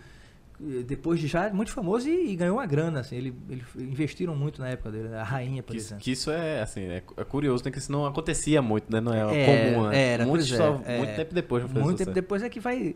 eh, 0.61 0.83
depois 0.83 1.19
de 1.19 1.27
já 1.27 1.53
muito 1.53 1.73
famoso 1.73 2.09
e, 2.09 2.33
e, 2.33 2.37
ganhou 2.37 2.57
uma 2.57 2.67
grana, 2.67 3.01
assim, 3.01 3.17
ele, 3.17 3.35
ele, 3.51 3.65
investiram 3.77 4.37
muito 4.37 4.61
na 4.61 4.69
época 4.69 4.91
dele, 4.91 5.15
a 5.15 5.25
rainha, 5.25 5.63
por 5.63 5.73
que, 5.73 5.79
exemplo. 5.79 6.05
Que 6.05 6.13
isso 6.13 6.31
é, 6.31 6.63
assim, 6.63 6.83
é, 6.83 7.03
é, 7.17 7.25
curioso, 7.25 7.65
né, 7.65 7.71
que 7.71 7.79
isso 7.79 7.91
não 7.91 8.07
acontecia 8.07 8.63
muito, 8.63 8.91
né, 8.91 9.01
não 9.01 9.13
é, 9.13 9.21
é 9.21 9.47
comum, 9.73 9.89
né? 9.89 10.13
Era, 10.13 10.27
muito, 10.27 10.45
só, 10.45 10.81
é, 10.85 10.99
muito 10.99 11.17
tempo 11.17 11.35
depois. 11.35 11.65
Muito 11.65 11.99
tempo 11.99 12.13
depois 12.13 12.43
é 12.43 12.49
que 12.49 12.61
vai 12.61 12.95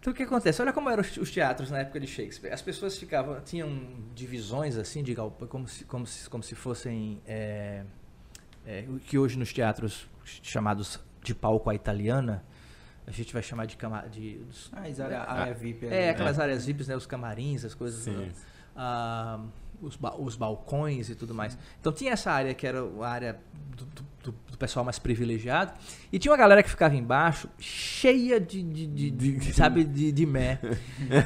então 0.00 0.14
o 0.14 0.16
que 0.16 0.22
acontece? 0.22 0.62
Olha 0.62 0.72
como 0.72 0.88
eram 0.88 1.02
os 1.02 1.30
teatros 1.30 1.70
na 1.70 1.80
época 1.80 2.00
de 2.00 2.06
Shakespeare. 2.06 2.50
As 2.52 2.62
pessoas 2.62 2.96
ficavam, 2.96 3.38
tinham 3.42 3.68
divisões 4.14 4.78
assim, 4.78 5.02
de 5.02 5.14
como 5.14 5.68
se, 5.68 5.84
como 5.84 6.06
se, 6.06 6.30
como 6.30 6.42
se 6.42 6.54
fossem 6.54 7.20
é, 7.26 7.84
é, 8.66 8.86
que 9.06 9.18
hoje 9.18 9.38
nos 9.38 9.52
teatros 9.52 10.08
chamados 10.24 10.98
de 11.22 11.34
palco 11.34 11.68
à 11.68 11.74
italiana, 11.74 12.42
a 13.06 13.10
gente 13.10 13.30
vai 13.30 13.42
chamar 13.42 13.66
de 13.66 13.76
cama, 13.76 14.08
de 14.08 14.38
dos, 14.38 14.70
ah, 14.72 15.04
área, 15.04 15.20
área 15.20 15.54
VIP. 15.54 15.86
É, 15.86 16.04
é, 16.04 16.10
aquelas 16.10 16.38
áreas 16.38 16.64
VIPs, 16.64 16.88
né, 16.88 16.96
os 16.96 17.06
camarins, 17.06 17.62
as 17.64 17.74
coisas. 17.74 18.04
Sim. 18.04 18.32
Ah, 18.74 19.38
os, 19.82 19.96
ba 19.96 20.14
os 20.18 20.36
balcões 20.36 21.08
e 21.08 21.14
tudo 21.14 21.34
mais. 21.34 21.56
Então 21.80 21.92
tinha 21.92 22.12
essa 22.12 22.30
área 22.30 22.54
que 22.54 22.66
era 22.66 22.80
a 22.82 23.08
área 23.08 23.40
do, 23.76 23.84
do, 23.84 24.32
do, 24.50 24.58
pessoal 24.58 24.84
mais 24.84 24.98
privilegiado. 24.98 25.72
E 26.12 26.18
tinha 26.18 26.30
uma 26.30 26.36
galera 26.36 26.62
que 26.62 26.68
ficava 26.68 26.94
embaixo, 26.94 27.48
cheia 27.58 28.38
de, 28.38 28.62
de, 28.62 28.86
de, 28.86 29.10
de 29.10 29.52
sabe, 29.54 29.84
de, 29.84 30.12
de 30.12 30.26
mé. 30.26 30.60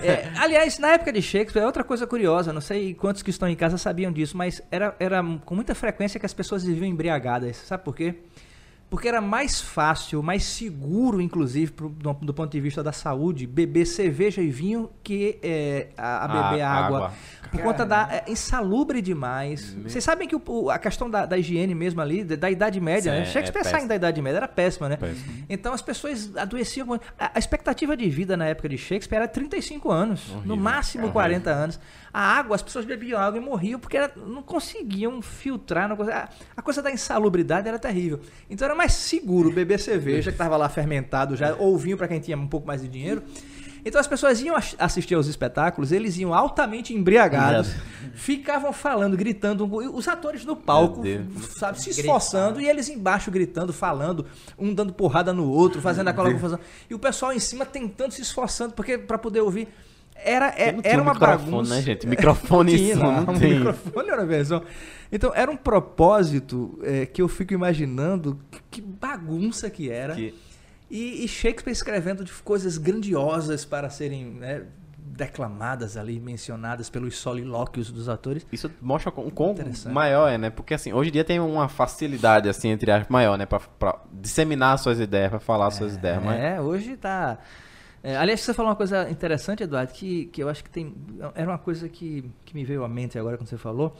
É, 0.03 0.33
aliás, 0.39 0.79
na 0.79 0.93
época 0.93 1.13
de 1.13 1.21
Shakespeare, 1.21 1.63
é 1.63 1.67
outra 1.67 1.83
coisa 1.83 2.07
curiosa, 2.07 2.53
não 2.53 2.61
sei 2.61 2.95
quantos 2.95 3.23
que 3.23 3.31
estão 3.31 3.49
em 3.49 3.57
casa 3.57 3.77
sabiam 3.77 4.13
disso, 4.13 4.37
mas 4.37 4.63
era, 4.71 4.95
era 4.99 5.23
com 5.45 5.55
muita 5.55 5.75
frequência 5.75 6.21
que 6.21 6.27
as 6.27 6.33
pessoas 6.33 6.65
viviam 6.65 6.87
embriagadas. 6.87 7.57
Sabe 7.57 7.83
por 7.83 7.95
quê? 7.95 8.15
Porque 8.91 9.09
era 9.09 9.21
mais 9.21 9.61
fácil, 9.61 10.23
mais 10.23 10.45
seguro, 10.45 11.21
inclusive, 11.21 11.73
pro, 11.73 11.89
do, 11.89 12.13
do, 12.13 12.35
ponto 12.35 12.51
de 12.53 12.61
vista 12.61 12.83
da 12.83 12.93
saúde, 12.93 13.47
beber 13.47 13.87
cerveja 13.87 14.41
e 14.41 14.51
vinho 14.51 14.91
que 15.03 15.39
é, 15.43 15.89
a, 15.97 16.25
a, 16.25 16.29
beber 16.29 16.63
ah, 16.63 16.71
água. 16.71 16.99
água. 16.99 17.13
Por 17.51 17.61
conta 17.61 17.87
da. 17.87 18.09
É, 18.11 18.31
insalubre 18.31 19.01
demais. 19.01 19.75
Me... 19.75 19.91
Vocês 19.91 20.03
sabem 20.03 20.29
que 20.29 20.37
o, 20.37 20.71
a 20.71 20.79
questão 20.79 21.09
da, 21.09 21.25
da, 21.27 21.39
higiene 21.39 21.75
mesmo 21.75 22.01
ali, 22.01 22.25
da, 22.25 22.51
Idade 22.51 22.81
Média, 22.81 23.13
Sim, 23.13 23.19
né? 23.19 23.25
Shakespeare 23.27 23.67
é 23.67 23.71
saindo 23.71 23.89
da 23.89 23.97
Idade 23.97 24.21
Média, 24.21 24.39
era 24.39 24.49
péssima, 24.49 24.89
né? 24.89 24.97
Péssimo. 24.97 25.45
Então 25.49 25.73
as 25.73 25.83
pessoas 25.83 26.37
adoeciam. 26.37 26.95
A, 27.19 27.33
a, 27.35 27.39
expectativa 27.39 27.97
de 27.97 28.09
vida 28.09 28.37
na 28.37 28.47
época 28.47 28.69
de 28.69 28.79
Shakespeare 28.79 29.19
era 29.19 29.29
35 29.29 29.91
anos, 29.91 30.31
Horrível. 30.31 30.49
no 30.49 30.57
máximo 30.57 31.11
40 31.11 31.51
anos. 31.51 31.81
A 32.15 32.21
água, 32.21 32.55
as 32.55 32.63
pessoas 32.63 32.85
bebiam 32.85 33.21
água 33.21 33.41
e 33.41 33.43
morriam 33.43 33.81
porque 33.81 33.97
era, 33.97 34.13
não 34.17 34.41
conseguiam 34.41 35.21
filtrar. 35.21 35.89
Não, 35.89 35.97
a, 36.09 36.29
a 36.57 36.63
coisa 36.63 36.81
da 36.81 36.89
insalubridade 36.89 37.67
era 37.67 37.77
terrível. 37.77 38.21
Então 38.49 38.65
era 38.65 38.75
mais 38.77 38.93
seguro 38.93 39.51
beber 39.51 39.81
cerveja, 39.81 40.31
que 40.31 40.37
estava 40.37 40.57
lá 40.57 40.69
fermentado 40.69 41.35
já, 41.35 41.57
ou 41.57 41.77
vinho 41.77 41.97
para 41.97 42.07
quem 42.07 42.21
tinha 42.21 42.37
um 42.37 42.47
pouco 42.47 42.69
mais 42.69 42.83
de 42.83 42.89
dinheiro. 42.89 43.25
Então 43.85 44.01
as 44.01 44.07
pessoas 44.07 44.41
iam 44.41 44.57
assistir 44.79 45.15
aos 45.15 45.27
espetáculos, 45.27 45.91
eles 45.91 46.17
iam 46.17 46.33
altamente 46.33 46.95
embriagados, 46.95 47.75
ficavam 48.15 48.73
falando, 48.73 49.15
gritando, 49.15 49.69
os 49.95 50.09
atores 50.09 50.45
no 50.45 50.57
palco, 50.57 51.03
sabe, 51.59 51.83
se 51.83 51.91
esforçando 51.91 52.61
e 52.61 52.69
eles 52.69 52.89
embaixo 52.89 53.31
gritando, 53.31 53.73
falando, 53.73 54.25
um 54.57 54.73
dando 54.73 54.95
porrada 54.95 55.35
no 55.35 55.51
outro, 55.51 55.83
fazendo 55.83 56.09
aquela 56.09 56.33
confusão. 56.33 56.59
E 56.89 56.95
o 56.95 56.99
pessoal 56.99 57.33
em 57.33 57.41
cima 57.41 57.67
tentando 57.67 58.13
se 58.13 58.23
esforçando 58.23 58.73
porque 58.73 58.97
para 58.97 59.19
poder 59.19 59.41
ouvir 59.41 59.69
era, 60.15 60.49
é- 60.57 60.73
Não 60.73 60.81
tinha 60.83 60.93
era 60.95 61.03
uma 61.03 61.13
microfone, 61.15 61.45
bagunça. 61.51 61.75
né, 61.75 61.83
gente? 61.83 62.07
Microfone 62.07 62.73
Tinha, 62.77 62.93
isso 62.95 63.03
não, 63.03 63.21
não 63.23 63.35
tem. 63.39 63.55
microfone 63.59 64.11
era 64.11 64.25
versão. 64.27 64.63
Então 65.13 65.33
era 65.35 65.51
um 65.51 65.57
propósito 65.57 66.79
é, 66.83 67.07
que 67.07 67.21
eu 67.23 67.29
fico 67.29 67.53
imaginando 67.55 68.39
que, 68.51 68.61
que 68.71 68.81
bagunça 68.81 69.69
que 69.71 69.91
era. 69.91 70.15
Que- 70.15 70.35
E, 70.91 71.25
e 71.25 71.29
Shakespeare 71.29 71.73
escrevendo 71.73 72.25
de 72.25 72.33
coisas 72.33 72.79
grandiosas 72.79 73.65
para 73.65 73.89
serem 73.91 74.25
né, 74.27 74.63
declamadas 74.99 75.97
ali, 75.97 76.19
mencionadas 76.21 76.91
pelos 76.91 77.17
solilóquios 77.17 77.91
dos 77.91 78.09
atores. 78.09 78.47
Isso 78.53 78.71
mostra 78.81 79.11
com 79.13 79.29
quão 79.31 79.55
maior 79.93 80.29
é, 80.29 80.37
né? 80.39 80.51
Porque 80.51 80.75
assim, 80.75 80.93
hoje 80.93 81.11
em 81.11 81.13
dia 81.13 81.25
tem 81.25 81.39
uma 81.41 81.69
facilidade, 81.69 82.49
assim, 82.49 82.69
entre 82.69 82.91
as 82.91 83.07
maior, 83.09 83.37
né? 83.39 83.47
Pra, 83.47 83.61
pra 83.61 83.99
disseminar 84.13 84.79
suas 84.79 84.99
ideias, 85.01 85.31
pra 85.31 85.39
falar 85.41 85.71
suas 85.71 85.95
ideias. 85.95 86.23
Mas 86.23 86.41
É, 86.41 86.61
hoje 86.61 86.97
tá. 86.97 87.39
É, 88.07 88.19
aliás, 88.19 88.43
você 88.43 88.53
falou 88.53 88.69
uma 88.71 88.77
coisa 88.77 89.09
interessante, 89.09 89.63
Eduardo, 89.63 89.91
que, 89.91 90.27
que 90.27 90.43
eu 90.43 90.51
acho 90.51 90.63
que 90.63 90.69
tem. 90.69 90.95
Era 91.35 91.51
uma 91.51 91.59
coisa 91.59 91.89
que, 91.89 92.31
que 92.45 92.55
me 92.55 92.63
veio 92.63 92.85
à 92.85 92.89
mente 92.89 93.19
agora 93.19 93.39
quando 93.39 93.49
você 93.49 93.57
falou. 93.57 93.97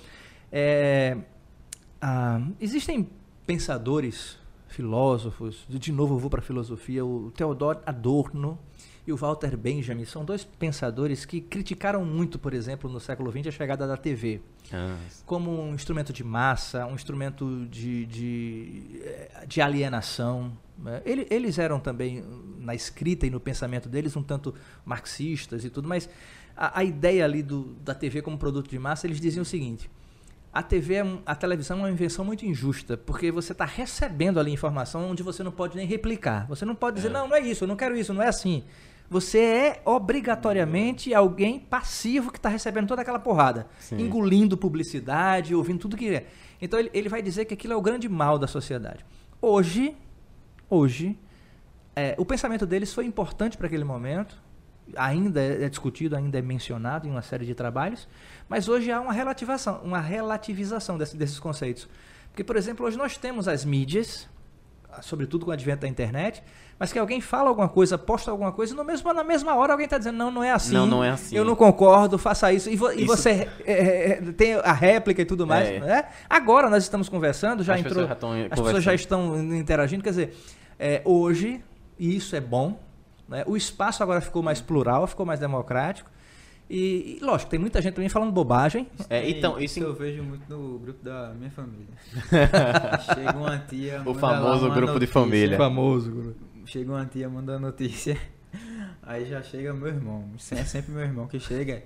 É, 0.53 1.17
ah, 2.03 2.39
existem 2.61 3.09
pensadores, 3.47 4.39
filósofos, 4.69 5.65
de 5.67 5.91
novo 5.91 6.17
eu 6.17 6.19
vou 6.19 6.29
para 6.29 6.41
a 6.41 6.43
filosofia, 6.43 7.03
o 7.03 7.31
Theodor 7.31 7.81
Adorno 7.87 8.59
e 9.07 9.13
o 9.13 9.17
Walter 9.17 9.57
Benjamin 9.57 10.05
são 10.05 10.23
dois 10.23 10.45
pensadores 10.45 11.25
que 11.25 11.41
criticaram 11.41 12.05
muito, 12.05 12.39
por 12.39 12.53
exemplo, 12.53 12.91
no 12.91 13.01
século 13.01 13.31
XX, 13.31 13.47
a 13.47 13.51
chegada 13.51 13.87
da 13.87 13.97
TV 13.97 14.43
Ah, 14.71 14.97
como 15.25 15.51
um 15.51 15.75
instrumento 15.75 16.13
de 16.13 16.23
massa, 16.23 16.87
um 16.87 16.95
instrumento 16.95 17.67
de, 17.71 18.05
de, 18.05 19.01
eh, 19.03 19.47
de 19.47 19.63
alienação. 19.63 20.53
Né? 20.79 21.03
Ele- 21.05 21.27
Eles 21.31 21.59
eram 21.59 21.79
também, 21.81 22.25
na 22.59 22.75
escrita 22.75 23.27
e 23.27 23.31
no 23.31 23.41
pensamento 23.41 23.89
deles, 23.89 24.17
um 24.17 24.23
tanto 24.23 24.55
marxistas 24.85 25.65
e 25.65 25.71
tudo, 25.71 25.89
mas 25.89 26.09
a, 26.57 26.81
a 26.81 26.85
ideia 26.85 27.25
ali 27.25 27.43
do, 27.43 27.75
da 27.85 27.95
TV 27.95 28.23
como 28.23 28.39
produto 28.39 28.69
de 28.71 28.79
massa, 28.79 29.07
eles 29.07 29.21
diziam 29.21 29.43
o 29.43 29.47
seguinte. 29.47 29.91
A 30.53 30.63
TV, 30.63 30.95
é 30.95 31.19
a 31.27 31.35
televisão 31.35 31.79
é 31.79 31.81
uma 31.83 31.91
invenção 31.91 32.25
muito 32.25 32.47
injusta, 32.47 32.97
porque 32.97 33.33
você 33.33 33.51
está 33.51 33.65
recebendo 33.65 34.39
ali 34.39 34.53
informação 34.53 35.11
onde 35.11 35.21
você 35.23 35.43
não 35.43 35.51
pode 35.51 35.77
nem 35.77 35.85
replicar. 35.87 36.47
Você 36.47 36.65
não 36.65 36.77
pode 36.77 36.97
dizer, 36.97 37.09
não, 37.09 37.27
não 37.27 37.35
é 37.37 37.41
isso, 37.41 37.65
eu 37.65 37.69
não 37.69 37.75
quero 37.75 37.97
isso, 37.97 38.15
não 38.15 38.23
é 38.23 38.29
assim. 38.29 38.63
Você 39.11 39.39
é 39.39 39.83
obrigatoriamente 39.85 41.13
alguém 41.13 41.59
passivo 41.59 42.31
que 42.33 42.39
está 42.39 42.49
recebendo 42.49 42.87
toda 42.89 43.03
aquela 43.03 43.19
porrada, 43.19 43.67
Sim. 43.79 44.01
engolindo 44.01 44.57
publicidade, 44.57 45.55
ouvindo 45.55 45.79
tudo 45.81 45.97
que 45.97 46.09
é. 46.09 46.27
Então 46.61 46.79
ele, 46.79 46.91
ele 46.95 47.09
vai 47.09 47.21
dizer 47.21 47.45
que 47.45 47.55
aquilo 47.55 47.73
é 47.73 47.77
o 47.77 47.83
grande 47.83 48.09
mal 48.09 48.39
da 48.39 48.47
sociedade. 48.47 49.05
Hoje, 49.43 49.95
hoje, 50.75 51.19
é, 51.97 52.15
o 52.19 52.25
pensamento 52.25 52.67
deles 52.67 52.93
foi 52.93 53.05
importante 53.07 53.57
para 53.57 53.67
aquele 53.67 53.85
momento, 53.85 54.37
ainda 54.97 55.41
é 55.41 55.65
é 55.65 55.69
discutido, 55.69 56.17
ainda 56.17 56.39
é 56.39 56.43
mencionado 56.43 57.07
em 57.07 57.11
uma 57.11 57.23
série 57.23 57.47
de 57.47 57.55
trabalhos, 57.55 58.07
mas 58.49 58.69
hoje 58.69 58.91
há 58.91 59.01
uma 59.01 59.13
relativação, 59.13 59.81
uma 59.83 60.01
relativização 60.01 60.99
desse- 60.99 61.17
desses 61.17 61.39
conceitos. 61.39 61.89
Porque, 62.31 62.43
por 62.45 62.57
exemplo, 62.57 62.85
hoje 62.85 62.99
nós 62.99 63.17
temos 63.17 63.47
as 63.49 63.65
mídias, 63.65 64.29
sobretudo 65.01 65.45
com 65.45 65.51
o 65.51 65.55
advento 65.55 65.83
da 65.83 65.89
internet, 65.89 66.43
mas 66.79 66.93
que 66.93 66.99
alguém 66.99 67.21
fala 67.21 67.49
alguma 67.49 67.69
coisa, 67.69 67.97
posta 67.97 68.31
alguma 68.31 68.51
coisa, 68.53 68.75
e 68.75 68.77
no 68.77 68.85
mesmo, 68.85 69.13
na 69.13 69.23
mesma 69.25 69.55
hora 69.55 69.73
alguém 69.73 69.85
está 69.85 69.97
dizendo, 69.99 70.19
não, 70.19 70.31
não 70.31 70.43
é 70.45 70.51
assim. 70.53 70.75
Não, 70.75 70.87
não 70.87 71.03
é 71.05 71.11
assim. 71.11 71.37
Eu 71.37 71.45
não 71.45 71.55
concordo, 71.57 72.19
faça 72.19 72.53
isso. 72.53 72.69
E, 72.69 72.77
vo- 72.77 72.91
e 72.93 72.99
Isso- 73.05 73.07
você 73.07 73.49
é, 73.65 73.73
é, 74.19 74.33
tem 74.33 74.55
a 74.55 74.73
réplica 74.73 75.23
e 75.23 75.25
tudo 75.25 75.47
mais. 75.47 75.69
É. 75.69 75.79
né? 75.81 76.05
Agora 76.29 76.69
nós 76.69 76.83
estamos 76.83 77.09
conversando, 77.09 77.63
já 77.63 77.75
As 77.75 77.81
entrou. 77.81 77.95
pessoas 78.07 78.09
já 78.09 78.47
as 78.51 78.61
pessoas 78.61 78.85
já 78.85 78.95
estão 78.95 79.41
interagindo. 79.55 80.03
Quer 80.03 80.11
dizer, 80.11 80.37
é, 80.79 81.03
hoje, 81.05 81.63
e 81.99 82.17
isso 82.17 82.35
é 82.35 82.41
bom, 82.41 82.79
né? 83.29 83.45
o 83.47 83.57
espaço 83.57 84.03
agora 84.03 84.21
ficou 84.21 84.43
mais 84.43 84.61
plural, 84.61 85.07
ficou 85.07 85.25
mais 85.25 85.41
democrático. 85.41 86.11
E, 86.69 87.19
e, 87.21 87.25
lógico, 87.25 87.51
tem 87.51 87.61
muita 87.61 87.81
gente 87.83 87.95
também 87.95 88.09
falando 88.09 88.33
bobagem. 88.33 88.89
É, 89.11 89.29
então, 89.29 89.61
isso 89.61 89.79
isso 89.79 89.87
eu 89.87 89.95
vejo 89.95 90.23
muito 90.23 90.49
no 90.49 90.79
grupo 90.79 91.05
da 91.05 91.35
minha 91.35 91.51
família. 91.51 91.95
Chega 93.15 93.37
uma 93.37 93.59
tia. 93.59 94.01
O 94.01 94.15
manda 94.15 94.19
famoso 94.19 94.71
grupo 94.71 94.95
de 94.95 95.01
notícia. 95.01 95.13
família. 95.13 95.59
Famoso. 95.59 96.35
Chega 96.65 96.91
uma 96.91 97.05
tia 97.05 97.29
mandando 97.29 97.61
notícia. 97.61 98.17
Aí 99.03 99.27
já 99.27 99.43
chega 99.43 99.75
meu 99.75 99.89
irmão. 99.89 100.25
É 100.51 100.65
sempre 100.65 100.93
meu 100.93 101.03
irmão 101.03 101.27
que 101.27 101.39
chega. 101.39 101.83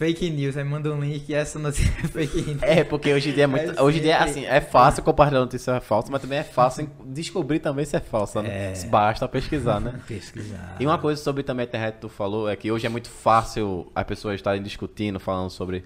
Fake 0.00 0.30
news, 0.30 0.56
aí 0.56 0.64
manda 0.64 0.90
um 0.90 0.98
link 0.98 1.28
e 1.28 1.34
essa 1.34 1.58
notícia 1.58 1.92
é 2.02 2.08
fake 2.08 2.40
news. 2.40 2.62
É, 2.62 2.82
porque 2.82 3.12
hoje 3.12 3.28
em 3.28 3.32
dia 3.34 3.44
é 3.44 3.46
muito. 3.46 3.78
É 3.78 3.82
hoje 3.82 3.98
em 3.98 4.00
dia, 4.00 4.16
assim, 4.16 4.46
é 4.46 4.58
fácil 4.58 5.02
compartilhar 5.02 5.40
notícia 5.40 5.78
falsa, 5.78 6.10
mas 6.10 6.22
também 6.22 6.38
é 6.38 6.42
fácil 6.42 6.88
descobrir 7.04 7.58
também 7.58 7.84
se 7.84 7.94
é 7.94 8.00
falsa, 8.00 8.40
né? 8.42 8.72
É. 8.72 8.86
Basta 8.86 9.28
pesquisar, 9.28 9.78
né? 9.78 10.00
Pesquisar. 10.08 10.76
E 10.80 10.86
uma 10.86 10.96
coisa 10.96 11.22
sobre 11.22 11.42
também 11.42 11.64
a 11.64 11.68
internet 11.68 11.96
que 11.96 12.00
tu 12.00 12.08
falou 12.08 12.48
é 12.48 12.56
que 12.56 12.72
hoje 12.72 12.86
é 12.86 12.88
muito 12.88 13.10
fácil 13.10 13.92
as 13.94 14.04
pessoas 14.04 14.36
estarem 14.36 14.62
discutindo, 14.62 15.20
falando 15.20 15.50
sobre. 15.50 15.84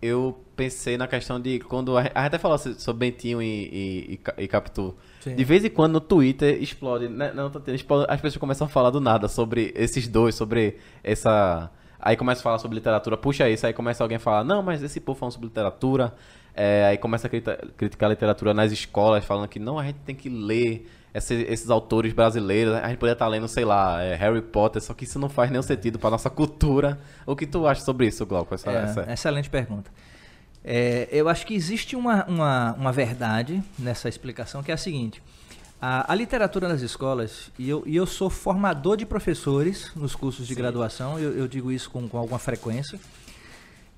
Eu 0.00 0.38
pensei 0.54 0.96
na 0.96 1.08
questão 1.08 1.40
de 1.40 1.58
quando. 1.58 1.98
A 1.98 2.02
gente 2.04 2.12
até 2.14 2.38
falou 2.38 2.56
sobre 2.58 3.10
Bentinho 3.10 3.42
e, 3.42 3.46
e, 3.46 4.12
e, 4.12 4.16
Ca- 4.18 4.34
Capitu. 4.46 4.94
Sim. 5.20 5.34
De 5.34 5.42
vez 5.42 5.64
em 5.64 5.70
quando 5.70 5.94
no 5.94 6.00
Twitter 6.00 6.62
explode, 6.62 7.08
né? 7.08 7.32
Não, 7.34 7.50
explode- 7.74 8.06
as 8.08 8.20
pessoas 8.20 8.38
começam 8.38 8.68
a 8.68 8.70
falar 8.70 8.90
do 8.90 9.00
nada 9.00 9.26
sobre 9.26 9.72
esses 9.74 10.06
dois, 10.06 10.36
sobre 10.36 10.76
essa. 11.02 11.68
Aí 12.00 12.16
começa 12.16 12.40
a 12.40 12.42
falar 12.44 12.58
sobre 12.58 12.76
literatura, 12.76 13.16
puxa 13.16 13.48
isso, 13.48 13.66
aí 13.66 13.72
começa 13.72 14.02
alguém 14.04 14.16
a 14.16 14.20
falar, 14.20 14.44
não, 14.44 14.62
mas 14.62 14.82
esse 14.82 15.00
povo 15.00 15.18
falando 15.18 15.32
sobre 15.32 15.48
literatura. 15.48 16.14
É, 16.54 16.86
aí 16.86 16.98
começa 16.98 17.26
a 17.26 17.30
crita- 17.30 17.58
criticar 17.76 18.08
a 18.08 18.10
literatura 18.10 18.52
nas 18.54 18.72
escolas, 18.72 19.24
falando 19.24 19.48
que 19.48 19.58
não, 19.58 19.78
a 19.78 19.84
gente 19.84 19.98
tem 20.04 20.14
que 20.14 20.28
ler 20.28 20.88
esse- 21.14 21.42
esses 21.48 21.70
autores 21.70 22.12
brasileiros. 22.12 22.74
A 22.74 22.88
gente 22.88 22.98
poderia 22.98 23.12
estar 23.14 23.26
lendo, 23.28 23.46
sei 23.48 23.64
lá, 23.64 24.02
é, 24.02 24.14
Harry 24.16 24.42
Potter, 24.42 24.82
só 24.82 24.92
que 24.94 25.04
isso 25.04 25.18
não 25.18 25.28
faz 25.28 25.50
nenhum 25.50 25.62
sentido 25.62 25.98
para 25.98 26.10
nossa 26.10 26.28
cultura. 26.30 26.98
O 27.26 27.36
que 27.36 27.46
tu 27.46 27.66
acha 27.66 27.80
sobre 27.82 28.06
isso, 28.06 28.24
Glauco? 28.26 28.54
Essa, 28.54 28.70
É, 28.70 28.82
essa- 28.84 29.12
Excelente 29.12 29.48
pergunta. 29.50 29.90
É, 30.64 31.08
eu 31.12 31.28
acho 31.28 31.46
que 31.46 31.54
existe 31.54 31.94
uma, 31.96 32.24
uma, 32.26 32.72
uma 32.74 32.92
verdade 32.92 33.62
nessa 33.78 34.08
explicação 34.08 34.62
que 34.62 34.70
é 34.70 34.74
a 34.74 34.76
seguinte. 34.76 35.22
A, 35.80 36.12
a 36.12 36.14
literatura 36.14 36.66
nas 36.66 36.82
escolas, 36.82 37.52
e 37.56 37.68
eu, 37.68 37.84
e 37.86 37.94
eu 37.94 38.04
sou 38.04 38.28
formador 38.28 38.96
de 38.96 39.06
professores 39.06 39.92
nos 39.94 40.14
cursos 40.14 40.46
de 40.46 40.54
graduação, 40.54 41.18
eu, 41.20 41.36
eu 41.36 41.46
digo 41.46 41.70
isso 41.70 41.88
com, 41.88 42.08
com 42.08 42.18
alguma 42.18 42.38
frequência. 42.38 42.98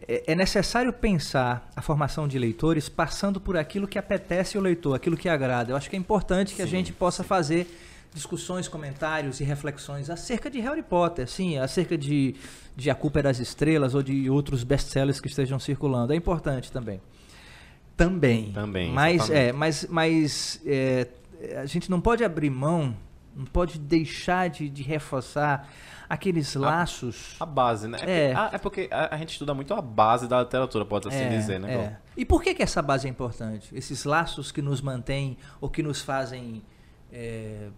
É, 0.06 0.32
é 0.32 0.34
necessário 0.34 0.92
pensar 0.92 1.70
a 1.74 1.80
formação 1.80 2.28
de 2.28 2.38
leitores 2.38 2.88
passando 2.88 3.40
por 3.40 3.56
aquilo 3.56 3.88
que 3.88 3.98
apetece 3.98 4.58
o 4.58 4.60
leitor, 4.60 4.94
aquilo 4.94 5.16
que 5.16 5.28
agrada. 5.28 5.72
Eu 5.72 5.76
acho 5.76 5.88
que 5.88 5.96
é 5.96 5.98
importante 5.98 6.54
que 6.54 6.60
a 6.60 6.66
gente 6.66 6.92
possa 6.92 7.24
fazer 7.24 7.66
discussões, 8.12 8.68
comentários 8.68 9.40
e 9.40 9.44
reflexões 9.44 10.10
acerca 10.10 10.50
de 10.50 10.60
Harry 10.60 10.82
Potter, 10.82 11.28
sim, 11.28 11.56
acerca 11.58 11.96
de, 11.96 12.34
de 12.76 12.90
A 12.90 12.94
Culpa 12.94 13.20
é 13.20 13.22
das 13.22 13.38
Estrelas 13.38 13.94
ou 13.94 14.02
de 14.02 14.28
outros 14.28 14.64
best-sellers 14.64 15.20
que 15.20 15.28
estejam 15.28 15.58
circulando. 15.58 16.12
É 16.12 16.16
importante 16.16 16.70
também. 16.70 17.00
Também. 17.96 18.50
Também, 18.52 18.90
Mas, 18.90 19.14
exatamente. 19.16 19.48
é, 19.48 19.52
mas, 19.52 19.86
mas 19.90 20.60
é, 20.64 21.06
a 21.60 21.66
gente 21.66 21.90
não 21.90 22.00
pode 22.00 22.22
abrir 22.24 22.50
mão, 22.50 22.96
não 23.34 23.44
pode 23.44 23.78
deixar 23.78 24.48
de, 24.50 24.68
de 24.68 24.82
reforçar 24.82 25.68
aqueles 26.08 26.54
laços. 26.54 27.36
A 27.38 27.46
base, 27.46 27.86
né? 27.86 27.98
É. 28.02 28.30
É, 28.30 28.34
porque, 28.34 28.36
a, 28.36 28.50
é 28.52 28.58
porque 28.58 28.88
a, 28.90 29.14
a 29.14 29.18
gente 29.18 29.30
estuda 29.30 29.54
muito 29.54 29.72
a 29.72 29.80
base 29.80 30.26
da 30.26 30.40
literatura, 30.42 30.84
pode 30.84 31.08
assim 31.08 31.16
É, 31.18 31.28
dizer, 31.28 31.60
né? 31.60 31.72
é. 31.72 31.96
E 32.16 32.24
por 32.24 32.42
que, 32.42 32.54
que 32.54 32.62
essa 32.62 32.82
base 32.82 33.06
é 33.06 33.10
importante? 33.10 33.74
Esses 33.74 34.04
laços 34.04 34.50
que 34.50 34.60
nos 34.60 34.80
mantêm 34.80 35.36
ou 35.60 35.70
que 35.70 35.82
nos 35.82 36.02
fazem 36.02 36.62
é, 37.12 37.68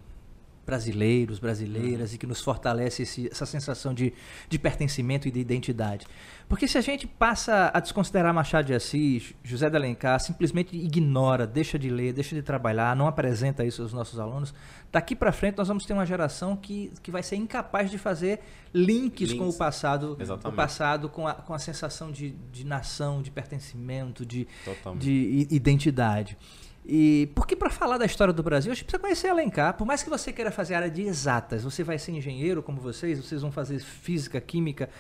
brasileiros, 0.65 1.39
brasileiras 1.39 2.11
Uhum. 2.11 2.15
e 2.15 2.19
que 2.19 2.27
nos 2.27 2.41
fortalece 2.41 3.03
esse- 3.03 3.29
essa 3.31 3.45
sensação 3.45 3.93
de, 3.93 4.13
de 4.49 4.59
pertencimento 4.59 5.27
e 5.29 5.31
de 5.31 5.41
identidade. 5.41 6.07
Porque 6.53 6.69
se 6.69 6.77
a 6.77 6.83
gente 6.83 7.07
passa 7.07 7.71
a 7.73 7.81
desconsiderar 7.81 8.35
Machado 8.35 8.67
de 8.67 8.75
Assis, 8.75 9.33
José 9.43 9.71
de 9.71 9.75
Alencar, 9.75 10.21
simplesmente 10.21 10.77
ignora, 10.77 11.47
deixa 11.47 11.79
de 11.79 11.89
ler, 11.89 12.13
deixa 12.13 12.35
de 12.35 12.43
trabalhar, 12.43 12.95
não 12.95 13.07
apresenta 13.07 13.65
isso 13.65 13.81
aos 13.81 13.95
nossos 13.95 14.21
alunos, 14.21 14.53
daqui 14.93 15.17
para 15.17 15.33
frente 15.33 15.57
nós 15.57 15.69
vamos 15.69 15.87
ter 15.87 15.95
uma 15.95 16.05
geração 16.05 16.55
que, 16.55 16.93
que 17.03 17.11
vai 17.11 17.23
ser 17.23 17.37
incapaz 17.37 17.91
de 17.91 17.97
fazer 17.97 18.41
links, 18.75 19.33
com 19.33 19.39
o 19.39 19.47
Links. 19.47 19.57
passado, 19.57 20.19
o 20.45 20.53
passado 20.53 21.09
com 21.09 21.27
a, 21.27 21.33
com 21.33 21.55
a 21.55 21.59
sensação 21.59 22.13
de, 22.13 22.33
de 22.53 22.67
nação, 22.67 23.23
de 23.23 23.31
pertencimento, 23.31 24.27
de, 24.27 24.47
Totalmente. 24.63 25.05
de 25.05 25.49
identidade. 25.51 26.37
E 26.85 27.31
porque 27.35 27.57
para 27.57 27.71
falar 27.71 27.97
da 27.97 28.05
história 28.05 28.35
do 28.35 28.43
Brasil, 28.43 28.71
a 28.73 28.75
gente 28.75 28.85
precisa 28.85 29.01
conhecer 29.01 29.29
Alencar. 29.29 29.73
Por 29.73 29.87
mais 29.87 30.03
que 30.03 30.11
você 30.11 30.31
queira 30.31 30.51
fazer 30.51 30.75
área 30.75 30.91
de 30.91 31.01
exatas, 31.01 31.65
você 31.65 31.83
vai 31.83 31.99
ser 31.99 32.13
engenheiro 32.13 32.63
como 32.63 32.79
vocês, 32.79 33.25
vocês 33.25 33.41
vão 33.41 33.51
fazer 33.51 33.79
física, 33.79 34.39
química, 34.39 34.91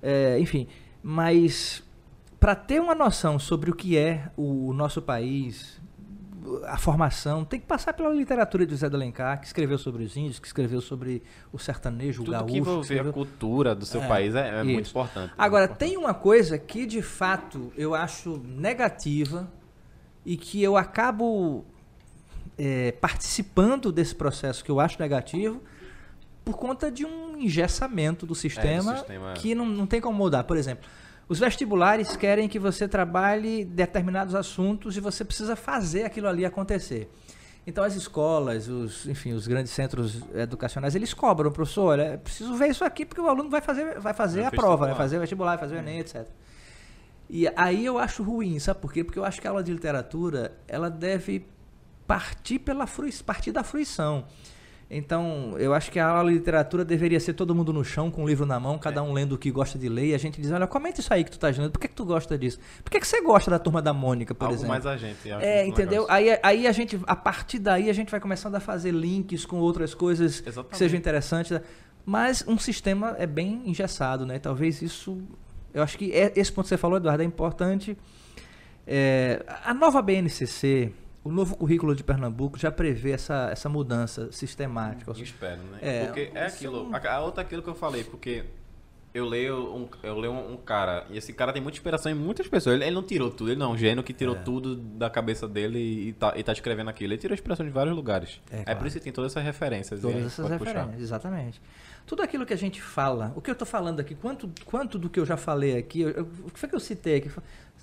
é, 0.00 0.38
enfim. 0.38 0.68
Mas 1.02 1.82
para 2.38 2.54
ter 2.54 2.80
uma 2.80 2.94
noção 2.94 3.38
sobre 3.38 3.70
o 3.70 3.74
que 3.74 3.96
é 3.96 4.30
o 4.36 4.72
nosso 4.72 5.02
país, 5.02 5.80
a 6.64 6.78
formação, 6.78 7.44
tem 7.44 7.60
que 7.60 7.66
passar 7.66 7.92
pela 7.92 8.12
literatura 8.12 8.64
de 8.64 8.72
José 8.72 8.88
de 8.88 8.94
Alencar, 8.96 9.40
que 9.40 9.46
escreveu 9.46 9.76
sobre 9.78 10.04
os 10.04 10.16
índios, 10.16 10.38
que 10.38 10.46
escreveu 10.46 10.80
sobre 10.80 11.22
o 11.52 11.58
sertanejo, 11.58 12.22
o 12.22 12.24
Tudo 12.24 12.32
gaúcho. 12.34 12.52
que 12.52 12.58
envolver 12.58 13.00
a 13.00 13.12
cultura 13.12 13.74
do 13.74 13.84
seu 13.84 14.02
É, 14.02 14.08
país 14.08 14.34
é, 14.34 14.60
é 14.60 14.62
muito 14.62 14.88
importante. 14.88 15.32
Agora, 15.36 15.66
Muito 15.66 15.78
tem 15.78 15.96
uma 15.96 16.14
coisa 16.14 16.58
que 16.58 16.86
de 16.86 17.02
fato 17.02 17.72
eu 17.76 17.94
acho 17.94 18.38
negativa 18.38 19.48
e 20.24 20.36
que 20.36 20.62
eu 20.62 20.76
acabo 20.76 21.64
é, 22.58 22.92
participando 22.92 23.92
desse 23.92 24.14
processo 24.14 24.64
que 24.64 24.70
eu 24.70 24.80
acho 24.80 24.98
negativo 24.98 25.62
por 26.50 26.58
conta 26.58 26.90
de 26.90 27.06
um 27.06 27.38
engessamento 27.38 28.26
do 28.26 28.34
sistema, 28.34 28.96
sistema, 28.96 29.30
é. 29.30 29.34
que 29.34 29.54
não, 29.54 29.64
não 29.64 29.86
tem 29.86 30.00
como 30.00 30.18
mudar. 30.18 30.42
Por 30.42 30.56
exemplo, 30.56 30.84
os 31.28 31.38
vestibulares 31.38 32.16
querem 32.16 32.48
que 32.48 32.58
você 32.58 32.88
trabalhe 32.88 33.64
determinados 33.64 34.34
assuntos 34.34 34.96
e 34.96 35.00
você 35.00 35.24
precisa 35.24 35.54
fazer 35.54 36.02
aquilo 36.02 36.26
ali 36.26 36.44
acontecer. 36.44 37.08
Então 37.64 37.84
as 37.84 37.94
escolas, 37.94 38.66
os, 38.66 39.06
enfim, 39.06 39.32
os 39.32 39.46
grandes 39.46 39.70
centros 39.70 40.22
educacionais, 40.34 40.96
eles 40.96 41.14
cobram, 41.14 41.52
professor, 41.52 41.90
olha, 41.90 42.02
é 42.02 42.16
preciso 42.16 42.54
ver 42.54 42.70
isso 42.70 42.84
aqui 42.84 43.04
porque 43.06 43.20
o 43.20 43.28
aluno 43.28 43.48
vai 43.48 43.60
fazer, 43.60 44.00
vai 44.00 44.12
fazer 44.12 44.40
É 44.40 44.46
a 44.46 44.50
prova, 44.50 44.86
vai 44.86 44.96
fazer 44.96 45.18
o 45.18 45.20
vestibular, 45.20 45.50
vai 45.52 45.58
fazer 45.58 45.76
o 45.76 45.78
Enem, 45.78 46.00
etc. 46.00 46.26
E 47.28 47.46
aí 47.54 47.86
eu 47.86 47.96
acho 47.96 48.24
ruim, 48.24 48.58
sabe 48.58 48.80
por 48.80 48.92
quê? 48.92 49.04
Porque 49.04 49.20
eu 49.20 49.24
acho 49.24 49.40
que 49.40 49.46
a 49.46 49.50
aula 49.50 49.62
de 49.62 49.72
literatura, 49.72 50.52
ela 50.66 50.90
deve 50.90 51.46
partir 52.08 52.58
pela 52.58 52.88
frui, 52.88 53.12
partir 53.24 53.52
da 53.52 53.62
fruição. 53.62 54.26
Então, 54.92 55.54
eu 55.56 55.72
acho 55.72 55.88
que 55.92 56.00
a 56.00 56.08
aula 56.08 56.30
de 56.32 56.38
literatura 56.38 56.84
deveria 56.84 57.20
ser 57.20 57.32
todo 57.34 57.54
mundo 57.54 57.72
no 57.72 57.84
chão, 57.84 58.10
com 58.10 58.24
o 58.24 58.28
livro 58.28 58.44
na 58.44 58.58
mão, 58.58 58.76
cada 58.76 59.00
um 59.04 59.12
lendo 59.12 59.34
o 59.34 59.38
que 59.38 59.48
gosta 59.48 59.78
de 59.78 59.88
ler, 59.88 60.06
e 60.06 60.14
a 60.14 60.18
gente 60.18 60.40
diz, 60.40 60.50
olha, 60.50 60.66
comenta 60.66 60.98
isso 61.00 61.14
aí 61.14 61.22
que 61.22 61.30
tu 61.30 61.38
tá 61.38 61.46
lendo, 61.46 61.70
por 61.70 61.78
que, 61.78 61.86
que 61.86 61.94
tu 61.94 62.04
gosta 62.04 62.36
disso? 62.36 62.58
Por 62.82 62.90
que, 62.90 62.98
que 62.98 63.06
você 63.06 63.20
gosta 63.22 63.52
da 63.52 63.58
Turma 63.60 63.80
da 63.80 63.92
Mônica, 63.92 64.34
por 64.34 64.46
Algo 64.46 64.56
exemplo? 64.56 64.70
mais 64.70 64.84
a 64.86 64.96
gente. 64.96 65.30
É, 65.30 65.64
entendeu? 65.64 66.06
Aí, 66.08 66.36
aí 66.42 66.66
a 66.66 66.72
gente, 66.72 66.98
a 67.06 67.14
partir 67.14 67.60
daí, 67.60 67.88
a 67.88 67.92
gente 67.92 68.10
vai 68.10 68.18
começando 68.18 68.56
a 68.56 68.60
fazer 68.60 68.90
links 68.90 69.46
com 69.46 69.58
outras 69.58 69.94
coisas 69.94 70.40
que 70.40 70.48
Exatamente. 70.48 70.76
sejam 70.76 70.98
interessantes. 70.98 71.52
né? 71.52 71.60
Mas 72.04 72.44
um 72.48 72.58
sistema 72.58 73.14
é 73.16 73.26
bem 73.28 73.62
engessado, 73.66 74.26
né? 74.26 74.40
Talvez 74.40 74.82
isso. 74.82 75.22
Eu 75.72 75.84
acho 75.84 75.96
que 75.96 76.10
é- 76.12 76.32
esse 76.34 76.50
ponto 76.50 76.64
que 76.64 76.70
você 76.70 76.76
falou, 76.76 76.96
Eduardo, 76.96 77.22
é 77.22 77.26
importante. 77.26 77.96
É, 78.84 79.44
a 79.64 79.72
nova 79.72 80.02
BNCC, 80.02 80.92
o 81.22 81.30
novo 81.30 81.56
currículo 81.56 81.94
de 81.94 82.02
Pernambuco, 82.02 82.58
já 82.58 82.70
prevê 82.70 83.12
essa, 83.12 83.48
essa 83.52 83.68
mudança 83.68 84.30
sistemática. 84.32 85.10
Eu 85.10 85.22
espero, 85.22 85.60
né? 85.64 85.78
É, 85.82 86.04
porque 86.06 86.30
é 86.34 86.46
aquilo. 86.46 86.84
não- 86.88 86.94
A, 86.96 87.12
a 87.14 87.20
outra 87.20 87.42
é 87.42 87.44
aquilo 87.46 87.62
que 87.62 87.68
eu 87.68 87.74
falei, 87.74 88.04
porque 88.04 88.44
eu 89.12 89.26
leio 89.26 89.74
um, 89.74 89.88
eu 90.04 90.16
leio 90.18 90.32
um, 90.32 90.52
um 90.52 90.56
cara, 90.56 91.04
e 91.10 91.18
esse 91.18 91.32
cara 91.32 91.52
tem 91.52 91.60
muita 91.60 91.76
inspiração 91.76 92.10
em 92.12 92.14
muitas 92.14 92.46
pessoas. 92.46 92.76
Ele, 92.76 92.84
ele 92.84 92.94
não 92.94 93.02
tirou 93.02 93.28
tudo, 93.30 93.50
ele 93.50 93.58
não 93.58 93.70
é 93.70 93.74
um 93.74 93.76
gênio 93.76 94.02
que 94.04 94.12
tirou 94.12 94.36
É. 94.36 94.38
tudo 94.38 94.76
da 94.76 95.10
cabeça 95.10 95.48
dele 95.48 95.78
e, 95.78 96.08
e 96.08 96.12
tá, 96.12 96.32
e 96.36 96.42
tá 96.44 96.52
escrevendo 96.52 96.88
aquilo. 96.90 97.12
Ele 97.12 97.20
tirou 97.20 97.34
inspiração 97.34 97.66
de 97.66 97.72
vários 97.72 97.94
lugares. 97.94 98.40
É, 98.50 98.60
É, 98.60 98.64
claro. 98.64 98.78
por 98.78 98.86
isso 98.86 98.96
que 98.98 99.02
tem 99.04 99.12
todas 99.12 99.32
essas 99.32 99.44
referências. 99.44 100.00
Todas 100.00 100.24
essas 100.24 100.46
pode 100.46 100.58
puxar. 100.58 100.72
referências, 100.72 101.02
exatamente. 101.02 101.60
Tudo 102.06 102.22
aquilo 102.22 102.46
que 102.46 102.54
a 102.54 102.56
gente 102.56 102.80
fala, 102.80 103.32
o 103.36 103.40
que 103.42 103.50
eu 103.50 103.52
estou 103.52 103.66
falando 103.66 104.00
aqui, 104.00 104.14
quanto, 104.14 104.48
quanto 104.64 104.98
do 104.98 105.10
que 105.10 105.18
eu 105.20 105.26
já 105.26 105.36
falei 105.36 105.76
aqui, 105.76 106.00
eu- 106.00 106.10
eu- 106.10 106.28
o 106.46 106.50
que 106.50 106.58
foi 106.58 106.68
que 106.68 106.74
eu 106.74 106.80
citei 106.80 107.16
aqui? 107.16 107.30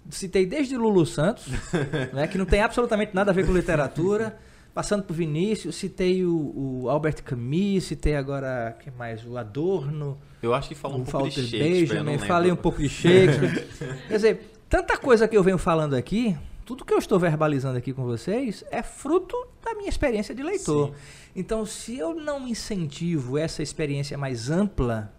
Citei 0.10 0.46
desde 0.46 0.78
Lulu 0.78 1.06
Santos, 1.06 1.46
né, 2.14 2.28
que 2.28 2.38
não 2.38 2.46
tem 2.46 2.62
absolutamente 2.62 3.14
nada 3.14 3.32
a 3.32 3.34
ver 3.34 3.46
com 3.46 3.54
literatura, 3.54 4.38
passando 4.74 5.04
por 5.04 5.14
Vinícius, 5.14 5.76
citei 5.76 6.24
o, 6.24 6.84
o 6.84 6.90
Albert 6.90 7.24
Camus, 7.24 7.86
citei 7.86 8.16
agora, 8.16 8.78
que 8.80 8.92
mais? 8.92 9.26
O 9.26 9.38
Adorno, 9.38 10.18
Eu 10.42 10.54
acho 10.54 10.70
que 10.70 10.76
falou 10.76 11.00
um 11.00 11.04
pouco 11.04 11.30
de 11.30 11.48
Shakespeare, 11.48 11.88
Benjamin, 11.88 12.18
falei 12.20 12.52
um 12.52 12.56
pouco 12.56 12.82
de 12.82 12.88
Shakespeare. 12.88 13.68
Quer 14.08 14.16
dizer, 14.16 14.52
tanta 14.70 14.96
coisa 14.98 15.28
que 15.28 15.36
eu 15.36 15.44
venho 15.44 15.58
falando 15.58 15.96
aqui, 15.96 16.38
tudo 16.64 16.86
que 16.86 16.94
eu 16.94 16.98
estou 16.98 17.18
verbalizando 17.18 17.78
aqui 17.78 17.94
com 17.94 18.04
vocês 18.04 18.64
é 18.70 18.84
fruto 18.84 19.36
da 19.64 19.74
minha 19.74 19.90
experiência 19.90 20.36
de 20.36 20.44
leitor. 20.44 20.90
Sim. 20.90 20.94
Então, 21.36 21.66
se 21.66 21.98
eu 21.98 22.14
não 22.14 22.48
incentivo 22.48 23.38
essa 23.38 23.64
experiência 23.64 24.18
mais 24.18 24.50
ampla 24.50 25.14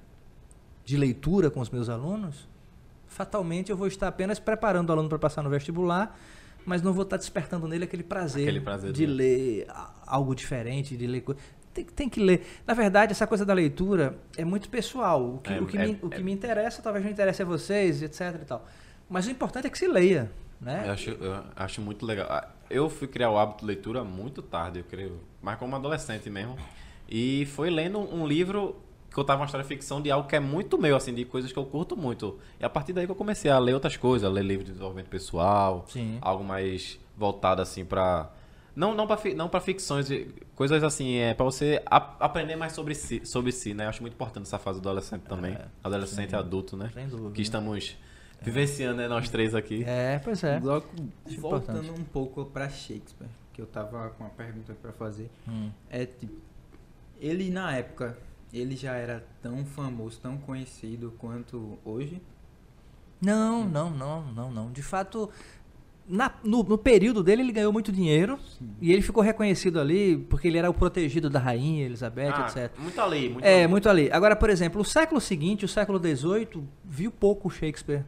de 0.84 0.96
leitura 0.96 1.50
com 1.50 1.60
os 1.60 1.70
meus 1.70 1.88
alunos, 1.88 2.47
fatalmente 3.18 3.68
eu 3.70 3.76
vou 3.76 3.88
estar 3.88 4.06
apenas 4.06 4.38
preparando 4.38 4.90
o 4.90 4.92
aluno 4.92 5.08
para 5.08 5.18
passar 5.18 5.42
no 5.42 5.50
vestibular, 5.50 6.16
mas 6.64 6.82
não 6.82 6.92
vou 6.92 7.02
estar 7.02 7.16
despertando 7.16 7.66
nele 7.66 7.82
aquele 7.84 8.04
prazer, 8.04 8.42
Aquele 8.44 8.60
prazer 8.60 8.92
de 8.92 9.04
ler 9.06 9.66
algo 10.06 10.34
diferente, 10.36 10.96
de 10.96 11.04
ler 11.06 11.22
coisa. 11.22 11.40
Tem, 11.74 11.84
tem 11.84 12.08
que 12.08 12.20
ler. 12.20 12.46
Na 12.64 12.74
verdade, 12.74 13.10
essa 13.12 13.26
coisa 13.26 13.44
da 13.44 13.52
leitura 13.52 14.16
é 14.36 14.44
muito 14.44 14.68
pessoal. 14.68 15.34
O 15.34 15.38
que, 15.38 15.52
É, 15.52 15.60
o 15.60 15.66
que, 15.66 15.76
é- 15.76 15.86
me, 15.86 15.98
o 16.00 16.08
que 16.08 16.16
é- 16.16 16.22
me 16.22 16.30
interessa 16.32 16.80
talvez 16.80 17.04
não 17.04 17.10
interesse 17.10 17.42
a 17.42 17.44
vocês, 17.44 18.02
etc. 18.02 18.20
E 18.42 18.44
tal. 18.44 18.64
Mas 19.10 19.26
o 19.26 19.30
importante 19.30 19.66
é 19.66 19.70
que 19.70 19.78
se 19.78 19.88
leia. 19.88 20.30
Né? 20.60 20.84
Eu 20.86 20.92
acho, 20.92 21.10
eu 21.10 21.44
acho 21.56 21.80
muito 21.80 22.06
legal. 22.06 22.26
Ah, 22.30 22.48
Eu 22.70 22.88
fui 22.90 23.08
criar 23.08 23.30
o 23.30 23.38
hábito 23.38 23.60
de 23.60 23.66
leitura 23.66 24.04
muito 24.04 24.42
tarde, 24.42 24.80
eu 24.80 24.84
creio. 24.84 25.18
Mas 25.42 25.58
como 25.58 25.74
adolescente 25.74 26.28
mesmo. 26.30 26.56
E 27.08 27.46
foi 27.46 27.70
lendo 27.70 27.98
um 27.98 28.26
livro 28.26 28.76
contava 29.12 29.40
uma 29.40 29.46
história 29.46 29.62
de 29.64 29.68
ficção 29.68 30.00
de 30.00 30.10
algo 30.10 30.28
que 30.28 30.36
é 30.36 30.40
muito 30.40 30.78
meu, 30.78 30.94
assim, 30.96 31.14
de 31.14 31.24
coisas 31.24 31.50
que 31.52 31.58
eu 31.58 31.64
curto 31.64 31.96
muito. 31.96 32.38
E 32.60 32.64
a 32.64 32.68
partir 32.70 32.92
daí 32.92 33.06
que 33.06 33.10
eu 33.12 33.16
comecei 33.16 33.50
a 33.50 33.58
ler 33.58 33.74
outras 33.74 33.96
coisas, 33.96 34.28
a 34.28 34.32
ler 34.32 34.44
livros 34.44 34.66
de 34.66 34.72
desenvolvimento 34.72 35.08
pessoal, 35.08 35.84
Sim. 35.88 36.18
algo 36.20 36.44
mais 36.44 36.98
voltado 37.16 37.60
assim 37.62 37.84
pra. 37.84 38.30
Não, 38.76 38.94
não, 38.94 39.08
pra, 39.08 39.16
fi- 39.16 39.34
não 39.34 39.48
pra 39.48 39.60
ficções, 39.60 40.06
coisas 40.54 40.84
assim, 40.84 41.16
é 41.16 41.34
pra 41.34 41.44
você 41.44 41.82
a- 41.84 42.14
aprender 42.20 42.54
mais 42.54 42.72
sobre 42.72 42.94
si, 42.94 43.20
sobre 43.26 43.50
si, 43.50 43.74
né? 43.74 43.86
Eu 43.86 43.88
acho 43.88 44.00
muito 44.02 44.14
importante 44.14 44.44
essa 44.44 44.58
fase 44.58 44.80
do 44.80 44.88
adolescente 44.88 45.22
também. 45.22 45.58
adolescente 45.82 46.30
e 46.32 46.36
adulto, 46.36 46.76
né? 46.76 46.88
Sem 46.94 47.08
dúvida. 47.08 47.30
Que 47.32 47.42
estamos 47.42 47.96
vivenciando, 48.40 48.98
né? 48.98 49.08
Nós 49.08 49.28
três 49.28 49.52
aqui. 49.52 49.82
É, 49.84 50.20
pois 50.22 50.44
é. 50.44 50.60
Logo, 50.60 50.86
voltando 51.38 51.78
importante. 51.82 51.90
um 52.00 52.04
pouco 52.04 52.44
pra 52.44 52.68
Shakespeare, 52.68 53.28
que 53.52 53.60
eu 53.60 53.66
tava 53.66 54.10
com 54.10 54.22
uma 54.22 54.30
pergunta 54.30 54.72
pra 54.80 54.92
fazer. 54.92 55.28
Hum. 55.48 55.70
É 55.90 56.06
tipo, 56.06 56.34
ele 57.20 57.50
na 57.50 57.76
época, 57.76 58.16
ele 58.52 58.74
já 58.76 58.94
era 58.94 59.24
tão 59.42 59.64
famoso, 59.64 60.18
tão 60.20 60.38
conhecido 60.38 61.12
quanto 61.18 61.78
hoje? 61.84 62.20
Não, 63.20 63.64
não, 63.68 63.90
não, 63.90 64.22
não, 64.32 64.50
não. 64.50 64.70
De 64.72 64.82
fato, 64.82 65.28
na- 66.08 66.32
no, 66.44 66.62
no 66.62 66.78
período 66.78 67.22
dele 67.22 67.42
ele 67.42 67.52
ganhou 67.52 67.72
muito 67.72 67.90
dinheiro 67.92 68.38
e 68.80 68.92
ele 68.92 69.02
ficou 69.02 69.22
reconhecido 69.22 69.80
ali 69.80 70.16
porque 70.30 70.46
ele 70.48 70.56
era 70.56 70.70
o 70.70 70.74
protegido 70.74 71.28
da 71.28 71.38
rainha 71.40 71.84
Elizabeth, 71.84 72.32
Ah, 72.32 72.46
etc. 72.46 72.78
Muito 72.78 73.00
ali, 73.00 73.28
muito 73.28 73.44
É, 73.44 73.64
ali. 73.64 73.66
muito 73.68 73.88
ali. 73.88 74.10
Agora, 74.12 74.36
por 74.36 74.48
exemplo, 74.50 74.80
o 74.80 74.84
século 74.84 75.20
seguinte, 75.20 75.64
o 75.64 75.68
século 75.68 75.98
XVIII, 75.98 76.62
viu 76.84 77.10
pouco 77.10 77.50
Shakespeare. 77.50 78.04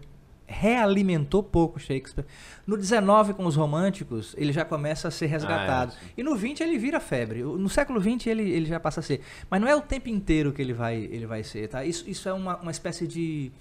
Realimentou 0.53 1.43
pouco 1.45 1.79
Shakespeare. 1.79 2.27
No 2.67 2.77
XIX, 2.83 3.01
com 3.37 3.47
os 3.47 3.55
românticos, 3.55 4.35
ele 4.37 4.53
já 4.53 4.65
começa 4.65 5.07
a 5.07 5.11
ser 5.11 5.27
resgatado. 5.27 5.93
Ah, 5.97 6.05
é, 6.09 6.21
e 6.21 6.23
no 6.25 6.37
XX 6.37 6.61
ele 6.63 6.77
vira 6.77 6.99
febre. 6.99 7.43
No 7.43 7.69
século 7.69 8.01
XX 8.01 8.27
ele, 8.27 8.51
ele 8.51 8.67
já 8.67 8.81
passa 8.81 8.99
a 8.99 9.03
ser. 9.03 9.21
Mas 9.49 9.61
não 9.61 9.69
é 9.69 9.77
o 9.77 9.81
tempo 9.81 10.09
inteiro 10.09 10.53
que 10.53 10.61
ele 10.61 10.73
vai, 10.73 10.97
ele 10.97 11.25
vai 11.25 11.45
ser, 11.45 11.69
tá? 11.69 11.85
Isso, 11.85 12.05
isso 12.11 12.29
é 12.29 12.33
uma, 12.33 12.57
uma 12.57 12.71
espécie 12.73 13.07
de, 13.07 13.53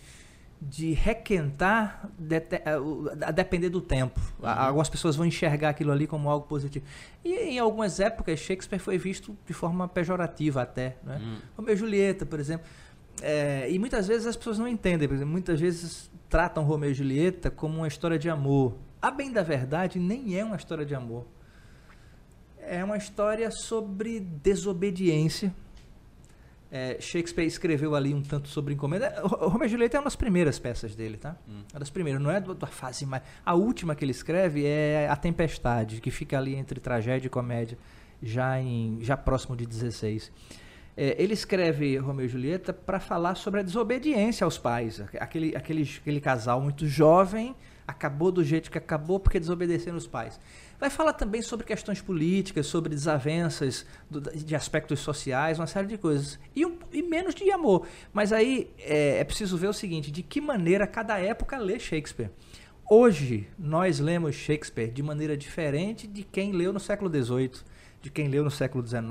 de 0.60 0.94
requentar 0.94 2.10
dete- 2.18 2.62
a- 2.66 3.28
a 3.28 3.32
depender 3.32 3.70
do 3.70 3.82
tempo. 3.82 4.20
A- 4.42 4.66
Algumas 4.66 4.90
pessoas 4.90 5.16
vão 5.16 5.26
enxergar 5.28 5.70
aquilo 5.70 5.92
ali 5.92 6.08
como 6.08 6.28
algo 6.28 6.48
positivo. 6.48 6.84
E 7.24 7.34
em 7.34 7.60
algumas 7.60 8.00
épocas, 8.00 8.40
Shakespeare 8.40 8.80
foi 8.80 8.98
visto 8.98 9.38
de 9.46 9.54
forma 9.54 9.88
pejorativa 9.88 10.64
até. 10.64 10.98
Né? 11.04 11.22
Hum. 11.22 11.38
Romeu 11.56 11.74
e 11.76 11.78
Julieta, 11.78 12.26
por 12.26 12.40
exemplo. 12.40 12.66
É, 13.22 13.68
e 13.70 13.78
muitas 13.78 14.08
vezes 14.08 14.26
as 14.26 14.36
pessoas 14.36 14.58
não 14.58 14.68
entendem. 14.68 15.08
Por 15.08 15.14
exemplo, 15.16 15.32
muitas 15.32 15.60
vezes 15.60 16.10
tratam 16.30 16.64
Romeu 16.64 16.92
e 16.92 16.94
Julieta 16.94 17.50
como 17.50 17.78
uma 17.78 17.88
história 17.88 18.20
de 18.20 18.30
amor. 18.30 18.76
A 19.02 19.10
bem 19.10 19.32
da 19.32 19.42
verdade, 19.42 20.00
nem 20.00 20.38
é 20.38 20.46
uma 20.46 20.56
história 20.56 20.86
de 20.86 20.94
amor. 20.94 21.26
É 22.60 22.84
uma 22.84 22.98
história 22.98 23.50
sobre 23.50 24.20
desobediência. 24.20 25.54
É, 26.72 26.98
Shakespeare 27.00 27.48
escreveu 27.48 27.96
ali 27.96 28.14
um 28.14 28.22
tanto 28.22 28.48
sobre 28.48 28.76
encomenda. 28.76 29.22
O 29.24 29.48
Romeu 29.48 29.66
e 29.66 29.70
Julieta 29.70 29.98
é 29.98 30.00
uma 30.00 30.04
das 30.04 30.16
primeiras 30.16 30.60
peças 30.60 30.96
dele, 30.96 31.18
tá? 31.18 31.36
Hum. 31.48 31.64
Uma 31.74 31.80
das 31.80 31.90
primeiras, 31.90 32.22
não 32.22 32.30
é 32.30 32.40
da 32.40 32.68
fase 32.68 33.06
mais. 33.08 33.24
A 33.44 33.56
última 33.56 33.96
que 33.96 34.06
ele 34.06 34.12
escreve 34.12 34.66
é 34.66 35.08
A 35.10 35.16
Tempestade, 35.16 36.00
que 36.00 36.12
fica 36.12 36.38
ali 36.38 36.56
entre 36.56 36.80
tragédia 36.80 37.26
e 37.26 37.30
comédia, 37.30 37.78
já, 38.22 38.60
em, 38.62 39.00
já 39.02 39.18
próximo 39.18 39.56
de 39.56 39.66
16. 39.66 40.32
É, 41.02 41.16
ele 41.18 41.34
escreve 41.34 41.96
Romeu 41.96 42.26
e 42.26 42.28
Julieta 42.28 42.74
para 42.74 43.00
falar 43.00 43.36
sobre 43.36 43.62
a 43.62 43.64
desobediência 43.64 44.44
aos 44.44 44.58
pais. 44.58 45.02
Aquele, 45.18 45.56
aquele, 45.56 45.90
aquele 46.02 46.20
casal 46.20 46.60
muito 46.60 46.86
jovem 46.86 47.56
acabou 47.88 48.34
do 48.34 48.44
jeito 48.44 48.70
que 48.70 48.78
acabou 48.78 49.18
porque 49.18 49.40
desobedeceram 49.40 49.96
os 49.98 50.06
pais. 50.06 50.38
Vai 50.78 50.90
falar 50.90 51.14
também 51.14 51.42
sobre 51.42 51.66
questões 51.66 52.02
políticas, 52.02 52.68
sobre 52.68 52.90
desavenças 52.94 53.86
do- 54.12 54.20
de 54.20 54.54
aspectos 54.58 55.00
sociais, 55.00 55.58
uma 55.58 55.68
série 55.68 55.88
de 55.88 55.98
coisas. 55.98 56.38
E, 56.54 56.66
um- 56.66 56.78
e 56.92 57.02
menos 57.02 57.34
de 57.34 57.50
amor. 57.50 57.88
Mas 58.12 58.34
aí 58.34 58.70
é, 58.78 59.20
é 59.20 59.24
preciso 59.24 59.58
ver 59.58 59.70
o 59.70 59.74
seguinte: 59.74 60.12
de 60.12 60.22
que 60.22 60.42
maneira 60.42 60.86
cada 60.86 61.18
época 61.18 61.58
lê 61.58 61.80
Shakespeare. 61.80 62.30
Hoje, 62.92 63.48
nós 63.58 64.00
lemos 64.02 64.36
Shakespeare 64.36 64.92
de 64.92 65.02
maneira 65.02 65.38
diferente 65.38 66.06
de 66.08 66.24
quem 66.24 66.52
leu 66.52 66.74
no 66.74 66.80
século 66.80 67.10
XVIII, 67.10 67.52
de 68.02 68.10
quem 68.10 68.28
leu 68.30 68.44
no 68.44 68.52
século 68.52 68.86
XIX, 68.86 69.02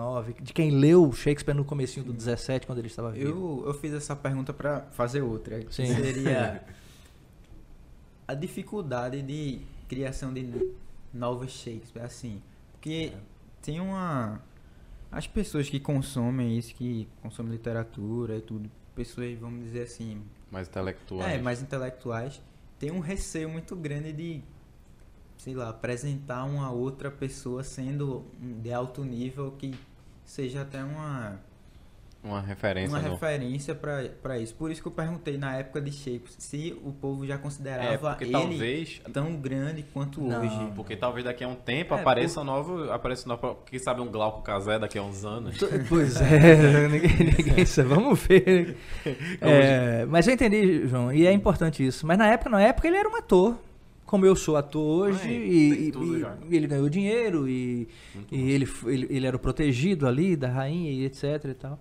de 0.42 0.52
quem 0.52 0.70
leu 0.70 1.12
Shakespeare 1.12 1.54
no 1.54 1.64
comecinho 1.64 2.06
do 2.06 2.18
XVII, 2.18 2.60
quando 2.66 2.78
ele 2.78 2.88
estava 2.88 3.10
vivo. 3.12 3.62
Eu, 3.62 3.68
eu 3.68 3.74
fiz 3.74 3.92
essa 3.92 4.16
pergunta 4.16 4.52
pra 4.52 4.82
fazer 4.92 5.20
outra. 5.22 5.60
que 5.60 5.74
Sim. 5.74 5.94
Seria 5.94 6.64
a 8.26 8.34
dificuldade 8.34 9.20
de 9.22 9.60
criação 9.88 10.32
de 10.32 10.72
novos 11.12 11.50
Shakespeare, 11.50 12.02
assim. 12.04 12.42
Porque 12.72 13.12
tem 13.62 13.80
uma. 13.80 14.40
As 15.10 15.26
pessoas 15.26 15.68
que 15.68 15.80
consomem 15.80 16.56
isso, 16.58 16.74
que 16.74 17.08
consomem 17.22 17.52
literatura 17.52 18.36
e 18.36 18.40
tudo, 18.42 18.70
pessoas, 18.94 19.38
vamos 19.38 19.64
dizer 19.64 19.82
assim, 19.82 20.22
Mais 20.50 20.68
intelectual. 20.68 21.22
é, 21.26 21.38
mais 21.38 21.62
intelectuais, 21.62 22.42
tem 22.78 22.90
um 22.90 23.00
receio 23.00 23.48
muito 23.48 23.74
grande 23.74 24.12
de, 24.12 24.42
sei 25.38 25.54
lá, 25.54 25.70
apresentar 25.70 26.44
uma 26.44 26.70
outra 26.70 27.10
pessoa 27.10 27.62
sendo 27.64 28.24
de 28.38 28.70
alto 28.72 29.02
nível 29.04 29.54
que 29.58 29.74
seja 30.24 30.60
até 30.62 30.82
uma, 30.84 31.40
Uma 32.22 32.40
referência. 32.40 32.88
uma 32.98 33.00
no- 33.00 33.12
referência 33.14 33.74
pra 33.74 34.04
pra 34.20 34.36
isso. 34.38 34.52
Por 34.56 34.70
isso 34.70 34.82
que 34.82 34.88
eu 34.88 34.92
perguntei 34.92 35.38
na 35.38 35.56
época 35.56 35.80
de 35.80 35.92
Shakespeare 35.92 36.34
se 36.38 36.76
o 36.84 36.92
povo 36.92 37.24
já 37.24 37.34
É, 37.34 37.38
considerava 37.38 38.08
porque 38.10 38.24
ele 38.24 38.32
talvez. 38.32 39.00
tão 39.12 39.36
grande 39.36 39.84
quanto 39.94 40.20
Não. 40.20 40.40
hoje. 40.44 40.72
Porque 40.74 40.96
talvez 40.96 41.24
daqui 41.24 41.44
a 41.44 41.48
um 41.48 41.54
tempo 41.54 41.94
É, 41.94 42.00
apareça 42.00 42.40
um 42.40 42.44
novo. 42.44 42.90
Apareça 42.90 43.24
um 43.24 43.28
novo. 43.28 43.58
Quem 43.64 43.78
sabe 43.78 44.00
um 44.00 44.08
Glauco 44.10 44.42
Casé 44.42 44.76
daqui 44.78 44.98
a 44.98 45.02
uns 45.02 45.24
anos. 45.24 45.56
Pois 45.88 46.16
é, 46.20 46.88
ninguém, 46.90 47.16
ninguém 47.38 47.64
sabe. 47.64 47.88
Vamos 47.88 48.18
ver. 48.20 48.76
É, 49.40 50.04
mas 50.06 50.26
eu 50.26 50.34
entendi, 50.34 50.86
João, 50.88 51.12
e 51.12 51.26
é 51.26 51.32
importante 51.32 51.86
isso. 51.86 52.04
Mas 52.06 52.18
na 52.18 52.26
época, 52.26 52.50
na 52.50 52.60
época 52.60 52.88
ele 52.88 52.96
era 52.96 53.08
um 53.08 53.14
ator, 53.16 53.56
como 54.08 54.24
eu 54.24 54.34
sou 54.34 54.56
ator 54.56 55.08
hoje, 55.10 55.20
Ah, 55.22 55.30
é, 55.30 55.34
e, 55.34 55.90
e- 55.90 55.92
e- 56.50 56.56
ele 56.56 56.66
ganhou 56.66 56.88
dinheiro, 56.88 57.46
e, 57.46 57.86
e 58.32 58.50
ele, 58.50 58.66
ele, 58.86 59.06
ele 59.10 59.26
era 59.26 59.36
o 59.36 59.38
protegido 59.38 60.06
ali 60.06 60.34
da 60.34 60.48
rainha 60.48 60.90
e 60.90 61.04
etc 61.04 61.44
e 61.44 61.54
tal. 61.54 61.78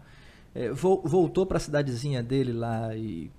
É, 0.54 0.70
vol- 0.72 1.02
voltou 1.06 1.46
para 1.46 1.56
a 1.56 1.60
cidadezinha 1.62 2.22
dele 2.22 2.52
lá 2.52 2.94
e 2.98 3.32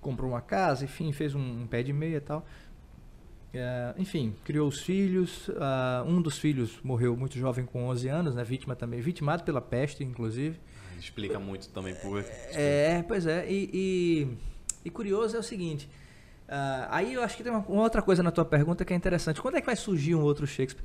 comprou 0.00 0.28
uma 0.30 0.40
casa, 0.40 0.84
enfim, 0.84 1.12
fez 1.12 1.36
um, 1.36 1.62
um 1.62 1.66
pé 1.68 1.84
de 1.84 1.92
meia 1.92 2.16
e 2.16 2.20
tal. 2.20 2.44
É, 3.54 3.94
enfim, 3.96 4.34
criou 4.44 4.66
os 4.66 4.80
filhos. 4.80 5.48
ah, 5.58 6.02
um 6.04 6.20
dos 6.20 6.36
filhos 6.36 6.80
morreu 6.82 7.16
muito 7.16 7.38
jovem, 7.38 7.64
com 7.64 7.84
11 7.86 8.08
anos, 8.08 8.34
né, 8.34 8.42
vítima 8.42 8.74
também, 8.74 9.00
vitimado 9.00 9.44
pela 9.44 9.60
peste, 9.60 10.02
inclusive. 10.02 10.58
Explica 10.98 11.38
muito 11.38 11.68
também 11.68 11.94
por. 11.94 12.24
É, 12.52 13.04
pois 13.06 13.24
é. 13.26 13.46
E, 13.48 14.26
e 14.84 14.90
curioso 14.90 15.36
é 15.36 15.38
o 15.38 15.42
seguinte. 15.42 15.88
Ah, 16.54 16.86
aí 16.90 17.14
eu 17.14 17.22
acho 17.22 17.34
que 17.34 17.42
tem 17.42 17.50
uma, 17.50 17.64
uma 17.66 17.80
outra 17.80 18.02
coisa 18.02 18.22
na 18.22 18.30
tua 18.30 18.44
pergunta 18.44 18.84
que 18.84 18.92
é 18.92 18.96
interessante. 18.96 19.40
Quando 19.40 19.56
é 19.56 19.60
que 19.60 19.66
vai 19.66 19.74
surgir 19.74 20.14
um 20.14 20.20
outro 20.20 20.46
Shakespeare? 20.46 20.84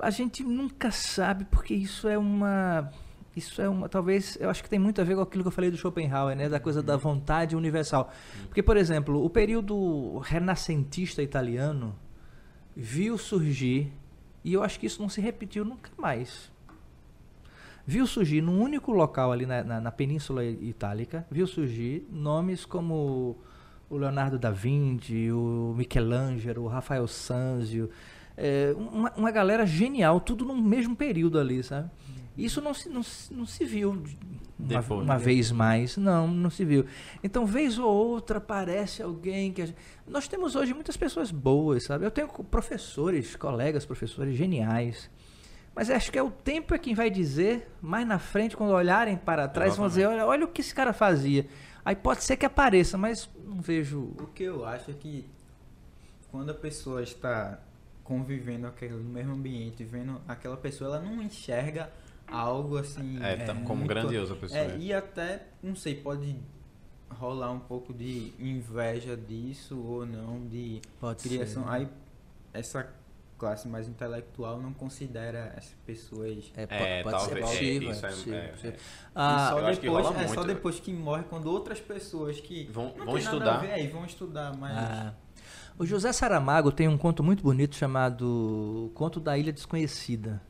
A 0.00 0.10
gente 0.10 0.42
nunca 0.42 0.90
sabe, 0.90 1.44
porque 1.44 1.72
isso 1.72 2.08
é 2.08 2.18
uma. 2.18 2.90
Isso 3.36 3.62
é 3.62 3.68
uma. 3.68 3.88
Talvez. 3.88 4.36
Eu 4.40 4.50
acho 4.50 4.60
que 4.60 4.68
tem 4.68 4.78
muito 4.80 5.00
a 5.00 5.04
ver 5.04 5.14
com 5.14 5.20
aquilo 5.20 5.44
que 5.44 5.46
eu 5.46 5.52
falei 5.52 5.70
do 5.70 5.76
Schopenhauer, 5.76 6.34
né? 6.34 6.48
Da 6.48 6.58
coisa 6.58 6.82
da 6.82 6.96
vontade 6.96 7.54
universal. 7.54 8.12
Porque, 8.46 8.60
por 8.60 8.76
exemplo, 8.76 9.24
o 9.24 9.30
período 9.30 10.18
renascentista 10.18 11.22
italiano 11.22 11.94
viu 12.74 13.16
surgir, 13.16 13.92
e 14.42 14.52
eu 14.52 14.64
acho 14.64 14.80
que 14.80 14.86
isso 14.86 15.00
não 15.00 15.08
se 15.08 15.20
repetiu 15.20 15.64
nunca 15.64 15.90
mais. 15.96 16.50
Viu 17.86 18.04
surgir 18.04 18.40
num 18.40 18.60
único 18.60 18.90
local 18.90 19.30
ali 19.30 19.46
na, 19.46 19.62
na, 19.62 19.80
na 19.80 19.92
Península 19.92 20.44
Itálica, 20.44 21.24
viu 21.30 21.46
surgir 21.46 22.04
nomes 22.10 22.64
como 22.64 23.38
o 23.90 23.96
Leonardo 23.96 24.38
da 24.38 24.50
Vinci, 24.50 25.30
o 25.30 25.74
Michelangelo, 25.76 26.62
o 26.64 26.68
Rafael 26.68 27.06
Sanzio, 27.06 27.90
é, 28.36 28.74
uma, 28.76 29.12
uma 29.16 29.30
galera 29.30 29.64
genial, 29.66 30.20
tudo 30.20 30.44
no 30.44 30.56
mesmo 30.56 30.96
período 30.96 31.38
ali, 31.38 31.62
sabe? 31.62 31.90
Isso 32.36 32.60
não 32.60 32.74
se, 32.74 32.88
não, 32.88 33.02
não 33.30 33.46
se 33.46 33.64
viu 33.64 34.02
uma, 34.58 34.80
uma 34.80 35.14
né? 35.16 35.18
vez 35.18 35.52
mais, 35.52 35.96
não, 35.96 36.26
não 36.26 36.50
se 36.50 36.64
viu. 36.64 36.84
Então, 37.22 37.46
vez 37.46 37.78
ou 37.78 37.86
outra, 37.88 38.38
aparece 38.38 39.02
alguém 39.02 39.52
que... 39.52 39.62
a 39.62 39.66
gente- 39.66 39.78
Nós 40.06 40.26
temos 40.26 40.56
hoje 40.56 40.74
muitas 40.74 40.96
pessoas 40.96 41.30
boas, 41.30 41.84
sabe? 41.84 42.04
Eu 42.04 42.10
tenho 42.10 42.26
professores, 42.28 43.36
colegas, 43.36 43.86
professores 43.86 44.34
geniais, 44.36 45.08
mas 45.76 45.90
acho 45.90 46.10
que 46.10 46.18
é 46.18 46.22
o 46.22 46.30
tempo 46.30 46.74
é 46.74 46.78
quem 46.78 46.94
vai 46.94 47.08
dizer, 47.08 47.68
mais 47.80 48.04
na 48.06 48.18
frente, 48.18 48.56
quando 48.56 48.70
olharem 48.72 49.16
para 49.16 49.46
trás, 49.46 49.76
vão 49.76 49.86
dizer, 49.86 50.06
olha, 50.06 50.26
olha 50.26 50.44
o 50.44 50.48
que 50.48 50.60
esse 50.60 50.74
cara 50.74 50.92
fazia. 50.92 51.46
Aí 51.84 51.94
pode 51.94 52.24
ser 52.24 52.36
que 52.36 52.46
apareça, 52.46 52.96
mas 52.96 53.28
não 53.44 53.60
vejo... 53.60 54.14
O 54.18 54.26
que 54.34 54.42
eu 54.44 54.64
acho 54.64 54.90
é 54.90 54.94
que 54.94 55.26
quando 56.30 56.50
a 56.50 56.54
pessoa 56.54 57.02
está 57.02 57.60
convivendo 58.02 58.66
aquele, 58.66 58.94
no 58.94 59.10
mesmo 59.10 59.32
ambiente, 59.34 59.84
vendo 59.84 60.20
aquela 60.26 60.56
pessoa, 60.56 60.96
ela 60.96 61.00
não 61.04 61.22
enxerga 61.22 61.90
algo 62.26 62.76
assim. 62.78 63.22
É, 63.22 63.36
tá 63.36 63.54
como 63.54 63.76
muito- 63.76 63.88
grandioso 63.88 64.32
a 64.32 64.36
pessoa. 64.36 64.60
É, 64.60 64.76
e 64.78 64.92
até, 64.92 65.46
não 65.62 65.76
sei, 65.76 65.94
pode 65.94 66.36
rolar 67.10 67.50
um 67.52 67.60
pouco 67.60 67.92
de 67.92 68.32
inveja 68.38 69.16
disso 69.16 69.78
ou 69.78 70.04
não, 70.06 70.46
de 70.46 70.80
Pode 71.00 71.22
criação. 71.22 71.64
ser. 71.64 71.70
Aí 71.70 71.88
essa 72.52 72.92
classe 73.38 73.66
mais 73.68 73.88
intelectual 73.88 74.60
não 74.60 74.72
considera 74.72 75.54
as 75.56 75.66
pessoas. 75.86 76.52
É, 76.56 76.62
É, 76.70 77.02
pode 77.02 77.22
ser 77.22 77.28
talvez, 77.28 77.46
é, 77.46 77.50
possível, 77.50 77.90
isso 77.90 78.04
é 78.04 78.08
é- 78.08 78.12
possível, 78.12 78.38
é- 78.38 78.48
possível. 78.48 78.70
é. 78.72 78.76
Ah, 79.14 79.34
e 79.34 79.48
só 79.48 79.54
que 79.74 79.80
depois, 79.80 80.06
rola 80.06 80.22
é 80.22 80.28
só 80.28 80.42
depois 80.44 80.80
que 80.80 80.92
morre, 80.92 81.22
quando 81.24 81.46
outras 81.46 81.80
pessoas 81.80 82.40
que 82.40 82.64
Vão- 82.72 82.94
não 82.96 83.04
vão 83.06 83.14
tem 83.14 83.24
nada 83.24 83.36
estudar. 83.36 83.54
a 83.54 83.58
ver, 83.58 83.72
aí 83.72 83.86
vão 83.88 84.04
estudar, 84.04 84.56
mas 84.56 84.72
Ah. 84.76 85.14
O 85.76 85.84
José 85.84 86.12
Saramago 86.12 86.70
tem 86.70 86.86
um 86.86 86.96
conto 86.96 87.20
muito 87.24 87.42
bonito 87.42 87.74
chamado 87.74 88.92
Conto 88.94 89.18
da 89.18 89.36
Ilha 89.36 89.52
Desconhecida. 89.52 90.40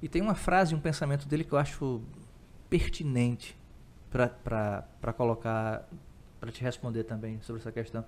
E 0.00 0.08
tem 0.08 0.22
uma 0.22 0.36
frase, 0.36 0.72
um 0.72 0.80
pensamento 0.80 1.26
dele 1.26 1.42
que 1.42 1.52
eu 1.52 1.58
acho 1.58 2.00
pertinente 2.70 3.56
para 4.10 5.12
colocar, 5.16 5.84
para 6.38 6.50
te 6.52 6.62
responder 6.62 7.04
também 7.04 7.40
sobre 7.42 7.60
essa 7.60 7.72
questão. 7.72 8.04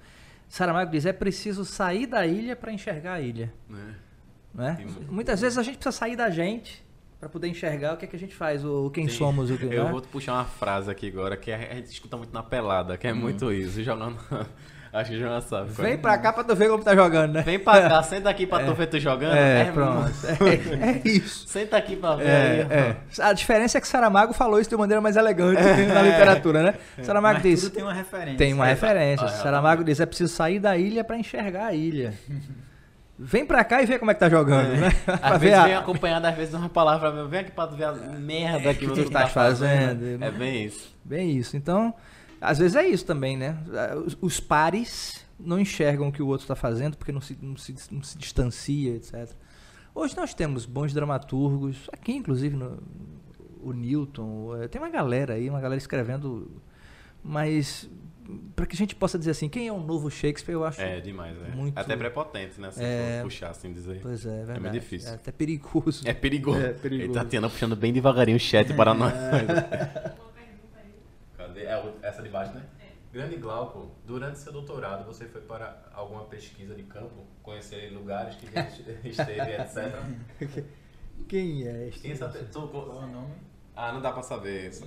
Saramago 0.52 0.90
diz: 0.90 1.06
é 1.06 1.14
preciso 1.14 1.64
sair 1.64 2.06
da 2.06 2.26
ilha 2.26 2.54
para 2.54 2.70
enxergar 2.70 3.14
a 3.14 3.20
ilha. 3.22 3.50
Né? 3.70 4.76
É? 4.78 4.84
Muito- 4.84 5.10
Muitas 5.12 5.40
vezes 5.40 5.56
a 5.56 5.62
gente 5.62 5.78
precisa 5.78 5.96
sair 5.98 6.14
da 6.14 6.28
gente 6.28 6.84
para 7.18 7.26
poder 7.26 7.48
enxergar 7.48 7.94
o 7.94 7.96
que 7.96 8.04
é 8.04 8.08
que 8.08 8.14
a 8.14 8.18
gente 8.18 8.34
faz, 8.34 8.62
ou 8.62 8.90
quem 8.90 9.08
Sim. 9.08 9.16
somos. 9.16 9.50
O 9.50 9.56
que, 9.56 9.64
Eu 9.64 9.84
né? 9.84 9.90
vou 9.90 10.02
puxar 10.02 10.34
uma 10.34 10.44
frase 10.44 10.90
aqui 10.90 11.08
agora 11.08 11.38
que 11.38 11.50
a 11.50 11.56
gente 11.76 11.86
escuta 11.86 12.18
muito 12.18 12.34
na 12.34 12.42
pelada, 12.42 12.98
que 12.98 13.06
é 13.06 13.14
muito 13.14 13.50
isso. 13.50 13.82
Jogando. 13.82 14.18
Acho 14.92 15.10
que 15.10 15.16
o 15.16 15.20
João 15.20 15.40
sabe. 15.40 15.70
é. 15.70 15.82
Vem 15.82 15.96
pra 15.96 16.18
cá 16.18 16.32
pra 16.34 16.44
tu 16.44 16.54
ver 16.54 16.68
como 16.68 16.84
tá 16.84 16.94
jogando, 16.94 17.32
né? 17.32 17.40
Vem 17.42 17.58
pra 17.58 17.88
cá, 17.88 18.02
senta 18.04 18.28
aqui 18.28 18.46
pra 18.46 18.62
tu 18.62 18.74
ver 18.74 18.86
tu 18.88 19.00
jogando. 19.00 19.34
É, 19.34 19.64
mu- 19.64 19.72
pronto. 19.72 20.12
É, 20.82 20.88
é 20.90 21.08
isso. 21.08 21.48
Senta 21.48 21.78
aqui 21.78 21.96
pra 21.96 22.16
ver 22.16 22.24
aí. 22.30 22.60
É, 22.60 22.66
é. 22.70 22.96
A 23.24 23.32
diferença 23.32 23.78
é 23.78 23.80
que 23.80 23.88
Saramago 23.88 24.34
falou 24.34 24.60
isso 24.60 24.68
de 24.68 24.76
maneira 24.76 25.00
mais 25.00 25.16
elegante 25.16 25.62
na 25.62 26.02
literatura, 26.02 26.62
né? 26.62 26.74
Saramago 27.02 27.34
mas 27.36 27.42
diz. 27.42 27.60
tudo 27.62 27.72
tem 27.72 27.82
uma 27.82 27.94
referência. 27.94 28.36
Tem 28.36 28.52
uma 28.52 28.66
É, 28.66 28.70
referência. 28.70 29.24
é, 29.24 29.28
Saramago 29.28 29.82
diz: 29.82 29.98
é 29.98 30.04
preciso 30.04 30.32
sair 30.34 30.58
da 30.60 30.76
ilha 30.76 31.02
pra 31.02 31.16
enxergar 31.16 31.66
a 31.68 31.72
ilha. 31.72 32.12
Vem 33.18 33.46
pra 33.46 33.62
cá 33.62 33.82
e 33.82 33.86
vê 33.86 33.98
como 33.98 34.10
é 34.10 34.14
que 34.14 34.20
tá 34.20 34.28
jogando, 34.28 34.68
né? 34.76 34.90
Pra 35.06 35.14
Às 35.22 35.40
vezes 35.40 35.58
a- 35.58 35.64
vem 35.64 35.74
acompanhado, 35.76 36.26
às 36.26 36.34
vezes, 36.34 36.54
uma 36.54 36.68
palavra. 36.68 37.24
Vem 37.28 37.40
aqui 37.40 37.52
pra 37.52 37.66
tu 37.68 37.76
ver 37.76 37.84
a 37.84 37.92
merda 37.92 38.74
que, 38.74 38.86
que 38.86 38.92
tu 39.04 39.10
tá 39.10 39.20
tá 39.22 39.26
fazendo, 39.28 40.04
É 40.04 40.18
né? 40.18 40.30
bem 40.30 40.64
isso. 40.64 40.92
Bem 41.04 41.30
isso. 41.36 41.56
Então, 41.56 41.94
às 42.42 42.58
vezes 42.58 42.76
é 42.76 42.86
isso 42.86 43.04
também, 43.06 43.36
né? 43.36 43.56
Os, 44.04 44.16
os 44.20 44.40
pares 44.40 45.24
não 45.38 45.58
enxergam 45.58 46.08
o 46.08 46.12
que 46.12 46.22
o 46.22 46.26
outro 46.26 46.44
está 46.44 46.54
fazendo 46.54 46.96
porque 46.96 47.12
não 47.12 47.20
se, 47.20 47.38
não, 47.40 47.56
se, 47.56 47.74
não 47.90 48.02
se 48.02 48.18
distancia, 48.18 48.94
etc. 48.96 49.30
Hoje 49.94 50.16
nós 50.16 50.34
temos 50.34 50.64
bons 50.66 50.92
dramaturgos, 50.92 51.88
aqui 51.92 52.12
inclusive 52.12 52.56
no, 52.56 52.82
o 53.62 53.72
Newton, 53.72 54.56
eh, 54.62 54.68
tem 54.68 54.80
uma 54.80 54.88
galera 54.90 55.34
aí, 55.34 55.48
uma 55.50 55.60
galera 55.60 55.78
escrevendo, 55.78 56.50
mas 57.22 57.88
para 58.54 58.66
que 58.66 58.74
a 58.74 58.78
gente 58.78 58.94
possa 58.94 59.18
dizer 59.18 59.32
assim, 59.32 59.48
quem 59.48 59.66
é 59.66 59.72
o 59.72 59.80
novo 59.80 60.10
Shakespeare, 60.10 60.54
eu 60.54 60.64
acho. 60.64 60.80
É 60.80 61.00
demais, 61.00 61.36
é. 61.42 61.54
Muito- 61.54 61.76
Até 61.78 61.96
prepotente, 61.96 62.60
né? 62.60 62.70
Se 62.70 62.82
É. 62.82 63.18
for 63.18 63.24
puxar 63.24 63.50
assim 63.50 63.72
dizer. 63.72 63.98
Pois 64.00 64.24
é, 64.24 64.30
é 64.30 64.36
verdade. 64.36 64.60
muito 64.60 64.72
difícil. 64.72 65.10
É 65.10 65.14
até 65.14 65.32
perigoso. 65.32 66.02
É 66.08 66.14
perigoso. 66.14 66.58
É, 66.60 66.72
perigoso. 66.72 67.04
Ele 67.10 67.12
tá 67.12 67.24
tendo 67.24 67.50
puxando 67.50 67.76
bem 67.76 67.92
devagarinho 67.92 68.36
o 68.36 68.40
chat 68.40 68.72
para 68.74 68.94
nós. 68.94 69.12
Uma 69.12 69.28
pergunta 70.32 70.76
aí. 70.76 70.92
Cadê? 71.36 71.61
É 71.72 72.08
essa 72.08 72.22
de 72.22 72.28
baixo, 72.28 72.52
né? 72.54 72.62
Grande 73.12 73.36
Glauco, 73.36 73.90
durante 74.06 74.38
seu 74.38 74.52
doutorado 74.52 75.04
você 75.04 75.26
foi 75.26 75.42
para 75.42 75.82
alguma 75.92 76.24
pesquisa 76.24 76.74
de 76.74 76.82
campo? 76.84 77.26
Conhecer 77.42 77.90
lugares 77.92 78.36
que 78.36 78.46
esteve, 79.08 79.52
etc? 79.52 79.94
Quem 81.28 81.66
é 81.66 81.88
este? 81.88 82.00
Quem 82.00 82.16
sabe? 82.16 82.38
tu- 82.50 82.68
Qual 82.68 83.02
é 83.02 83.04
o 83.04 83.06
nome? 83.06 83.34
Ah, 83.76 83.92
não 83.92 84.00
dá 84.00 84.12
pra 84.12 84.22
saber 84.22 84.68
isso. 84.70 84.86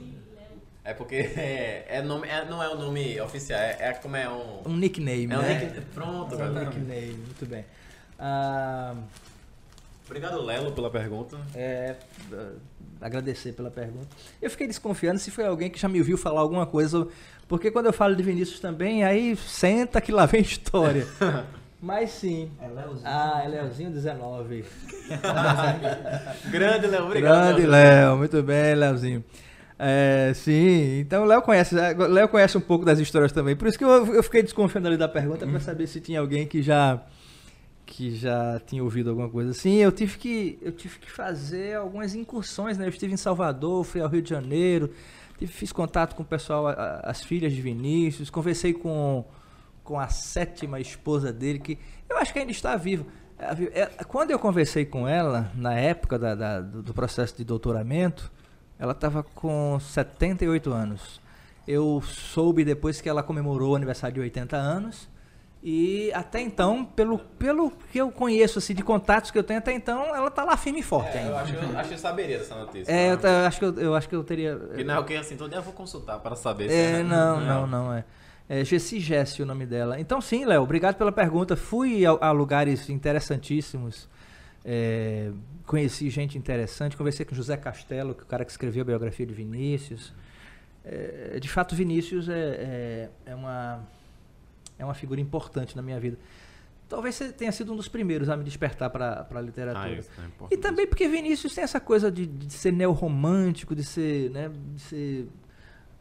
É 0.83 0.93
porque 0.93 1.15
é, 1.15 1.85
é 1.87 2.01
nome, 2.01 2.27
é- 2.27 2.45
não 2.45 2.61
é 2.61 2.69
o 2.69 2.77
nome 2.77 3.19
oficial, 3.21 3.59
é, 3.59 3.77
é 3.79 3.93
como 3.93 4.15
é 4.15 4.29
um. 4.29 4.61
Um 4.67 4.75
nickname, 4.77 5.31
É 5.31 5.37
um 5.37 5.41
né? 5.41 5.65
nick. 5.65 5.81
Pronto, 5.87 6.35
Um 6.35 6.37
cara. 6.37 6.51
nickname, 6.65 7.13
muito 7.13 7.45
bem. 7.47 7.65
Ah, 8.19 8.95
Obrigado, 10.05 10.39
Lelo, 10.43 10.71
pela 10.71 10.91
pergunta. 10.91 11.35
É, 11.55 11.95
eh, 12.31 12.51
agradecer 13.01 13.53
pela 13.53 13.69
pergunta. 13.69 14.07
Eu 14.41 14.49
fiquei 14.49 14.67
desconfiando 14.67 15.19
se 15.19 15.31
foi 15.31 15.45
alguém 15.45 15.69
que 15.69 15.79
já 15.79 15.87
me 15.87 15.99
ouviu 15.99 16.17
falar 16.17 16.41
alguma 16.41 16.65
coisa, 16.65 17.07
porque 17.47 17.71
quando 17.71 17.87
eu 17.87 17.93
falo 17.93 18.15
de 18.15 18.23
Vinícius 18.23 18.59
também, 18.59 19.03
aí 19.03 19.35
senta 19.35 20.01
que 20.01 20.11
lá 20.11 20.25
vem 20.25 20.41
história. 20.41 21.07
Mas 21.81 22.11
sim. 22.11 22.49
É 22.59 22.67
Leozinho. 22.67 23.01
Ah, 23.03 23.41
é 23.45 23.47
Leozinho 23.47 23.91
19. 23.91 24.65
Grande, 26.49 26.87
Léo, 26.87 27.05
obrigado. 27.05 27.53
Grande 27.53 27.67
Léo, 27.67 28.17
muito 28.17 28.41
bem, 28.41 28.73
Léozinho. 28.73 29.23
É, 29.77 30.31
sim, 30.33 30.99
então 31.01 31.23
o 31.23 31.25
Léo 31.25 31.41
conhece, 31.41 31.77
é, 31.77 31.93
Léo 31.93 32.29
conhece 32.29 32.57
um 32.57 32.61
pouco 32.61 32.85
das 32.85 32.97
histórias 32.97 33.31
também. 33.31 33.55
Por 33.55 33.67
isso 33.67 33.77
que 33.77 33.83
eu, 33.83 34.15
eu 34.15 34.23
fiquei 34.23 34.41
desconfiando 34.41 34.87
ali 34.87 34.97
da 34.97 35.07
pergunta 35.07 35.45
para 35.45 35.59
saber 35.59 35.85
se 35.85 35.99
tinha 35.99 36.21
alguém 36.21 36.47
que 36.47 36.63
já 36.63 37.01
que 37.95 38.13
já 38.13 38.59
tinha 38.65 38.83
ouvido 38.83 39.09
alguma 39.09 39.29
coisa 39.29 39.51
assim, 39.51 39.75
eu 39.75 39.89
tive 39.89 40.17
que, 40.17 40.59
eu 40.61 40.73
tive 40.73 40.99
que 40.99 41.09
fazer 41.09 41.77
algumas 41.77 42.13
incursões, 42.13 42.77
né? 42.77 42.85
Eu 42.85 42.89
estive 42.89 43.13
em 43.13 43.17
Salvador, 43.17 43.85
fui 43.85 44.01
ao 44.01 44.09
Rio 44.09 44.21
de 44.21 44.29
Janeiro, 44.29 44.91
tive, 45.39 45.49
fiz 45.51 45.71
contato 45.71 46.13
com 46.13 46.21
o 46.21 46.25
pessoal, 46.25 46.67
a- 46.67 46.99
as 47.05 47.23
filhas 47.23 47.53
de 47.53 47.61
Vinícius, 47.61 48.29
conversei 48.29 48.73
com, 48.73 49.23
com 49.81 49.97
a 49.97 50.09
sétima 50.09 50.77
esposa 50.79 51.31
dele, 51.31 51.59
que 51.59 51.77
eu 52.09 52.17
acho 52.17 52.33
que 52.33 52.39
ainda 52.39 52.51
está 52.51 52.75
viva. 52.75 53.05
É, 53.39 53.81
é, 53.83 53.85
Quando 54.03 54.31
eu 54.31 54.39
conversei 54.39 54.83
com 54.85 55.07
ela, 55.07 55.49
na 55.55 55.73
época 55.73 56.19
da- 56.19 56.35
da- 56.35 56.59
do 56.61 56.93
processo 56.93 57.37
de 57.37 57.45
doutoramento, 57.45 58.29
ela 58.77 58.91
estava 58.91 59.23
com 59.23 59.79
78 59.79 60.73
anos. 60.73 61.21
Eu 61.65 62.01
soube 62.01 62.65
depois 62.65 62.99
que 62.99 63.07
ela 63.07 63.23
comemorou 63.23 63.71
o 63.71 63.75
aniversário 63.77 64.15
de 64.15 64.19
80 64.19 64.57
anos. 64.57 65.07
E 65.67 66.13
até 66.13 66.39
então, 66.41 66.85
pelo, 66.85 67.17
pelo 67.17 67.71
que 67.91 67.97
eu 67.97 68.11
conheço 68.11 68.59
assim, 68.59 68.75
de 68.75 68.83
contatos 68.83 69.31
que 69.31 69.39
eu 69.39 69.43
tenho 69.43 69.57
até 69.57 69.73
então, 69.73 70.15
ela 70.15 70.29
tá 70.29 70.43
lá 70.43 70.55
firme 70.55 70.81
e 70.81 70.83
forte 70.83 71.17
É, 71.17 71.21
ainda. 71.21 71.31
eu 71.31 71.37
acho, 71.37 71.55
eu 71.55 71.79
acho 71.79 71.87
que 71.87 71.95
eu 71.95 71.97
saberia 71.97 72.37
dessa 72.37 72.55
notícia. 72.55 72.91
É, 72.91 73.13
eu, 73.13 73.17
eu 73.19 73.47
acho 73.47 73.57
que 73.57 73.65
eu, 73.65 73.79
eu 73.79 73.95
acho 73.95 74.07
que 74.07 74.15
eu 74.15 74.23
teria. 74.23 74.55
Porque 74.57 74.83
não 74.83 74.99
é 74.99 75.03
que 75.03 75.15
assim, 75.15 75.35
dia 75.35 75.47
eu 75.51 75.63
vou 75.63 75.73
consultar 75.73 76.19
para 76.19 76.35
saber 76.35 76.69
se 76.69 76.75
É, 76.75 77.01
não, 77.01 77.41
não, 77.41 77.65
não 77.65 77.93
é. 77.95 78.05
É 78.47 78.63
Gessi 78.63 78.99
Gessi 78.99 79.41
o 79.41 79.45
nome 79.47 79.65
dela. 79.65 79.99
Então 79.99 80.21
sim, 80.21 80.45
Léo, 80.45 80.61
obrigado 80.61 80.97
pela 80.97 81.11
pergunta. 81.11 81.55
Fui 81.55 82.05
a, 82.05 82.11
a 82.11 82.31
lugares 82.31 82.87
interessantíssimos. 82.87 84.07
É, 84.63 85.31
conheci 85.65 86.11
gente 86.11 86.37
interessante. 86.37 86.95
Conversei 86.95 87.25
com 87.25 87.33
José 87.33 87.57
Castelo, 87.57 88.13
que 88.13 88.21
é 88.21 88.23
o 88.23 88.27
cara 88.27 88.45
que 88.45 88.51
escreveu 88.51 88.83
a 88.83 88.85
biografia 88.85 89.25
de 89.25 89.33
Vinícius. 89.33 90.13
É, 90.85 91.39
de 91.41 91.49
fato, 91.49 91.73
Vinícius 91.75 92.29
é, 92.29 92.33
é, 92.33 93.09
é 93.25 93.33
uma, 93.33 93.79
é 94.77 94.85
uma 94.85 94.93
figura 94.93 95.19
importante 95.21 95.75
na 95.75 95.81
minha 95.81 95.99
vida. 95.99 96.17
Talvez 96.87 97.15
você 97.15 97.31
tenha 97.31 97.51
sido 97.51 97.73
um 97.73 97.75
dos 97.75 97.87
primeiros 97.87 98.29
a 98.29 98.37
me 98.37 98.43
despertar 98.43 98.89
para 98.91 99.25
a 99.31 99.41
literatura. 99.41 99.85
Ah, 99.85 99.91
isso 99.91 100.09
é 100.51 100.53
E 100.53 100.57
também 100.57 100.85
porque 100.85 101.07
Vinícius 101.07 101.55
tem 101.55 101.63
essa 101.63 101.79
coisa 101.79 102.11
de, 102.11 102.27
de 102.27 102.53
ser 102.53 102.71
neorromântico, 102.71 103.75
de 103.75 103.83
ser, 103.83 104.29
né, 104.29 104.51
de 104.73 104.79
ser 104.81 105.27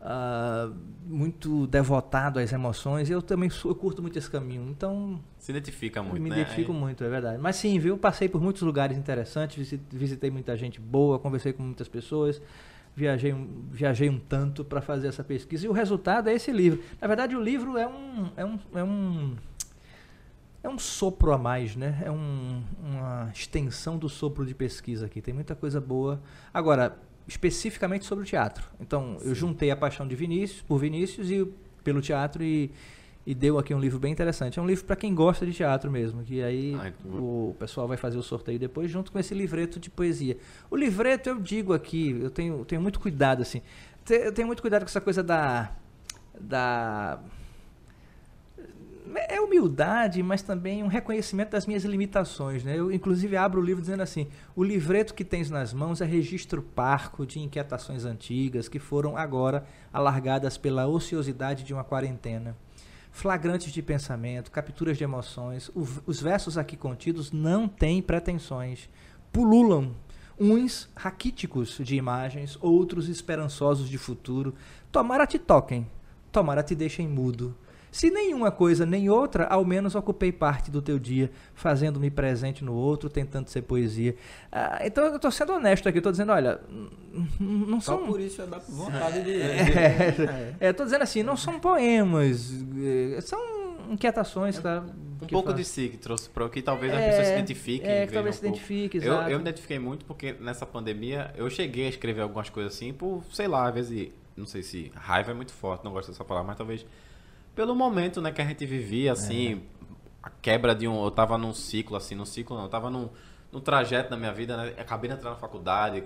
ah, 0.01 0.71
muito 1.07 1.67
devotado 1.69 2.39
às 2.39 2.53
emoções. 2.53 3.09
Eu 3.09 3.23
também 3.23 3.49
sou- 3.49 3.71
eu 3.71 3.75
curto 3.75 4.03
muito 4.03 4.19
esse 4.19 4.31
caminho. 4.31 4.69
Então, 4.69 5.19
Se 5.39 5.51
identifica 5.53 6.03
muito, 6.03 6.21
me 6.21 6.29
né? 6.29 6.41
identifico 6.41 6.73
Aí- 6.73 6.79
muito, 6.79 7.03
é 7.03 7.09
verdade. 7.09 7.39
Mas 7.39 7.57
sim, 7.57 7.79
viu? 7.79 7.97
Passei 7.97 8.29
por 8.29 8.41
muitos 8.43 8.61
lugares 8.63 8.99
interessantes, 8.99 9.57
visi- 9.57 9.81
visitei 9.91 10.31
muita 10.31 10.55
gente 10.57 10.79
boa, 10.81 11.19
conversei 11.19 11.53
com 11.55 11.63
muitas 11.63 11.89
pessoas. 11.89 12.43
Viajei 12.97 13.33
um, 13.33 13.49
viajei 13.71 14.09
um 14.09 14.19
tanto 14.19 14.65
para 14.65 14.81
fazer 14.81 15.09
essa 15.09 15.25
pesquisa 15.25 15.67
e 15.67 15.69
o 15.69 15.73
resultado 15.73 16.29
é 16.29 16.35
esse 16.35 16.53
livro. 16.53 16.81
Na 17.01 17.09
verdade, 17.09 17.35
o 17.35 17.43
livro 17.43 17.77
é 17.77 17.87
um, 17.89 18.31
é 18.37 18.45
um, 18.45 18.59
é 18.75 18.85
um, 18.85 19.37
é 20.63 20.69
um 20.69 20.79
sopro 20.79 21.33
a 21.33 21.39
mais, 21.39 21.75
né? 21.75 22.01
É 22.05 22.11
um- 22.11 22.63
uma 22.83 23.31
extensão 23.35 23.99
do 23.99 24.09
sopro 24.09 24.47
de 24.47 24.55
pesquisa 24.55 25.07
aqui. 25.07 25.21
Tem 25.21 25.35
muita 25.35 25.55
coisa 25.57 25.81
boa. 25.81 26.23
Agora, 26.53 26.97
especificamente 27.27 28.05
sobre 28.05 28.23
o 28.25 28.27
teatro. 28.27 28.65
Então, 28.81 29.19
eu 29.23 29.35
juntei 29.35 29.71
a 29.73 29.77
paixão 29.77 30.07
de 30.07 30.15
Vinícius, 30.15 30.63
por 30.63 30.79
Vinícius 30.79 31.31
e 31.31 31.45
pelo 31.83 32.01
teatro 32.01 32.43
e, 32.45 32.71
e 33.27 33.35
deu 33.35 33.59
aqui 33.59 33.75
um 33.75 33.81
livro 33.81 33.99
bem 33.99 34.13
interessante. 34.13 34.59
É 34.59 34.63
um 34.63 34.67
livro 34.67 34.85
para 34.85 34.97
quem 34.97 35.15
gosta 35.15 35.47
de 35.47 35.53
teatro 35.53 35.91
mesmo, 35.91 36.23
que 36.23 36.43
aí 36.43 36.77
Ai, 36.79 36.93
que 36.93 37.09
o 37.09 37.55
pessoal 37.59 37.89
vai 37.89 37.97
fazer 37.97 38.19
o 38.19 38.23
sorteio 38.23 38.59
depois 38.59 38.91
junto 38.91 39.11
com 39.11 39.19
esse 39.19 39.35
livreto 39.35 39.81
de 39.81 39.89
poesia. 39.91 40.37
O 40.71 40.77
livreto, 40.77 41.29
eu 41.29 41.41
digo 41.41 41.73
aqui, 41.73 42.11
eu 42.21 42.31
tenho, 42.31 42.65
tenho 42.65 42.83
muito 42.83 43.01
cuidado 43.01 43.43
assim. 43.43 43.63
Eu 44.09 44.33
tenho 44.33 44.47
muito 44.47 44.61
cuidado 44.61 44.83
com 44.83 44.89
essa 44.89 45.01
coisa 45.01 45.23
da 45.23 45.73
da 46.39 47.21
é 49.29 49.41
humildade, 49.41 50.23
mas 50.23 50.43
também 50.43 50.83
um 50.83 50.87
reconhecimento 50.87 51.51
das 51.51 51.67
minhas 51.67 51.85
limitações. 51.85 52.65
Né? 52.65 52.79
Eu, 52.79 52.91
inclusive, 52.91 53.37
abro 53.37 53.61
o 53.61 53.65
livro 53.65 53.81
dizendo 53.81 54.03
assim: 54.03 54.27
o 54.57 54.65
livreto 54.65 55.15
que 55.15 55.25
tens 55.25 55.51
nas 55.51 55.73
mãos 55.73 56.01
é 56.01 56.05
registro 56.05 56.63
parco 56.63 57.27
de 57.27 57.39
inquietações 57.39 58.05
antigas 58.05 58.69
que 58.69 58.79
foram 58.79 59.17
agora 59.17 59.65
alargadas 59.93 60.57
pela 60.57 60.87
ociosidade 60.87 61.65
de 61.65 61.73
uma 61.73 61.85
quarentena. 61.85 62.57
Flagrantes 63.15 63.73
de 63.73 63.81
pensamento, 63.81 64.51
capturas 64.51 64.99
de 64.99 65.05
emoções, 65.05 65.69
o- 65.69 65.87
os 66.05 66.21
versos 66.21 66.59
aqui 66.59 66.77
contidos 66.77 67.31
não 67.31 67.69
têm 67.69 68.03
pretensões. 68.03 68.91
Pululam, 69.33 69.95
uns 70.39 70.91
raquíticos 70.97 71.79
de 71.79 71.95
imagens, 71.95 72.59
outros 72.61 73.09
esperançosos 73.09 73.89
de 73.89 73.99
futuro. 73.99 74.53
Tomara 74.91 75.29
te 75.29 75.39
toquem, 75.39 75.89
tomara 76.33 76.61
te 76.61 76.75
deixem 76.75 77.07
mudo. 77.07 77.57
Se 77.95 78.11
nenhuma 78.11 78.51
coisa 78.51 78.85
nem 78.85 79.09
outra, 79.09 79.45
ao 79.45 79.65
menos 79.65 79.95
ocupei 79.95 80.33
parte 80.33 80.69
do 80.69 80.83
teu 80.83 80.99
dia, 80.99 81.31
fazendo-me 81.55 82.11
presente 82.11 82.65
no 82.65 82.75
outro, 82.75 83.09
tentando 83.09 83.49
ser 83.49 83.63
poesia. 83.63 84.17
Ah, 84.51 84.81
então 84.85 85.05
eu 85.05 85.15
estou 85.15 85.31
sendo 85.31 85.53
honesto 85.53 85.89
aqui, 85.89 85.99
eu 85.99 86.01
estou 86.01 86.11
dizendo, 86.11 86.33
olha, 86.33 86.61
não 87.39 87.81
Só 87.81 87.97
são. 87.97 88.05
por 88.07 88.19
isso 88.19 88.39
já 88.39 88.47
dá 88.47 88.59
vontade 88.59 89.23
de. 89.23 89.35
É, 89.41 90.55
é, 90.59 90.73
tô 90.73 90.83
dizendo 90.85 91.03
assim, 91.03 91.23
não 91.23 91.37
são 91.37 91.61
poemas, 91.61 92.51
eh, 92.77 93.21
são 93.21 93.39
inquietações, 93.89 94.59
tá? 94.59 94.83
Um 95.23 95.27
pouco 95.29 95.51
fala- 95.51 95.57
de 95.57 95.65
si 95.65 95.89
que 95.89 95.97
trouxe 95.97 96.29
para 96.29 96.49
que 96.49 96.61
talvez 96.63 96.93
as 96.93 96.99
É, 97.01 97.07
pessoas 97.11 97.27
se 97.29 97.33
identifiquem. 97.35 97.89
É, 97.89 98.07
que 98.09 98.13
talvez 98.13 98.35
um 98.37 98.39
se 98.41 98.47
identifique, 98.49 98.99
Eu, 98.99 99.15
eu 99.15 99.37
me 99.39 99.43
identifiquei 99.43 99.79
muito 99.79 100.05
porque 100.05 100.33
nessa 100.41 100.67
pandemia 100.67 101.33
eu 101.37 101.49
cheguei 101.49 101.87
a 101.87 101.91
escrever 101.91 102.23
algumas 102.23 102.51
coisas 102.51 102.75
assim 102.75 102.93
por, 102.93 103.23
sei 103.33 103.47
lá, 103.47 103.69
às 103.69 103.75
vezes, 103.75 104.09
não 104.37 104.47
sei 104.47 104.65
se 104.65 104.91
raiva 104.97 105.31
é 105.31 105.35
muito 105.35 105.53
forte, 105.53 105.85
não 105.85 105.93
gosto 105.93 106.11
dessa 106.11 106.25
palavra, 106.25 106.49
mas 106.49 106.57
talvez 106.59 106.85
pelo 107.55 107.75
momento, 107.75 108.21
né, 108.21 108.33
que 108.33 108.41
a 108.41 108.45
gente 108.45 108.65
vivia, 108.67 109.13
assim, 109.13 109.63
a 110.23 110.31
quebra 110.31 110.75
de 110.75 110.89
um, 110.89 111.03
eu 111.05 111.11
tava 111.11 111.37
num 111.39 111.53
ciclo, 111.55 111.97
assim, 111.97 112.15
num 112.15 112.25
ciclo 112.25 112.57
não, 112.57 112.65
eu 112.65 112.71
tava 112.71 112.91
num, 112.91 113.09
num 113.53 113.61
trajeto 113.61 114.11
na 114.11 114.17
minha 114.17 114.33
vida, 114.33 114.57
né, 114.57 114.75
acabei 114.79 115.09
de 115.11 115.17
entrar 115.17 115.31
na 115.31 115.37
faculdade, 115.37 116.03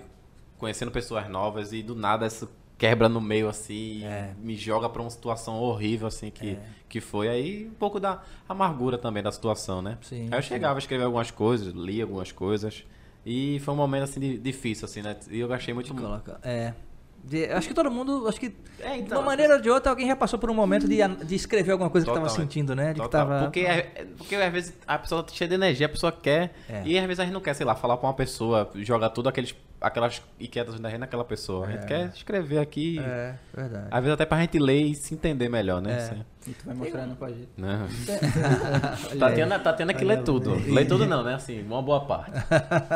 conhecendo 0.57 0.91
pessoas 0.91 1.27
novas 1.29 1.73
e 1.73 1.81
do 1.81 1.95
nada 1.95 2.25
essa 2.25 2.47
quebra 2.77 3.09
no 3.09 3.19
meio, 3.19 3.49
assim, 3.49 4.05
É. 4.05 4.33
me 4.39 4.55
joga 4.55 4.87
pra 4.87 5.01
uma 5.01 5.09
situação 5.09 5.55
horrível, 5.55 6.07
assim, 6.07 6.29
que, 6.31 6.57
que 6.87 7.01
foi 7.01 7.27
aí 7.27 7.67
um 7.67 7.73
pouco 7.73 7.99
da 7.99 8.21
amargura 8.47 8.97
também 8.97 9.21
da 9.21 9.31
situação, 9.31 9.81
né? 9.81 9.97
Sim, 10.01 10.27
Aí 10.31 10.37
eu 10.37 10.41
sim. 10.41 10.49
chegava 10.49 10.77
a 10.77 10.79
escrever 10.79 11.03
algumas 11.03 11.29
coisas, 11.31 11.73
li 11.73 12.01
algumas 12.01 12.31
coisas. 12.31 12.85
E 13.25 13.59
foi 13.59 13.73
um 13.73 13.77
momento 13.77 14.03
assim 14.03 14.19
de- 14.19 14.37
difícil, 14.37 14.85
assim, 14.85 15.01
né? 15.01 15.17
E 15.29 15.39
eu 15.39 15.51
achei 15.51 15.73
muito. 15.73 15.93
Coloca. 15.93 16.39
É. 16.41 16.73
De- 17.23 17.45
acho 17.51 17.67
que 17.67 17.73
todo 17.73 17.91
mundo, 17.91 18.27
acho 18.27 18.39
que 18.39 18.53
É, 18.79 18.93
de 18.93 18.99
então, 19.01 19.19
uma 19.19 19.25
maneira 19.25 19.55
ou 19.55 19.61
de 19.61 19.69
outra, 19.69 19.91
alguém 19.91 20.07
já 20.07 20.15
passou 20.15 20.39
por 20.39 20.49
um 20.49 20.53
momento 20.53 20.87
de, 20.87 20.97
de 21.25 21.35
escrever 21.35 21.71
alguma 21.73 21.89
coisa 21.89 22.05
que 22.05 22.09
estava 22.11 22.25
Totalmente. 22.27 22.51
sentindo, 22.53 22.75
né? 22.75 22.93
De 22.93 23.01
que 23.01 23.07
tava... 23.09 23.41
porque, 23.43 23.59
é- 23.61 24.05
porque 24.17 24.35
às 24.35 24.51
vezes 24.51 24.73
a 24.87 24.97
pessoa 24.97 25.21
tá 25.23 25.33
cheia 25.33 25.47
de 25.47 25.53
energia, 25.55 25.85
a 25.85 25.89
pessoa 25.89 26.11
quer. 26.11 26.53
É. 26.69 26.81
E 26.85 26.97
às 26.97 27.05
vezes 27.05 27.19
a 27.19 27.23
gente 27.25 27.33
não 27.33 27.41
quer, 27.41 27.53
sei 27.53 27.65
lá, 27.65 27.75
falar 27.75 27.97
pra 27.97 28.07
uma 28.07 28.13
pessoa, 28.15 28.69
jogar 28.75 29.09
tudo 29.09 29.29
aqueles, 29.29 29.53
aquelas 29.81 30.21
inquietações 30.39 30.81
da 30.81 30.89
gente 30.89 30.99
naquela 30.99 31.23
pessoa. 31.23 31.67
A 31.67 31.71
gente 31.71 31.83
É. 31.83 31.87
quer 31.87 32.05
escrever 32.15 32.57
aqui. 32.59 32.99
É, 32.99 33.35
verdade. 33.53 33.87
Às 33.89 33.99
vezes 34.01 34.13
até 34.13 34.25
pra 34.25 34.39
gente 34.41 34.59
ler 34.59 34.81
e 34.81 34.95
se 34.95 35.13
entender 35.13 35.49
melhor, 35.49 35.81
né? 35.81 35.93
É. 35.93 35.95
Assim, 35.97 36.25
E 36.47 36.51
tu 36.53 36.65
vai 36.65 36.75
mostrando 36.75 37.15
pra 37.15 37.27
gente. 37.29 37.49
Olha 39.11 39.19
Tatiana, 39.19 39.59
Tatiana 39.59 39.93
que 39.93 40.03
lê 40.03 40.15
Olha 40.15 40.23
tudo. 40.23 40.55
Lê 40.73 40.85
tudo 40.85 41.05
não, 41.05 41.23
né? 41.23 41.35
Assim, 41.35 41.61
uma 41.61 41.81
boa 41.81 42.01
parte. 42.05 42.31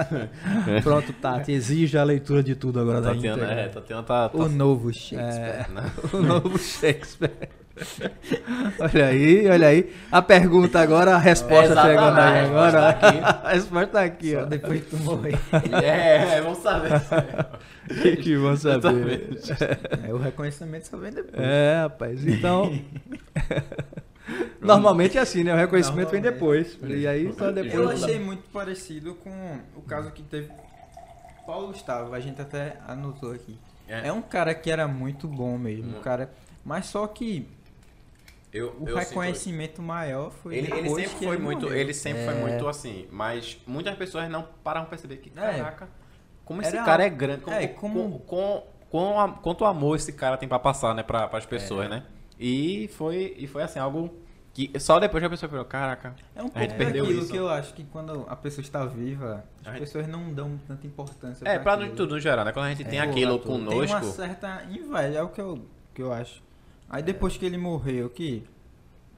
Pronto, 0.84 1.14
Tati, 1.14 1.52
exige 1.52 1.98
a 1.98 2.04
leitura 2.04 2.42
de 2.44 2.56
tudo 2.56 2.80
agora 2.80 3.02
da 3.02 3.14
Tatiana, 3.14 3.52
é, 3.52 3.68
Tatiana 3.68 4.04
tá. 4.04 4.30
tá 4.30 4.38
O 4.38 4.50
novo 4.50 4.92
Shakespeare. 4.94 5.66
É, 5.68 5.68
né? 5.72 5.92
o 6.14 6.18
novo 6.18 6.58
Shakespeare. 6.58 7.50
olha 8.80 9.06
aí, 9.08 9.48
olha 9.48 9.68
aí. 9.68 9.94
A 10.12 10.22
pergunta 10.22 10.80
agora, 10.80 11.16
a 11.16 11.18
resposta 11.18 11.72
Exatamente, 11.72 12.00
chegando 12.00 12.20
aí 12.20 12.40
a 12.40 12.44
agora. 12.46 12.92
resposta 12.92 13.00
tá 13.00 13.08
aqui. 13.08 13.20
a 13.48 13.50
resposta 13.54 13.88
tá 13.88 14.04
aqui, 14.04 14.32
Só 14.34 14.42
ó. 14.42 14.46
depois 14.46 14.84
que 14.84 14.90
tu 14.90 14.98
morrer. 14.98 15.40
É, 15.84 16.38
é, 16.38 16.42
vamos 16.42 16.60
saber. 16.60 17.02
que 18.22 18.36
vão 18.38 18.56
saber. 18.56 19.40
É, 20.08 20.14
o 20.14 20.18
reconhecimento 20.18 20.88
só 20.88 20.98
vem 20.98 21.12
depois. 21.12 21.42
É, 21.44 21.78
rapaz. 21.82 22.26
Então. 22.28 22.80
Normalmente 24.62 25.18
é 25.18 25.22
assim, 25.22 25.44
né? 25.44 25.54
O 25.54 25.58
reconhecimento 25.58 26.10
vem 26.10 26.22
depois. 26.22 26.78
E 26.84 27.08
aí 27.08 27.34
só 27.34 27.52
depois. 27.52 27.74
Eu 27.74 27.90
achei 27.90 28.20
muito 28.20 28.44
parecido 28.52 29.16
com 29.16 29.58
o 29.76 29.82
caso 29.82 30.12
que 30.12 30.22
teve 30.24 30.50
Paulo 31.46 31.68
Gustavo, 31.68 32.14
a 32.14 32.20
gente 32.20 32.42
até 32.42 32.78
anotou 32.88 33.32
aqui. 33.32 33.58
É. 33.88 34.08
É, 34.08 34.14
um 34.14 34.22
cara 34.22 34.56
que 34.56 34.72
era 34.72 34.88
muito 34.88 35.28
bom 35.28 35.58
mesmo, 35.58 35.96
Hum. 35.96 36.00
um 36.00 36.02
cara, 36.02 36.32
mas 36.64 36.86
só 36.86 37.06
que 37.06 37.46
Eu, 38.54 38.68
o 38.80 38.88
eu 38.88 38.98
sinto- 39.00 39.10
reconhecimento 39.10 39.82
maior 39.82 40.30
foi 40.32 40.56
Ele, 40.56 40.72
ele 40.72 40.90
sempre 40.90 41.10
que 41.10 41.26
foi 41.26 41.36
ele 41.36 41.44
muito, 41.44 41.62
morreu. 41.64 41.78
ele 41.78 41.94
sempre 41.94 42.22
É. 42.22 42.26
foi 42.26 42.36
muito 42.36 42.68
assim, 42.68 43.08
mas 43.12 43.58
muitas 43.66 43.96
pessoas 43.96 44.30
não 44.30 44.44
pararam 44.64 44.86
pra 44.86 44.92
perceber 44.92 45.18
que, 45.18 45.30
É. 45.30 45.34
caraca, 45.58 45.90
como 46.46 46.62
esse 46.62 46.76
Era 46.76 46.86
cara 46.86 47.04
é 47.06 47.10
grande, 47.10 47.42
como, 47.42 47.56
é, 47.56 47.68
como- 47.68 48.20
com, 48.20 48.20
com, 48.20 48.64
com 48.92 49.20
a- 49.20 49.30
quanto 49.30 49.66
amor 49.66 49.96
esse 49.96 50.14
cara 50.14 50.38
tem 50.38 50.48
pra 50.48 50.60
passar, 50.60 50.94
né, 50.94 51.02
pra, 51.02 51.28
pras 51.28 51.46
É. 51.46 51.48
pessoas, 51.48 51.90
né? 51.90 52.04
E 52.40 52.90
foi, 52.96 53.34
e 53.38 53.48
foi 53.48 53.64
assim, 53.64 53.80
algo 53.80 54.14
que 54.54 54.72
só 54.80 55.00
depois 55.00 55.20
que 55.20 55.26
a 55.26 55.30
pessoa 55.32 55.50
falou, 55.50 55.66
caraca, 55.66 56.16
É 56.36 56.44
um 56.44 56.46
A 56.54 56.60
gente 56.60 56.70
pouco 56.76 56.76
perdeu 56.78 57.06
isso. 57.10 57.32
que 57.32 57.38
eu 57.38 57.50
acho 57.50 57.74
que 57.74 57.84
quando 57.86 58.24
a 58.30 58.36
pessoa 58.36 58.62
está 58.62 58.86
viva, 58.86 59.44
as 59.66 59.72
gente- 59.72 59.80
pessoas 59.80 60.08
não 60.08 60.32
dão 60.32 60.60
tanta 60.68 60.86
importância 60.86 61.44
é, 61.48 61.58
pra 61.58 61.74
aquilo. 61.74 61.96
tudo 61.96 62.14
no 62.16 62.20
geral, 62.20 62.46
né? 62.46 62.52
Quando 62.52 62.66
a 62.68 62.70
gente 62.70 62.84
tem 62.84 63.00
É, 63.00 63.02
aquilo 63.02 63.40
Tem 63.40 63.52
uma 63.52 63.66
conosco, 63.72 64.06
certa 64.12 64.64
inveja, 64.70 65.18
é 65.20 65.24
o 65.24 65.30
que 65.30 65.42
eu, 65.42 65.66
que 65.96 66.04
eu 66.04 66.14
acho. 66.14 66.44
Aí 66.94 67.02
depois 67.02 67.36
que 67.36 67.44
ele 67.46 67.58
morreu, 67.58 68.08
que 68.10 68.44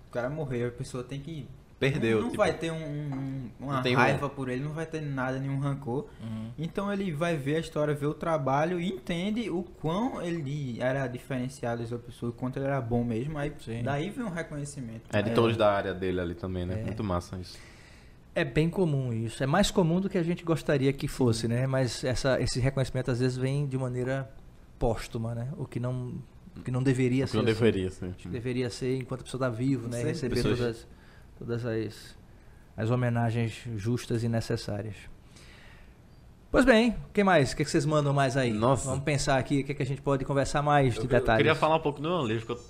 o 0.10 0.14
cara 0.14 0.30
morreu, 0.30 0.70
a 0.70 0.72
pessoa 0.72 1.04
tem 1.04 1.20
que 1.20 1.46
perdeu. 1.78 2.22
Não 2.22 2.30
tipo, 2.30 2.38
vai 2.38 2.54
ter 2.54 2.72
um, 2.72 2.78
um- 2.78 3.50
uma 3.60 3.74
Não 3.76 3.82
tem 3.84 3.96
um- 3.96 4.00
raiva 4.00 4.30
por 4.30 4.48
ele, 4.48 4.64
não 4.64 4.72
vai 4.72 4.86
ter 4.86 5.02
nada, 5.02 5.38
nenhum 5.38 5.60
rancor. 5.60 6.08
Uhum. 6.24 6.52
Então 6.58 6.92
ele 6.92 7.12
vai 7.12 7.36
ver 7.36 7.58
a 7.58 7.60
história, 7.60 7.94
ver 7.94 8.06
o 8.06 8.14
trabalho 8.14 8.80
e 8.80 8.88
entende 8.88 9.50
o 9.50 9.62
quão 9.62 10.22
ele 10.22 10.80
era 10.80 11.06
diferenciado 11.06 11.82
dessa 11.82 11.98
pessoa, 11.98 12.30
o 12.30 12.34
quanto 12.34 12.58
ele 12.58 12.66
era 12.66 12.80
bom 12.80 13.04
mesmo. 13.04 13.38
Aí 13.38 13.52
Sim. 13.60 13.84
daí 13.84 14.10
vem 14.10 14.24
um 14.26 14.30
reconhecimento. 14.30 15.02
É, 15.14 15.20
editores 15.20 15.58
da 15.58 15.70
área 15.70 15.94
dele 15.94 16.22
ali 16.22 16.34
também, 16.34 16.66
né? 16.66 16.82
Muito 16.82 17.04
massa 17.04 17.36
isso. 17.38 17.58
É 18.34 18.46
bem 18.46 18.70
comum 18.70 19.12
isso. 19.12 19.44
É 19.44 19.46
mais 19.46 19.70
comum 19.70 20.00
do 20.00 20.10
que 20.10 20.18
a 20.18 20.24
gente 20.24 20.46
gostaria 20.46 20.94
que 20.94 21.10
fosse, 21.10 21.46
né? 21.46 21.68
Mas 21.68 22.06
essa, 22.06 22.40
esse 22.42 22.58
reconhecimento 22.62 23.12
às 23.12 23.20
vezes 23.20 23.36
vem 23.38 23.68
de 23.68 23.78
maneira 23.78 24.30
póstuma, 24.80 25.36
né? 25.36 25.50
O 25.58 25.66
que 25.66 25.80
não, 25.80 26.14
o 26.58 26.62
que 26.62 26.72
não 26.72 26.82
deveria 26.84 27.24
O 27.24 27.28
que 27.28 27.32
ser. 27.32 27.38
não 27.38 27.44
assim. 27.44 27.54
deveria 27.54 27.92
ser. 27.92 28.06
Acho 28.06 28.16
que 28.18 28.28
deveria 28.30 28.70
ser 28.70 28.98
enquanto 28.98 29.22
a 29.22 29.24
pessoa 29.24 29.40
está 29.48 29.50
vivo, 29.50 29.88
né? 29.88 30.00
Sim. 30.02 30.06
Receber 30.08 30.36
Pessoas- 30.36 30.58
todas, 30.60 30.88
todas 31.38 31.66
as, 31.66 32.16
as 32.78 32.90
homenagens 32.92 33.62
justas 33.76 34.24
e 34.24 34.30
necessárias. 34.30 34.96
Pois 36.52 36.64
bem, 36.64 36.92
o 37.10 37.14
que 37.14 37.24
mais? 37.24 37.52
O 37.52 37.56
que, 37.58 37.66
que 37.66 37.70
vocês 37.70 37.86
mandam 37.86 38.14
mais 38.14 38.38
aí? 38.38 38.54
Nossa. 38.54 38.86
Vamos 38.90 39.04
pensar 39.04 39.38
aqui 39.38 39.60
o 39.62 39.64
que, 39.66 39.74
que 39.74 39.84
a 39.84 39.86
gente 39.86 40.02
pode 40.02 40.24
conversar 40.24 40.62
mais 40.62 40.94
de 40.94 41.02
Eu, 41.02 41.06
detalhes. 41.08 41.38
queria 41.40 41.56
falar 41.56 41.76
um 41.76 41.82
pouco 41.82 42.00
do 42.02 42.08
meu 42.10 42.26
livro, 42.26 42.56
que 42.56 42.62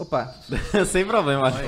Opa, 0.00 0.32
eu... 0.74 0.86
sem 0.86 1.04
problema, 1.04 1.48
acho. 1.48 1.58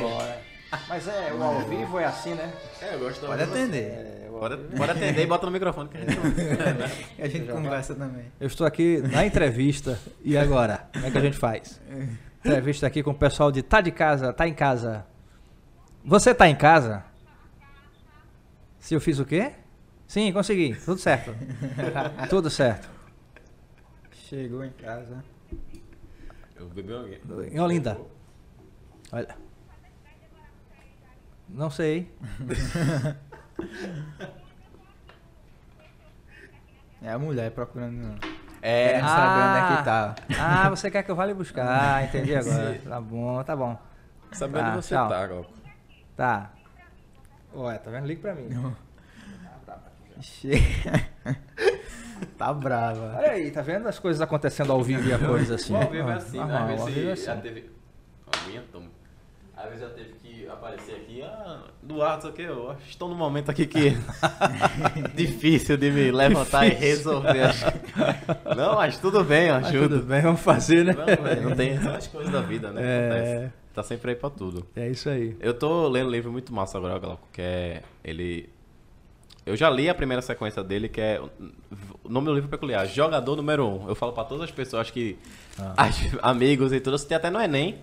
mas 0.88 1.08
é, 1.08 1.32
o 1.32 1.42
ao 1.42 1.60
vivo 1.68 1.98
é 1.98 2.04
assim, 2.04 2.34
né? 2.34 2.52
É, 2.80 2.94
eu 2.94 3.00
gosto 3.00 3.26
Pode 3.26 3.42
atender. 3.42 3.82
É, 3.82 4.13
vivo- 4.40 4.76
pode 4.76 4.90
atender 4.92 5.22
e 5.22 5.26
bota 5.26 5.46
no 5.46 5.52
microfone 5.52 5.88
que 5.88 5.96
a 5.96 6.00
gente 6.00 6.16
E 7.18 7.22
a 7.22 7.28
gente 7.28 7.50
conversa 7.50 7.94
também. 7.94 8.26
Eu 8.40 8.46
estou 8.46 8.66
aqui 8.66 8.98
na 8.98 9.24
entrevista 9.26 9.98
e 10.22 10.36
agora? 10.36 10.88
Como 10.92 11.06
é 11.06 11.10
que 11.10 11.18
a 11.18 11.20
gente 11.20 11.36
faz? 11.36 11.80
Entrevista 12.40 12.86
aqui 12.86 13.02
com 13.02 13.10
o 13.10 13.14
pessoal 13.14 13.50
de 13.50 13.62
Tá 13.62 13.80
de 13.80 13.90
Casa, 13.90 14.32
Tá 14.32 14.46
em 14.46 14.54
Casa. 14.54 15.06
Você 16.04 16.34
tá 16.34 16.46
em 16.48 16.54
casa? 16.54 17.02
Se 18.78 18.94
eu 18.94 19.00
fiz 19.00 19.18
o 19.18 19.24
quê? 19.24 19.52
Sim, 20.06 20.30
consegui. 20.32 20.74
Tudo 20.84 20.98
certo. 21.00 21.34
Tudo 22.28 22.50
certo. 22.50 22.90
Chegou 24.28 24.62
em 24.62 24.70
casa. 24.72 25.24
Eu 26.56 26.68
bebi 26.68 26.92
alguém. 26.92 27.18
Em 27.50 27.58
Olinda. 27.58 27.98
Olha. 29.10 29.34
Não 31.48 31.70
sei. 31.70 32.10
É 37.02 37.10
a 37.10 37.18
mulher 37.18 37.50
procurando. 37.50 38.18
É, 38.62 38.88
Querendo 38.94 39.08
saber 39.08 39.40
onde 39.42 39.58
é 39.58 39.76
que 39.76 39.84
tá. 39.84 40.14
Ah, 40.40 40.70
você 40.70 40.90
quer 40.90 41.02
que 41.02 41.10
eu 41.10 41.16
vá 41.16 41.26
lhe 41.26 41.34
buscar. 41.34 41.66
Ah, 41.68 42.02
entendi 42.02 42.34
agora. 42.36 42.80
Tá 42.82 43.00
bom, 43.00 43.42
tá 43.44 43.54
bom. 43.56 43.78
saber 44.32 44.58
Ah, 44.60 44.68
onde 44.68 44.76
você 44.76 44.94
tchau. 44.94 45.08
tá, 45.08 45.26
Glauco. 45.26 45.52
Tá. 46.16 46.50
Ué, 47.54 47.78
tá 47.78 47.90
vendo? 47.90 48.06
Liga 48.06 48.20
pra 48.22 48.34
mim. 48.34 48.48
Che- 50.20 50.52
tá 52.38 52.52
brava. 52.54 53.16
Olha 53.18 53.32
aí, 53.32 53.50
tá 53.50 53.60
vendo 53.60 53.86
as 53.86 53.98
coisas 53.98 54.22
acontecendo 54.22 54.72
ao 54.72 54.82
vivo 54.82 55.06
e 55.08 55.12
a 55.12 55.18
cores 55.18 55.50
assim? 55.50 55.74
Ao 55.74 55.90
vivo 55.90 56.08
é 56.08 56.12
Ah, 56.14 56.16
assim, 56.16 56.38
normal, 56.38 56.66
né? 56.68 56.74
Às 56.74 56.80
ao 56.80 56.86
vivo 56.86 57.08
é 57.08 57.12
assim. 57.12 57.26
toma. 58.72 58.88
Às 59.56 59.64
vezes 59.66 59.80
já 59.80 59.88
teve 59.90 60.12
que 60.22 60.48
aparecer 60.48 60.96
aqui, 60.96 61.22
ah, 61.22 61.62
Duarte, 61.82 62.22
sei 62.22 62.30
o 62.30 62.34
que, 62.34 62.42
eu 62.42 62.70
acho 62.72 62.80
que 62.82 62.88
estou 62.90 63.08
num 63.08 63.14
momento 63.14 63.50
aqui 63.50 63.66
que. 63.66 63.96
difícil 65.14 65.76
de 65.76 65.90
me 65.90 66.10
levantar 66.10 66.66
e 66.66 66.70
resolver. 66.70 67.42
acho 67.42 67.64
Não, 68.56 68.74
mas 68.76 68.98
tudo 68.98 69.22
bem, 69.22 69.50
Mas 69.52 69.66
ajuda. 69.66 69.96
tudo 69.96 70.06
bem, 70.06 70.22
vamos 70.22 70.40
fazer, 70.40 70.84
né? 70.84 70.92
Não, 70.92 71.04
velho, 71.24 71.48
não 71.48 71.56
tem 71.56 71.76
as 71.76 72.06
coisas 72.08 72.32
da 72.32 72.40
vida, 72.40 72.70
né? 72.70 72.82
É. 72.82 73.50
Tá 73.72 73.82
sempre 73.82 74.10
aí 74.12 74.16
pra 74.16 74.30
tudo. 74.30 74.64
É 74.76 74.88
isso 74.88 75.08
aí. 75.08 75.36
Eu 75.40 75.52
tô 75.54 75.88
lendo 75.88 76.06
um 76.08 76.10
livro 76.10 76.30
muito 76.30 76.52
massa 76.54 76.78
agora, 76.78 76.98
Glauco, 76.98 77.26
que 77.32 77.42
é. 77.42 77.82
Ele. 78.04 78.48
Eu 79.44 79.56
já 79.56 79.68
li 79.68 79.88
a 79.90 79.94
primeira 79.94 80.22
sequência 80.22 80.62
dele, 80.62 80.88
que 80.88 81.00
é. 81.00 81.20
O 82.02 82.08
nome 82.08 82.26
do 82.26 82.34
livro 82.34 82.48
é 82.48 82.50
peculiar, 82.50 82.86
Jogador 82.86 83.34
Número 83.36 83.66
1. 83.66 83.84
Um. 83.84 83.88
Eu 83.88 83.94
falo 83.94 84.12
pra 84.12 84.24
todas 84.24 84.44
as 84.44 84.50
pessoas, 84.50 84.90
que. 84.90 85.18
Ah. 85.58 85.74
as- 85.76 86.08
amigos 86.22 86.72
e 86.72 86.80
tudo, 86.80 86.98
tem 87.00 87.16
até 87.16 87.30
no 87.30 87.40
Enem. 87.40 87.78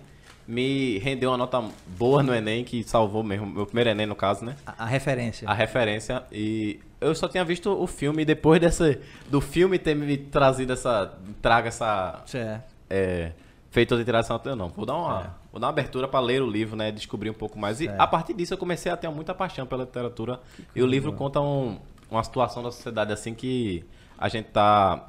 Me 0.46 0.98
rendeu 0.98 1.30
uma 1.30 1.36
nota 1.38 1.62
boa 1.98 2.22
no 2.22 2.34
Enem, 2.34 2.64
que 2.64 2.82
salvou 2.82 3.22
mesmo. 3.22 3.46
Meu 3.46 3.64
primeiro 3.66 3.90
Enem, 3.90 4.06
no 4.06 4.16
caso, 4.16 4.44
né? 4.44 4.56
A, 4.66 4.82
a 4.84 4.86
referência. 4.86 5.48
A 5.48 5.54
referência. 5.54 6.22
E 6.32 6.80
eu 7.00 7.14
só 7.14 7.28
tinha 7.28 7.44
visto 7.44 7.70
o 7.70 7.86
filme, 7.86 8.22
e 8.22 8.24
depois 8.24 8.60
dessa, 8.60 8.98
do 9.30 9.40
filme 9.40 9.78
ter 9.78 9.94
me 9.94 10.16
trazido 10.16 10.72
essa. 10.72 11.12
Traga 11.40 11.68
essa 11.68 12.22
Certo. 12.26 12.64
é, 12.90 13.32
feito 13.70 13.94
a 13.94 13.96
literação, 13.98 14.40
eu 14.44 14.56
não. 14.56 14.68
Vou 14.68 14.84
dar 14.84 14.94
uma, 14.96 15.20
É. 15.20 15.26
vou 15.52 15.60
dar 15.60 15.68
uma 15.68 15.72
abertura 15.72 16.08
para 16.08 16.20
ler 16.20 16.42
o 16.42 16.46
livro, 16.50 16.76
né? 16.76 16.90
Descobrir 16.90 17.30
um 17.30 17.34
pouco 17.34 17.58
mais. 17.58 17.80
E 17.80 17.88
a 17.88 18.06
partir 18.06 18.34
disso 18.34 18.52
eu 18.54 18.58
comecei 18.58 18.90
a 18.90 18.96
ter 18.96 19.08
muita 19.10 19.32
paixão 19.34 19.64
pela 19.66 19.84
literatura. 19.84 20.40
E 20.74 20.82
o 20.82 20.86
livro 20.86 21.12
conta 21.12 21.40
um- 21.40 21.78
uma 22.10 22.22
situação 22.24 22.62
da 22.62 22.70
sociedade 22.70 23.12
assim 23.12 23.32
que 23.32 23.84
a 24.18 24.28
gente 24.28 24.46
tá. 24.46 25.08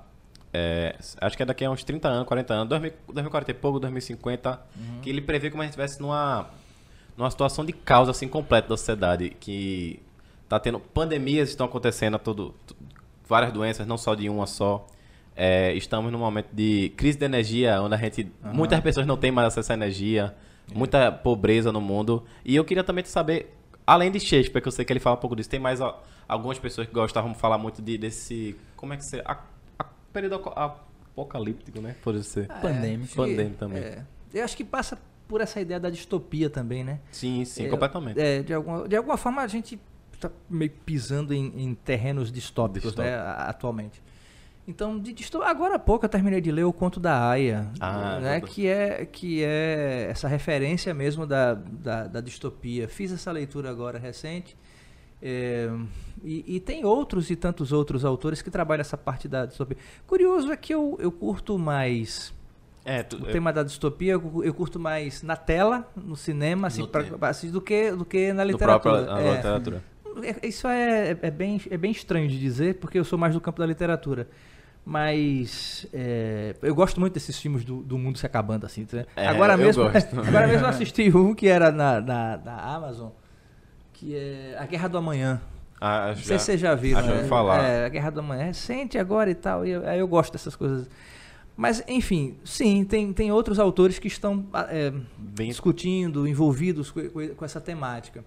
É, 0.54 0.96
acho 1.20 1.36
que 1.36 1.44
é 1.44 1.46
daqui 1.46 1.66
a 1.66 1.72
uns 1.72 1.84
30 1.84 2.08
anos, 2.08 2.28
40 2.28 2.54
anos, 2.54 2.70
2000 2.70 2.94
2040 3.08 3.52
e 3.52 3.54
pouco, 3.54 3.80
2050, 3.80 4.62
Uhum. 4.76 5.00
que 5.02 5.10
ele 5.10 5.22
prevê 5.22 5.50
como 5.50 5.62
a 5.62 5.66
gente 5.66 5.72
estivesse 5.72 6.00
numa, 6.02 6.48
numa 7.18 7.32
situação 7.32 7.66
de 7.66 7.74
caos 7.74 8.08
assim 8.10 8.28
completa 8.28 8.70
da 8.70 8.78
sociedade. 8.78 9.32
Que 9.40 10.00
tá 10.48 10.60
tendo. 10.60 10.80
Pandemias 10.80 11.50
estão 11.50 11.66
acontecendo 11.66 12.16
a 12.16 12.20
todo. 12.20 12.54
várias 13.28 13.52
doenças, 13.52 13.88
não 13.88 13.98
só 13.98 14.14
de 14.16 14.30
uma 14.30 14.46
só. 14.46 14.86
É, 15.36 15.74
estamos 15.74 16.12
num 16.12 16.20
momento 16.20 16.50
de 16.54 16.90
crise 16.96 17.18
de 17.18 17.26
energia, 17.26 17.82
onde 17.82 17.96
a 17.96 17.98
gente. 17.98 18.32
Muitas 18.44 18.80
pessoas 18.82 19.08
não 19.08 19.18
têm 19.18 19.32
mais 19.32 19.48
acesso 19.48 19.72
à 19.72 19.76
energia, 19.76 20.36
muita 20.76 21.12
pobreza 21.12 21.72
no 21.72 21.82
mundo. 21.82 22.24
E 22.46 22.56
eu 22.56 22.64
queria 22.64 22.84
também 22.84 23.04
saber, 23.06 23.52
além 23.88 24.12
de 24.12 24.20
Shakespeare, 24.20 24.62
que 24.62 24.68
eu 24.68 24.72
sei 24.72 24.86
que 24.86 24.94
ele 24.94 25.00
fala 25.00 25.16
um 25.16 25.20
pouco 25.20 25.36
disso, 25.36 25.50
tem 25.50 25.60
mais 25.60 25.82
ó, 25.82 26.04
algumas 26.28 26.60
pessoas 26.60 26.86
que 26.88 26.94
gostavam 26.94 27.32
de 27.32 27.40
falar 27.40 27.58
muito 27.58 27.82
de, 27.82 27.98
desse. 27.98 28.56
Como 28.76 28.94
é 28.94 28.98
que 28.98 29.04
você. 29.04 29.24
A- 29.26 29.40
período 30.14 30.36
apocalíptico, 30.56 31.82
né? 31.82 31.96
Por 32.04 32.22
ser. 32.24 32.48
Pandêmico. 32.48 33.04
acho 33.04 33.12
que- 33.14 33.16
Pandêmico 33.18 33.58
também. 33.58 33.84
é. 33.84 34.04
eu 34.34 34.44
acho 34.44 34.56
que 34.56 34.64
passa 34.64 34.98
por 35.28 35.42
essa 35.42 35.60
ideia 35.60 35.80
da 35.80 35.90
distopia 35.90 36.50
também, 36.50 36.84
né? 36.84 37.00
Sim, 37.12 37.44
sim, 37.46 37.66
É, 37.66 37.70
completamente. 37.70 38.20
É, 38.20 38.42
de, 38.44 38.54
alguma, 38.54 38.88
de 38.88 38.96
alguma 38.96 39.18
forma 39.18 39.42
a 39.42 39.48
gente 39.48 39.80
está 40.14 40.30
meio 40.50 40.72
pisando 40.86 41.34
em, 41.34 41.46
em 41.64 41.74
terrenos 41.76 42.32
distópicos, 42.32 42.96
né, 42.96 43.16
atualmente. 43.38 44.02
Então, 44.66 44.98
de 44.98 45.14
agora 45.44 45.76
há 45.76 45.80
pouco 45.80 46.06
eu 46.06 46.10
terminei 46.10 46.40
de 46.40 46.50
ler 46.50 46.64
o 46.64 46.72
Conto 46.72 46.98
da 46.98 47.30
Aya, 47.30 47.70
Ah, 47.82 48.20
né, 48.22 48.40
que, 48.42 48.66
é, 48.66 49.06
que 49.06 49.44
é 49.44 50.08
essa 50.10 50.26
referência 50.28 50.94
mesmo 50.94 51.28
da, 51.28 51.54
da, 51.56 52.08
da 52.08 52.22
distopia. 52.22 52.88
Fiz 52.88 53.12
essa 53.12 53.30
leitura 53.32 53.70
agora 53.70 54.00
recente. 54.00 54.56
é, 55.22 55.70
e, 56.24 56.56
e 56.56 56.60
tem 56.60 56.86
outros 56.86 57.30
e 57.30 57.36
tantos 57.36 57.72
outros 57.72 58.06
autores 58.06 58.42
que 58.42 58.50
trabalham 58.50 58.82
essa 58.82 58.98
parte 58.98 59.28
da 59.28 59.46
distopia. 59.46 59.78
Curioso 60.08 60.52
é 60.52 60.58
que 60.58 60.74
eu, 60.74 60.98
eu 61.00 61.12
curto 61.12 61.58
mais 61.60 62.34
É, 62.86 63.04
tu, 63.04 63.18
o 63.18 63.26
tema 63.26 63.52
da 63.52 63.64
distopia, 63.64 64.14
eu 64.14 64.42
eu 64.44 64.54
curto 64.54 64.80
mais 64.80 65.22
na 65.24 65.36
tela, 65.36 65.88
no 65.96 66.16
cinema, 66.16 66.68
assim, 66.68 66.82
No 66.82 66.88
pra- 66.88 67.30
assim, 67.30 67.50
do, 67.52 67.62
que, 67.62 67.92
do 67.92 68.06
que 68.06 68.32
na 68.34 68.44
do 68.44 68.52
literatura. 68.52 69.04
próprio, 69.04 69.16
a 69.16 69.22
É. 69.22 69.36
literatura. 69.36 69.84
É, 70.42 70.48
Isso 70.48 70.68
é, 70.68 71.18
é, 71.22 71.32
bem, 71.32 71.60
é 71.70 71.78
bem 71.78 71.92
estranho 71.92 72.28
de 72.30 72.40
dizer, 72.40 72.76
porque 72.76 73.00
eu 73.00 73.04
sou 73.04 73.18
mais 73.18 73.34
do 73.34 73.42
campo 73.42 73.60
da 73.60 73.66
literatura. 73.66 74.28
Mas 74.86 75.88
é, 75.94 76.56
eu 76.62 76.76
gosto 76.76 77.00
muito 77.00 77.14
desses 77.14 77.40
filmes 77.40 77.64
do, 77.64 77.82
do 77.82 77.98
mundo 77.98 78.18
se 78.18 78.26
acabando, 78.26 78.66
assim. 78.66 78.86
né? 78.92 79.06
É, 79.16 79.28
agora, 79.28 79.56
mesmo, 79.58 79.84
agora 80.28 80.46
mesmo 80.48 80.66
eu 80.66 80.70
assisti 80.70 81.10
um 81.16 81.34
que 81.34 81.48
era 81.48 81.72
na, 81.72 82.00
na, 82.02 82.38
na 82.38 82.62
Amazon, 82.76 83.10
que 83.94 84.14
é 84.16 84.56
A 84.60 84.66
Guerra 84.66 84.88
do 84.90 84.98
Amanhã. 84.98 85.42
Ah, 85.86 86.14
Não 86.16 86.16
sei 86.16 86.40
se 86.40 86.46
vocês 86.46 86.62
já 86.62 86.74
viram. 86.76 87.02
eu 87.02 87.08
ouvi 87.10 87.22
né? 87.24 87.28
falar. 87.28 87.62
É, 87.62 87.86
a 87.86 87.90
Guerra 87.90 88.10
do 88.10 88.22
Amanhã 88.22 88.44
é 88.44 88.46
recente 88.46 88.98
agora 88.98 89.30
e 89.30 89.36
tal. 89.36 89.66
E 89.66 89.72
eu, 89.72 89.82
eu 89.82 90.08
gosto 90.08 90.32
dessas 90.32 90.56
coisas. 90.56 90.90
Mas, 91.58 91.84
enfim, 91.90 92.38
sim, 92.46 92.86
tem, 92.86 93.12
tem 93.12 93.34
outros 93.34 93.60
autores 93.60 94.00
que 94.00 94.08
estão 94.08 94.46
ah, 94.54 94.66
é, 94.70 94.94
Bem 95.18 95.50
discutindo, 95.50 96.26
envolvidos 96.26 96.90
com, 96.90 97.02
com- 97.36 97.44
essa 97.44 97.60
temática. 97.60 98.24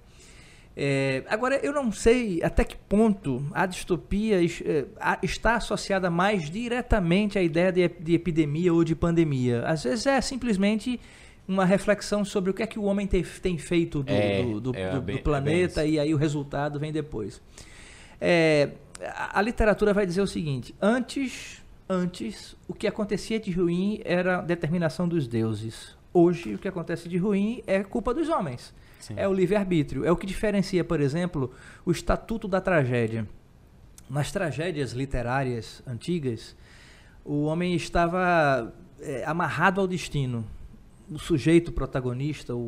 É, 0.77 1.25
agora, 1.31 1.57
eu 1.65 1.73
não 1.73 1.91
sei 1.91 2.43
até 2.43 2.63
que 2.63 2.77
ponto 2.77 3.43
a 3.55 3.65
distopia 3.65 4.37
é, 4.45 4.85
está 5.23 5.55
associada 5.55 6.11
mais 6.11 6.51
diretamente 6.51 7.39
à 7.39 7.43
ideia 7.43 7.73
de, 7.73 7.89
de 7.89 8.15
epidemia 8.15 8.75
ou 8.75 8.85
de 8.85 8.95
pandemia. 8.95 9.63
Às 9.67 9.85
vezes 9.85 10.05
é 10.05 10.21
simplesmente 10.21 11.01
uma 11.49 11.65
reflexão 11.65 12.25
sobre 12.25 12.51
o 12.51 12.55
que 12.55 12.63
é 12.63 12.67
que 12.67 12.79
o 12.79 12.83
homem 12.85 13.07
tem, 13.07 13.23
tem 13.23 13.57
feito 13.59 14.03
do, 14.03 14.13
É, 14.13 14.43
do- 14.43 14.61
do- 14.61 14.75
é 14.77 14.91
do- 14.91 15.01
bem- 15.03 15.17
é 15.17 15.21
planeta 15.21 15.85
e 15.85 15.99
aí 15.99 16.13
o 16.13 16.17
resultado 16.17 16.79
vem 16.79 16.93
depois. 16.93 17.41
É, 18.21 18.71
a, 19.01 19.39
a 19.39 19.43
literatura 19.43 19.93
vai 19.95 20.05
dizer 20.07 20.21
o 20.23 20.27
seguinte: 20.27 20.75
antes, 20.81 21.63
antes, 21.89 22.57
o 22.67 22.75
que 22.75 22.87
acontecia 22.87 23.39
de 23.39 23.51
ruim 23.53 24.01
era 24.05 24.39
a 24.39 24.43
determinação 24.43 25.07
dos 25.09 25.29
deuses. 25.29 25.95
Hoje, 26.13 26.55
o 26.55 26.59
que 26.59 26.67
acontece 26.67 27.09
de 27.09 27.19
ruim 27.19 27.63
é 27.67 27.83
culpa 27.85 28.15
dos 28.15 28.29
homens. 28.29 28.75
Sim. 28.99 29.15
É 29.17 29.29
o 29.29 29.33
livre-arbítrio. 29.33 30.05
É 30.05 30.11
o 30.11 30.17
que 30.17 30.27
diferencia, 30.27 30.83
por 30.83 31.01
exemplo, 31.01 31.53
o 31.85 31.93
estatuto 31.93 32.49
da 32.49 32.61
tragédia. 32.61 33.29
Nas 34.09 34.33
tragédias 34.33 34.93
literárias 34.93 35.83
antigas, 35.87 36.57
o 37.25 37.45
homem 37.45 37.75
estava 37.75 38.73
é, 39.01 39.25
amarrado 39.27 39.81
ao 39.81 39.87
destino. 39.87 40.45
O 41.11 41.19
sujeito 41.19 41.71
protagonista, 41.73 42.55
o, 42.55 42.59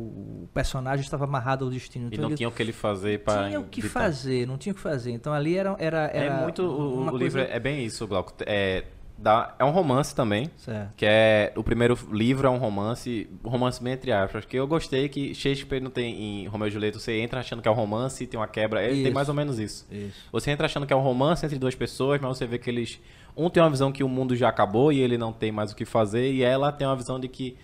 o 0.43 0.49
personagem 0.53 1.03
estava 1.03 1.25
amarrado 1.25 1.65
ao 1.65 1.71
destino. 1.71 2.05
E 2.05 2.07
Então 2.07 2.21
não 2.23 2.29
ele 2.29 2.37
tinha 2.37 2.49
o 2.49 2.51
que 2.51 2.61
ele 2.63 2.71
fazer 2.73 3.19
para. 3.19 3.47
tinha 3.47 3.59
o 3.59 3.65
que 3.65 3.81
evitar. 3.81 3.99
fazer, 4.01 4.47
não 4.47 4.57
tinha 4.57 4.71
o 4.71 4.75
que 4.75 4.81
fazer. 4.81 5.11
Então 5.11 5.33
ali 5.33 5.55
era 5.57 5.75
era, 5.79 6.05
É 6.13 6.25
era 6.25 6.41
muito. 6.43 6.63
O, 6.63 6.99
o 7.01 7.17
livro 7.17 7.39
coisa- 7.39 7.41
é 7.41 7.59
bem 7.59 7.83
isso, 7.85 8.07
Glauco. 8.07 8.33
É, 8.45 8.85
dá, 9.17 9.53
é 9.59 9.65
um 9.65 9.71
romance 9.71 10.15
também. 10.15 10.49
Certo. 10.57 10.93
Que 10.95 11.05
é. 11.05 11.51
O 11.55 11.63
primeiro 11.63 11.97
livro 12.11 12.47
é 12.47 12.49
um 12.49 12.57
romance. 12.57 13.29
Romance 13.43 13.83
bem 13.83 13.93
entre 13.93 14.11
aspas. 14.13 14.45
Que 14.45 14.57
eu 14.57 14.65
gostei 14.67 15.09
que 15.09 15.35
Shakespeare 15.35 15.81
não 15.81 15.91
tem 15.91 16.43
em 16.43 16.47
Romeu 16.47 16.67
e 16.69 16.71
Julieta. 16.71 16.97
Você 16.97 17.19
entra 17.19 17.41
achando 17.41 17.61
que 17.61 17.67
é 17.67 17.71
um 17.71 17.75
romance 17.75 18.23
e 18.23 18.27
tem 18.27 18.39
uma 18.39 18.47
quebra. 18.47 18.83
Ele 18.83 19.03
tem 19.03 19.11
mais 19.13 19.27
ou 19.27 19.35
menos 19.35 19.59
isso. 19.59 19.85
Isso. 19.91 20.15
Você 20.31 20.49
entra 20.51 20.65
achando 20.65 20.85
que 20.87 20.93
é 20.93 20.95
um 20.95 21.01
romance 21.01 21.45
entre 21.45 21.59
duas 21.59 21.75
pessoas, 21.75 22.21
mas 22.21 22.37
você 22.37 22.45
vê 22.45 22.57
que 22.57 22.69
eles. 22.69 22.99
Um 23.35 23.49
tem 23.49 23.61
uma 23.61 23.69
visão 23.69 23.91
que 23.91 24.03
o 24.03 24.09
mundo 24.09 24.35
já 24.35 24.49
acabou 24.49 24.91
e 24.91 24.99
ele 24.99 25.17
não 25.17 25.31
tem 25.31 25.51
mais 25.51 25.71
o 25.71 25.75
que 25.75 25.85
fazer, 25.85 26.31
e 26.33 26.41
ela 26.41 26.71
tem 26.71 26.85
uma 26.87 26.95
visão 26.95 27.19
de 27.19 27.27
que 27.27 27.55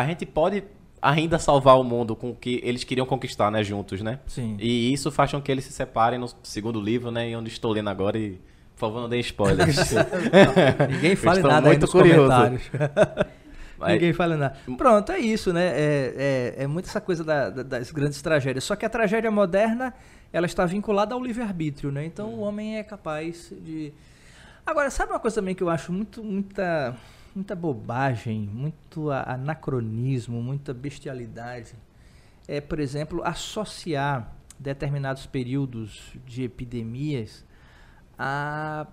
a 0.00 0.06
gente 0.06 0.24
pode 0.24 0.62
ainda 1.00 1.38
salvar 1.38 1.78
o 1.78 1.84
mundo 1.84 2.14
com 2.16 2.30
o 2.30 2.34
que 2.34 2.60
eles 2.64 2.84
queriam 2.84 3.06
conquistar, 3.06 3.50
né, 3.50 3.62
juntos, 3.62 4.00
né? 4.02 4.18
Sim. 4.26 4.56
E 4.60 4.92
isso 4.92 5.10
faz 5.10 5.30
com 5.30 5.40
que 5.40 5.50
eles 5.50 5.64
se 5.64 5.72
separem 5.72 6.18
no 6.18 6.28
segundo 6.42 6.80
livro, 6.80 7.10
né, 7.10 7.30
e 7.30 7.36
onde 7.36 7.48
estou 7.48 7.72
lendo 7.72 7.88
agora 7.90 8.18
e 8.18 8.40
por 8.74 8.80
favor 8.80 9.00
não 9.02 9.08
deem 9.08 9.20
spoilers. 9.20 9.76
Ninguém 10.90 11.10
Eu 11.12 11.16
fale 11.16 11.42
nada 11.42 11.66
aí 11.68 11.72
muito 11.72 11.82
nos 11.82 11.90
curioso. 11.90 12.30
comentários. 12.32 12.62
Mas- 13.78 13.92
Ninguém 13.92 14.12
fala 14.12 14.36
nada. 14.36 14.56
Pronto, 14.76 15.12
é 15.12 15.18
isso, 15.20 15.52
né? 15.52 15.66
É, 15.68 16.54
é, 16.58 16.64
é 16.64 16.66
muito 16.66 16.86
essa 16.88 17.00
coisa 17.00 17.22
da- 17.22 17.48
da- 17.50 17.62
das 17.62 17.92
grandes 17.92 18.20
tragédias. 18.20 18.64
Só 18.64 18.74
que 18.74 18.84
a 18.84 18.88
tragédia 18.88 19.30
moderna, 19.30 19.94
ela 20.32 20.46
está 20.46 20.66
vinculada 20.66 21.14
ao 21.14 21.22
livre-arbítrio, 21.22 21.92
né? 21.92 22.04
Então 22.04 22.34
o 22.34 22.40
homem 22.40 22.76
é 22.78 22.82
capaz 22.82 23.52
de... 23.64 23.92
Agora, 24.66 24.90
sabe 24.90 25.12
uma 25.12 25.20
coisa 25.20 25.36
também 25.40 25.54
que 25.54 25.62
eu 25.62 25.70
acho 25.70 25.92
muito, 25.92 26.22
muita, 26.24 26.96
muita 27.38 27.54
bobagem, 27.54 28.40
muito 28.52 29.10
anacronismo, 29.12 30.42
muita 30.42 30.74
bestialidade? 30.74 31.74
É, 32.48 32.60
por 32.60 32.80
exemplo, 32.80 33.22
associar 33.24 34.34
determinados 34.58 35.24
períodos 35.24 36.12
de 36.26 36.42
epidemias 36.42 37.44
a, 38.18 38.88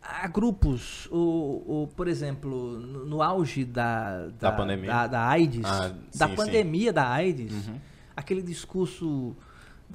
a 0.00 0.26
grupos. 0.28 1.06
O, 1.10 1.82
o, 1.82 1.88
por 1.94 2.08
exemplo, 2.08 2.78
no, 2.78 3.20
auge 3.20 3.66
da, 3.66 4.28
Da 4.40 4.50
pandemia? 4.52 4.90
da, 4.90 5.06
da 5.06 5.28
AIDS, 5.28 5.66
Ah, 5.66 5.88
da 6.16 6.26
sim, 6.26 6.30
sim. 6.30 6.34
pandemia 6.36 6.90
da 6.92 7.06
AIDS, 7.06 7.66
Uhum. 7.68 7.78
aquele 8.16 8.40
discurso 8.42 9.36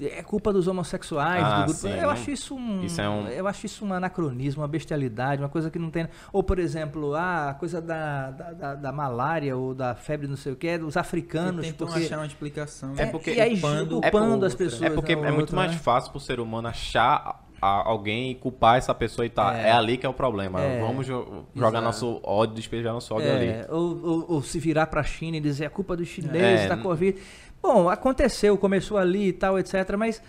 é 0.01 0.23
culpa 0.23 0.53
dos 0.53 0.67
homossexuais 0.67 1.43
Ah, 1.43 1.59
do 1.61 1.65
grupo. 1.65 1.79
sim, 1.79 1.89
eu 1.91 2.03
não- 2.03 2.09
acho 2.11 2.31
isso 2.31 2.55
um, 2.55 2.83
isso 2.83 3.01
é 3.01 3.09
um- 3.09 3.27
eu 3.27 3.47
acho 3.47 3.65
isso 3.65 3.85
um 3.85 3.93
anacronismo, 3.93 4.61
uma 4.61 4.67
bestialidade, 4.67 5.41
uma 5.41 5.49
coisa 5.49 5.69
que 5.69 5.77
não 5.79 5.89
tem. 5.89 6.07
Ou 6.31 6.41
por 6.43 6.57
exemplo, 6.59 7.13
ah, 7.15 7.49
a 7.49 7.53
coisa 7.53 7.81
da, 7.81 8.31
da, 8.31 8.53
da, 8.53 8.75
da 8.75 8.91
malária 8.91 9.55
ou 9.57 9.73
da 9.73 9.95
febre 9.95 10.27
não 10.27 10.35
sei 10.37 10.53
o 10.53 10.55
que, 10.55 10.67
é 10.67 10.77
dos 10.77 10.95
africanos, 10.95 11.65
tentam 11.65 11.87
porque 11.87 12.05
achar 12.05 12.17
uma 12.19 12.25
explicação. 12.27 12.93
É 12.97 13.05
porque- 13.07 13.33
e 13.33 13.41
aí 13.41 13.51
culpando 13.59 14.01
culpando 14.01 14.43
é 14.43 14.47
as 14.47 14.53
outra. 14.53 14.57
pessoas. 14.57 14.81
É 14.81 14.89
porque 14.89 15.15
né, 15.15 15.21
é 15.27 15.31
muito 15.31 15.39
outra, 15.41 15.55
mais 15.55 15.71
né? 15.71 15.77
fácil 15.77 16.11
pro 16.11 16.19
ser 16.19 16.39
humano 16.39 16.67
achar 16.67 17.43
alguém 17.61 18.31
e 18.31 18.35
culpar 18.35 18.77
essa 18.77 18.95
pessoa 18.95 19.25
e 19.25 19.29
tá. 19.29 19.53
É, 19.57 19.67
É. 19.67 19.71
ali 19.73 19.97
que 19.97 20.05
é 20.05 20.09
o 20.09 20.13
problema. 20.13 20.61
É. 20.61 20.79
Vamos 20.79 21.05
jo- 21.05 21.45
jogar 21.53 21.79
Exato. 21.79 21.83
nosso 21.83 22.19
ódio, 22.23 22.55
despejar 22.55 22.93
nosso 22.93 23.13
ódio 23.13 23.29
ali. 23.29 23.47
É, 23.47 23.67
ou, 23.69 24.01
ou- 24.01 24.25
ou 24.35 24.41
se 24.41 24.57
virar 24.59 24.87
para 24.87 25.01
a 25.01 25.03
China 25.03 25.35
e 25.35 25.41
dizer 25.41 25.65
a 25.65 25.69
culpa 25.69 25.97
dos 25.97 26.07
chineses 26.07 26.61
É, 26.61 26.67
da 26.69 26.77
n- 26.77 26.81
Covid. 26.83 27.19
Bom, 27.61 27.89
aconteceu, 27.89 28.57
começou 28.57 28.97
ali 28.97 29.27
e 29.29 29.33
tal, 29.33 29.59
etc. 29.59 29.95
Mas 29.97 30.21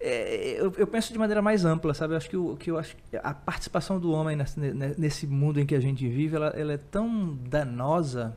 é, 0.00 0.56
eu, 0.58 0.72
eu 0.76 0.86
penso 0.86 1.12
de 1.12 1.18
maneira 1.18 1.42
mais 1.42 1.64
ampla, 1.64 1.92
sabe? 1.94 2.14
Eu 2.14 2.16
acho 2.16 2.30
que, 2.30 2.36
o, 2.36 2.56
que 2.56 2.70
eu 2.70 2.78
acho 2.78 2.96
que 2.96 3.16
a 3.16 3.34
participação 3.34 3.98
do 4.00 4.10
homem 4.12 4.36
nesse, 4.36 4.58
ne- 4.58 4.94
nesse 4.96 5.26
mundo 5.26 5.60
em 5.60 5.66
que 5.66 5.74
a 5.74 5.80
gente 5.80 6.08
vive, 6.08 6.36
ela, 6.36 6.48
ela 6.56 6.72
é 6.72 6.78
tão 6.78 7.36
danosa 7.48 8.36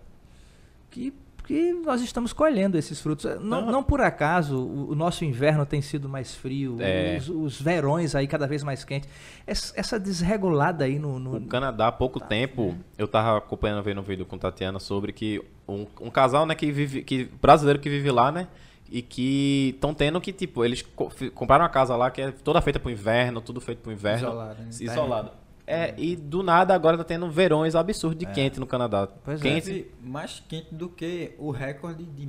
que, 0.89 1.13
que 1.51 1.73
nós 1.85 2.01
estamos 2.01 2.31
colhendo 2.33 2.77
esses 2.77 3.01
frutos. 3.01 3.25
Não, 3.41 3.61
Não. 3.65 3.71
não 3.71 3.83
por 3.83 3.99
acaso 4.01 4.57
o, 4.57 4.91
o 4.91 4.95
nosso 4.95 5.25
inverno 5.25 5.65
tem 5.65 5.81
sido 5.81 6.07
mais 6.07 6.33
frio, 6.33 6.77
É. 6.79 7.17
os, 7.19 7.27
os 7.29 7.61
verões 7.61 8.15
aí 8.15 8.27
cada 8.27 8.47
vez 8.47 8.63
mais 8.63 8.83
quentes. 8.85 9.09
Essa, 9.45 9.73
essa 9.79 9.99
desregulada 9.99 10.85
aí 10.85 10.97
no, 10.97 11.19
no- 11.19 11.37
O 11.37 11.41
Canadá, 11.47 11.87
há 11.87 11.91
pouco 11.91 12.19
tempo, 12.19 12.75
eu 12.97 13.07
tava 13.07 13.37
acompanhando, 13.37 13.83
vendo 13.83 13.99
um 13.99 14.03
vídeo 14.03 14.25
com 14.25 14.37
Tatiana 14.37 14.79
sobre 14.79 15.11
que 15.11 15.41
um, 15.67 15.85
um 15.99 16.09
casal, 16.09 16.45
né, 16.45 16.55
que 16.55 16.71
vive, 16.71 17.03
que 17.03 17.25
brasileiro 17.41 17.79
que 17.79 17.89
vive 17.89 18.09
lá, 18.11 18.31
né, 18.31 18.47
e 18.89 19.01
que 19.01 19.71
estão 19.75 19.93
tendo 19.93 20.19
que, 20.19 20.33
tipo, 20.33 20.65
eles 20.65 20.85
compraram 21.33 21.63
uma 21.63 21.69
casa 21.69 21.95
lá 21.95 22.11
que 22.11 22.21
é 22.21 22.31
toda 22.31 22.61
feita 22.61 22.77
pro 22.79 22.91
inverno, 22.91 23.39
tudo 23.39 23.61
feito 23.61 23.79
pro 23.79 23.91
inverno. 23.91 24.27
Isolado, 24.27 24.61
né? 24.61 24.69
Isolado. 24.79 25.31
É, 25.67 25.93
e 25.97 26.15
do 26.15 26.41
nada 26.43 26.73
agora 26.73 26.97
tá 26.97 27.03
tendo 27.03 27.29
verões 27.29 27.75
absurdos 27.75 28.17
de 28.19 28.25
quente 28.25 28.59
no 28.59 28.65
Canadá. 28.65 29.07
Pois 29.23 29.39
é. 29.39 29.43
quente, 29.43 29.65
Teve 29.65 29.91
mais 30.01 30.41
quente 30.47 30.73
do 30.73 30.89
que 30.89 31.33
o 31.37 31.51
recorde 31.51 32.03
de 32.03 32.27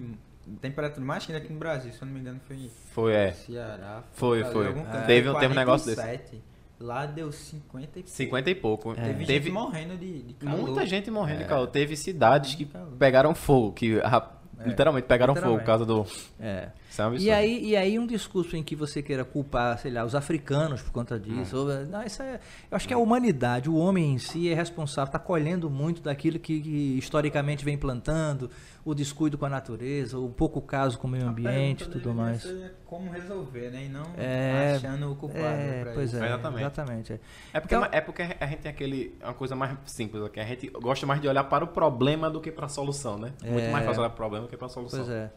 temperatura 0.61 1.05
mais 1.05 1.25
quente 1.27 1.37
aqui 1.39 1.53
no 1.53 1.59
Brasil, 1.59 1.93
se 1.93 2.01
eu 2.03 2.07
não 2.07 2.13
me 2.15 2.21
engano 2.21 2.41
foi 2.47 2.71
Foi, 2.93 3.13
é. 3.15 3.33
Ceará. 3.33 4.03
Foi, 4.13 4.45
foi. 4.45 4.67
algum 4.69 4.81
É. 4.81 5.03
Teve 5.07 5.29
um- 5.31 5.35
teve 5.39 5.53
um 5.53 5.57
negócio 5.57 5.87
desse. 5.87 6.01
47. 6.01 6.43
Lá 6.81 7.07
deu 7.07 7.31
50 7.31 7.99
e 8.01 8.03
pouco. 8.03 8.09
50 8.17 8.51
e 8.51 8.55
pouco. 8.57 8.95
Teve, 8.95 9.25
Teve 9.25 9.45
gente 9.45 9.53
morrendo 9.53 9.97
de, 9.97 10.23
de 10.23 10.35
calor. 10.35 10.61
muita 10.63 10.85
gente 10.85 11.11
morrendo 11.13 11.41
É. 11.41 11.43
de 11.45 11.49
calor. 11.49 11.67
Teve 11.69 11.97
cidades 11.97 12.57
que 12.57 12.69
pegaram 12.99 13.35
fogo, 13.37 13.73
que 13.73 14.01
ah, 14.03 14.29
literalmente 14.67 15.07
pegaram 15.07 15.35
fogo 15.35 15.59
por 15.59 15.61
literalmente. 15.61 15.67
causa 15.67 15.87
do. 15.87 16.07
É. 16.41 16.71
Isso 16.93 17.01
é 17.01 17.05
um 17.05 17.09
absurdo. 17.09 17.27
E 17.27 17.31
aí, 17.31 17.65
e 17.71 17.75
aí 17.77 17.99
um 17.99 18.07
discurso 18.07 18.55
em 18.55 18.63
que 18.63 18.77
você 18.77 19.03
queira 19.03 19.25
culpar, 19.25 19.79
sei 19.79 19.91
lá, 19.91 20.05
os 20.05 20.15
africanos 20.15 20.83
por 20.83 20.93
conta 20.93 21.19
disso. 21.19 21.57
ou- 21.57 21.87
não, 21.87 22.03
isso 22.03 22.23
é, 22.23 22.39
eu 22.71 22.77
acho 22.77 22.87
que 22.87 22.93
a 22.93 22.99
humanidade, 22.99 23.71
o 23.71 23.77
homem 23.77 24.13
em 24.15 24.19
si 24.19 24.51
é 24.51 24.55
responsável, 24.55 25.09
está 25.09 25.19
colhendo 25.19 25.71
muito 25.71 26.03
daquilo 26.03 26.39
que, 26.39 26.61
que 26.61 26.99
historicamente 26.99 27.65
vem 27.65 27.79
plantando, 27.79 28.51
o 28.85 28.95
descuido 28.95 29.39
com 29.39 29.47
a 29.47 29.49
natureza, 29.49 30.19
o 30.19 30.29
pouco 30.29 30.61
caso 30.61 30.99
com 30.99 31.07
o 31.07 31.11
meio 31.11 31.27
ambiente 31.27 31.85
e 31.85 31.89
tudo 31.89 32.13
mais. 32.13 32.43
ser 32.43 32.75
Como 32.85 33.11
resolver, 33.11 33.71
né? 33.71 33.85
E 33.87 33.89
não 33.89 34.03
É, 34.19 34.75
achando 34.77 35.13
o 35.13 35.17
culpado. 35.17 35.45
É, 35.45 35.93
pois 35.95 36.13
isso. 36.13 36.23
é, 36.23 36.27
Exatamente. 36.27 36.61
exatamente. 36.61 37.13
é. 37.15 37.21
É 37.55 37.61
porque, 37.61 37.75
Então- 37.75 37.89
é 37.91 38.01
porque 38.03 38.23
a 38.39 38.47
gente 38.47 38.59
tem 38.59 38.71
aquele. 38.71 39.17
Uma 39.23 39.33
coisa 39.33 39.57
mais 39.57 39.79
simples 39.87 40.23
aqui. 40.25 40.41
A 40.41 40.45
gente 40.45 40.69
gosta 40.69 41.07
mais 41.07 41.23
de 41.23 41.27
olhar 41.29 41.45
para 41.45 41.65
o 41.65 41.69
problema 41.69 42.29
do 42.29 42.39
que 42.39 42.53
para 42.53 42.67
a 42.67 42.69
solução, 42.69 43.17
né? 43.19 43.33
É 43.43 43.51
muito 43.51 43.65
É. 43.65 43.71
mais 43.71 43.87
fácil 43.87 44.01
olhar 44.01 44.11
para 44.11 44.15
o 44.15 44.17
problema 44.19 44.45
do 44.47 44.51
que 44.51 44.57
para 44.59 44.67
a 44.67 44.71
solução. 44.71 44.99
Pois 44.99 45.11
é. 45.11 45.31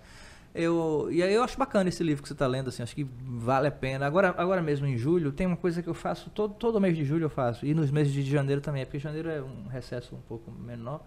Eu, 0.58 1.10
e 1.12 1.22
aí 1.22 1.34
eu 1.34 1.44
acho 1.44 1.58
bacana 1.58 1.90
esse 1.90 2.02
livro 2.02 2.24
que 2.24 2.30
você 2.30 2.34
está 2.34 2.48
lendo, 2.48 2.70
assim, 2.70 2.82
acho 2.82 2.96
que 2.96 3.04
vale 3.04 3.68
a 3.68 3.72
pena. 3.72 4.06
Agora, 4.06 4.34
agora 4.38 4.62
mesmo 4.62 4.88
em 4.88 4.98
julho, 4.98 5.34
tem 5.34 5.46
uma 5.46 5.58
coisa 5.58 5.84
que 5.84 5.90
eu 5.90 5.94
faço, 5.94 6.30
todo, 6.30 6.54
todo 6.54 6.80
mês 6.80 6.96
de 6.96 7.04
julho 7.04 7.26
eu 7.26 7.30
faço, 7.30 7.66
e 7.66 7.74
nos 7.74 7.92
meses 7.92 8.14
de 8.14 8.24
janeiro 8.24 8.62
também, 8.62 8.82
é 8.82 8.86
porque 8.86 8.98
janeiro 8.98 9.30
é 9.30 9.42
um 9.42 9.68
recesso 9.68 10.16
um 10.16 10.22
pouco 10.22 10.50
menor, 10.50 11.06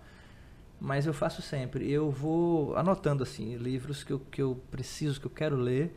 mas 0.78 1.06
eu 1.06 1.14
faço 1.14 1.40
sempre. 1.40 1.90
Eu 1.90 2.10
vou 2.10 2.76
anotando, 2.76 3.22
assim, 3.22 3.56
livros 3.56 4.04
que 4.04 4.12
eu, 4.12 4.20
que 4.20 4.42
eu 4.42 4.60
preciso, 4.70 5.18
que 5.18 5.26
eu 5.26 5.30
quero 5.30 5.56
ler, 5.56 5.96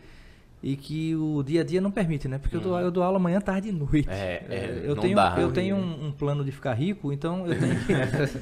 e 0.63 0.75
que 0.75 1.15
o 1.15 1.41
dia 1.41 1.61
a 1.61 1.63
dia 1.63 1.81
não 1.81 1.89
permite, 1.89 2.27
né? 2.27 2.37
Porque 2.37 2.55
eu, 2.55 2.61
dou, 2.61 2.79
eu 2.79 2.91
dou 2.91 3.03
aula 3.03 3.17
manhã, 3.17 3.41
tarde 3.41 3.69
e 3.69 3.71
noite. 3.71 4.07
É, 4.09 4.45
é, 4.47 4.81
eu 4.83 4.95
não 4.95 5.01
tenho, 5.01 5.15
dá. 5.15 5.35
eu 5.39 5.51
tenho 5.51 5.75
um, 5.75 6.07
um 6.07 6.11
plano 6.11 6.45
de 6.45 6.51
ficar 6.51 6.73
rico, 6.73 7.11
então 7.11 7.47
eu 7.47 7.59
tenho 7.59 7.79
que, 7.79 7.93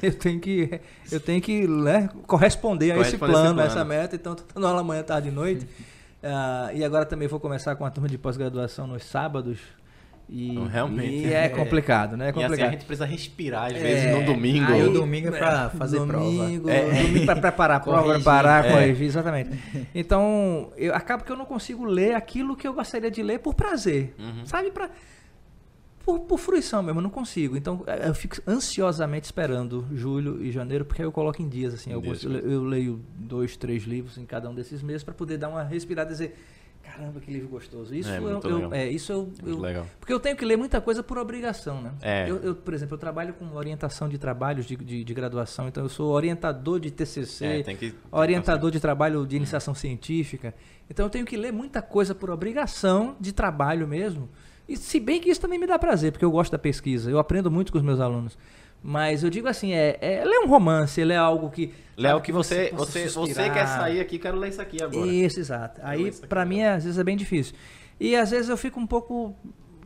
eu 0.06 0.14
tenho 0.14 0.40
que, 0.40 0.80
eu 1.10 1.20
tenho 1.20 1.40
que 1.40 1.66
né, 1.66 2.08
corresponder 2.26 2.92
a 2.92 2.94
esse 2.96 3.04
a 3.04 3.08
esse 3.08 3.18
plano, 3.18 3.60
a 3.60 3.64
essa 3.64 3.74
plano. 3.76 3.88
meta. 3.88 4.16
Então, 4.16 4.34
estou 4.34 4.46
dando 4.54 4.66
aula 4.66 4.80
amanhã, 4.80 5.02
tarde 5.02 5.28
e 5.28 5.32
noite. 5.32 5.66
Ah, 6.22 6.70
e 6.74 6.84
agora 6.84 7.06
também 7.06 7.26
vou 7.26 7.40
começar 7.40 7.74
com 7.76 7.84
a 7.86 7.90
turma 7.90 8.06
de 8.06 8.18
pós-graduação 8.18 8.86
nos 8.86 9.04
sábados. 9.04 9.58
E, 10.32 10.50
Então, 10.50 10.64
realmente. 10.66 11.26
e 11.26 11.32
é 11.34 11.48
complicado, 11.48 12.16
né? 12.16 12.26
É 12.26 12.28
E 12.28 12.30
assim, 12.30 12.40
complicado. 12.42 12.68
a 12.68 12.70
gente 12.70 12.84
precisa 12.84 13.04
respirar 13.04 13.66
às 13.66 13.72
É, 13.74 13.78
vezes 13.80 14.14
no 14.16 14.24
domingo. 14.24 14.72
aí 14.72 14.82
o 14.84 14.92
domingo 14.92 15.26
é 15.28 15.30
pra 15.32 15.70
fazer 15.70 15.98
domingo, 15.98 16.64
prova. 16.68 16.72
É. 16.78 17.02
Domingo 17.02 17.26
para 17.26 17.40
preparar 17.40 17.76
a 17.78 17.80
prova, 17.80 17.98
Corrigir. 18.02 18.22
preparar, 18.22 18.64
É. 18.64 18.70
corrigir, 18.72 19.06
exatamente. 19.06 19.50
Então, 19.94 20.70
eu 20.76 20.94
acabo 20.94 21.24
que 21.24 21.32
eu 21.32 21.36
não 21.36 21.44
consigo 21.44 21.84
ler 21.84 22.14
aquilo 22.14 22.56
que 22.56 22.66
eu 22.68 22.72
gostaria 22.72 23.10
de 23.10 23.22
ler 23.24 23.40
por 23.40 23.54
prazer. 23.54 24.14
Uhum. 24.20 24.46
Sabe, 24.46 24.70
pra, 24.70 24.88
por, 26.04 26.20
por 26.20 26.38
fruição 26.38 26.82
mesmo, 26.82 26.98
eu 27.00 27.02
não 27.02 27.10
consigo. 27.10 27.56
Então, 27.56 27.84
eu 28.06 28.14
fico 28.14 28.36
ansiosamente 28.46 29.24
esperando 29.24 29.84
julho 29.92 30.40
e 30.44 30.50
janeiro, 30.52 30.84
porque 30.84 31.02
aí 31.02 31.08
eu 31.08 31.12
coloco 31.12 31.42
em 31.42 31.48
dias, 31.48 31.74
assim. 31.74 31.90
Em 31.90 31.94
alguns, 31.94 32.20
dias. 32.20 32.32
eu, 32.44 32.50
eu 32.52 32.62
leio 32.64 33.00
dois, 33.16 33.56
três 33.56 33.82
livros 33.82 34.16
em 34.16 34.24
cada 34.24 34.48
um 34.48 34.54
desses 34.54 34.80
meses 34.82 35.02
para 35.02 35.12
poder 35.12 35.38
dar 35.38 35.48
uma 35.48 35.62
respirada 35.64 36.10
e 36.10 36.12
dizer, 36.12 36.36
caramba, 36.96 37.20
que 37.20 37.30
livro 37.30 37.48
gostoso. 37.48 37.94
Isso 37.94 38.08
É, 38.10 38.18
eu, 38.18 38.22
muito 38.22 38.48
eu- 38.48 38.56
legal. 38.56 38.74
é, 38.74 38.88
isso 38.88 39.12
eu, 39.12 39.32
eu- 39.46 39.58
legal. 39.60 39.86
porque 39.98 40.12
eu 40.12 40.20
tenho 40.20 40.36
que 40.36 40.44
ler 40.44 40.56
muita 40.56 40.80
coisa 40.80 41.02
por 41.02 41.18
obrigação, 41.18 41.80
né? 41.80 41.92
É. 42.02 42.30
Eu, 42.30 42.36
eu, 42.38 42.54
por 42.54 42.74
exemplo, 42.74 42.94
eu 42.94 42.98
trabalho 42.98 43.34
com 43.34 43.44
orientação 43.54 44.08
de 44.08 44.18
trabalhos 44.18 44.66
de, 44.66 44.76
de, 44.76 45.04
de 45.04 45.14
graduação, 45.14 45.68
então 45.68 45.82
eu 45.82 45.88
sou 45.88 46.10
orientador 46.12 46.78
de 46.80 46.90
TCC, 46.90 47.44
É, 47.46 47.62
tem 47.62 47.76
que. 47.76 47.94
orientador 48.10 48.70
de 48.70 48.80
trabalho 48.80 49.26
de 49.26 49.36
iniciação 49.36 49.74
científica. 49.74 50.54
Então 50.88 51.06
eu 51.06 51.10
tenho 51.10 51.24
que 51.24 51.36
ler 51.36 51.52
muita 51.52 51.80
coisa 51.80 52.14
por 52.14 52.30
obrigação 52.30 53.16
de 53.20 53.32
trabalho 53.32 53.86
mesmo. 53.86 54.28
E 54.68 54.76
se 54.76 55.00
bem 55.00 55.20
que 55.20 55.28
isso 55.30 55.40
também 55.40 55.58
me 55.58 55.66
dá 55.66 55.78
prazer, 55.78 56.12
porque 56.12 56.24
eu 56.24 56.30
gosto 56.30 56.52
da 56.52 56.58
pesquisa, 56.58 57.10
eu 57.10 57.18
aprendo 57.18 57.50
muito 57.50 57.72
com 57.72 57.78
os 57.78 57.84
meus 57.84 57.98
alunos. 58.00 58.38
Mas 58.82 59.22
eu 59.22 59.30
digo 59.30 59.46
assim, 59.46 59.72
é, 59.72 59.98
é 60.00 60.24
ler 60.24 60.38
um 60.40 60.48
romance, 60.48 61.02
ler 61.04 61.16
algo 61.16 61.50
que. 61.50 61.72
Léo, 61.96 62.12
sabe, 62.12 62.24
que 62.24 62.32
você, 62.32 62.70
você, 62.74 63.02
você 63.02 63.08
suspirar. 63.10 63.52
quer 63.52 63.66
sair 63.66 64.00
aqui, 64.00 64.18
quero 64.18 64.38
ler 64.38 64.48
isso 64.48 64.62
aqui 64.62 64.82
agora. 64.82 65.06
Isso, 65.06 65.38
exato. 65.38 65.80
Aí, 65.84 66.10
pra 66.12 66.46
mim, 66.46 66.62
às 66.62 66.84
vezes 66.84 66.98
é 66.98 67.04
bem 67.04 67.16
difícil. 67.16 67.54
E 67.98 68.16
às 68.16 68.30
vezes 68.30 68.48
eu 68.48 68.56
fico 68.56 68.80
um 68.80 68.86
pouco 68.86 69.36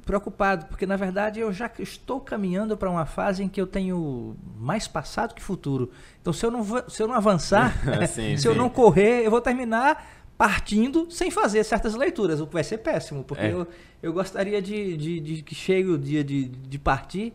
preocupado, 0.05 0.67
porque 0.67 0.87
na 0.87 0.97
verdade 0.97 1.41
eu 1.41 1.53
já 1.53 1.69
estou 1.79 2.21
caminhando 2.21 2.77
para 2.77 2.91
uma 2.91 3.07
fase 3.07 3.43
em 3.43 3.49
que 3.49 3.61
eu 3.61 3.67
tenho 3.67 4.37
mais 4.59 4.87
passado 4.87 5.35
que 5.35 5.43
futuro. 5.43 5.91
Então 6.21 6.33
se 6.33 6.45
eu 6.45 6.51
não, 6.51 6.63
se 6.89 7.03
eu 7.03 7.09
não 7.09 7.15
avançar, 7.15 7.75
Sim, 8.07 8.37
se 8.39 8.47
eu 8.47 8.53
sim. 8.53 8.59
não 8.59 8.69
correr, 8.69 9.25
eu 9.25 9.31
vou 9.31 9.41
terminar 9.41 10.07
partindo 10.37 11.11
sem 11.11 11.31
fazer 11.31 11.65
certas 11.65 11.95
leituras, 11.95 12.41
o 12.41 12.47
que 12.47 12.53
vai 12.53 12.63
ser 12.65 12.79
péssimo, 12.79 13.25
porque 13.25 13.45
É. 13.47 13.53
eu, 13.53 13.67
eu 14.03 14.13
gostaria 14.13 14.61
de, 14.61 14.97
de, 14.97 15.21
de 15.21 15.43
que 15.43 15.55
chegue 15.55 15.89
o 15.89 15.99
dia 15.99 16.23
de, 16.23 16.45
de 16.49 16.79
partir 16.79 17.33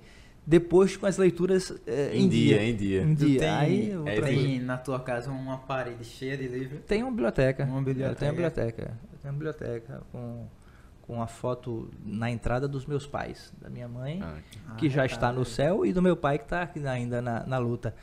depois 0.50 0.98
com 0.98 1.06
as 1.06 1.16
leituras 1.16 1.72
eh, 1.86 2.10
Em 2.16 2.28
dia, 2.28 2.64
em 2.64 2.76
dia. 2.76 3.04
Em 3.04 3.14
dia. 3.14 3.40
tem, 3.40 3.50
Aí 3.50 3.92
é, 4.08 4.20
tem 4.20 4.60
na 4.60 4.78
tua 4.78 5.00
casa 5.00 5.30
uma 5.30 5.60
parede 5.60 6.04
cheia 6.04 6.36
de 6.36 6.48
livros? 6.48 6.80
tem 6.88 7.04
uma 7.04 7.12
biblioteca. 7.12 7.66
Uma 7.66 7.84
biblioteca. 7.84 8.12
Eu 8.12 8.16
tenho 8.16 8.32
uma 8.32 8.36
biblioteca. 8.36 8.82
Eu 9.14 9.20
tenho 9.20 9.32
uma 9.32 9.38
biblioteca 9.38 10.02
com, 10.12 10.48
com 11.04 11.22
a 11.22 11.28
foto 11.28 11.92
na 12.04 12.32
entrada 12.32 12.68
dos 12.68 12.88
meus 12.88 13.06
pais, 13.06 13.54
da 13.62 13.70
minha 13.70 13.88
mãe, 13.88 14.22
Ah, 14.24 14.38
que 14.76 14.88
Ah, 14.88 14.90
já 14.90 15.02
tá. 15.02 15.06
está 15.06 15.32
no 15.32 15.46
céu, 15.46 15.86
e 15.86 15.94
do 15.94 16.02
meu 16.02 16.18
pai 16.18 16.40
que 16.40 16.46
está 16.46 16.68
ainda 16.92 17.22
na, 17.22 17.46
na 17.46 17.58
luta. 17.60 17.94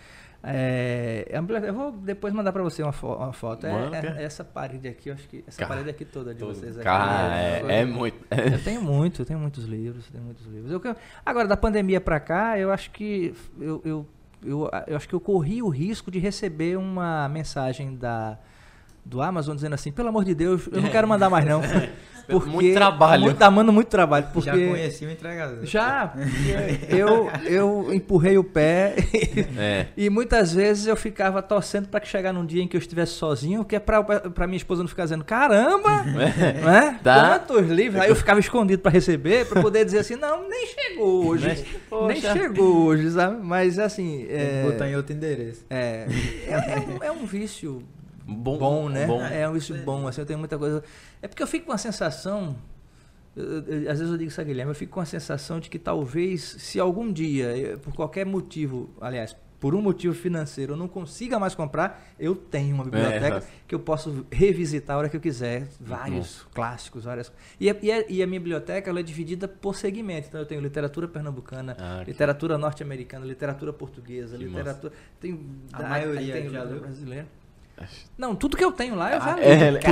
É, 0.43 1.27
é 1.31 1.39
eu 1.69 1.75
vou 1.75 1.93
depois 1.93 2.33
mandar 2.33 2.53
para 2.53 2.63
você 2.63 2.83
uma, 2.83 2.93
fo- 2.93 3.15
uma 3.17 3.33
foto. 3.33 3.67
É- 3.67 3.73
Manda, 3.73 3.97
é- 3.97 4.23
essa 4.25 4.45
parede 4.45 4.87
aqui, 4.89 5.09
eu 5.09 5.15
acho 5.15 5.29
que 5.29 5.43
essa 5.47 5.59
Cara, 5.59 5.69
parede 5.71 5.91
aqui 5.91 6.05
toda 6.05 6.33
de 6.33 6.41
Todo- 6.41 6.55
vocês 6.55 6.77
aqui. 6.77 6.85
Cara, 6.85 7.37
é- 7.37 7.63
é, 7.67 7.81
é 7.81 7.85
muito. 7.85 8.17
eu 8.31 8.63
tenho 8.63 8.81
muito, 8.83 9.23
eu 9.23 9.27
tenho 9.27 9.39
muitos 9.39 9.65
livros, 9.65 10.09
tenho 10.11 10.23
muitos 10.25 10.47
livros. 10.47 10.71
Eu 10.71 10.81
agora, 11.25 11.49
da 11.49 11.57
pandemia 11.57 12.01
pra 12.01 12.21
cá, 12.21 12.59
eu 12.59 12.71
acho 12.71 12.91
que 12.91 13.35
eu, 13.61 13.83
eu, 13.85 14.07
eu, 14.45 14.71
eu 14.87 14.97
acho 14.97 15.09
que 15.09 15.15
eu 15.15 15.21
corri 15.21 15.63
o 15.63 15.69
risco 15.69 16.11
de 16.11 16.19
receber 16.19 16.77
uma 16.79 17.29
mensagem 17.29 17.97
da 17.97 18.39
do 19.05 19.23
Amazon 19.23 19.55
dizendo 19.55 19.75
assim, 19.75 19.93
pelo 19.93 20.09
amor 20.09 20.25
de 20.25 20.35
Deus, 20.35 20.67
eu 20.73 20.83
não 20.83 20.91
quero 20.91 21.07
mandar 21.07 21.31
mais 21.31 21.45
não. 21.45 21.61
Porque 22.27 22.51
Muito 22.51 22.74
trabalho. 22.74 23.23
Muito, 23.23 23.36
tá 23.39 23.51
mandando 23.51 23.73
muito 23.73 23.89
trabalho. 23.89 24.27
Porque 24.32 24.51
Já 24.51 24.53
conheci 24.53 25.05
o 25.05 25.11
entregador. 25.11 25.65
já, 25.65 26.12
eu, 26.89 27.31
eu 27.44 27.94
empurrei 27.94 28.36
o 28.39 28.44
pé 28.44 28.94
É. 29.59 29.86
e 29.97 30.11
muitas 30.11 30.53
vezes 30.53 30.86
eu 30.86 30.97
ficava 30.97 31.40
torcendo 31.43 31.89
para 31.89 32.01
que 32.01 32.09
chegar 32.09 32.32
num 32.32 32.44
dia 32.44 32.62
em 32.62 32.69
que 32.69 32.77
eu 32.77 32.81
estivesse 32.81 33.12
sozinho, 33.12 33.65
que 33.65 33.77
é 33.77 33.78
pra, 33.81 34.03
pra 34.03 34.47
minha 34.47 34.57
esposa 34.57 34.82
não 34.82 34.89
ficar 34.89 35.05
dizendo, 35.05 35.24
caramba, 35.24 36.03
né? 36.05 36.98
Tá. 37.03 37.39
Quantos 37.39 37.69
livros? 37.70 38.01
Aí 38.03 38.09
eu 38.09 38.16
ficava 38.16 38.40
escondido 38.40 38.82
para 38.82 38.90
receber, 38.90 39.47
para 39.47 39.62
poder 39.62 39.85
dizer 39.85 39.98
assim, 40.01 40.16
não, 40.16 40.48
nem 40.48 40.66
chegou 40.66 41.27
hoje. 41.27 41.47
Né? 41.48 41.57
Nem 42.09 42.20
chegou 42.20 42.86
hoje, 42.86 43.11
sabe? 43.11 43.36
Mas 43.43 43.78
assim, 43.78 44.27
é, 44.28 44.65
botar 44.65 44.89
em 44.89 44.97
outro 44.97 45.12
endereço. 45.15 45.65
é, 45.70 46.07
é, 46.47 46.51
é 46.51 46.78
um, 46.81 47.05
é 47.05 47.12
um 47.12 47.27
vício 47.27 47.82
Bom, 48.27 48.59
bom, 48.59 48.89
né? 48.89 49.07
bom. 49.07 49.23
É 49.23 49.48
um 49.48 49.53
vício 49.53 49.77
bom, 49.85 50.07
assim, 50.09 50.20
eu 50.20 50.27
tenho 50.27 50.39
muita 50.39 50.59
coisa. 50.59 50.82
É 51.23 51.28
porque 51.28 51.43
eu 51.43 51.47
fico 51.47 51.66
com 51.66 51.73
a 51.73 51.78
sensação. 51.78 52.57
eu- 53.36 53.44
eu- 53.66 53.90
às 53.90 53.98
vezes 53.98 54.11
eu 54.11 54.16
digo 54.16 54.31
isso 54.31 54.40
a 54.40 54.44
Guilherme, 54.44 54.70
eu 54.70 54.74
fico 54.74 54.94
com 54.94 55.01
a 55.01 55.05
sensação 55.05 55.61
de 55.61 55.69
que 55.69 55.78
talvez, 55.78 56.43
se 56.43 56.81
algum 56.81 57.12
dia, 57.12 57.55
eu- 57.55 57.78
por 57.78 57.93
qualquer 57.94 58.24
motivo, 58.24 58.89
aliás, 58.98 59.36
por 59.61 59.74
um 59.74 59.82
motivo 59.82 60.15
financeiro, 60.15 60.73
eu 60.73 60.77
não 60.78 60.89
consiga 60.89 61.39
mais 61.39 61.55
comprar, 61.55 62.03
eu 62.19 62.35
tenho 62.35 62.74
uma 62.74 62.85
biblioteca 62.85 63.36
É. 63.39 63.43
que 63.69 63.74
eu 63.74 63.78
posso 63.81 64.27
revisitar 64.31 64.97
a 64.97 64.98
hora 65.01 65.09
que 65.11 65.16
eu 65.19 65.20
quiser. 65.20 65.66
Vários 65.78 66.47
clássicos, 66.55 67.05
várias. 67.05 67.31
E, 67.61 67.69
a- 67.69 67.77
e 67.82 67.93
a, 67.93 68.05
e 68.11 68.23
a 68.23 68.27
minha 68.27 68.40
biblioteca 68.40 68.89
ela 68.89 69.01
é 69.01 69.03
dividida 69.03 69.47
por 69.47 69.77
segmento. 69.77 70.28
Então 70.28 70.40
eu 70.40 70.47
tenho 70.47 70.61
literatura 70.62 71.07
pernambucana, 71.07 71.77
Ah, 71.78 72.01
que- 72.05 72.11
literatura 72.12 72.57
norte-americana, 72.57 73.24
literatura 73.27 73.70
portuguesa, 73.73 74.39
Que 74.39 74.44
literatura. 74.44 74.93
Tem, 75.20 75.39
A 75.74 75.82
aí 75.82 75.89
maioria 75.90 76.32
tem 76.32 76.48
brasileira. 76.51 77.27
Não, 78.16 78.35
tudo 78.35 78.57
que 78.57 78.65
eu 78.65 78.73
tenho 78.73 78.94
lá 78.94 79.12
eu 79.15 79.20
já 79.20 79.35
li. 79.36 79.43
É, 79.43 79.57
tudo 79.73 79.78
que 79.81 79.86
eu 79.86 79.90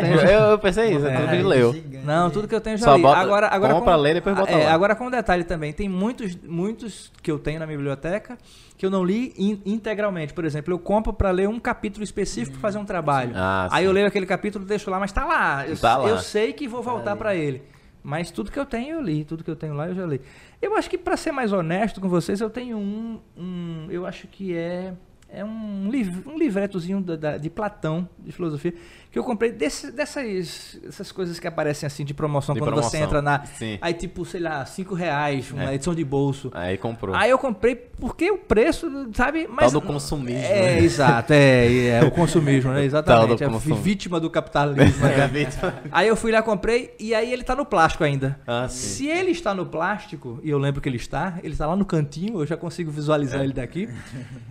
tenho. 0.00 0.14
eu 0.14 0.18
já- 0.20 0.32
eu, 0.32 0.40
eu 0.52 0.58
pensei 0.58 0.94
isso, 0.96 1.06
É. 1.06 1.14
tudo 1.16 1.28
que 1.28 1.34
ele 1.34 1.42
leu. 1.42 1.72
Gigante. 1.74 2.06
Não, 2.06 2.30
tudo 2.30 2.48
que 2.48 2.54
eu 2.54 2.60
tenho 2.60 2.74
eu 2.74 2.78
já 2.78 2.86
Só 2.86 2.96
li. 2.96 3.02
bota- 3.02 3.18
agora, 3.18 3.48
agora 3.48 3.74
compra, 3.74 3.94
com, 3.94 4.00
lê, 4.00 4.14
depois 4.14 4.34
bota 4.36 4.50
é, 4.50 4.64
lá. 4.64 4.72
Agora 4.72 4.94
com 4.96 5.10
detalhe 5.10 5.44
também, 5.44 5.72
tem 5.72 5.88
muitos, 5.88 6.34
muitos 6.36 7.12
que 7.22 7.30
eu 7.30 7.38
tenho 7.38 7.58
na 7.60 7.66
minha 7.66 7.76
biblioteca 7.76 8.38
que 8.78 8.86
eu 8.86 8.90
não 8.90 9.04
li 9.04 9.34
in- 9.36 9.60
integralmente. 9.66 10.32
Por 10.32 10.44
exemplo, 10.44 10.72
eu 10.72 10.78
compro 10.78 11.12
para 11.12 11.30
ler 11.30 11.48
um 11.48 11.58
capítulo 11.60 12.02
específico 12.02 12.52
para 12.52 12.62
fazer 12.62 12.78
um 12.78 12.84
trabalho. 12.86 13.32
Ah, 13.34 13.68
Aí 13.70 13.82
sim. 13.82 13.86
eu 13.88 13.92
leio 13.92 14.06
aquele 14.06 14.24
capítulo, 14.26 14.64
deixo 14.64 14.90
lá, 14.90 14.98
mas 14.98 15.12
tá 15.12 15.24
lá. 15.26 15.66
Eu, 15.68 15.76
Tá 15.76 15.96
lá. 15.98 16.08
eu 16.08 16.18
sei 16.18 16.52
que 16.54 16.66
vou 16.66 16.82
voltar 16.82 17.14
para 17.16 17.34
ele. 17.34 17.62
Mas 18.02 18.30
tudo 18.30 18.50
que 18.50 18.58
eu 18.58 18.64
tenho 18.64 18.94
eu 18.96 19.02
li, 19.02 19.24
tudo 19.24 19.44
que 19.44 19.50
eu 19.50 19.56
tenho 19.56 19.74
lá 19.74 19.88
eu 19.88 19.94
já 19.94 20.06
li. 20.06 20.20
Eu 20.62 20.76
acho 20.76 20.88
que 20.88 20.96
para 20.96 21.16
ser 21.16 21.32
mais 21.32 21.52
honesto 21.52 22.00
com 22.00 22.08
vocês, 22.08 22.40
eu 22.40 22.48
tenho 22.48 22.78
um, 22.78 23.18
um 23.36 23.86
eu 23.90 24.06
acho 24.06 24.26
que 24.28 24.56
é 24.56 24.94
é 25.28 25.44
um, 25.44 25.90
liv, 25.90 26.26
um 26.26 26.38
livretozinho 26.38 27.00
da- 27.00 27.16
da- 27.16 27.36
de 27.36 27.50
Platão, 27.50 28.08
de 28.18 28.32
filosofia, 28.32 28.74
que 29.10 29.18
eu 29.18 29.24
comprei 29.24 29.50
desse, 29.50 29.90
dessas 29.90 30.78
essas 30.86 31.10
coisas 31.10 31.38
que 31.40 31.46
aparecem 31.46 31.86
assim 31.86 32.04
de 32.04 32.12
promoção 32.12 32.54
De 32.54 32.60
quando 32.60 32.74
você 32.74 32.98
promoção. 32.98 33.00
entra 33.02 33.22
na. 33.22 33.44
Sim. 33.46 33.78
Aí, 33.80 33.94
tipo, 33.94 34.24
sei 34.24 34.40
lá, 34.40 34.64
5 34.66 34.94
reais, 34.94 35.50
uma 35.50 35.70
É. 35.70 35.74
edição 35.74 35.94
de 35.94 36.04
bolso. 36.04 36.50
Aí 36.54 36.76
comprou. 36.76 37.14
Aí 37.16 37.30
eu 37.30 37.38
comprei 37.38 37.74
porque 37.74 38.30
o 38.30 38.38
preço, 38.38 38.86
sabe? 39.14 39.48
Mas, 39.50 39.72
do 39.72 39.80
consumismo, 39.80 40.38
É, 40.44 40.76
né? 40.76 40.80
exato, 40.80 41.32
é, 41.32 41.86
é 42.00 42.04
o 42.04 42.10
consumismo, 42.10 42.70
né? 42.72 42.84
Exatamente. 42.88 43.44
do 43.44 43.72
É 43.72 43.76
vítima 43.76 44.20
do 44.20 44.28
capitalismo. 44.30 44.78
É, 45.08 45.16
né? 45.16 45.26
Vitor. 45.28 45.72
Aí 45.90 46.06
eu 46.08 46.16
fui 46.16 46.30
lá, 46.30 46.42
comprei, 46.42 46.94
e 46.98 47.14
aí 47.14 47.32
ele 47.32 47.42
tá 47.44 47.56
no 47.56 47.64
plástico 47.64 48.04
ainda. 48.04 48.38
Ah. 48.46 48.68
Se 48.68 49.06
ele 49.08 49.30
está 49.30 49.54
no 49.54 49.64
plástico, 49.66 50.38
e 50.42 50.50
eu 50.50 50.58
lembro 50.58 50.80
que 50.80 50.88
ele 50.88 50.96
está, 50.96 51.38
ele 51.42 51.52
está 51.54 51.66
lá 51.66 51.74
no 51.76 51.84
cantinho, 51.84 52.40
eu 52.40 52.46
já 52.46 52.56
consigo 52.56 52.90
visualizar 52.90 53.42
ele 53.42 53.52
daqui. 53.52 53.88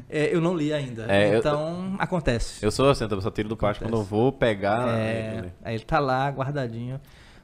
É, 0.10 0.34
eu 0.34 0.42
não 0.42 0.56
li 0.56 0.74
ainda. 0.74 1.06
É, 1.08 1.34
eu- 1.36 1.40
então, 1.40 1.96
acontece. 2.00 2.66
Eu 2.66 2.72
sou 2.72 2.90
assim, 2.90 3.06
eu 3.10 3.22
só 3.22 3.30
tiro 3.30 3.48
do 3.50 3.56
plástico 3.58 3.86
quando 3.86 3.98
eu 3.98 4.04
vou 4.04 4.32
pegar. 4.48 4.88
É, 4.90 5.40
aí- 5.44 5.52
aí 5.64 5.76
ele 5.76 5.84
tá 5.86 6.00
lá, 6.00 6.30
guardadinho. 6.30 7.00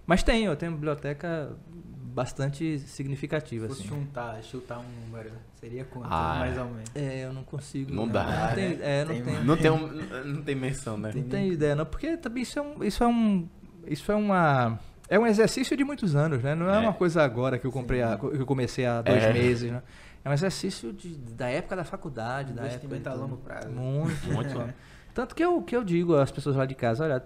Mas 0.06 0.22
tenho, 0.24 0.52
eu 0.52 0.56
tenho 0.56 0.72
uma 0.72 0.78
biblioteca 0.78 1.52
bastante 2.14 2.78
significativa. 2.80 3.68
Se 3.68 3.74
Assim. 3.82 3.88
juntar, 3.88 4.42
chutar 4.44 4.80
um 4.80 5.06
número, 5.06 5.32
seria 5.60 5.84
quanto, 5.86 6.08
Ah, 6.12 6.36
mais 6.40 6.58
ou 6.58 6.66
menos? 6.66 6.92
É, 6.96 7.26
eu 7.26 7.34
não 7.34 7.44
consigo. 7.44 7.94
Não 7.94 8.08
dá, 8.08 8.24
Não 8.50 8.56
tenho, 8.56 8.78
é, 8.84 9.06
não 9.06 9.14
Tem 9.14 9.24
tenho, 9.24 9.44
Não 9.44 9.58
tem, 9.58 9.72
um, 9.72 9.88
não 10.26 10.42
tem 10.44 10.56
menção, 10.56 10.98
né? 10.98 11.12
não 11.16 11.24
tenho 11.24 11.54
ideia, 11.54 11.76
não. 11.76 11.86
Porque 11.86 12.18
também 12.18 12.44
isso 12.44 12.60
é 12.60 12.62
um. 12.62 12.84
Isso 12.84 13.04
é 13.04 13.08
um. 13.08 13.48
Isso 13.88 14.12
é 14.12 14.16
uma. 14.16 14.80
É 15.10 15.20
um 15.20 15.28
exercício 15.28 15.76
de 15.76 15.84
muitos 15.84 16.16
anos, 16.16 16.42
né? 16.44 16.56
Não 16.56 16.70
é, 16.70 16.76
É. 16.78 16.80
uma 16.80 16.94
coisa 16.94 17.24
agora 17.24 17.58
que 17.58 17.66
eu 17.68 17.72
comprei, 17.72 18.02
a- 18.02 18.18
que 18.18 18.26
eu 18.26 18.46
comecei 18.46 18.86
há 18.86 19.02
dois 19.02 19.24
É. 19.24 19.34
meses, 19.34 19.72
né? 19.72 19.82
É 20.26 20.30
um 20.30 20.34
exercício 20.34 20.94
de, 20.94 21.16
da 21.16 21.50
época 21.50 21.76
da 21.76 21.84
faculdade, 21.84 22.54
da 22.54 22.64
época. 22.64 22.98
de 22.98 23.08
a 23.10 23.14
longo 23.14 23.38
prazo. 23.38 23.70
Muito, 23.70 24.28
Muito. 24.28 24.56
muito. 24.56 24.74
Tanto 25.14 25.36
que 25.36 25.44
eu, 25.44 25.62
que 25.62 25.76
eu 25.76 25.84
digo 25.84 26.16
às 26.16 26.32
pessoas 26.32 26.56
lá 26.56 26.66
de 26.66 26.76
casa, 26.76 27.04
olha, 27.04 27.24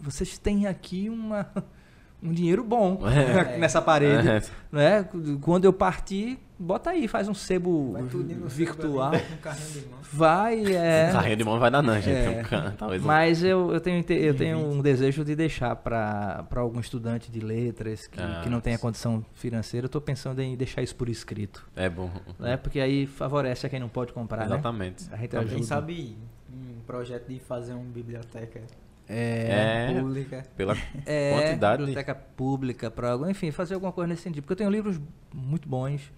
vocês 0.00 0.38
têm 0.38 0.66
aqui 0.66 1.08
uma, 1.08 1.46
um 2.22 2.32
dinheiro 2.32 2.62
bom 2.62 3.00
É. 3.08 3.58
nessa 3.58 3.82
parede. 3.82 4.28
É. 4.28 4.42
Né? 4.70 5.08
Quando 5.40 5.64
eu 5.64 5.72
partir, 5.72 6.38
bota 6.58 6.90
aí, 6.90 7.08
faz 7.08 7.28
um 7.28 7.34
sebo 7.34 7.92
Vai 7.92 8.02
virtual. 8.02 9.10
celular, 9.10 9.20
Com 9.20 9.34
um 9.34 9.36
carrinho 9.38 9.70
de 9.72 9.86
mão. 9.88 9.98
Vai, 10.12 10.74
é. 10.76 11.08
Carrinho 11.12 11.36
de 11.38 11.44
mão 11.44 11.58
vai 11.58 11.70
dar 11.70 11.82
não, 11.82 11.94
gente. 12.00 12.10
É. 12.10 12.40
Um 12.40 12.42
can- 12.44 12.74
talvez 12.78 13.02
Mas 13.02 13.42
eu, 13.42 13.72
eu, 13.72 13.80
tenho, 13.80 14.04
eu 14.08 14.36
tenho 14.36 14.58
um 14.58 14.80
desejo 14.82 15.24
de 15.24 15.34
deixar 15.34 15.74
para 15.74 16.44
algum 16.56 16.78
estudante 16.78 17.32
de 17.32 17.40
letras 17.40 18.06
que, 18.06 18.20
Ah, 18.20 18.40
que 18.42 18.48
não 18.50 18.60
tenha 18.60 18.78
condição 18.78 19.24
financeira. 19.32 19.86
Eu 19.86 19.88
estou 19.88 20.00
pensando 20.02 20.40
em 20.40 20.54
deixar 20.54 20.82
isso 20.82 20.94
por 20.94 21.08
escrito. 21.08 21.66
É 21.74 21.88
bom. 21.88 22.10
Né? 22.38 22.56
Porque 22.58 22.78
aí 22.78 23.06
favorece 23.06 23.66
a 23.66 23.70
quem 23.70 23.80
não 23.80 23.88
pode 23.88 24.12
comprar. 24.12 24.40
Né? 24.40 24.44
Exatamente. 24.44 25.04
A 25.10 25.16
gente 25.16 25.36
ajuda. 25.36 25.62
sabe 25.64 26.16
projeto 26.82 27.26
de 27.28 27.38
fazer 27.40 27.72
uma 27.74 27.84
biblioteca 27.84 28.60
É, 29.08 29.88
É, 29.90 30.00
pública. 30.00 30.46
pela 30.56 30.76
é, 31.06 31.32
quantidade. 31.34 31.78
biblioteca 31.82 32.14
pública, 32.14 32.90
para 32.90 33.14
enfim, 33.30 33.50
fazer 33.50 33.74
alguma 33.74 33.92
coisa 33.92 34.08
nesse 34.08 34.22
sentido. 34.22 34.42
Porque 34.42 34.52
eu 34.52 34.56
tenho 34.56 34.70
livros 34.70 35.00
muito 35.34 35.68
bons, 35.68 36.12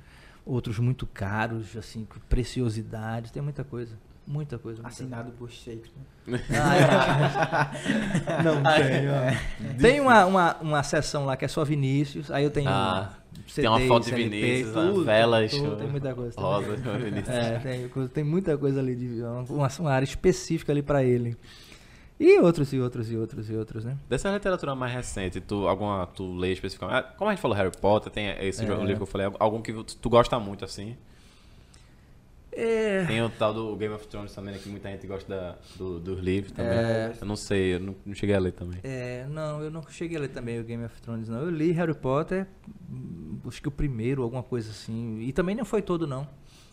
outros 0.44 0.78
muito 0.78 1.06
caros, 1.06 1.76
assim, 1.76 2.04
com 2.04 2.20
preciosidade, 2.28 3.32
tem 3.32 3.42
muita 3.42 3.64
coisa. 3.64 3.96
Muita 4.26 4.58
coisa. 4.58 4.80
muita 4.80 4.88
Assinado 4.94 5.32
por 5.32 5.50
Shakespeare. 5.50 6.02
Ah, 6.50 6.76
é. 8.38 8.40
Não 8.42 8.62
tenho. 8.62 9.78
Tem 9.78 10.00
uma, 10.00 10.24
uma, 10.24 10.56
uma 10.62 10.82
seção 10.82 11.26
lá 11.26 11.36
que 11.36 11.44
é 11.44 11.48
só 11.48 11.62
Vinícius, 11.64 12.30
aí 12.30 12.42
eu 12.44 12.50
tenho 12.50 12.70
Ah, 12.70 13.12
Tem 13.62 13.68
uma 13.68 13.80
foto 13.80 14.04
de 14.06 14.14
Vinícius, 14.14 14.72
tudo, 14.72 15.00
a 15.00 15.04
velas, 15.04 15.50
tudo, 15.50 15.76
tem 15.76 15.88
muita 15.88 16.14
coisa. 16.14 16.40
rosa. 16.40 16.76
Vinícius. 16.76 17.28
É, 17.28 17.58
tem, 17.58 18.08
tem 18.08 18.24
muita 18.24 18.56
coisa 18.58 18.80
ali, 18.80 18.94
de, 18.96 19.22
uma, 19.22 19.68
uma 19.78 19.90
área 19.92 20.04
específica 20.04 20.72
ali 20.72 20.82
pra 20.82 21.02
ele. 21.04 21.36
E 22.18 22.38
outros, 22.38 22.72
e 22.72 22.78
outros, 22.78 23.10
e 23.10 23.16
outros, 23.16 23.50
e 23.50 23.54
outros, 23.56 23.84
né? 23.84 23.96
Dessa 24.08 24.30
literatura 24.32 24.74
mais 24.74 24.92
recente, 24.92 25.40
tu, 25.40 25.66
alguma, 25.66 26.06
tu 26.06 26.32
lê 26.36 26.52
especificamente? 26.52 26.96
Ah, 26.96 27.02
Como 27.02 27.28
a 27.28 27.32
gente 27.34 27.42
falou 27.42 27.56
Harry 27.56 27.72
Potter, 27.76 28.10
tem 28.12 28.28
esse 28.40 28.62
É. 28.64 28.68
livro 28.68 28.96
que 28.96 29.02
eu 29.02 29.06
falei, 29.06 29.28
algum 29.38 29.60
que 29.60 29.72
tu 29.72 30.08
gosta 30.08 30.38
muito, 30.38 30.64
assim? 30.64 30.96
É, 32.56 33.04
Tem 33.06 33.22
o 33.22 33.28
tal 33.30 33.52
do 33.52 33.76
Game 33.76 33.94
of 33.94 34.06
Thrones 34.06 34.32
também, 34.34 34.54
né, 34.54 34.60
que 34.62 34.68
muita 34.68 34.88
gente 34.90 35.06
gosta 35.06 35.28
da, 35.34 35.56
do, 35.76 35.98
dos 35.98 36.20
livros 36.20 36.52
também. 36.52 36.78
É. 36.78 37.12
Eu 37.20 37.26
não 37.26 37.36
sei, 37.36 37.74
eu 37.74 37.80
não, 37.80 37.94
não 38.06 38.14
cheguei 38.14 38.34
a 38.34 38.38
ler 38.38 38.52
também. 38.52 38.78
é, 38.82 39.26
não, 39.28 39.62
eu 39.62 39.70
não 39.70 39.82
cheguei 39.88 40.16
a 40.16 40.20
ler 40.20 40.28
também 40.28 40.60
o 40.60 40.64
Game 40.64 40.84
of 40.84 41.00
Thrones, 41.02 41.28
não. 41.28 41.40
Eu 41.40 41.50
li 41.50 41.72
Harry 41.72 41.94
Potter, 41.94 42.46
hum, 42.90 43.38
acho 43.46 43.60
que 43.60 43.68
o 43.68 43.72
primeiro, 43.72 44.22
alguma 44.22 44.42
coisa 44.42 44.70
assim. 44.70 45.18
E 45.20 45.32
também 45.32 45.54
não 45.54 45.64
foi 45.64 45.82
todo, 45.82 46.06
não. 46.06 46.26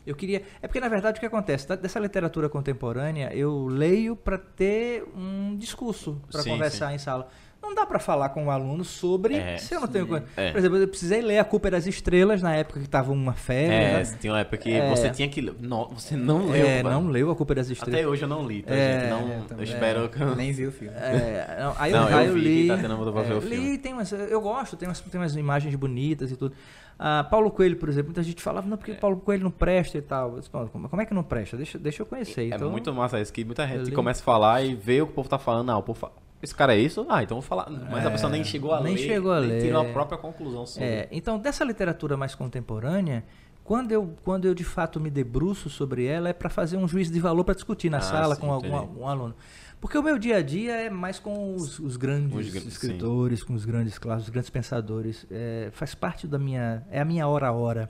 Eu 0.05 0.15
queria. 0.15 0.41
É 0.61 0.67
porque, 0.67 0.79
na 0.79 0.89
verdade, 0.89 1.17
o 1.17 1.19
que 1.19 1.25
acontece? 1.27 1.67
Dessa 1.77 1.99
literatura 1.99 2.49
contemporânea, 2.49 3.31
eu 3.35 3.67
leio 3.67 4.15
para 4.15 4.37
ter 4.37 5.03
um 5.15 5.55
discurso, 5.55 6.19
para 6.31 6.41
Sim, 6.41 6.51
conversar 6.51 6.93
em 6.93 6.97
sala. 6.97 7.27
Não 7.61 7.75
dá 7.75 7.85
para 7.85 7.99
falar 7.99 8.29
com 8.29 8.43
o 8.43 8.45
um 8.47 8.51
aluno 8.51 8.83
sobre 8.83 9.35
É, 9.35 9.57
se 9.57 9.73
eu 9.73 9.79
não 9.81 9.87
tenho. 9.87 10.07
coisa. 10.07 10.25
É. 10.35 10.51
Por 10.51 10.57
exemplo, 10.57 10.77
eu 10.77 10.87
precisei 10.87 11.21
ler 11.21 11.37
A 11.39 11.43
Culpa 11.45 11.69
das 11.69 11.85
Estrelas 11.85 12.41
na 12.41 12.55
época 12.55 12.79
que 12.79 12.89
tava 12.89 13.11
uma 13.11 13.33
febre. 13.33 13.75
É, 13.75 13.93
né? 14.03 14.17
tinha 14.19 14.33
uma 14.33 14.39
época 14.39 14.57
que 14.57 14.71
É. 14.71 14.89
você 14.89 15.09
tinha 15.11 15.29
que. 15.29 15.41
Não, 15.41 15.87
você 15.89 16.15
não 16.15 16.47
leu. 16.49 16.65
É, 16.65 16.81
mano. 16.83 17.01
não 17.01 17.09
leu 17.11 17.29
A 17.29 17.35
Culpa 17.35 17.53
das 17.55 17.69
Estrelas. 17.69 17.99
Até 18.01 18.07
hoje 18.07 18.23
eu 18.23 18.27
não 18.27 18.45
li, 18.45 18.63
tá, 18.63 18.73
É, 18.73 18.99
gente? 19.01 19.09
Não, 19.09 19.29
Eu 19.29 19.57
eu, 19.57 19.63
espero 19.63 20.09
que 20.09 20.21
eu. 20.21 20.35
Nem 20.35 20.51
vi 20.51 20.67
o 20.67 20.71
filme. 20.71 20.93
É, 20.97 21.57
não, 21.59 21.75
aí, 21.77 21.91
Não, 21.91 22.09
eu, 22.09 22.17
aí 22.17 22.25
eu 22.27 22.31
eu 22.33 22.37
li. 22.37 22.67
tá 22.67 22.77
tendo 22.77 23.11
ver 23.11 23.19
é, 23.31 23.33
o 23.35 23.41
filme. 23.41 23.55
li, 23.55 23.77
tem 23.77 23.93
umas, 23.93 24.11
eu 24.11 24.41
gosto, 24.41 24.75
tem 24.75 24.87
umas, 24.87 24.99
tem 24.99 25.21
umas 25.21 25.35
imagens 25.35 25.75
bonitas 25.75 26.31
e 26.31 26.35
tudo. 26.35 26.55
Ah, 26.97 27.23
Paulo 27.29 27.49
Coelho, 27.51 27.77
por 27.77 27.89
exemplo, 27.89 28.09
muita 28.09 28.21
gente 28.21 28.41
falava, 28.41 28.67
não, 28.67 28.77
porque 28.77 28.93
Paulo 28.93 29.17
Coelho 29.17 29.43
não 29.43 29.51
presta 29.51 29.97
e 29.97 30.01
tal. 30.01 30.33
Eu 30.33 30.39
disse, 30.39 30.49
"Pô, 30.51 30.65
como, 30.67 30.87
como 30.89 31.01
é 31.01 31.05
que 31.05 31.13
não 31.13 31.23
presta? 31.23 31.57
Deixa, 31.57 31.79
deixa 31.79 32.01
eu 32.01 32.05
conhecer. 32.05 32.51
É 32.51 32.55
então, 32.55 32.69
muito 32.69 32.93
massa 32.93 33.19
isso, 33.19 33.33
que 33.33 33.43
muita 33.45 33.67
gente 33.67 33.85
li. 33.89 33.91
começa 33.91 34.21
a 34.21 34.23
falar 34.25 34.61
e 34.63 34.75
vê 34.75 35.01
o 35.01 35.05
que 35.07 35.11
o 35.13 35.15
povo 35.15 35.29
tá 35.29 35.39
falando. 35.39 35.67
Não, 35.67 35.79
o 35.79 35.83
povo 35.83 35.97
fala, 35.99 36.13
esse 36.41 36.53
cara 36.55 36.75
é 36.75 36.79
isso? 36.79 37.05
Ah, 37.09 37.23
então 37.23 37.37
vou 37.39 37.41
falar. 37.41 37.69
Mas 37.69 38.05
a 38.05 38.11
pessoa 38.11 38.31
nem 38.31 38.43
chegou 38.43 38.73
a 38.73 38.81
nem 38.81 38.95
ler. 38.95 39.01
chegou 39.01 39.31
a 39.31 39.39
nem 39.39 39.49
ler. 39.49 39.61
tirou 39.63 39.81
a 39.81 39.85
própria 39.85 40.17
conclusão 40.17 40.65
sobre. 40.65 40.87
É, 40.87 41.07
então, 41.11 41.37
dessa 41.39 41.63
literatura 41.63 42.15
mais 42.17 42.33
contemporânea, 42.35 43.23
quando 43.63 43.91
eu, 43.91 44.15
quando 44.23 44.45
eu 44.45 44.53
de 44.53 44.63
fato 44.63 44.99
me 44.99 45.09
debruço 45.09 45.69
sobre 45.69 46.05
ela, 46.05 46.29
é 46.29 46.33
para 46.33 46.49
fazer 46.49 46.77
um 46.77 46.87
juízo 46.87 47.11
de 47.13 47.19
valor 47.19 47.43
para 47.43 47.53
discutir 47.53 47.89
na 47.89 47.97
Ah, 47.97 48.01
sala 48.01 48.35
sim, 48.35 48.41
com 48.41 48.51
algum, 48.51 48.75
algum 48.75 49.07
aluno. 49.07 49.35
Porque 49.79 49.97
o 49.97 50.03
meu 50.03 50.19
dia 50.19 50.37
a 50.37 50.41
dia 50.43 50.73
é 50.73 50.89
mais 50.91 51.17
com 51.19 51.55
os, 51.55 51.79
os 51.79 51.97
grandes 51.97 52.35
Os 52.55 52.65
escritores, 52.67 53.43
com 53.43 53.53
os 53.55 53.65
grandes 53.65 53.97
clássicos, 53.97 54.25
os 54.27 54.29
grandes 54.29 54.49
pensadores. 54.51 55.25
É, 55.31 55.69
faz 55.71 55.95
parte 55.95 56.27
da 56.27 56.37
minha. 56.37 56.83
É 56.91 57.01
a 57.01 57.05
minha 57.05 57.27
hora 57.27 57.47
a 57.47 57.51
hora. 57.51 57.89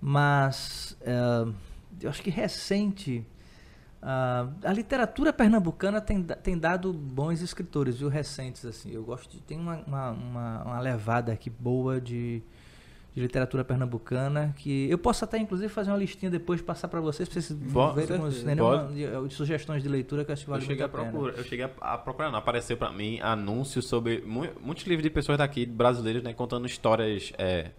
Mas 0.00 0.96
é, 1.00 1.14
eu 2.00 2.10
acho 2.10 2.22
que 2.22 2.30
recente. 2.30 3.24
Ah, 4.02 4.48
a 4.64 4.72
literatura 4.72 5.32
pernambucana 5.32 6.00
tem, 6.00 6.22
tem 6.22 6.58
dado 6.58 6.92
bons 6.92 7.40
escritores, 7.40 7.98
viu? 7.98 8.08
Recentes, 8.08 8.64
assim. 8.66 8.90
Eu 8.92 9.04
gosto 9.04 9.30
de. 9.30 9.40
Tem 9.42 9.58
uma, 9.58 9.76
uma, 9.86 10.10
uma, 10.10 10.62
uma 10.64 10.80
levada 10.80 11.30
aqui 11.32 11.48
boa 11.48 12.00
de, 12.00 12.42
de 13.14 13.20
literatura 13.20 13.64
pernambucana 13.64 14.52
que 14.58 14.90
eu 14.90 14.98
posso 14.98 15.24
até, 15.24 15.38
inclusive, 15.38 15.68
fazer 15.68 15.90
uma 15.92 15.96
listinha 15.98 16.30
depois 16.30 16.60
passar 16.60 16.88
para 16.88 17.00
vocês, 17.00 17.28
para 17.28 17.40
vocês 17.40 17.58
Pode, 17.72 17.94
verem 17.94 18.20
certeza. 18.22 18.44
né, 18.54 18.60
uma- 18.60 19.26
de, 19.28 19.34
sugestões 19.34 19.82
de 19.82 19.88
leitura 19.88 20.24
que 20.24 20.30
eu 20.30 20.32
acho 20.32 20.44
que 20.44 20.50
Eu 20.50 20.54
vale 20.54 20.66
cheguei, 20.66 20.82
a 20.82 20.86
a 20.86 20.88
pena. 20.88 21.04
procura, 21.04 21.34
eu 21.36 21.44
cheguei 21.44 21.64
a, 21.80 21.96
procurar, 21.98 22.30
não. 22.30 22.38
Apareceu 22.38 22.76
pra 22.76 22.90
mim 22.90 23.20
anúncios 23.20 23.86
sobre 23.86 24.20
mu- 24.26 24.48
muitos 24.60 24.84
livros 24.84 25.04
de 25.04 25.10
pessoas 25.10 25.38
daqui, 25.38 25.64
brasileiros, 25.64 26.22
né, 26.24 26.32
contando 26.32 26.66
histórias, 26.66 27.32
é, 27.38 27.70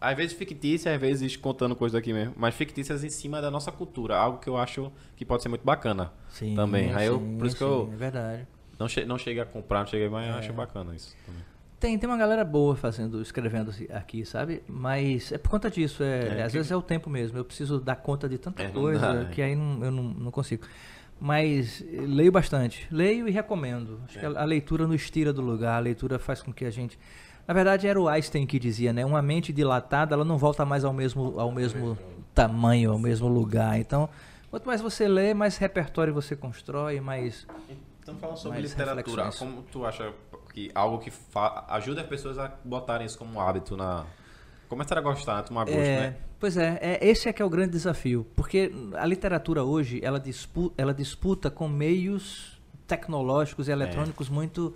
às 0.00 0.16
vezes 0.16 0.36
fictícias, 0.36 0.94
às 0.94 1.00
vezes 1.00 1.36
contando 1.36 1.74
coisas 1.76 1.94
daqui 1.98 2.12
mesmo, 2.12 2.34
mas 2.36 2.54
fictícias 2.54 3.02
em 3.04 3.10
cima 3.10 3.40
da 3.40 3.50
nossa 3.50 3.72
cultura, 3.72 4.16
algo 4.16 4.38
que 4.38 4.48
eu 4.48 4.56
acho 4.56 4.92
que 5.16 5.24
pode 5.24 5.42
ser 5.42 5.48
muito 5.48 5.64
bacana. 5.64 6.12
Sim, 6.28 6.54
também. 6.54 6.94
Aí 6.94 7.06
eu- 7.06 7.18
por 7.38 7.46
isso 7.46 7.56
que 7.56 7.62
eu- 7.64 7.86
sim, 7.88 7.92
É 7.94 7.96
verdade. 7.96 8.46
Não, 8.78 8.88
che 8.88 9.04
não 9.06 9.16
cheguei 9.16 9.42
a 9.42 9.46
comprar, 9.46 9.80
não 9.80 9.86
cheguei, 9.86 10.08
mas 10.08 10.26
É. 10.28 10.38
acho 10.38 10.52
bacana 10.52 10.94
isso 10.94 11.16
também. 11.24 11.42
Tem, 11.80 11.98
tem 11.98 12.08
uma 12.08 12.16
galera 12.16 12.42
boa 12.44 12.74
fazendo, 12.74 13.20
escrevendo 13.20 13.70
aqui, 13.92 14.24
sabe? 14.24 14.62
Mas 14.66 15.30
é 15.32 15.36
por 15.38 15.50
conta 15.50 15.70
disso. 15.70 16.02
É, 16.02 16.38
É 16.38 16.42
às 16.42 16.50
que- 16.52 16.58
vezes 16.58 16.72
é 16.72 16.76
o 16.76 16.80
tempo 16.82 17.08
mesmo. 17.10 17.36
Eu 17.38 17.44
preciso 17.44 17.78
dar 17.78 17.96
conta 17.96 18.26
de 18.28 18.38
tanta 18.38 18.62
É, 18.62 18.68
coisa 18.68 19.00
dá, 19.14 19.20
é. 19.22 19.24
que 19.26 19.42
aí 19.42 19.54
não- 19.54 19.84
eu 19.84 19.90
não, 19.90 20.02
não 20.04 20.30
consigo. 20.30 20.66
Mas 21.20 21.82
leio 21.90 22.30
bastante. 22.30 22.86
Leio 22.90 23.26
e 23.28 23.30
recomendo. 23.30 24.00
Acho 24.06 24.18
que 24.18 24.24
É. 24.24 24.28
a, 24.28 24.42
a 24.42 24.44
leitura 24.44 24.86
nos 24.86 25.08
tira 25.10 25.32
do 25.32 25.40
lugar. 25.40 25.76
A 25.76 25.78
leitura 25.80 26.18
faz 26.18 26.42
com 26.42 26.52
que 26.52 26.64
a 26.64 26.70
gente. 26.70 26.98
Na 27.46 27.54
verdade, 27.54 27.86
era 27.86 28.00
o 28.00 28.08
Einstein 28.08 28.46
que 28.46 28.58
dizia, 28.58 28.92
né? 28.92 29.04
Uma 29.04 29.22
mente 29.22 29.52
dilatada, 29.52 30.14
ela 30.14 30.24
não 30.24 30.36
volta 30.36 30.64
mais 30.64 30.84
ao 30.84 30.92
mesmo, 30.92 31.38
ao 31.38 31.52
mesmo 31.52 31.96
tamanho, 32.34 32.90
ao 32.90 32.98
mesmo 32.98 33.28
lugar. 33.28 33.78
Então, 33.78 34.08
quanto 34.50 34.66
mais 34.66 34.80
você 34.80 35.06
lê, 35.06 35.32
mais 35.32 35.56
repertório 35.56 36.12
você 36.12 36.34
constrói, 36.34 37.00
mais. 37.00 37.46
Então 38.02 38.16
falando 38.16 38.36
sobre 38.36 38.58
Mais 38.60 38.70
literatura, 38.70 39.24
reflexões. 39.24 39.50
como 39.50 39.62
tu 39.64 39.84
acha 39.84 40.12
que 40.52 40.70
algo 40.74 40.98
que 40.98 41.12
ajuda 41.68 42.02
as 42.02 42.06
pessoas 42.06 42.38
a 42.38 42.52
botarem 42.64 43.04
isso 43.04 43.18
como 43.18 43.40
hábito 43.40 43.76
na 43.76 44.06
começar 44.68 44.96
a 44.96 45.00
gostar, 45.00 45.38
a 45.38 45.42
tomar 45.42 45.64
gosto, 45.64 45.76
É, 45.78 46.00
né? 46.00 46.16
Pois 46.38 46.56
é, 46.56 46.78
é, 46.80 46.98
esse 47.06 47.28
é 47.28 47.32
que 47.32 47.42
é 47.42 47.44
o 47.44 47.50
grande 47.50 47.72
desafio, 47.72 48.26
porque 48.36 48.72
a 48.94 49.04
literatura 49.06 49.64
hoje 49.64 50.00
ela 50.04 50.20
disputa, 50.20 50.74
ela 50.80 50.94
disputa 50.94 51.50
com 51.50 51.68
meios 51.68 52.60
tecnológicos 52.86 53.68
e 53.68 53.72
eletrônicos 53.72 54.28
muito 54.28 54.74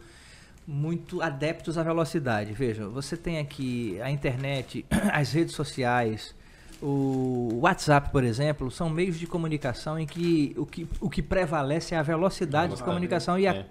muito 0.66 1.20
adeptos 1.22 1.76
à 1.78 1.82
velocidade. 1.82 2.52
Veja, 2.52 2.86
você 2.88 3.16
tem 3.16 3.38
aqui 3.38 4.00
a 4.00 4.10
internet, 4.10 4.84
as 5.12 5.32
redes 5.32 5.54
sociais, 5.54 6.34
o 6.82 7.58
WhatsApp, 7.62 8.10
por 8.10 8.24
exemplo, 8.24 8.70
são 8.70 8.88
meios 8.88 9.18
de 9.18 9.26
comunicação 9.26 9.98
em 9.98 10.06
que 10.06 10.54
o 10.56 10.64
que, 10.64 10.88
o 11.00 11.10
que 11.10 11.22
prevalece 11.22 11.94
é 11.94 11.98
a 11.98 12.02
velocidade 12.02 12.64
de 12.64 12.68
Velocidade, 12.76 12.90
comunicação 12.90 13.38
e 13.38 13.46
a, 13.46 13.54
é. 13.54 13.66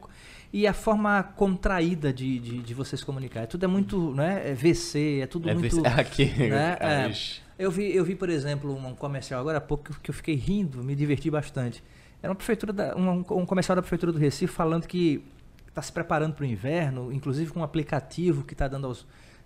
e 0.53 0.67
a 0.67 0.73
forma 0.73 1.23
contraída 1.23 2.13
de, 2.13 2.37
de, 2.39 2.59
de 2.59 2.73
você 2.73 2.95
se 2.95 3.05
comunicar. 3.05 3.47
Tudo 3.47 3.63
é 3.63 3.67
muito, 3.67 4.13
né? 4.13 4.51
É 4.51 4.53
VC, 4.53 5.21
é 5.23 5.27
tudo 5.27 5.49
É 5.49 5.53
muito. 5.53 5.81
ver- 5.81 5.99
aqui, 5.99 6.25
né? 6.25 6.77
É. 6.81 7.11
Eu 7.57 7.69
vi, 7.71 7.93
eu 7.93 8.05
vi, 8.05 8.15
por 8.15 8.29
exemplo, 8.29 8.73
um 8.73 8.95
comercial 8.95 9.41
agora 9.41 9.57
há 9.57 9.61
pouco 9.61 9.83
que 9.85 9.91
eu- 9.91 9.95
que 10.03 10.09
eu 10.11 10.13
fiquei 10.13 10.35
rindo, 10.35 10.81
me 10.81 10.95
diverti 10.95 11.29
bastante. 11.29 11.83
Era 12.23 12.31
uma 12.31 12.35
prefeitura 12.35 12.71
da, 12.71 12.95
um, 12.95 13.19
um 13.19 13.45
comercial 13.45 13.75
da 13.75 13.81
prefeitura 13.81 14.11
do 14.13 14.17
Recife 14.19 14.53
falando 14.53 14.87
que 14.87 15.21
está 15.69 15.81
se 15.81 15.91
preparando 15.91 16.33
para 16.33 16.43
o 16.43 16.45
inverno, 16.45 17.11
inclusive 17.11 17.51
com 17.51 17.61
um 17.61 17.63
aplicativo 17.63 18.43
que 18.43 18.53
está 18.53 18.67
dando 18.67 18.87
aos 18.87 19.05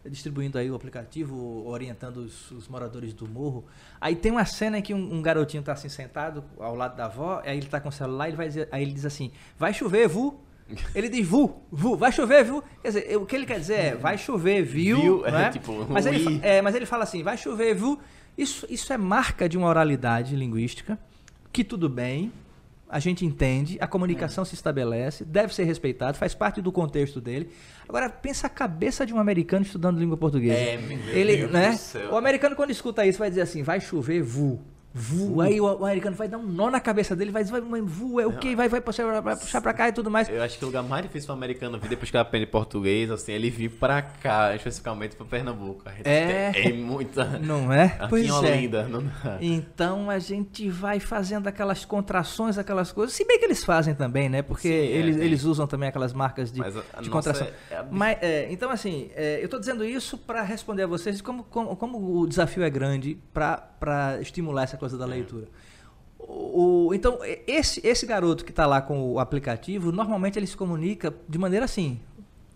distribuindo 0.09 0.57
aí 0.57 0.69
o 0.69 0.75
aplicativo, 0.75 1.65
orientando 1.65 2.17
os, 2.17 2.51
os 2.51 2.67
moradores 2.67 3.13
do 3.13 3.27
morro. 3.27 3.65
Aí 4.01 4.15
tem 4.15 4.31
uma 4.31 4.45
cena 4.45 4.79
em 4.79 4.81
que 4.81 4.93
um, 4.93 5.13
um 5.13 5.21
garotinho 5.21 5.61
está 5.61 5.73
assim 5.73 5.89
sentado 5.89 6.43
ao 6.59 6.75
lado 6.75 6.95
da 6.95 7.05
avó, 7.05 7.41
aí 7.45 7.57
ele 7.57 7.65
está 7.65 7.79
com 7.79 7.89
o 7.89 7.91
celular, 7.91 8.27
ele 8.27 8.37
vai 8.37 8.47
dizer, 8.47 8.67
aí 8.71 8.81
ele 8.81 8.91
diz 8.91 9.05
assim: 9.05 9.31
"Vai 9.57 9.73
chover, 9.73 10.07
vu?" 10.07 10.39
Ele 10.95 11.09
diz 11.09 11.27
vu, 11.27 11.61
vu, 11.69 11.97
vai 11.97 12.09
chover, 12.09 12.45
viu? 12.45 12.63
Quer 12.81 12.87
dizer, 12.87 13.17
o 13.17 13.25
que 13.25 13.35
ele 13.35 13.45
quer 13.45 13.59
dizer 13.59 13.73
é 13.73 13.95
vai 13.95 14.17
chover, 14.17 14.63
viu? 14.63 15.01
Viu? 15.01 15.25
É, 15.25 15.47
é? 15.47 15.49
tipo, 15.51 15.85
mas, 15.89 16.05
ele, 16.05 16.39
é, 16.41 16.61
mas 16.61 16.73
ele 16.73 16.85
fala 16.85 17.03
assim, 17.03 17.21
vai 17.21 17.37
chover, 17.37 17.75
viu? 17.75 17.99
Isso, 18.37 18.65
isso 18.69 18.91
é 18.93 18.97
marca 18.97 19.47
de 19.47 19.57
uma 19.57 19.67
oralidade 19.67 20.35
linguística, 20.37 20.97
que 21.51 21.65
tudo 21.65 21.89
bem, 21.89 22.31
a 22.93 22.99
gente 22.99 23.25
entende, 23.25 23.75
a 23.81 23.87
comunicação 23.87 24.45
se 24.45 24.53
estabelece, 24.53 25.25
deve 25.25 25.51
ser 25.51 25.63
respeitado, 25.63 26.15
faz 26.15 26.35
parte 26.35 26.61
do 26.61 26.71
contexto 26.71 27.19
dele. 27.19 27.49
Agora, 27.89 28.07
pensa 28.07 28.45
a 28.45 28.49
cabeça 28.51 29.03
de 29.03 29.11
um 29.11 29.19
americano 29.19 29.65
estudando 29.65 29.97
língua 29.97 30.15
portuguesa. 30.15 30.53
É, 30.53 30.77
meu 30.77 30.99
ele, 31.09 31.37
Deus 31.37 31.51
né? 31.51 31.71
do 31.71 31.77
céu. 31.77 32.11
O 32.11 32.15
americano, 32.15 32.55
quando 32.55 32.69
escuta 32.69 33.03
isso, 33.03 33.17
vai 33.17 33.29
dizer 33.29 33.41
assim, 33.41 33.63
vai 33.63 33.81
chover, 33.81 34.21
vu. 34.21 34.61
Aí 35.41 35.59
o, 35.59 35.65
o 35.65 35.85
americano 35.85 36.15
vai 36.15 36.27
dar 36.27 36.37
um 36.37 36.43
nó 36.43 36.69
na 36.69 36.79
cabeça 36.79 37.15
dele, 37.15 37.31
vai 37.31 37.43
dizer, 37.43 37.59
vai, 37.61 37.81
vu 37.81 38.19
é 38.19 38.27
o 38.27 38.37
quê? 38.37 38.55
Vai, 38.55 38.69
vai, 38.69 38.79
puxar, 38.79 39.21
vai 39.21 39.35
puxar 39.35 39.59
pra 39.61 39.73
cá 39.73 39.89
e 39.89 39.91
tudo 39.91 40.11
mais. 40.11 40.29
Eu 40.29 40.41
acho 40.43 40.57
que 40.59 40.63
o 40.63 40.67
lugar 40.67 40.83
mais 40.83 41.03
difícil 41.03 41.27
para 41.27 41.33
o 41.33 41.37
americano 41.37 41.79
vir 41.79 41.89
depois 41.89 42.11
que 42.11 42.15
ele 42.17 42.21
aprende 42.21 42.45
português, 42.45 43.09
assim, 43.09 43.31
ele 43.31 43.49
vir 43.49 43.69
pra 43.69 44.01
cá, 44.01 44.55
especificamente 44.55 45.15
pra 45.15 45.25
Pernambuco. 45.25 45.81
A 45.85 45.91
gente 45.93 46.07
É. 46.07 46.51
tem 46.51 46.73
muita. 46.73 47.25
Não 47.39 47.71
é? 47.73 47.85
Aqui 47.85 48.07
pois 48.09 48.25
em 48.29 48.45
é. 48.45 48.87
Não 48.87 49.03
dá. 49.03 49.37
Então 49.41 50.09
a 50.09 50.19
gente 50.19 50.69
vai 50.69 50.99
fazendo 50.99 51.47
aquelas 51.47 51.83
contrações, 51.85 52.57
aquelas 52.57 52.91
coisas. 52.91 53.15
Se 53.15 53.25
bem 53.25 53.39
que 53.39 53.45
eles 53.45 53.63
fazem 53.63 53.95
também, 53.95 54.29
né? 54.29 54.41
Porque 54.41 54.67
Sim, 54.67 54.73
é, 54.73 54.85
eles, 54.85 55.15
tem. 55.15 55.25
eles 55.25 55.43
usam 55.43 55.65
também 55.65 55.89
aquelas 55.89 56.13
marcas 56.13 56.51
de, 56.51 56.59
Mas 56.59 56.77
a- 56.77 56.83
a 56.93 57.01
de 57.01 57.09
contração. 57.09 57.47
é 57.71 57.83
Mas, 57.89 58.17
é, 58.21 58.47
então, 58.51 58.69
assim, 58.69 59.09
é, 59.15 59.39
eu 59.39 59.45
estou 59.45 59.59
dizendo 59.59 59.83
isso 59.83 60.17
para 60.17 60.41
responder 60.43 60.83
a 60.83 60.87
vocês 60.87 61.19
como, 61.21 61.43
como, 61.45 61.75
como 61.75 62.19
o 62.21 62.27
desafio 62.27 62.63
é 62.63 62.69
grande 62.69 63.17
para 63.33 64.19
estimular 64.21 64.63
essa 64.63 64.77
coisa 64.83 64.97
da 64.97 65.05
leitura. 65.05 65.47
O, 66.19 66.87
o- 66.87 66.93
então, 66.93 67.19
esse, 67.47 67.85
esse 67.85 68.05
garoto 68.05 68.45
que 68.45 68.51
está 68.51 68.65
lá 68.65 68.81
com 68.81 69.11
o 69.13 69.19
aplicativo, 69.19 69.91
normalmente 69.91 70.37
ele 70.39 70.47
se 70.47 70.55
comunica 70.55 71.13
de 71.27 71.37
maneira 71.37 71.65
assim: 71.65 71.99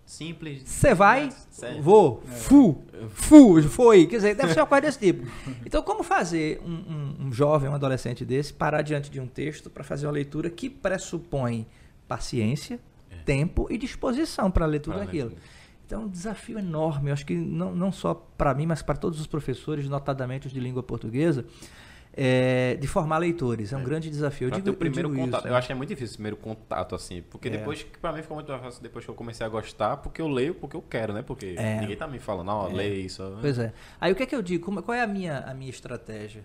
Simples. 0.06 0.64
você 0.66 0.94
vai, 0.94 1.30
Sério. 1.52 1.82
vou, 1.82 2.22
fu, 2.26 2.82
fu, 3.10 3.62
foi. 3.64 4.06
Quer 4.08 4.16
dizer, 4.18 4.36
deve 4.36 4.54
ser 4.54 4.62
uma 4.62 4.66
coisa 4.68 4.82
desse 4.84 5.00
tipo. 5.00 5.28
Então, 5.66 5.82
como 5.84 6.02
fazer 6.02 6.62
um, 6.66 6.72
um- 6.72 7.16
um 7.28 7.32
jovem, 7.34 7.70
um 7.70 7.74
adolescente 7.76 8.24
desse, 8.24 8.54
parar 8.54 8.82
diante 8.84 9.12
de 9.12 9.20
um 9.20 9.28
texto 9.28 9.70
para 9.70 9.84
fazer 9.84 10.06
uma 10.08 10.14
leitura 10.14 10.50
que 10.50 10.70
pressupõe 10.70 11.68
paciência, 12.08 12.80
tempo 13.26 13.68
e 13.70 13.78
disposição 13.78 14.50
para 14.50 14.64
a 14.64 14.68
leitura 14.68 14.98
Pra 14.98 15.06
daquilo? 15.06 15.28
leitura. 15.30 15.48
Então, 15.86 16.02
é 16.04 16.06
um 16.06 16.10
desafio 16.10 16.58
enorme. 16.60 17.10
Eu 17.10 17.14
acho 17.14 17.26
que 17.26 17.34
não, 17.36 17.76
não 17.76 17.92
só 17.92 18.14
para 18.14 18.54
mim, 18.54 18.66
mas 18.66 18.82
para 18.82 18.96
todos 18.96 19.20
os 19.20 19.28
professores, 19.28 19.90
notadamente 19.90 20.48
os 20.48 20.54
de 20.54 20.60
língua 20.62 20.82
portuguesa, 20.84 21.46
é, 22.20 22.76
de 22.82 22.88
formar 22.88 23.20
leitores. 23.20 23.72
É 23.72 23.78
um 23.78 23.84
grande 23.84 24.10
desafio. 24.10 24.48
Eu 24.48 24.50
Pra 24.50 24.58
digo, 24.60 24.72
o 24.72 24.74
primeiro 24.76 25.08
eu 25.08 25.14
digo 25.14 25.24
contato. 25.26 25.42
isso, 25.42 25.48
Eu 25.48 25.52
né? 25.52 25.58
acho 25.60 25.68
que 25.68 25.74
é 25.74 25.76
muito 25.76 25.90
difícil 25.90 26.06
esse 26.08 26.16
primeiro 26.16 26.36
contato, 26.38 26.96
assim. 26.96 27.22
Porque 27.30 27.48
É. 27.48 27.52
depois, 27.52 27.84
que 27.84 27.98
pra 28.00 28.12
mim 28.12 28.24
ficou 28.24 28.36
muito 28.36 28.48
fácil 28.58 28.82
depois 28.82 29.06
que 29.06 29.12
eu 29.12 29.16
comecei 29.16 29.46
a 29.46 29.50
gostar, 29.50 29.98
porque 29.98 30.20
eu 30.20 30.28
leio 30.28 30.56
porque 30.56 30.76
eu 30.76 30.82
quero, 30.82 31.14
né? 31.14 31.22
Porque 31.22 31.54
É. 31.56 31.80
ninguém 31.80 31.96
tá 31.96 32.08
me 32.08 32.18
falando, 32.18 32.50
ó, 32.50 32.68
lê 32.68 32.96
isso. 32.96 33.22
ó. 33.22 33.38
Pois 33.40 33.60
é. 33.60 33.72
Aí 34.02 34.12
o 34.12 34.16
que 34.16 34.24
é 34.24 34.26
que 34.26 34.36
eu 34.36 34.42
digo? 34.42 34.66
Como- 34.66 34.82
qual 34.82 34.96
é 34.96 35.02
a 35.04 35.08
minha, 35.08 35.40
a 35.42 35.54
minha 35.54 35.70
estratégia? 35.70 36.44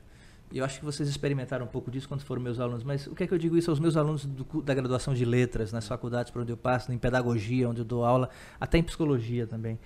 E 0.52 0.58
eu 0.58 0.64
acho 0.66 0.78
que 0.78 0.84
vocês 0.84 1.08
experimentaram 1.08 1.64
um 1.64 1.68
pouco 1.68 1.90
disso 1.90 2.06
quando 2.06 2.20
foram 2.20 2.42
meus 2.42 2.60
alunos, 2.60 2.84
mas 2.84 3.06
o 3.06 3.14
que 3.14 3.24
é 3.24 3.26
que 3.26 3.32
eu 3.32 3.38
digo 3.38 3.56
isso 3.56 3.70
aos 3.70 3.80
meus 3.80 3.96
alunos 3.96 4.26
do 4.26 4.60
da 4.60 4.74
graduação 4.74 5.14
de 5.14 5.24
letras, 5.24 5.72
nas 5.72 5.88
faculdades 5.88 6.30
por 6.30 6.42
onde 6.42 6.52
eu 6.52 6.56
passo, 6.58 6.92
em 6.92 6.98
pedagogia, 6.98 7.66
onde 7.70 7.80
eu 7.80 7.84
dou 7.86 8.04
aula, 8.04 8.28
até 8.60 8.76
em 8.76 8.82
psicologia 8.82 9.46
também. 9.46 9.78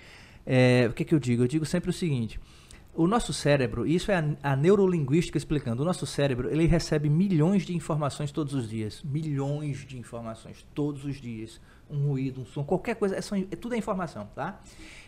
É, 0.44 0.88
o 0.90 0.92
que 0.92 1.04
é 1.04 1.06
que 1.06 1.14
eu 1.14 1.20
digo? 1.20 1.44
Eu 1.44 1.48
digo 1.48 1.64
sempre 1.64 1.90
o 1.90 1.92
seguinte: 1.92 2.40
o 2.96 3.06
nosso 3.06 3.32
cérebro, 3.32 3.86
isso 3.86 4.10
é 4.10 4.16
a, 4.16 4.52
a, 4.52 4.56
neurolinguística 4.56 5.36
explicando, 5.36 5.82
o 5.82 5.84
nosso 5.84 6.06
cérebro 6.06 6.50
ele 6.50 6.66
recebe 6.66 7.08
milhões 7.08 7.64
de 7.64 7.74
informações 7.74 8.32
todos 8.32 8.54
os 8.54 8.68
dias. 8.68 9.02
Milhões 9.02 9.86
de 9.86 9.98
informações 9.98 10.66
todos 10.74 11.04
os 11.04 11.20
dias. 11.20 11.60
Um 11.88 12.08
ruído, 12.08 12.40
um 12.40 12.46
som, 12.46 12.64
qualquer 12.64 12.96
coisa, 12.96 13.14
é, 13.14 13.20
só, 13.20 13.36
é 13.36 13.42
tudo 13.42 13.74
é 13.74 13.78
informação, 13.78 14.28
tá? 14.34 14.60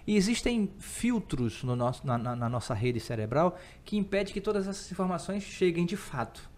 E 0.06 0.16
existem 0.16 0.70
filtros 0.78 1.64
no 1.64 1.74
nosso, 1.74 2.06
na, 2.06 2.16
na, 2.16 2.36
na 2.36 2.48
nossa 2.48 2.72
rede 2.72 3.00
cerebral 3.00 3.58
que 3.84 3.96
impede 3.96 4.32
que 4.32 4.40
todas 4.40 4.68
essas 4.68 4.90
informações 4.92 5.42
cheguem 5.42 5.84
de 5.84 5.96
fato 5.96 6.48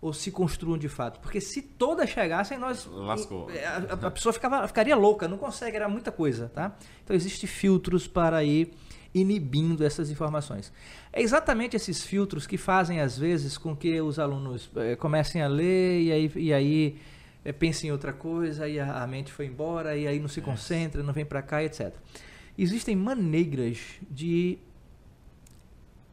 ou 0.00 0.12
se 0.12 0.30
construam 0.30 0.78
de 0.78 0.88
fato. 0.88 1.20
Porque 1.20 1.40
se 1.40 1.60
todas 1.62 2.08
chegassem, 2.10 2.58
nós. 2.58 2.86
Lascou. 2.86 3.48
A, 3.50 4.06
a, 4.06 4.10
pessoa 4.10 4.32
ficava, 4.32 4.66
ficaria 4.66 4.94
louca, 4.94 5.26
não 5.26 5.36
consegue, 5.38 5.76
era 5.76 5.88
muita 5.88 6.12
coisa, 6.12 6.50
tá? 6.54 6.76
Então 7.02 7.14
existem 7.14 7.48
filtros 7.48 8.06
para 8.06 8.42
ir 8.44 8.72
inibindo 9.16 9.82
essas 9.82 10.10
informações. 10.10 10.70
É 11.10 11.22
exatamente 11.22 11.74
esses 11.74 12.04
filtros 12.04 12.46
que 12.46 12.58
fazem, 12.58 13.00
às 13.00 13.18
vezes, 13.18 13.56
com 13.56 13.74
que 13.74 13.98
os 14.00 14.18
alunos 14.18 14.70
é, 14.76 14.94
comecem 14.94 15.40
a 15.40 15.48
ler 15.48 16.02
e 16.02 16.12
aí, 16.12 16.32
e 16.36 16.52
aí 16.52 16.98
é, 17.42 17.50
pensem 17.50 17.88
em 17.88 17.92
outra 17.92 18.12
coisa, 18.12 18.68
e 18.68 18.78
a, 18.78 19.02
a, 19.02 19.06
mente 19.06 19.32
foi 19.32 19.46
embora, 19.46 19.96
e 19.96 20.06
aí 20.06 20.20
não 20.20 20.28
se 20.28 20.42
concentra, 20.42 21.02
não 21.02 21.14
vem 21.14 21.24
para 21.24 21.40
cá, 21.40 21.64
etc. 21.64 21.94
Existem 22.58 22.94
maneiras 22.94 23.78
de 24.10 24.58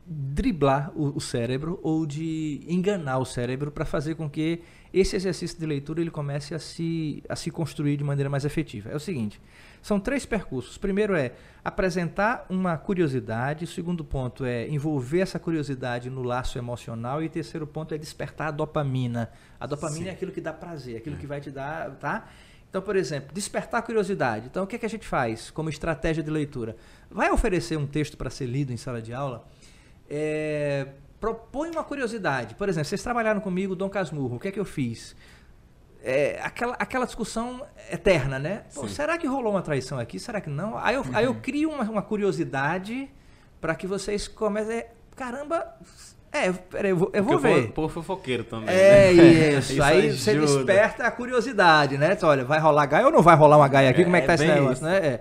driblar 0.06 0.92
o, 0.96 1.18
o 1.18 1.22
cérebro 1.22 1.80
ou 1.84 2.06
de 2.06 2.62
enganar 2.68 3.18
o 3.18 3.26
cérebro 3.26 3.72
para 3.72 3.86
fazer 3.86 4.16
com 4.16 4.30
que 4.30 4.62
esse 4.94 5.16
exercício 5.16 5.58
de 5.60 5.66
leitura 5.66 6.02
ele 6.02 6.12
comece 6.12 6.54
a 6.54 6.60
se, 6.60 7.24
a 7.28 7.36
se 7.36 7.50
construir 7.52 7.98
de 7.98 8.04
maneira 8.04 8.30
mais 8.30 8.46
efetiva. 8.46 8.90
É 8.90 8.96
o 8.96 9.00
seguinte, 9.00 9.42
são 9.84 10.00
três 10.00 10.26
percursos. 10.26 10.80
Primeiro 10.80 11.16
é 11.16 11.34
apresentar 11.64 12.48
uma 12.50 12.76
curiosidade, 12.76 13.66
o 13.66 13.68
segundo 13.68 14.04
ponto 14.04 14.44
é 14.44 14.68
envolver 14.68 15.20
essa 15.20 15.38
curiosidade 15.38 16.10
no 16.10 16.24
laço 16.24 16.58
emocional 16.58 17.22
e 17.22 17.28
o 17.28 17.30
terceiro 17.30 17.68
ponto 17.68 17.94
é 17.94 17.98
despertar 18.00 18.48
a 18.48 18.52
dopamina. 18.52 19.30
A 19.60 19.68
dopamina 19.68 20.06
Sim. 20.06 20.10
é 20.10 20.12
aquilo 20.14 20.32
que 20.32 20.42
dá 20.42 20.52
prazer, 20.52 20.98
aquilo 20.98 21.18
é. 21.18 21.20
que 21.20 21.28
vai 21.28 21.40
te 21.40 21.52
dar, 21.52 21.92
tá? 21.98 22.28
Então, 22.68 22.82
por 22.82 22.96
exemplo, 22.96 23.32
despertar 23.32 23.82
a 23.82 23.84
curiosidade. 23.84 24.48
Então, 24.48 24.64
o 24.64 24.68
que, 24.68 24.78
é 24.78 24.80
que 24.80 24.86
a 24.88 24.90
gente 24.90 25.06
faz 25.06 25.52
como 25.52 25.70
estratégia 25.70 26.24
de 26.24 26.32
leitura? 26.32 26.76
Vai 27.12 27.30
oferecer 27.30 27.78
um 27.78 27.86
texto 27.86 28.18
para 28.18 28.32
ser 28.32 28.48
lido 28.48 28.74
em 28.74 28.78
sala 28.78 29.00
de 29.00 29.14
aula? 29.14 29.46
é, 30.10 30.88
propõe 31.20 31.70
uma 31.70 31.84
curiosidade. 31.84 32.56
Por 32.56 32.70
exemplo, 32.70 32.88
vocês 32.88 33.02
trabalharam 33.02 33.42
comigo, 33.42 33.76
Dom 33.76 33.90
Casmurro, 33.90 34.36
o 34.36 34.40
que 34.40 34.50
é 34.50 34.52
que 34.52 34.60
eu 34.60 34.66
fiz? 34.66 35.16
É, 36.06 36.38
aquela, 36.44 36.74
aquela 36.74 37.06
discussão 37.06 37.66
eterna, 37.90 38.38
né? 38.38 38.64
Pô, 38.76 38.90
será 38.90 39.18
que 39.18 39.26
rolou 39.26 39.54
uma 39.54 39.62
traição 39.62 39.98
aqui? 39.98 40.20
Será 40.20 40.42
que 40.42 40.50
não? 40.50 40.78
Aí 40.78 40.96
eu, 40.96 41.02
uhum. 41.02 41.10
aí 41.14 41.26
eu 41.26 41.32
uhum. 41.32 41.40
crio 41.40 41.72
uma, 41.72 41.84
uma 41.84 42.02
curiosidade 42.02 43.10
para 43.62 43.74
que 43.74 43.88
vocês 43.88 44.28
comecem. 44.28 44.84
Caramba, 45.16 45.74
é, 46.34 46.52
peraí, 46.52 46.90
eu 46.90 46.98
vou, 46.98 47.12
eu 47.14 47.24
vou 47.24 47.38
ver. 47.38 47.72
Por 47.72 47.90
fofoqueiro 47.92 48.44
também. 48.44 48.76
É 48.76 49.14
né? 49.14 49.50
isso. 49.60 49.72
isso. 49.74 49.84
Aí 49.84 50.08
ajuda. 50.10 50.18
você 50.18 50.40
desperta 50.40 51.06
a 51.06 51.12
curiosidade, 51.12 51.98
né? 51.98 52.18
Olha, 52.24 52.44
vai 52.44 52.60
rolar 52.60 52.88
gaia 52.88 53.06
ou 53.06 53.12
não 53.12 53.22
vai 53.22 53.36
rolar 53.36 53.56
uma 53.56 53.68
gaia 53.68 53.92
aqui? 53.92 54.02
É, 54.02 54.04
Como 54.04 54.16
é 54.16 54.22
que 54.22 54.28
tá 54.28 54.34
esse 54.34 54.48
negócio, 54.48 54.74
isso. 54.74 54.84
né? 54.84 54.98
É. 54.98 55.20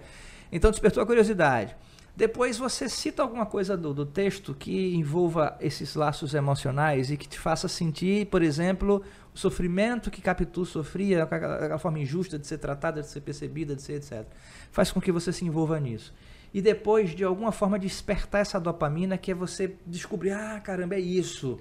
Então 0.50 0.70
despertou 0.70 1.02
a 1.02 1.06
curiosidade. 1.06 1.76
Depois 2.14 2.58
você 2.58 2.88
cita 2.88 3.22
alguma 3.22 3.46
coisa 3.46 3.74
do, 3.74 3.94
do, 3.94 4.04
texto 4.04 4.54
que 4.54 4.94
envolva 4.94 5.56
esses 5.60 5.94
laços 5.94 6.34
emocionais 6.34 7.10
e 7.10 7.16
que 7.16 7.26
te 7.26 7.38
faça 7.38 7.68
sentir, 7.68 8.26
por 8.26 8.42
exemplo, 8.42 9.02
o 9.34 9.38
sofrimento 9.38 10.10
que 10.10 10.20
Capitu 10.20 10.66
sofria, 10.66 11.22
aquela 11.22 11.78
forma 11.78 11.98
injusta 11.98 12.38
de 12.38 12.46
ser 12.46 12.58
tratada, 12.58 13.00
de 13.00 13.08
ser 13.08 13.22
percebida, 13.22 13.74
de 13.74 13.80
ser 13.80 13.94
etc. 13.94 14.26
Faz 14.70 14.92
com 14.92 15.00
que 15.00 15.10
você 15.10 15.32
se 15.32 15.44
envolva 15.44 15.80
nisso. 15.80 16.12
E 16.54 16.60
depois, 16.60 17.14
de 17.14 17.24
alguma 17.24 17.50
forma, 17.50 17.78
despertar 17.78 18.42
essa 18.42 18.60
dopamina, 18.60 19.16
que 19.16 19.30
é 19.30 19.34
você 19.34 19.74
descobrir, 19.86 20.32
ah, 20.32 20.60
caramba, 20.60 20.96
é 20.96 21.00
isso. 21.00 21.58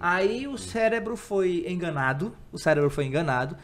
Aí 0.00 0.48
o 0.48 0.58
cérebro 0.58 1.16
foi 1.16 1.64
enganado, 1.68 2.36
o 2.50 2.58
cérebro 2.58 2.90
foi 2.90 3.04
enganado, 3.04 3.56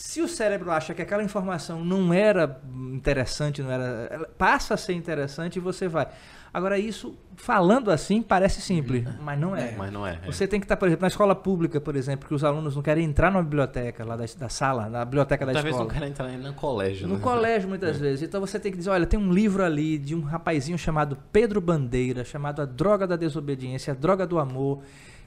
se 0.00 0.22
o 0.22 0.26
cérebro 0.26 0.70
acha 0.70 0.94
que 0.94 1.02
aquela 1.02 1.22
informação 1.22 1.84
não 1.84 2.12
era 2.12 2.58
interessante, 2.94 3.62
não 3.62 3.70
era, 3.70 4.30
passa 4.38 4.72
a 4.72 4.76
ser 4.76 4.94
interessante 4.94 5.56
e 5.56 5.60
você 5.60 5.88
vai. 5.88 6.08
Agora 6.54 6.78
isso, 6.78 7.14
falando 7.36 7.90
assim, 7.90 8.22
parece 8.22 8.62
simples, 8.62 9.06
uhum. 9.06 9.12
mas 9.20 9.38
não 9.38 9.54
é. 9.54 9.68
é 9.68 9.74
mas 9.76 9.92
não 9.92 10.06
é, 10.06 10.18
é. 10.22 10.26
Você 10.26 10.48
tem 10.48 10.58
que 10.58 10.64
estar, 10.64 10.78
por 10.78 10.88
exemplo, 10.88 11.02
na 11.02 11.08
escola 11.08 11.34
pública, 11.34 11.78
por 11.82 11.94
exemplo, 11.94 12.26
que 12.26 12.34
os 12.34 12.42
alunos 12.42 12.74
não 12.74 12.82
querem 12.82 13.04
entrar 13.04 13.30
na 13.30 13.42
biblioteca 13.42 14.02
lá 14.02 14.16
da, 14.16 14.24
da 14.38 14.48
sala, 14.48 14.88
na 14.88 15.04
biblioteca 15.04 15.44
da 15.44 15.52
Talvez 15.52 15.74
escola. 15.74 15.90
Talvez 15.90 16.10
não 16.10 16.16
querem 16.16 16.38
entrar 16.38 16.50
no 16.50 16.56
colégio. 16.56 17.06
No 17.06 17.16
né? 17.16 17.20
colégio, 17.20 17.68
muitas 17.68 17.96
é. 17.98 18.00
vezes. 18.00 18.22
Então 18.22 18.40
você 18.40 18.58
tem 18.58 18.72
que 18.72 18.78
dizer, 18.78 18.88
olha, 18.88 19.04
tem 19.04 19.20
um 19.20 19.30
livro 19.30 19.62
ali 19.62 19.98
de 19.98 20.14
um 20.14 20.22
rapazinho 20.22 20.78
chamado 20.78 21.18
Pedro 21.30 21.60
Bandeira, 21.60 22.24
chamado 22.24 22.62
A 22.62 22.64
Droga 22.64 23.06
da 23.06 23.16
Desobediência, 23.16 23.92
A 23.92 23.94
Droga 23.94 24.26
do 24.26 24.38
Amor. 24.38 24.80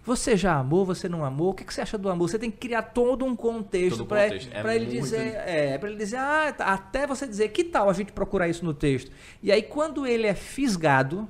Você 0.06 0.36
já 0.36 0.56
amou, 0.56 0.86
você 0.86 1.08
não 1.08 1.24
amou? 1.24 1.52
O 1.52 1.54
que, 1.54 1.64
que 1.64 1.74
você 1.74 1.80
acha 1.80 1.98
do 1.98 2.10
amor? 2.10 2.28
Você 2.28 2.38
tem 2.38 2.52
que 2.52 2.58
criar 2.58 2.82
todo 2.82 3.24
um 3.24 3.36
contexto 3.36 4.06
para 4.06 4.26
é 4.28 4.76
ele 4.76 4.86
dizer, 4.88 5.36
é, 5.46 5.78
para 5.78 5.90
ele 5.90 5.98
dizer, 5.98 6.18
ah, 6.18 6.54
até 6.60 7.08
você 7.08 7.26
dizer, 7.26 7.50
que 7.50 7.64
tal 7.64 7.90
a 7.90 7.94
gente 7.94 8.12
procurar 8.12 8.50
isso 8.50 8.66
no 8.66 8.74
texto? 8.74 9.10
E 9.42 9.50
aí 9.50 9.62
quando 9.62 10.06
ele 10.06 10.28
é 10.28 10.36
fisgado, 10.36 11.28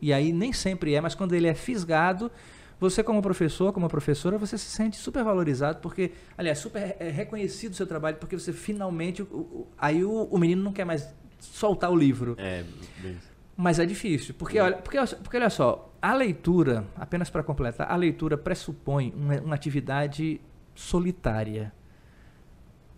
e 0.00 0.12
aí 0.12 0.32
nem 0.32 0.52
sempre 0.52 0.94
é, 0.94 1.00
mas 1.00 1.14
quando 1.16 1.34
ele 1.34 1.48
é 1.48 1.54
fisgado, 1.54 2.30
você 2.78 3.02
como 3.02 3.20
professor, 3.20 3.72
como 3.72 3.88
professora, 3.88 4.38
você 4.38 4.56
se 4.56 4.66
sente 4.66 4.96
super 4.96 5.24
valorizado, 5.24 5.80
porque, 5.80 6.12
aliás, 6.38 6.58
super 6.58 6.96
é 7.00 7.10
reconhecido 7.10 7.72
o 7.72 7.74
seu 7.74 7.86
trabalho, 7.86 8.18
porque 8.18 8.38
você 8.38 8.52
finalmente, 8.52 9.22
o, 9.22 9.24
o, 9.24 9.68
aí 9.76 10.04
o, 10.04 10.24
o 10.24 10.38
menino 10.38 10.62
não 10.62 10.72
quer 10.72 10.84
mais 10.84 11.08
soltar 11.40 11.90
o 11.90 11.96
livro. 11.96 12.36
É, 12.38 12.64
bem... 12.98 13.16
Mas 13.56 13.78
é 13.78 13.86
difícil, 13.86 14.34
porque 14.36 14.58
olha, 14.58 14.76
porque, 14.76 14.98
porque 15.22 15.36
olha 15.36 15.50
só, 15.50 15.93
a 16.04 16.12
leitura, 16.12 16.86
apenas 16.96 17.30
para 17.30 17.42
completar, 17.42 17.90
a 17.90 17.96
leitura 17.96 18.36
pressupõe 18.36 19.10
uma, 19.16 19.40
uma 19.40 19.54
atividade 19.54 20.38
solitária. 20.74 21.72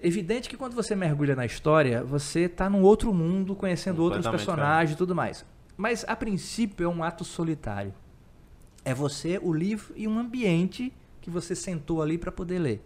Evidente 0.02 0.48
que 0.48 0.56
quando 0.56 0.74
você 0.74 0.96
mergulha 0.96 1.36
na 1.36 1.46
história, 1.46 2.02
você 2.02 2.40
está 2.40 2.68
num 2.68 2.82
outro 2.82 3.14
mundo, 3.14 3.54
conhecendo 3.54 4.02
outros 4.02 4.26
personagens 4.26 4.96
e 4.96 4.98
tudo 4.98 5.14
mais. 5.14 5.46
Mas 5.76 6.04
a 6.08 6.16
princípio 6.16 6.84
é 6.84 6.88
um 6.88 7.04
ato 7.04 7.24
solitário. 7.24 7.94
É 8.84 8.92
você, 8.92 9.38
o 9.40 9.52
livro 9.52 9.94
e 9.94 10.08
um 10.08 10.18
ambiente 10.18 10.92
que 11.20 11.30
você 11.30 11.54
sentou 11.54 12.02
ali 12.02 12.18
para 12.18 12.32
poder 12.32 12.58
ler. 12.58 12.84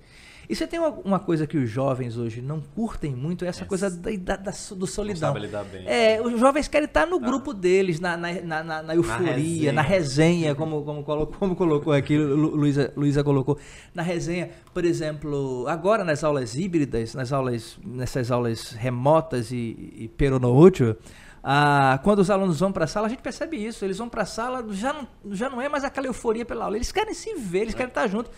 E 0.51 0.57
você 0.57 0.67
tem 0.67 0.81
uma, 0.81 0.89
uma, 1.05 1.19
coisa 1.21 1.47
que 1.47 1.57
os 1.57 1.71
jovens 1.71 2.17
hoje 2.17 2.43
não 2.43 2.61
curtem 2.61 3.15
muito, 3.15 3.45
é 3.45 3.49
essa 3.49 3.65
coisa 3.65 3.89
da, 3.89 4.11
da, 4.11 4.35
da, 4.35 4.51
do 4.75 4.85
solidão. 4.85 5.33
Bem. 5.33 5.87
É, 5.87 6.21
os 6.21 6.41
jovens 6.41 6.67
querem 6.67 6.87
estar 6.87 7.07
no 7.07 7.21
grupo 7.21 7.55
deles, 7.55 8.01
na, 8.01 8.17
na, 8.17 8.33
na, 8.65 8.83
na 8.83 8.95
euforia, 8.97 9.73
na 9.73 9.81
resenha, 9.81 10.49
resenha 10.51 10.55
como, 10.57 10.83
como, 10.83 11.05
colocou, 11.05 11.39
como 11.39 11.55
colocou 11.55 11.93
aqui, 11.93 12.19
Luísa, 12.19 12.93
Luísa 12.97 13.23
colocou. 13.23 13.59
Na 13.95 14.03
resenha, 14.03 14.51
por 14.75 14.85
exemplo, 14.85 15.69
agora 15.69 16.03
nas 16.03 16.25
aulas 16.25 16.57
híbridas, 16.57 17.15
nas 17.15 17.33
aulas, 17.33 17.79
nessas 17.87 18.33
aulas 18.33 18.73
remotas 18.73 19.53
e, 19.53 19.95
e 19.97 20.09
peronoútil, 20.09 20.97
ah, 21.43 21.99
quando 22.03 22.19
os 22.19 22.31
alunos 22.31 22.61
vão 22.61 22.71
para 22.71 22.85
a 22.85 22.87
sala, 22.87 23.07
a 23.07 23.11
gente 23.11 23.23
percebe 23.23 23.57
isso. 23.57 23.85
Eles 23.85 23.99
vão 23.99 24.09
para 24.09 24.23
a 24.23 24.27
sala, 24.27 24.65
já 24.71 24.93
não, 24.93 25.09
já 25.33 25.49
não 25.49 25.61
é 25.61 25.69
mais 25.69 25.85
aquela 25.85 26.07
euforia 26.07 26.45
pela 26.45 26.65
aula. 26.65 26.77
Eles 26.77 26.93
querem 26.93 27.15
se 27.15 27.35
ver, 27.35 27.63
eles 27.63 27.75
é. 27.75 27.77
querem 27.77 27.91
estar 27.91 28.07
juntos. 28.07 28.31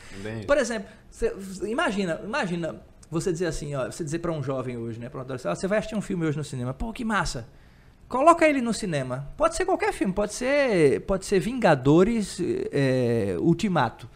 Por 0.46 0.56
exemplo, 0.56 0.88
você, 1.10 1.34
imagina, 1.66 2.20
imagina 2.24 2.76
você 3.10 3.32
dizer 3.32 3.46
assim, 3.46 3.74
ó, 3.74 3.86
você 3.86 4.04
dizer 4.04 4.20
para 4.20 4.32
um 4.32 4.42
jovem 4.42 4.76
hoje, 4.78 4.98
né, 4.98 5.08
para 5.08 5.18
um 5.18 5.22
adolescente, 5.22 5.54
você 5.54 5.66
vai 5.66 5.78
assistir 5.78 5.96
um 5.96 6.00
filme 6.00 6.24
hoje 6.26 6.38
no 6.38 6.44
cinema. 6.44 6.72
Pô, 6.72 6.92
que 6.92 7.04
massa. 7.04 7.46
Coloca 8.08 8.46
ele 8.46 8.60
no 8.60 8.72
cinema. 8.72 9.28
Pode 9.36 9.56
ser 9.56 9.64
qualquer 9.64 9.92
filme, 9.92 10.12
pode 10.12 10.34
ser, 10.34 11.00
pode 11.00 11.26
ser 11.26 11.40
Vingadores 11.40 12.38
é, 12.70 13.36
Ultimato. 13.40 14.08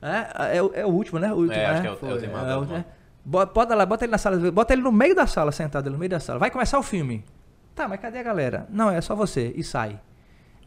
É, 0.00 0.56
é, 0.56 0.80
é, 0.80 0.86
o 0.86 0.90
último, 0.90 1.18
né? 1.18 1.32
O 1.32 1.36
último, 1.36 1.54
é, 1.54 1.66
acho 1.66 1.82
que 1.82 1.86
é 1.86 1.90
o, 1.90 1.94
é 1.94 2.12
o 2.12 2.14
Ultimato. 2.14 2.74
É, 2.74 2.78
é, 2.78 2.84
bota 3.24 3.74
lá, 3.74 3.86
bota 3.86 4.04
ele 4.04 4.10
na 4.10 4.18
sala, 4.18 4.50
bota 4.50 4.72
ele 4.72 4.82
no 4.82 4.92
meio 4.92 5.14
da 5.14 5.26
sala, 5.26 5.52
sentado 5.52 5.90
no 5.90 5.96
meio 5.96 6.10
da 6.10 6.20
sala. 6.20 6.38
Vai 6.38 6.50
começar 6.50 6.78
o 6.78 6.82
filme. 6.82 7.24
Tá, 7.74 7.88
mas 7.88 8.00
cadê 8.00 8.18
a 8.18 8.22
galera? 8.22 8.66
Não, 8.70 8.90
é 8.90 9.00
só 9.00 9.14
você. 9.14 9.52
E 9.56 9.64
sai. 9.64 10.00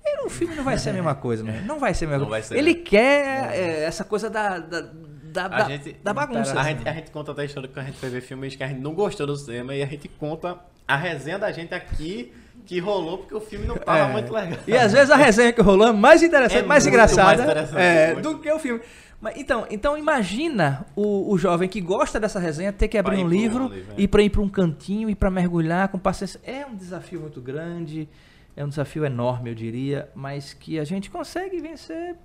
E 0.05 0.23
no 0.23 0.29
filme 0.29 0.55
não 0.55 0.63
vai 0.63 0.77
ser 0.77 0.91
a 0.91 0.93
mesma 0.93 1.15
coisa, 1.15 1.43
mano. 1.43 1.65
Não 1.65 1.79
vai 1.79 1.93
ser 1.93 2.05
a 2.05 2.07
mesma 2.09 2.23
não 2.23 2.29
coisa. 2.29 2.57
Ele 2.57 2.73
né? 2.73 2.81
quer 2.83 3.53
é, 3.53 3.83
essa 3.83 4.03
coisa 4.03 4.29
da, 4.29 4.59
da, 4.59 4.81
da, 4.81 5.47
da, 5.47 5.63
gente, 5.65 5.93
da 6.03 6.13
bagunça. 6.13 6.59
A 6.59 6.63
gente, 6.63 6.87
a 6.87 6.93
gente 6.93 7.11
conta 7.11 7.31
até 7.31 7.43
a 7.43 7.45
história 7.45 7.69
que 7.69 7.79
a 7.79 7.83
gente 7.83 7.97
foi 7.97 8.09
ver 8.09 8.21
filmes 8.21 8.55
que 8.55 8.63
a 8.63 8.67
gente 8.67 8.81
não 8.81 8.93
gostou 8.93 9.27
do 9.27 9.35
cinema 9.35 9.75
e 9.75 9.81
a 9.81 9.85
gente 9.85 10.07
conta 10.07 10.59
a 10.87 10.95
resenha 10.95 11.39
da 11.39 11.51
gente 11.51 11.73
aqui 11.73 12.33
que 12.67 12.79
rolou 12.79 13.19
porque 13.19 13.33
o 13.33 13.39
filme 13.39 13.65
não 13.65 13.77
tava 13.77 14.09
é. 14.09 14.11
muito 14.11 14.31
legal. 14.33 14.59
E 14.67 14.75
às 14.75 14.91
vezes 14.91 15.09
a 15.09 15.15
resenha 15.15 15.53
que 15.53 15.61
rolou 15.61 15.87
é 15.87 15.93
mais 15.93 16.21
interessante, 16.21 16.63
é 16.63 16.67
mais 16.67 16.85
engraçada 16.85 17.45
mais 17.45 17.73
é, 17.73 18.13
do 18.15 18.37
que 18.39 18.51
o 18.51 18.59
filme. 18.59 18.81
Mas, 19.21 19.37
então, 19.37 19.65
então 19.71 19.97
imagina 19.97 20.85
o, 20.95 21.31
o 21.31 21.37
jovem 21.37 21.67
que 21.69 21.79
gosta 21.79 22.19
dessa 22.19 22.39
resenha 22.39 22.73
ter 22.73 22.89
que 22.89 22.97
abrir 22.97 23.23
um 23.23 23.27
livro 23.27 23.71
e 23.97 24.03
é. 24.03 24.07
para 24.07 24.21
ir 24.21 24.29
para 24.29 24.41
um 24.41 24.49
cantinho 24.49 25.09
e 25.09 25.15
para 25.15 25.31
mergulhar 25.31 25.87
com 25.87 25.97
paciência. 25.97 26.41
É 26.43 26.65
um 26.65 26.75
desafio 26.75 27.21
muito 27.21 27.41
grande, 27.41 28.07
é 28.55 28.65
um 28.65 28.69
desafio 28.69 29.05
enorme, 29.05 29.49
eu 29.49 29.55
diria, 29.55 30.09
mas 30.13 30.53
que 30.53 30.77
a 30.77 30.83
gente 30.83 31.09
consegue 31.09 31.59
vencer 31.61 32.15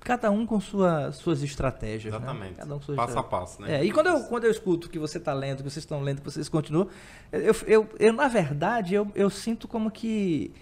cada 0.00 0.30
um 0.30 0.46
com 0.46 0.60
sua, 0.60 1.12
suas 1.12 1.42
estratégias. 1.42 2.12
Né? 2.12 2.18
Exatamente. 2.18 2.50
Né? 2.50 2.56
Cada 2.58 2.74
um 2.74 2.78
com 2.78 2.94
passo 2.94 3.18
a 3.18 3.22
passo, 3.22 3.62
né? 3.62 3.76
É, 3.76 3.84
e 3.84 3.92
quando 3.92 4.06
eu, 4.08 4.24
quando 4.24 4.44
eu 4.44 4.50
escuto 4.50 4.88
que 4.88 4.98
você 4.98 5.18
está 5.18 5.32
lendo, 5.32 5.58
que 5.58 5.64
vocês 5.64 5.84
estão 5.84 6.00
lendo, 6.00 6.20
que 6.20 6.24
vocês 6.24 6.48
continuam, 6.48 6.88
eu, 7.32 7.54
eu, 7.66 7.88
eu, 7.98 8.12
na 8.12 8.28
verdade, 8.28 8.94
eu, 8.94 9.10
eu 9.14 9.28
sinto 9.28 9.66
como 9.66 9.90
que 9.90 10.52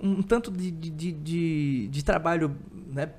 um 0.00 0.20
tanto 0.20 0.50
de, 0.50 0.70
de, 0.70 0.90
de, 0.90 1.12
de, 1.12 1.88
de 1.88 2.04
trabalho 2.04 2.56
né, 2.88 3.10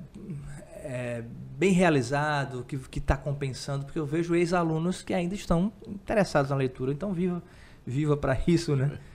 é, 0.76 1.24
bem 1.56 1.72
realizado, 1.72 2.64
que 2.64 2.98
está 2.98 3.16
compensando, 3.16 3.86
porque 3.86 3.98
eu 3.98 4.04
vejo 4.04 4.34
ex-alunos 4.34 5.02
que 5.02 5.14
ainda 5.14 5.34
estão 5.34 5.72
interessados 5.86 6.50
na 6.50 6.56
leitura, 6.56 6.92
então 6.92 7.12
viva, 7.12 7.42
viva 7.86 8.16
para 8.16 8.38
isso, 8.46 8.76
né? 8.76 8.98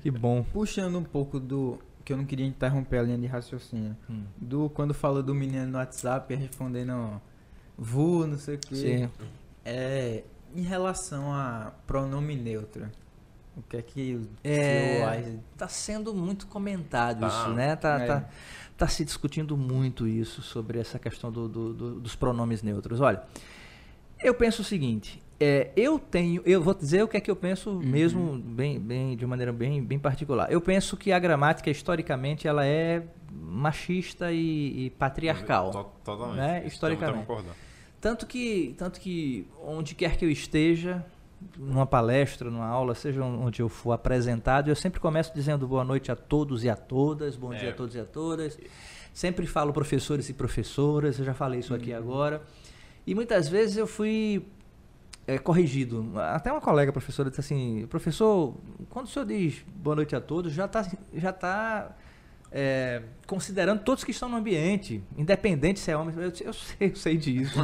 Que 0.00 0.10
bom. 0.10 0.42
Puxando 0.42 0.98
um 0.98 1.04
pouco 1.04 1.38
do 1.38 1.78
que 2.04 2.12
eu 2.12 2.16
não 2.16 2.24
queria 2.24 2.46
interromper 2.46 2.98
a 2.98 3.02
linha 3.02 3.18
de 3.18 3.26
raciocínio. 3.26 3.96
Hum. 4.08 4.24
Do 4.36 4.70
quando 4.70 4.92
falou 4.92 5.22
do 5.22 5.34
menino 5.34 5.66
no 5.66 5.78
WhatsApp 5.78 6.34
respondendo 6.34 7.20
vu, 7.76 8.26
não 8.26 8.38
sei 8.38 8.56
o 8.56 8.58
quê. 8.58 8.74
Sim. 8.76 9.10
É, 9.64 10.24
em 10.54 10.62
relação 10.62 11.32
a 11.32 11.72
pronome 11.86 12.36
neutro. 12.36 12.90
O 13.56 13.62
que 13.62 13.76
é 13.76 13.82
que 13.82 14.20
é, 14.42 15.36
tá 15.58 15.68
sendo 15.68 16.14
muito 16.14 16.46
comentado 16.46 17.20
tá. 17.20 17.28
isso, 17.28 17.50
né? 17.50 17.76
Tá, 17.76 18.00
é. 18.00 18.06
tá, 18.06 18.28
tá 18.78 18.88
se 18.88 19.04
discutindo 19.04 19.58
muito 19.58 20.08
isso 20.08 20.40
sobre 20.40 20.78
essa 20.78 20.98
questão 20.98 21.30
do, 21.30 21.48
do, 21.48 21.74
do, 21.74 22.00
dos 22.00 22.16
pronomes 22.16 22.62
neutros. 22.62 22.98
Olha, 23.00 23.22
eu 24.20 24.34
penso 24.34 24.62
o 24.62 24.64
seguinte: 24.64 25.22
é, 25.42 25.72
eu 25.74 25.98
tenho, 25.98 26.40
eu 26.46 26.62
vou 26.62 26.72
dizer 26.72 27.02
o 27.02 27.08
que 27.08 27.16
é 27.16 27.20
que 27.20 27.28
eu 27.28 27.34
penso 27.34 27.70
uhum. 27.70 27.80
mesmo, 27.80 28.38
bem, 28.38 28.78
bem, 28.78 29.16
de 29.16 29.26
maneira 29.26 29.52
bem, 29.52 29.82
bem 29.82 29.98
particular. 29.98 30.52
Eu 30.52 30.60
penso 30.60 30.96
que 30.96 31.10
a 31.10 31.18
gramática 31.18 31.68
historicamente 31.68 32.46
ela 32.46 32.64
é 32.64 33.02
machista 33.28 34.30
e, 34.30 34.86
e 34.86 34.90
patriarcal, 34.90 35.92
totalmente, 36.04 36.36
né? 36.36 36.62
historicamente. 36.64 37.26
Tanto 38.00 38.24
que, 38.24 38.76
tanto 38.78 39.00
que 39.00 39.48
onde 39.66 39.96
quer 39.96 40.16
que 40.16 40.24
eu 40.24 40.30
esteja, 40.30 41.04
numa 41.58 41.86
palestra, 41.86 42.48
numa 42.48 42.68
aula, 42.68 42.94
seja 42.94 43.24
onde 43.24 43.60
eu 43.60 43.68
for 43.68 43.90
apresentado, 43.90 44.68
eu 44.68 44.76
sempre 44.76 45.00
começo 45.00 45.32
dizendo 45.34 45.66
boa 45.66 45.82
noite 45.82 46.12
a 46.12 46.14
todos 46.14 46.62
e 46.62 46.70
a 46.70 46.76
todas, 46.76 47.34
bom 47.34 47.52
é. 47.52 47.56
dia 47.56 47.70
a 47.70 47.72
todos 47.72 47.96
e 47.96 47.98
a 47.98 48.04
todas. 48.04 48.56
Sempre 49.12 49.44
falo 49.44 49.72
professores 49.72 50.28
e 50.28 50.34
professoras, 50.34 51.18
eu 51.18 51.24
já 51.24 51.34
falei 51.34 51.58
isso 51.58 51.74
aqui 51.74 51.90
uhum. 51.90 51.98
agora. 51.98 52.42
E 53.04 53.12
muitas 53.12 53.48
vezes 53.48 53.76
eu 53.76 53.88
fui 53.88 54.46
é, 55.26 55.38
corrigido. 55.38 56.12
Até 56.18 56.50
uma 56.50 56.60
colega 56.60 56.92
professora 56.92 57.30
disse 57.30 57.40
assim, 57.40 57.86
professor, 57.88 58.56
quando 58.90 59.06
o 59.06 59.08
senhor 59.08 59.26
diz 59.26 59.64
boa 59.74 59.96
noite 59.96 60.16
a 60.16 60.20
todos, 60.20 60.52
já 60.52 60.64
está 60.64 60.86
já 61.14 61.32
tá, 61.32 61.96
é, 62.50 63.02
considerando 63.26 63.82
todos 63.82 64.04
que 64.04 64.10
estão 64.10 64.28
no 64.28 64.36
ambiente, 64.36 65.02
independente 65.16 65.80
se 65.80 65.90
é 65.90 65.96
homem. 65.96 66.14
Eu, 66.16 66.32
eu 66.44 66.52
sei, 66.52 66.90
eu 66.90 66.96
sei 66.96 67.16
disso. 67.16 67.58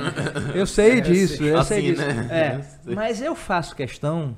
Eu 0.55 0.67
sei 0.67 0.99
é, 0.99 1.01
disso, 1.01 1.45
eu 1.45 1.59
assim, 1.59 1.75
sei 1.75 1.83
disso. 1.83 2.07
Né? 2.07 2.29
É, 2.31 2.95
mas 2.95 3.21
eu 3.21 3.35
faço 3.35 3.75
questão 3.75 4.37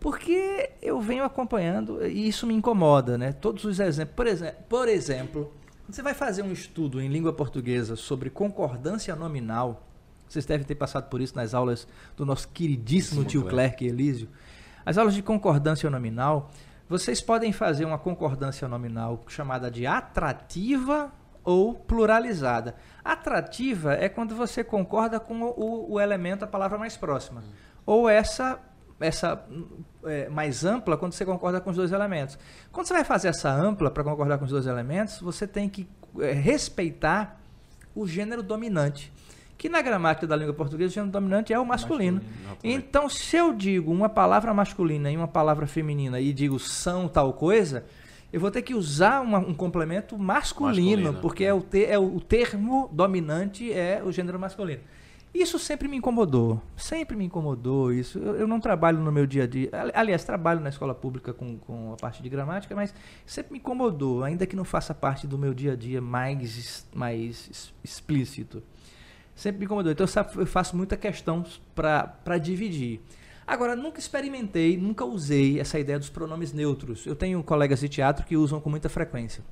porque 0.00 0.70
eu 0.80 1.00
venho 1.00 1.24
acompanhando 1.24 2.06
e 2.06 2.28
isso 2.28 2.46
me 2.46 2.54
incomoda, 2.54 3.18
né? 3.18 3.32
Todos 3.32 3.64
os 3.64 3.80
exemplos. 3.80 4.14
Por, 4.14 4.26
exe 4.26 4.52
por 4.68 4.88
exemplo, 4.88 5.52
você 5.88 6.02
vai 6.02 6.14
fazer 6.14 6.42
um 6.42 6.52
estudo 6.52 7.00
em 7.00 7.08
língua 7.08 7.32
portuguesa 7.32 7.96
sobre 7.96 8.30
concordância 8.30 9.16
nominal 9.16 9.87
vocês 10.28 10.44
devem 10.46 10.66
ter 10.66 10.74
passado 10.74 11.08
por 11.08 11.20
isso 11.20 11.34
nas 11.34 11.54
aulas 11.54 11.86
do 12.16 12.26
nosso 12.26 12.48
queridíssimo 12.48 13.22
Sim, 13.22 13.28
tio 13.28 13.44
Clerc 13.44 13.84
Elísio. 13.84 14.28
As 14.84 14.98
aulas 14.98 15.14
de 15.14 15.22
concordância 15.22 15.88
nominal, 15.90 16.50
vocês 16.88 17.20
podem 17.20 17.52
fazer 17.52 17.84
uma 17.84 17.98
concordância 17.98 18.66
nominal 18.66 19.24
chamada 19.28 19.70
de 19.70 19.86
atrativa 19.86 21.12
ou 21.44 21.74
pluralizada. 21.74 22.74
Atrativa 23.04 23.94
é 23.94 24.08
quando 24.08 24.34
você 24.34 24.62
concorda 24.62 25.18
com 25.18 25.42
o, 25.42 25.92
o 25.92 26.00
elemento, 26.00 26.44
a 26.44 26.48
palavra 26.48 26.78
mais 26.78 26.96
próxima. 26.96 27.42
Ou 27.86 28.08
essa 28.08 28.60
essa 29.00 29.46
é, 30.04 30.28
mais 30.28 30.64
ampla 30.64 30.96
quando 30.96 31.12
você 31.12 31.24
concorda 31.24 31.60
com 31.60 31.70
os 31.70 31.76
dois 31.76 31.92
elementos. 31.92 32.38
Quando 32.72 32.86
você 32.86 32.94
vai 32.94 33.04
fazer 33.04 33.28
essa 33.28 33.50
ampla 33.50 33.90
para 33.90 34.02
concordar 34.02 34.38
com 34.38 34.44
os 34.44 34.50
dois 34.50 34.66
elementos, 34.66 35.20
você 35.20 35.46
tem 35.46 35.68
que 35.68 35.88
é, 36.18 36.32
respeitar 36.32 37.40
o 37.94 38.06
gênero 38.06 38.42
dominante 38.42 39.12
que 39.58 39.68
na 39.68 39.82
gramática 39.82 40.24
da 40.24 40.36
língua 40.36 40.54
portuguesa 40.54 40.92
o 40.92 40.94
gênero 40.94 41.10
dominante 41.10 41.52
é 41.52 41.58
o 41.58 41.66
masculino. 41.66 42.22
masculino 42.22 42.58
então, 42.62 43.08
se 43.08 43.36
eu 43.36 43.52
digo 43.52 43.92
uma 43.92 44.08
palavra 44.08 44.54
masculina 44.54 45.10
e 45.10 45.16
uma 45.16 45.26
palavra 45.26 45.66
feminina 45.66 46.20
e 46.20 46.32
digo 46.32 46.60
são 46.60 47.08
tal 47.08 47.32
coisa, 47.32 47.84
eu 48.32 48.40
vou 48.40 48.52
ter 48.52 48.62
que 48.62 48.72
usar 48.72 49.20
uma, 49.20 49.38
um 49.38 49.52
complemento 49.52 50.16
masculino, 50.16 51.02
masculino 51.02 51.20
porque 51.20 51.42
é. 51.42 51.48
É, 51.48 51.54
o 51.54 51.60
te, 51.60 51.84
é 51.84 51.98
o 51.98 52.20
termo 52.20 52.88
dominante 52.92 53.72
é 53.72 54.00
o 54.04 54.12
gênero 54.12 54.38
masculino. 54.38 54.80
Isso 55.34 55.58
sempre 55.58 55.88
me 55.88 55.96
incomodou, 55.96 56.62
sempre 56.76 57.16
me 57.16 57.24
incomodou 57.24 57.92
isso. 57.92 58.18
Eu, 58.18 58.36
eu, 58.36 58.48
não 58.48 58.60
trabalho 58.60 58.98
no 58.98 59.12
meu 59.12 59.26
dia 59.26 59.42
a 59.42 59.46
dia, 59.46 59.70
aliás, 59.92 60.24
trabalho 60.24 60.60
na 60.60 60.68
escola 60.68 60.94
pública 60.94 61.34
com, 61.34 61.58
com 61.58 61.92
a 61.92 61.96
parte 61.96 62.22
de 62.22 62.28
gramática, 62.28 62.74
mas 62.74 62.94
sempre 63.26 63.52
me 63.52 63.58
incomodou, 63.58 64.22
ainda 64.22 64.46
que 64.46 64.56
não 64.56 64.64
faça 64.64 64.94
parte 64.94 65.26
do 65.26 65.36
meu 65.36 65.52
dia 65.52 65.72
a 65.72 65.76
dia 65.76 66.00
mais, 66.00 66.86
mais 66.94 67.72
explícito 67.84 68.62
sempre 69.38 69.60
me 69.60 69.64
incomodou. 69.66 69.92
Então 69.92 70.06
eu 70.36 70.46
faço 70.46 70.76
muita 70.76 70.96
questão 70.96 71.44
para 71.74 72.38
dividir. 72.38 73.00
Agora, 73.46 73.74
nunca 73.74 73.98
experimentei, 73.98 74.76
nunca 74.76 75.04
usei 75.04 75.58
essa 75.58 75.78
ideia 75.78 75.98
dos 75.98 76.10
pronomes 76.10 76.52
neutros. 76.52 77.06
Eu 77.06 77.16
tenho 77.16 77.42
colegas 77.42 77.80
de 77.80 77.88
teatro 77.88 78.26
que 78.26 78.36
usam 78.36 78.60
com 78.60 78.68
muita 78.68 78.88
frequência. 78.88 79.42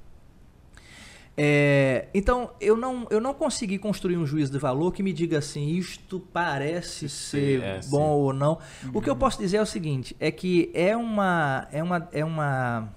É, 1.38 2.08
então, 2.12 2.50
eu 2.60 2.76
não, 2.76 3.06
eu 3.10 3.20
não 3.20 3.32
consegui 3.32 3.78
construir 3.78 4.16
um 4.16 4.26
juízo 4.26 4.50
de 4.50 4.58
valor 4.58 4.92
que 4.92 5.02
me 5.02 5.12
diga 5.12 5.38
assim, 5.38 5.68
isto 5.68 6.18
parece 6.32 7.08
ser 7.08 7.62
é, 7.62 7.80
bom 7.88 8.06
sim. 8.06 8.22
ou 8.22 8.32
não. 8.32 8.58
Uhum. 8.84 8.90
O 8.94 9.02
que 9.02 9.08
eu 9.08 9.14
uhum. 9.14 9.18
posso 9.18 9.38
dizer 9.38 9.58
é 9.58 9.62
o 9.62 9.66
seguinte, 9.66 10.16
é 10.18 10.30
que 10.30 10.70
é 10.74 10.96
uma, 10.96 11.68
é 11.70 11.82
uma, 11.82 12.08
é 12.12 12.24
uma 12.24 12.88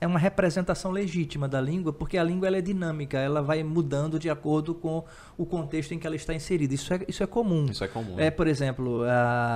é 0.00 0.06
uma 0.06 0.18
representação 0.18 0.90
legítima 0.90 1.48
da 1.48 1.60
língua, 1.60 1.92
porque 1.92 2.18
a 2.18 2.24
língua 2.24 2.46
ela 2.46 2.58
é 2.58 2.60
dinâmica, 2.60 3.18
ela 3.18 3.40
vai 3.40 3.62
mudando 3.62 4.18
de 4.18 4.28
acordo 4.28 4.74
com 4.74 5.04
o 5.38 5.46
contexto 5.46 5.92
em 5.92 5.98
que 5.98 6.06
ela 6.06 6.16
está 6.16 6.34
inserida. 6.34 6.74
Isso 6.74 6.92
é, 6.92 7.00
isso 7.08 7.22
é 7.22 7.26
comum. 7.26 7.66
Isso 7.70 7.82
é 7.82 7.88
comum. 7.88 8.18
É, 8.18 8.30
por 8.30 8.46
exemplo, 8.46 9.02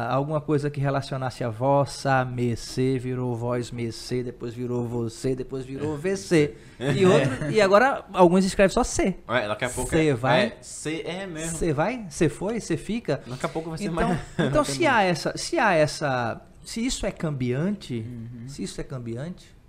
alguma 0.08 0.40
coisa 0.40 0.70
que 0.70 0.80
relacionasse 0.80 1.44
a 1.44 1.50
voz, 1.50 1.90
sa, 1.90 2.24
me, 2.24 2.56
se, 2.56 2.98
virou 2.98 3.34
voz, 3.34 3.70
me, 3.70 3.92
se, 3.92 4.22
depois 4.22 4.54
virou 4.54 4.86
você, 4.86 5.34
depois 5.34 5.64
virou 5.64 5.96
VC. 5.96 6.54
E, 6.78 7.04
outro, 7.04 7.50
e 7.50 7.60
agora 7.60 8.04
alguns 8.12 8.44
escrevem 8.44 8.72
só 8.72 8.82
C. 8.82 9.16
É, 9.28 9.46
daqui 9.46 9.66
a 9.66 9.70
pouco 9.70 9.90
C 9.90 10.06
é, 10.06 10.14
vai. 10.14 10.40
É, 10.46 10.56
C 10.62 11.02
é 11.04 11.26
mesmo. 11.26 11.58
C 11.58 11.72
vai, 11.72 12.06
C 12.08 12.28
foi, 12.30 12.60
C 12.60 12.78
fica. 12.78 13.22
Daqui 13.26 13.44
a 13.44 13.48
pouco 13.48 13.68
vai 13.68 13.78
ser 13.78 13.84
então, 13.84 13.94
mais. 14.08 14.20
Então, 14.38 14.64
se 14.64 14.86
há 14.86 15.02
essa, 15.02 15.36
se 15.36 15.58
há 15.58 15.74
essa, 15.74 16.40
se 16.64 16.84
isso 16.84 17.04
é 17.04 17.12
cambiante, 17.12 18.06
uhum. 18.06 18.48
se 18.48 18.62
isso 18.62 18.80
é 18.80 18.84
cambiante, 18.84 19.59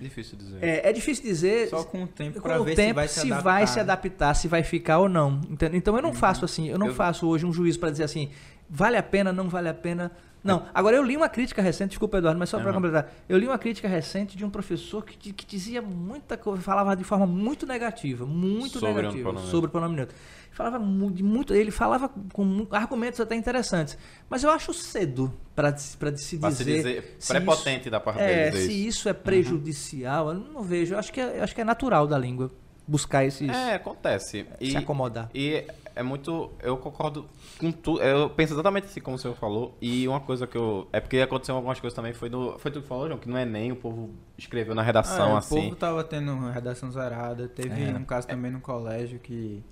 Difícil 0.00 0.36
dizer. 0.36 0.62
É, 0.62 0.90
é 0.90 0.92
difícil 0.92 1.24
dizer. 1.24 1.68
Só 1.68 1.84
com 1.84 2.04
o 2.04 2.06
tempo 2.06 2.40
para 2.40 2.58
ver 2.58 2.74
tempo, 2.74 2.88
se, 2.88 2.94
vai 2.94 3.08
se, 3.08 3.20
se 3.20 3.30
vai 3.30 3.66
se 3.66 3.80
adaptar, 3.80 4.34
se 4.34 4.48
vai 4.48 4.62
ficar 4.62 4.98
ou 4.98 5.08
não. 5.08 5.40
Entendeu? 5.48 5.78
Então 5.78 5.96
eu 5.96 6.02
não 6.02 6.10
uhum. 6.10 6.14
faço 6.14 6.44
assim, 6.44 6.68
eu 6.68 6.78
não 6.78 6.88
eu... 6.88 6.94
faço 6.94 7.26
hoje 7.28 7.46
um 7.46 7.52
juízo 7.52 7.78
para 7.78 7.90
dizer 7.90 8.04
assim, 8.04 8.30
vale 8.68 8.96
a 8.96 9.02
pena, 9.02 9.32
não 9.32 9.48
vale 9.48 9.68
a 9.68 9.74
pena. 9.74 10.10
Não, 10.44 10.66
agora 10.74 10.94
eu 10.94 11.02
li 11.02 11.16
uma 11.16 11.28
crítica 11.28 11.62
recente, 11.62 11.90
desculpa 11.90 12.18
Eduardo, 12.18 12.38
mas 12.38 12.50
só 12.50 12.60
para 12.60 12.70
completar. 12.70 13.10
Eu 13.26 13.38
li 13.38 13.46
uma 13.46 13.58
crítica 13.58 13.88
recente 13.88 14.36
de 14.36 14.44
um 14.44 14.50
professor 14.50 15.02
que, 15.02 15.32
que 15.32 15.46
dizia 15.46 15.80
muita 15.80 16.36
coisa, 16.36 16.60
falava 16.60 16.94
de 16.94 17.02
forma 17.02 17.26
muito 17.26 17.66
negativa, 17.66 18.26
muito 18.26 18.78
sobre 18.78 19.02
negativa 19.02 19.30
o 19.30 19.38
sobre 19.38 19.68
o 19.68 19.70
pronome 19.70 19.96
neutro. 19.96 20.14
Falava 20.50 20.78
muito, 20.78 21.54
ele 21.54 21.70
falava 21.70 22.08
com 22.32 22.66
argumentos 22.70 23.18
até 23.18 23.34
interessantes, 23.34 23.98
mas 24.28 24.44
eu 24.44 24.50
acho 24.50 24.72
cedo 24.72 25.32
para 25.56 25.76
se 25.76 25.96
dizer, 26.36 26.52
se 26.52 26.64
dizer 26.64 27.16
prepotente 27.26 27.80
isso, 27.80 27.90
da 27.90 27.98
parte 27.98 28.20
é, 28.20 28.52
Se 28.52 28.86
isso 28.86 29.08
é 29.08 29.12
prejudicial, 29.12 30.26
uhum. 30.26 30.32
eu 30.32 30.38
não 30.38 30.62
vejo. 30.62 30.94
Eu 30.94 30.98
acho 30.98 31.12
que 31.12 31.20
é, 31.20 31.42
acho 31.42 31.54
que 31.54 31.60
é 31.60 31.64
natural 31.64 32.06
da 32.06 32.18
língua 32.18 32.52
buscar 32.86 33.24
esses. 33.24 33.48
É, 33.48 33.74
acontece. 33.74 34.46
E, 34.60 34.70
se 34.70 34.76
acomodar. 34.76 35.30
E 35.34 35.64
é 35.94 36.02
muito. 36.02 36.50
Eu 36.62 36.76
concordo 36.76 37.26
com 37.58 37.70
tudo. 37.70 38.02
Eu 38.02 38.28
penso 38.30 38.54
exatamente 38.54 38.86
assim 38.86 39.00
como 39.00 39.16
o 39.16 39.18
senhor 39.18 39.34
falou. 39.34 39.76
E 39.80 40.06
uma 40.08 40.20
coisa 40.20 40.46
que 40.46 40.56
eu. 40.56 40.88
É 40.92 41.00
porque 41.00 41.18
aconteceu 41.18 41.54
algumas 41.54 41.80
coisas 41.80 41.94
também. 41.94 42.12
Foi 42.12 42.28
no. 42.28 42.58
Foi 42.58 42.70
tu 42.70 42.82
que 42.82 42.88
falou, 42.88 43.06
João, 43.06 43.18
que 43.18 43.28
não 43.28 43.38
é 43.38 43.44
nem 43.44 43.72
o 43.72 43.76
povo 43.76 44.10
escreveu 44.36 44.74
na 44.74 44.82
redação 44.82 45.34
ah, 45.34 45.38
assim. 45.38 45.58
O 45.58 45.62
povo 45.62 45.76
tava 45.76 46.04
tendo 46.04 46.36
redação 46.50 46.90
zerada. 46.90 47.48
Teve 47.48 47.84
é. 47.84 47.96
um 47.96 48.04
caso 48.04 48.26
também 48.26 48.50
no 48.50 48.60
colégio 48.60 49.18
que 49.18 49.62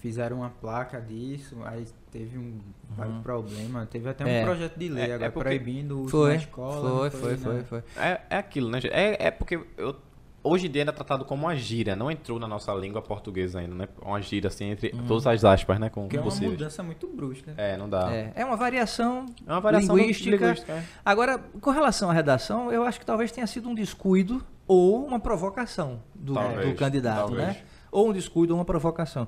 fizeram 0.00 0.38
uma 0.38 0.48
placa 0.48 0.98
disso, 0.98 1.58
aí 1.62 1.84
teve 2.10 2.38
um 2.38 2.58
uhum. 2.98 3.22
problema, 3.22 3.84
teve 3.84 4.08
até 4.08 4.24
um 4.24 4.28
é. 4.28 4.42
projeto 4.42 4.78
de 4.78 4.88
lei 4.88 5.10
é, 5.10 5.14
agora 5.14 5.26
é 5.26 5.30
proibindo 5.30 5.98
o 5.98 6.00
uso 6.04 6.10
foi, 6.10 6.30
na 6.30 6.36
escola. 6.36 7.10
Foi, 7.10 7.20
foi, 7.20 7.36
foi, 7.36 7.54
né? 7.54 7.64
foi, 7.64 7.82
É, 7.98 8.20
é 8.30 8.36
aquilo, 8.38 8.70
né? 8.70 8.80
É, 8.84 9.26
é 9.26 9.30
porque 9.30 9.60
eu 9.76 9.94
hoje 10.42 10.66
em 10.66 10.70
dia 10.70 10.82
ainda 10.82 10.92
é 10.92 10.94
tratado 10.94 11.24
como 11.24 11.46
uma 11.46 11.56
gíria, 11.56 11.94
não 11.94 12.10
entrou 12.10 12.38
na 12.38 12.48
nossa 12.48 12.72
língua 12.74 13.02
portuguesa 13.02 13.60
ainda, 13.60 13.74
né? 13.74 13.88
Uma 14.02 14.20
gíria 14.20 14.48
assim 14.48 14.66
entre 14.66 14.92
hum. 14.94 15.04
todas 15.06 15.26
as 15.26 15.44
aspas, 15.44 15.78
né? 15.78 15.88
Com 15.88 16.08
que 16.08 16.16
é 16.16 16.20
uma 16.20 16.34
mudança 16.34 16.82
muito 16.82 17.06
brusca. 17.06 17.54
É, 17.56 17.76
não 17.76 17.88
dá. 17.88 18.12
É, 18.12 18.32
é 18.34 18.44
uma 18.44 18.56
variação, 18.56 19.26
é 19.46 19.52
uma 19.52 19.60
variação 19.60 19.96
linguística. 19.96 20.36
linguística 20.36 20.72
é. 20.72 20.84
Agora, 21.04 21.38
com 21.60 21.70
relação 21.70 22.10
à 22.10 22.12
redação, 22.12 22.72
eu 22.72 22.82
acho 22.84 22.98
que 22.98 23.06
talvez 23.06 23.30
tenha 23.30 23.46
sido 23.46 23.68
um 23.68 23.74
descuido 23.74 24.42
ou 24.66 25.04
uma 25.04 25.18
provocação 25.18 26.02
do, 26.14 26.34
talvez, 26.34 26.68
do 26.68 26.74
candidato, 26.74 27.32
né? 27.32 27.36
talvez. 27.36 27.56
né? 27.56 27.62
Ou 27.90 28.10
um 28.10 28.12
descuido 28.12 28.54
ou 28.54 28.58
uma 28.58 28.64
provocação. 28.64 29.26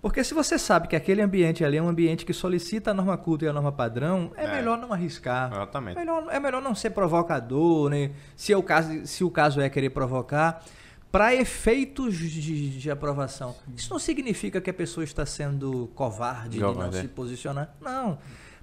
Porque 0.00 0.22
se 0.22 0.32
você 0.32 0.58
sabe 0.58 0.86
que 0.86 0.94
aquele 0.94 1.20
ambiente 1.20 1.64
ali 1.64 1.76
é 1.76 1.82
um 1.82 1.88
ambiente 1.88 2.24
que 2.24 2.32
solicita 2.32 2.92
a 2.92 2.94
norma 2.94 3.16
culta 3.18 3.44
e 3.44 3.48
a 3.48 3.52
norma 3.52 3.72
padrão, 3.72 4.30
é, 4.36 4.44
é. 4.44 4.56
melhor 4.56 4.78
não 4.78 4.92
arriscar. 4.92 5.52
Exatamente. 5.52 5.98
Melhor, 5.98 6.26
é 6.30 6.38
melhor 6.38 6.62
não 6.62 6.74
ser 6.74 6.90
provocador, 6.90 7.90
né? 7.90 8.12
Se, 8.36 8.52
é 8.52 8.56
o 8.56 8.62
caso, 8.62 9.06
se 9.06 9.24
o 9.24 9.30
caso 9.30 9.60
é 9.60 9.68
querer 9.68 9.90
provocar. 9.90 10.62
para 11.10 11.34
efeitos 11.34 12.16
de, 12.16 12.78
de 12.78 12.90
aprovação. 12.90 13.56
Isso 13.74 13.90
não 13.90 13.98
significa 13.98 14.60
que 14.60 14.70
a 14.70 14.74
pessoa 14.74 15.02
está 15.02 15.24
sendo 15.26 15.90
covarde 15.94 16.50
de 16.50 16.60
não 16.60 16.74
Covarde, 16.74 16.98
é. 16.98 17.00
se 17.02 17.08
posicionar. 17.08 17.74
Não. 17.80 18.18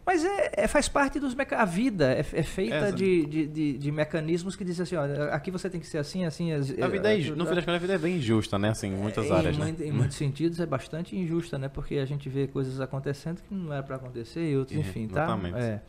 Mas 0.06 0.24
é, 0.24 0.52
é- 0.58 0.68
faz 0.68 0.88
parte 0.88 1.20
dos 1.20 1.34
meca... 1.34 1.58
A 1.58 1.66
vida 1.66 2.14
é, 2.14 2.20
é 2.20 2.44
feita 2.44 2.92
de, 2.92 3.26
de, 3.26 3.48
de- 3.48 3.78
de 3.78 3.92
mecanismos 3.92 4.56
que 4.56 4.64
dizem 4.64 4.84
assim, 4.84 4.96
olha, 4.96 5.26
aqui 5.34 5.50
você 5.50 5.68
tem 5.70 5.80
que 5.82 5.88
ser 5.88 5.98
assim, 5.98 6.24
assim. 6.26 6.52
as- 6.54 6.70
A 6.80 6.88
vida 6.88 7.12
é, 7.12 7.18
no 7.18 7.24
fim 7.24 7.56
das 7.56 7.66
contas, 7.66 7.76
a 7.76 7.78
vida 7.80 7.94
é 7.94 7.98
bem 7.98 8.18
injusta, 8.18 8.60
né? 8.60 8.70
Assim, 8.70 8.90
em 8.90 8.96
muitas 8.96 9.26
em, 9.26 9.32
áreas, 9.32 9.58
né? 9.58 9.64
muito- 9.66 9.84
em 9.84 9.92
muitos 9.92 10.16
sentidos 10.16 10.60
é 10.60 10.66
bastante 10.66 11.16
injusta, 11.16 11.58
né? 11.58 11.68
Porque 11.70 11.96
a 11.96 12.06
gente 12.06 12.30
vê 12.30 12.46
coisas 12.46 12.80
acontecendo 12.80 13.42
que 13.42 13.54
não 13.56 13.74
era 13.74 13.82
para 13.82 13.96
acontecer 13.96 14.48
e 14.52 14.56
outros, 14.56 14.78
É, 14.78 14.82
enfim, 14.82 15.08
tá? 15.08 15.24
exatamente. 15.24 15.58
É. 15.58 15.82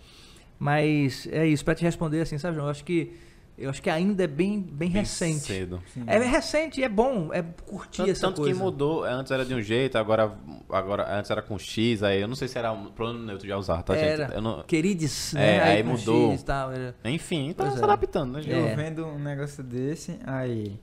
Mas 0.58 1.28
é 1.30 1.46
isso, 1.46 1.64
para 1.64 1.74
te 1.74 1.82
responder 1.84 2.20
assim, 2.22 2.38
sabe, 2.38 2.54
João? 2.56 2.66
Eu 2.66 2.70
acho 2.70 2.84
que 2.84 3.12
eu 3.58 3.70
acho 3.70 3.80
que 3.82 3.88
ainda 3.90 4.24
é 4.24 4.26
bem, 4.26 4.60
bem, 4.60 4.90
Bem 4.90 5.00
recente. 5.02 5.40
cedo. 5.46 5.82
É 6.06 6.18
recente, 6.18 6.80
e 6.80 6.84
é 6.84 6.88
bom, 6.88 7.32
é 7.32 7.42
curtir 7.42 7.98
Tanto, 7.98 8.10
essa 8.10 8.20
tanto 8.26 8.42
coisa. 8.42 8.52
que 8.54 8.58
mudou, 8.62 9.04
antes 9.04 9.32
era 9.32 9.44
de 9.44 9.54
um 9.54 9.60
jeito, 9.62 9.96
agora, 9.96 10.32
agora 10.68 11.18
antes 11.18 11.30
era 11.30 11.40
com 11.42 11.58
X, 11.58 12.02
aí 12.02 12.20
eu 12.20 12.28
não 12.28 12.34
sei 12.34 12.48
se 12.48 12.58
era 12.58 12.70
um 12.72 12.86
plano 12.86 13.18
neutro 13.24 13.46
de 13.46 13.52
usar, 13.54 13.82
tá, 13.82 13.96
Era. 13.96 14.24
gente? 14.26 14.34
Eu 14.36 14.42
não- 14.42 14.62
Querides, 14.64 15.34
É, 15.34 15.38
né? 15.38 15.62
aí 15.62 15.82
com 15.82 15.90
mudou. 15.90 16.32
X 16.32 16.42
tal, 16.42 16.72
era- 16.72 16.94
Enfim, 17.04 17.52
tá 17.52 17.64
Pois 17.64 17.74
se 17.76 17.80
é. 17.80 17.84
adaptando, 17.84 18.32
né, 18.34 18.42
gente? 18.42 18.54
Eu 18.54 18.66
É. 18.66 18.74
vendo 18.74 19.06
um 19.06 19.18
negócio 19.18 19.62
desse, 19.64 20.18
aí. 20.26 20.78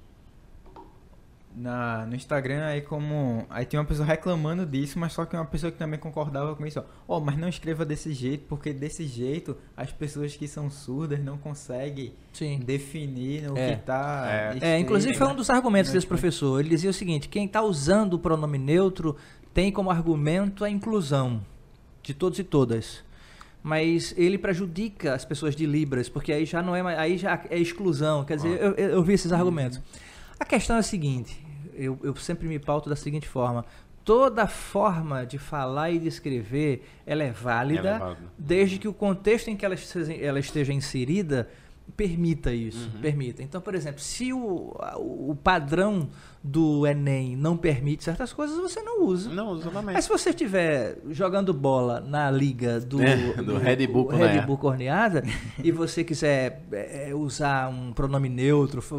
Na, 1.55 2.03
no 2.07 2.15
Instagram, 2.15 2.65
aí 2.65 2.81
como. 2.81 3.45
Aí 3.47 3.63
tem 3.63 3.79
uma 3.79 3.85
pessoa 3.85 4.07
reclamando 4.07 4.65
disso, 4.65 4.97
mas 4.97 5.13
só 5.13 5.23
que 5.23 5.35
uma 5.35 5.45
pessoa 5.45 5.71
que 5.71 5.77
também 5.77 5.99
concordava 5.99 6.55
com 6.55 6.65
isso, 6.65 6.79
ó. 6.79 7.17
Ó, 7.17 7.19
mas 7.19 7.37
não 7.37 7.47
escreva 7.47 7.85
desse 7.85 8.11
jeito, 8.11 8.45
porque 8.49 8.73
desse 8.73 9.05
jeito 9.05 9.55
as 9.77 9.91
pessoas 9.91 10.35
que 10.35 10.47
são 10.47 10.67
surdas 10.71 11.23
não 11.23 11.37
conseguem 11.37 12.13
Sim. 12.33 12.57
definir 12.57 13.51
o 13.51 13.55
É. 13.55 13.75
que 13.75 13.81
tá. 13.83 14.55
É. 14.61 14.73
É, 14.75 14.79
inclusive 14.79 15.13
foi 15.13 15.27
um 15.27 15.29
né? 15.29 15.35
dos 15.35 15.49
argumentos 15.51 15.89
Não, 15.91 15.95
desse 15.95 16.07
professor. 16.07 16.59
Ele 16.59 16.69
dizia 16.69 16.89
o 16.89 16.93
seguinte: 16.93 17.29
quem 17.29 17.45
está 17.45 17.61
usando 17.61 18.15
o 18.15 18.19
pronome 18.19 18.57
neutro 18.57 19.15
tem 19.53 19.71
como 19.71 19.91
argumento 19.91 20.63
a 20.65 20.69
inclusão 20.71 21.45
de 22.01 22.15
todos 22.15 22.39
e 22.39 22.43
todas. 22.43 23.03
Mas 23.61 24.13
ele 24.17 24.39
prejudica 24.39 25.13
as 25.13 25.23
pessoas 25.23 25.55
de 25.55 25.67
Libras, 25.67 26.09
porque 26.09 26.33
aí 26.33 26.45
já 26.45 26.63
não 26.63 26.75
é 26.75 26.81
mais, 26.81 26.97
aí 26.97 27.15
já 27.17 27.39
é 27.49 27.59
exclusão. 27.59 28.25
Quer 28.25 28.37
dizer, 28.37 28.59
Ah. 28.59 28.65
eu, 28.65 28.71
eu- 28.73 28.89
eu 28.89 29.03
vi 29.03 29.13
esses 29.13 29.31
argumentos. 29.31 29.79
A 30.39 30.45
questão 30.45 30.75
é 30.75 30.79
a 30.79 30.83
seguinte: 30.83 31.42
eu, 31.75 31.99
eu 32.03 32.15
sempre 32.15 32.47
me 32.47 32.59
pauto 32.59 32.89
da 32.89 32.95
seguinte 32.95 33.27
forma. 33.27 33.65
Toda 34.05 34.47
forma 34.47 35.25
de 35.25 35.37
falar 35.37 35.91
e 35.91 35.99
de 35.99 36.09
escrever 36.09 36.85
ela 37.05 37.23
é 37.23 37.31
válida, 37.31 37.87
Ela 37.89 37.95
é 37.95 37.99
válida. 37.99 38.21
desde 38.37 38.77
que 38.77 38.87
o 38.87 38.93
contexto 38.93 39.47
em 39.49 39.55
que 39.55 39.65
ela 39.65 39.75
esteja, 39.75 40.13
ela 40.13 40.39
esteja 40.39 40.73
inserida 40.73 41.47
permita 41.95 42.51
isso, 42.51 42.89
Uhum. 42.95 43.01
permita. 43.01 43.43
Então, 43.43 43.61
por 43.61 43.75
exemplo, 43.75 44.01
se 44.01 44.33
o, 44.33 44.75
o 44.97 45.37
padrão 45.43 46.09
do 46.43 46.85
Enem 46.85 47.35
não 47.37 47.55
permite 47.55 48.03
certas 48.03 48.33
coisas, 48.33 48.57
você 48.57 48.81
não 48.81 49.03
usa. 49.05 49.29
Não, 49.29 49.55
exatamente. 49.55 49.93
Mas 49.95 50.05
se 50.05 50.09
você 50.09 50.31
estiver 50.31 50.97
jogando 51.11 51.53
bola 51.53 52.01
na 52.01 52.29
liga 52.29 52.79
do, 52.81 53.01
É, 53.01 53.15
do 53.41 53.57
Red 53.57 53.87
Bull 53.87 54.07
Red. 54.07 54.41
Bull 54.41 54.57
Corneada 54.57 55.23
e 55.63 55.71
você 55.71 56.03
quiser 56.03 56.63
é, 56.71 57.09
é, 57.11 57.15
usar 57.15 57.69
um 57.69 57.93
pronome 57.93 58.27
neutro, 58.27 58.81
fa- 58.81 58.97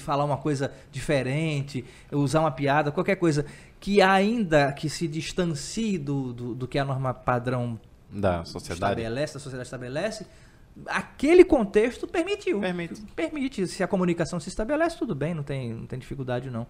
falar 0.00 0.24
uma 0.24 0.36
coisa 0.36 0.70
diferente, 0.90 1.84
usar 2.10 2.40
uma 2.40 2.50
piada, 2.50 2.90
qualquer 2.90 3.16
coisa 3.16 3.46
que 3.80 4.02
ainda 4.02 4.70
que 4.72 4.88
se 4.90 5.08
distancie 5.08 5.96
do, 5.98 6.32
do, 6.32 6.54
do 6.54 6.68
que 6.68 6.78
a 6.78 6.84
norma 6.84 7.14
padrão 7.14 7.80
Da 8.10 8.44
sociedade. 8.44 8.74
estabelece, 9.00 9.36
a 9.38 9.40
sociedade 9.40 9.66
estabelece, 9.66 10.26
aquele 10.86 11.44
contexto 11.44 12.06
permitiu. 12.06 12.60
Permite. 12.60 13.02
Permite. 13.14 13.66
Se 13.66 13.82
a 13.82 13.88
comunicação 13.88 14.40
se 14.40 14.48
estabelece, 14.48 14.96
tudo 14.98 15.14
bem, 15.14 15.34
não 15.34 15.42
tem, 15.42 15.72
não 15.74 15.86
tem 15.86 15.98
dificuldade 15.98 16.50
não. 16.50 16.66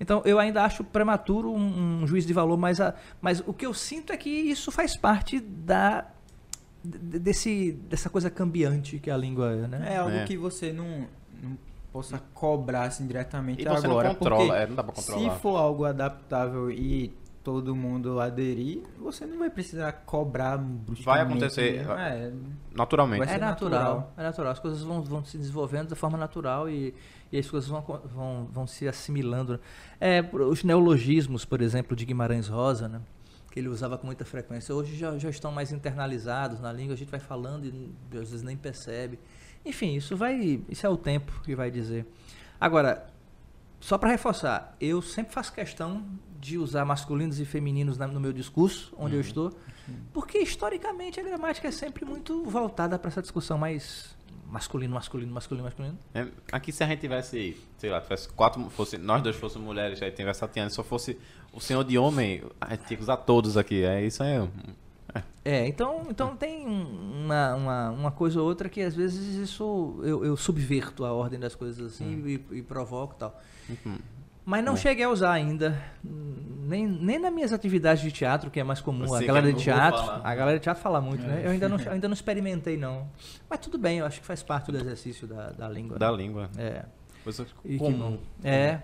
Então, 0.00 0.22
eu 0.24 0.38
ainda 0.38 0.64
acho 0.64 0.82
prematuro 0.82 1.52
um, 1.52 2.02
um 2.02 2.06
juízo 2.06 2.26
de 2.26 2.32
valor, 2.32 2.56
mas, 2.56 2.80
a, 2.80 2.94
mas 3.20 3.40
o 3.46 3.52
que 3.52 3.64
eu 3.66 3.74
sinto 3.74 4.12
é 4.12 4.16
que 4.16 4.28
isso 4.30 4.72
faz 4.72 4.96
parte 4.96 5.38
da 5.38 6.06
de- 6.84 7.18
desse, 7.20 7.72
dessa 7.88 8.10
coisa 8.10 8.28
cambiante 8.30 8.98
que 8.98 9.10
a 9.10 9.16
língua 9.16 9.52
é, 9.52 9.68
né? 9.68 9.86
É 9.92 9.96
algo 9.98 10.16
É. 10.16 10.24
que 10.24 10.36
você 10.36 10.72
não, 10.72 11.06
não 11.40 11.56
possa 11.92 12.20
cobrar 12.34 12.84
assim 12.84 13.06
diretamente 13.06 13.62
E 13.62 13.64
você 13.68 13.86
agora. 13.86 14.08
não 14.08 14.14
controla, 14.16 14.44
porque 14.46 14.62
é, 14.62 14.66
não 14.66 14.74
dá 14.74 14.82
pra 14.82 14.92
controlar. 14.94 15.34
Se 15.34 15.40
for 15.40 15.56
algo 15.56 15.84
adaptável 15.84 16.70
e 16.72 17.12
todo 17.42 17.74
mundo 17.74 18.20
aderir, 18.20 18.82
você 18.98 19.26
não 19.26 19.38
vai 19.38 19.50
precisar 19.50 19.92
cobrar 19.92 20.56
bruscamente. 20.56 21.04
Vai 21.04 21.20
acontecer, 21.20 21.86
É, 21.98 22.32
Naturalmente. 22.74 23.24
Vai 23.26 23.34
É 23.34 23.38
natural, 23.38 23.80
natural. 23.80 24.12
é 24.16 24.22
natural. 24.22 24.52
As 24.52 24.58
coisas 24.58 24.82
vão, 24.82 25.02
vão 25.02 25.24
se 25.24 25.36
desenvolvendo 25.36 25.88
de 25.88 25.94
forma 25.94 26.16
natural 26.16 26.68
e, 26.68 26.94
e 27.30 27.38
as 27.38 27.48
coisas 27.48 27.68
vão, 27.68 27.82
vão, 27.82 28.48
vão 28.50 28.66
se 28.66 28.86
assimilando. 28.86 29.58
É, 30.00 30.22
os 30.32 30.62
neologismos, 30.62 31.44
por 31.44 31.60
exemplo, 31.60 31.96
de 31.96 32.04
Guimarães 32.04 32.48
Rosa, 32.48 32.88
né, 32.88 33.00
que 33.50 33.58
ele 33.58 33.68
usava 33.68 33.98
com 33.98 34.06
muita 34.06 34.24
frequência, 34.24 34.74
hoje 34.74 34.96
já, 34.96 35.18
já 35.18 35.28
estão 35.28 35.50
mais 35.52 35.72
internalizados 35.72 36.60
na 36.60 36.72
língua, 36.72 36.94
a 36.94 36.96
gente 36.96 37.10
vai 37.10 37.20
falando 37.20 37.66
e 37.66 37.92
às 38.12 38.30
vezes 38.30 38.42
nem 38.42 38.56
percebe. 38.56 39.18
Enfim, 39.64 39.94
isso 39.94 40.16
vai, 40.16 40.60
isso 40.68 40.86
é 40.86 40.88
o 40.88 40.96
tempo 40.96 41.40
que 41.44 41.54
vai 41.54 41.70
dizer. 41.70 42.06
Agora, 42.60 43.06
só 43.80 43.98
para 43.98 44.10
reforçar, 44.10 44.76
eu 44.80 45.02
sempre 45.02 45.34
faço 45.34 45.52
questão 45.52 46.04
de 46.42 46.58
usar 46.58 46.84
masculinos 46.84 47.38
e 47.38 47.44
femininos 47.44 47.96
na- 47.96 48.08
no 48.08 48.18
meu 48.18 48.32
discurso, 48.32 48.92
onde 48.98 49.14
eu 49.14 49.20
estou, 49.20 49.52
porque 50.12 50.38
historicamente 50.38 51.20
a 51.20 51.22
gramática 51.22 51.68
é 51.68 51.70
sempre 51.70 52.04
muito 52.04 52.42
voltada 52.44 52.98
para 52.98 53.08
essa 53.08 53.22
discussão 53.22 53.56
mais 53.56 54.10
masculino, 54.50 54.92
masculino, 54.92 55.32
masculino, 55.32 55.64
masculino. 55.64 55.98
É, 56.12 56.26
aqui 56.50 56.72
se 56.72 56.82
a 56.82 56.86
gente 56.88 56.98
tivesse, 56.98 57.56
sei 57.78 57.90
lá, 57.90 58.00
tivesse 58.00 58.28
quatro, 58.30 58.68
fosse, 58.70 58.98
nós 58.98 59.22
dois 59.22 59.36
fossemos 59.36 59.64
mulheres, 59.64 60.02
aí 60.02 60.10
tivesse 60.10 60.44
a 60.44 60.48
Tiana, 60.48 60.68
se 60.68 60.74
só 60.76 60.82
fosse 60.82 61.16
o 61.52 61.60
senhor 61.60 61.84
de 61.84 61.96
homem, 61.96 62.42
a 62.60 62.70
gente 62.70 62.86
tinha 62.86 62.96
que 62.96 63.02
usar 63.04 63.18
todos 63.18 63.56
aqui. 63.56 63.84
É 63.84 64.04
isso 64.04 64.20
aí. 64.22 64.48
É, 65.44 65.66
então, 65.68 66.06
então 66.10 66.34
tem 66.36 66.66
uma, 66.66 67.54
uma, 67.54 67.90
uma 67.90 68.10
coisa 68.10 68.40
ou 68.40 68.46
outra 68.48 68.68
que 68.68 68.80
às 68.82 68.94
vezes 68.96 69.36
isso 69.36 70.00
eu, 70.02 70.24
eu 70.24 70.36
subverto 70.36 71.04
a 71.04 71.12
ordem 71.12 71.38
das 71.38 71.54
coisas 71.54 71.94
assim 71.94 72.22
e, 72.26 72.58
e 72.58 72.62
provoco 72.62 73.14
tal. 73.16 73.40
Uhum. 73.68 73.98
Mas 74.44 74.64
não 74.64 74.76
cheguei 74.76 75.04
a 75.04 75.08
usar 75.10 75.32
ainda, 75.32 75.80
nem, 76.02 76.86
nem 76.86 77.18
nas 77.18 77.32
minhas 77.32 77.52
atividades 77.52 78.02
de 78.02 78.10
teatro, 78.10 78.50
que 78.50 78.58
é 78.58 78.64
mais 78.64 78.80
comum. 78.80 79.06
Você 79.06 79.16
a 79.16 79.18
que 79.20 79.26
galera 79.26 79.50
é 79.50 79.52
de 79.52 79.62
teatro, 79.62 80.00
falar. 80.00 80.20
a 80.24 80.34
galera 80.34 80.58
de 80.58 80.62
teatro 80.62 80.82
fala 80.82 81.00
muito, 81.00 81.22
né? 81.22 81.42
Eu 81.44 81.50
ainda 81.50 81.68
não, 81.68 81.76
ainda 81.90 82.08
não 82.08 82.14
experimentei, 82.14 82.76
não. 82.76 83.08
Mas 83.48 83.60
tudo 83.60 83.78
bem, 83.78 83.98
eu 83.98 84.06
acho 84.06 84.20
que 84.20 84.26
faz 84.26 84.42
parte 84.42 84.72
do 84.72 84.78
exercício 84.78 85.26
da, 85.26 85.50
da 85.50 85.68
língua. 85.68 85.98
Da 85.98 86.10
né? 86.10 86.16
língua. 86.16 86.50
É. 86.56 86.84
Coisa 87.22 87.44
que 87.44 87.78
comum. 87.78 88.16
bom. 88.16 88.18
É, 88.42 88.80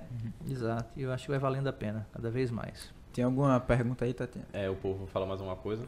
exato. 0.49 0.91
E 0.97 1.03
eu 1.03 1.13
acho 1.13 1.25
que 1.25 1.31
vai 1.31 1.41
valendo 1.41 1.67
a 1.67 1.73
pena, 1.73 2.07
cada 2.13 2.31
vez 2.31 2.51
mais. 2.51 2.93
Tem 3.13 3.25
alguma 3.25 3.59
pergunta 3.59 4.05
aí, 4.05 4.15
Tatiana? 4.15 4.47
É, 4.53 4.71
o 4.71 4.77
povo 4.77 5.07
fala 5.07 5.27
mais 5.27 5.41
uma 5.41 5.57
coisa. 5.57 5.85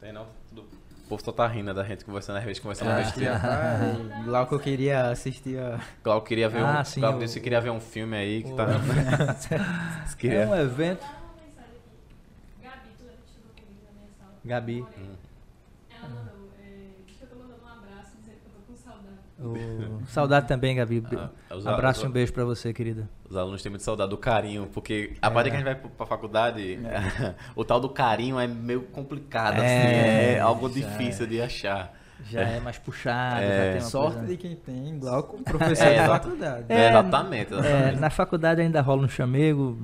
Tem 0.00 0.12
não? 0.12 0.26
Tudo- 0.48 0.66
O 1.04 1.08
povo 1.08 1.22
só 1.22 1.32
tá 1.32 1.46
rindo 1.46 1.72
da 1.74 1.84
gente 1.84 2.04
conversando 2.04 2.36
às 2.38 2.44
vezes, 2.44 2.60
conversando 2.60 2.90
Ah. 2.90 2.96
besteira. 2.96 3.38
Ah, 3.44 4.46
eu 4.50 4.58
queria 4.60 5.10
assistir 5.10 5.58
a. 5.58 5.78
Cláudio 6.02 6.26
queria 6.26 6.48
ver 6.48 6.64
Ah, 6.64 6.80
um. 6.80 6.84
sim, 6.84 7.00
Cláudio 7.00 7.20
o- 7.20 7.24
disse 7.24 7.34
que 7.38 7.44
queria 7.44 7.60
ver 7.60 7.70
um 7.70 7.80
filme 7.80 8.16
aí 8.16 8.42
que 8.42 8.50
o- 8.52 8.56
tá. 8.56 8.64
É 10.24 10.46
um 10.46 10.56
evento. 10.56 11.02
Mandaram 11.04 11.24
uma 11.24 11.34
mensagem 11.44 11.76
aqui. 11.76 12.62
Gabi, 12.62 12.88
tu 12.96 13.02
lembra 13.04 13.16
que 13.22 13.28
estudou 13.28 13.52
comigo 13.54 13.80
na 13.84 13.92
minha 13.92 14.10
sala? 14.18 14.32
Gabi. 14.44 14.80
Morena. 14.80 15.18
Ela 15.90 16.08
mandou, 16.08 16.50
é, 16.58 16.64
diz 17.06 17.16
que 17.16 17.22
eu 17.24 17.28
tô 17.28 17.36
mandando 17.36 17.60
um 17.62 17.68
abraço, 17.68 18.16
dizendo 18.18 18.38
que 18.40 18.46
eu 18.46 18.52
tô 18.54 18.72
com 18.72 18.76
saudade. 18.76 19.23
O... 19.38 20.00
Saudade 20.08 20.46
também, 20.46 20.76
Gabi. 20.76 21.02
Ah, 21.16 21.30
os- 21.56 21.66
Abraço 21.66 22.04
e 22.04 22.08
um 22.08 22.10
beijo 22.12 22.32
pra 22.32 22.44
você, 22.44 22.72
querida. 22.72 23.08
Os 23.28 23.36
alunos 23.36 23.62
têm 23.62 23.70
muito 23.70 23.82
saudade 23.82 24.10
do 24.10 24.16
carinho, 24.16 24.68
porque 24.72 25.14
a 25.20 25.30
partir 25.30 25.50
que 25.50 25.56
a 25.56 25.58
gente 25.58 25.66
vai 25.66 25.74
pra- 25.74 26.06
faculdade, 26.06 26.78
o 27.56 27.64
tal 27.64 27.80
do 27.80 27.88
carinho 27.88 28.38
é 28.38 28.46
meio 28.46 28.82
complicado, 28.82 29.60
É, 29.60 29.66
assim, 29.66 30.36
é 30.36 30.40
algo 30.40 30.68
já 30.68 30.74
difícil 30.74 31.26
de 31.26 31.40
achar. 31.40 31.92
Já 32.30 32.40
é 32.42 32.60
mais 32.60 32.78
puxado, 32.78 33.40
É. 33.42 33.48
já 33.48 33.62
tem 33.72 33.74
uma 33.82 33.90
Sorte 33.90 34.12
coisa- 34.18 34.28
de 34.28 34.36
quem 34.36 34.56
tem 34.56 34.98
Glauco, 34.98 35.42
professor 35.42 35.84
É, 35.84 35.90
de 35.90 35.94
exato. 36.04 36.24
faculdade. 36.28 36.64
É, 36.68 36.88
exatamente, 36.90 37.52
É, 37.54 37.58
exatamente. 37.58 38.00
na 38.00 38.10
faculdade 38.10 38.60
ainda 38.60 38.80
rola 38.80 39.02
um 39.02 39.08
chamego, 39.08 39.76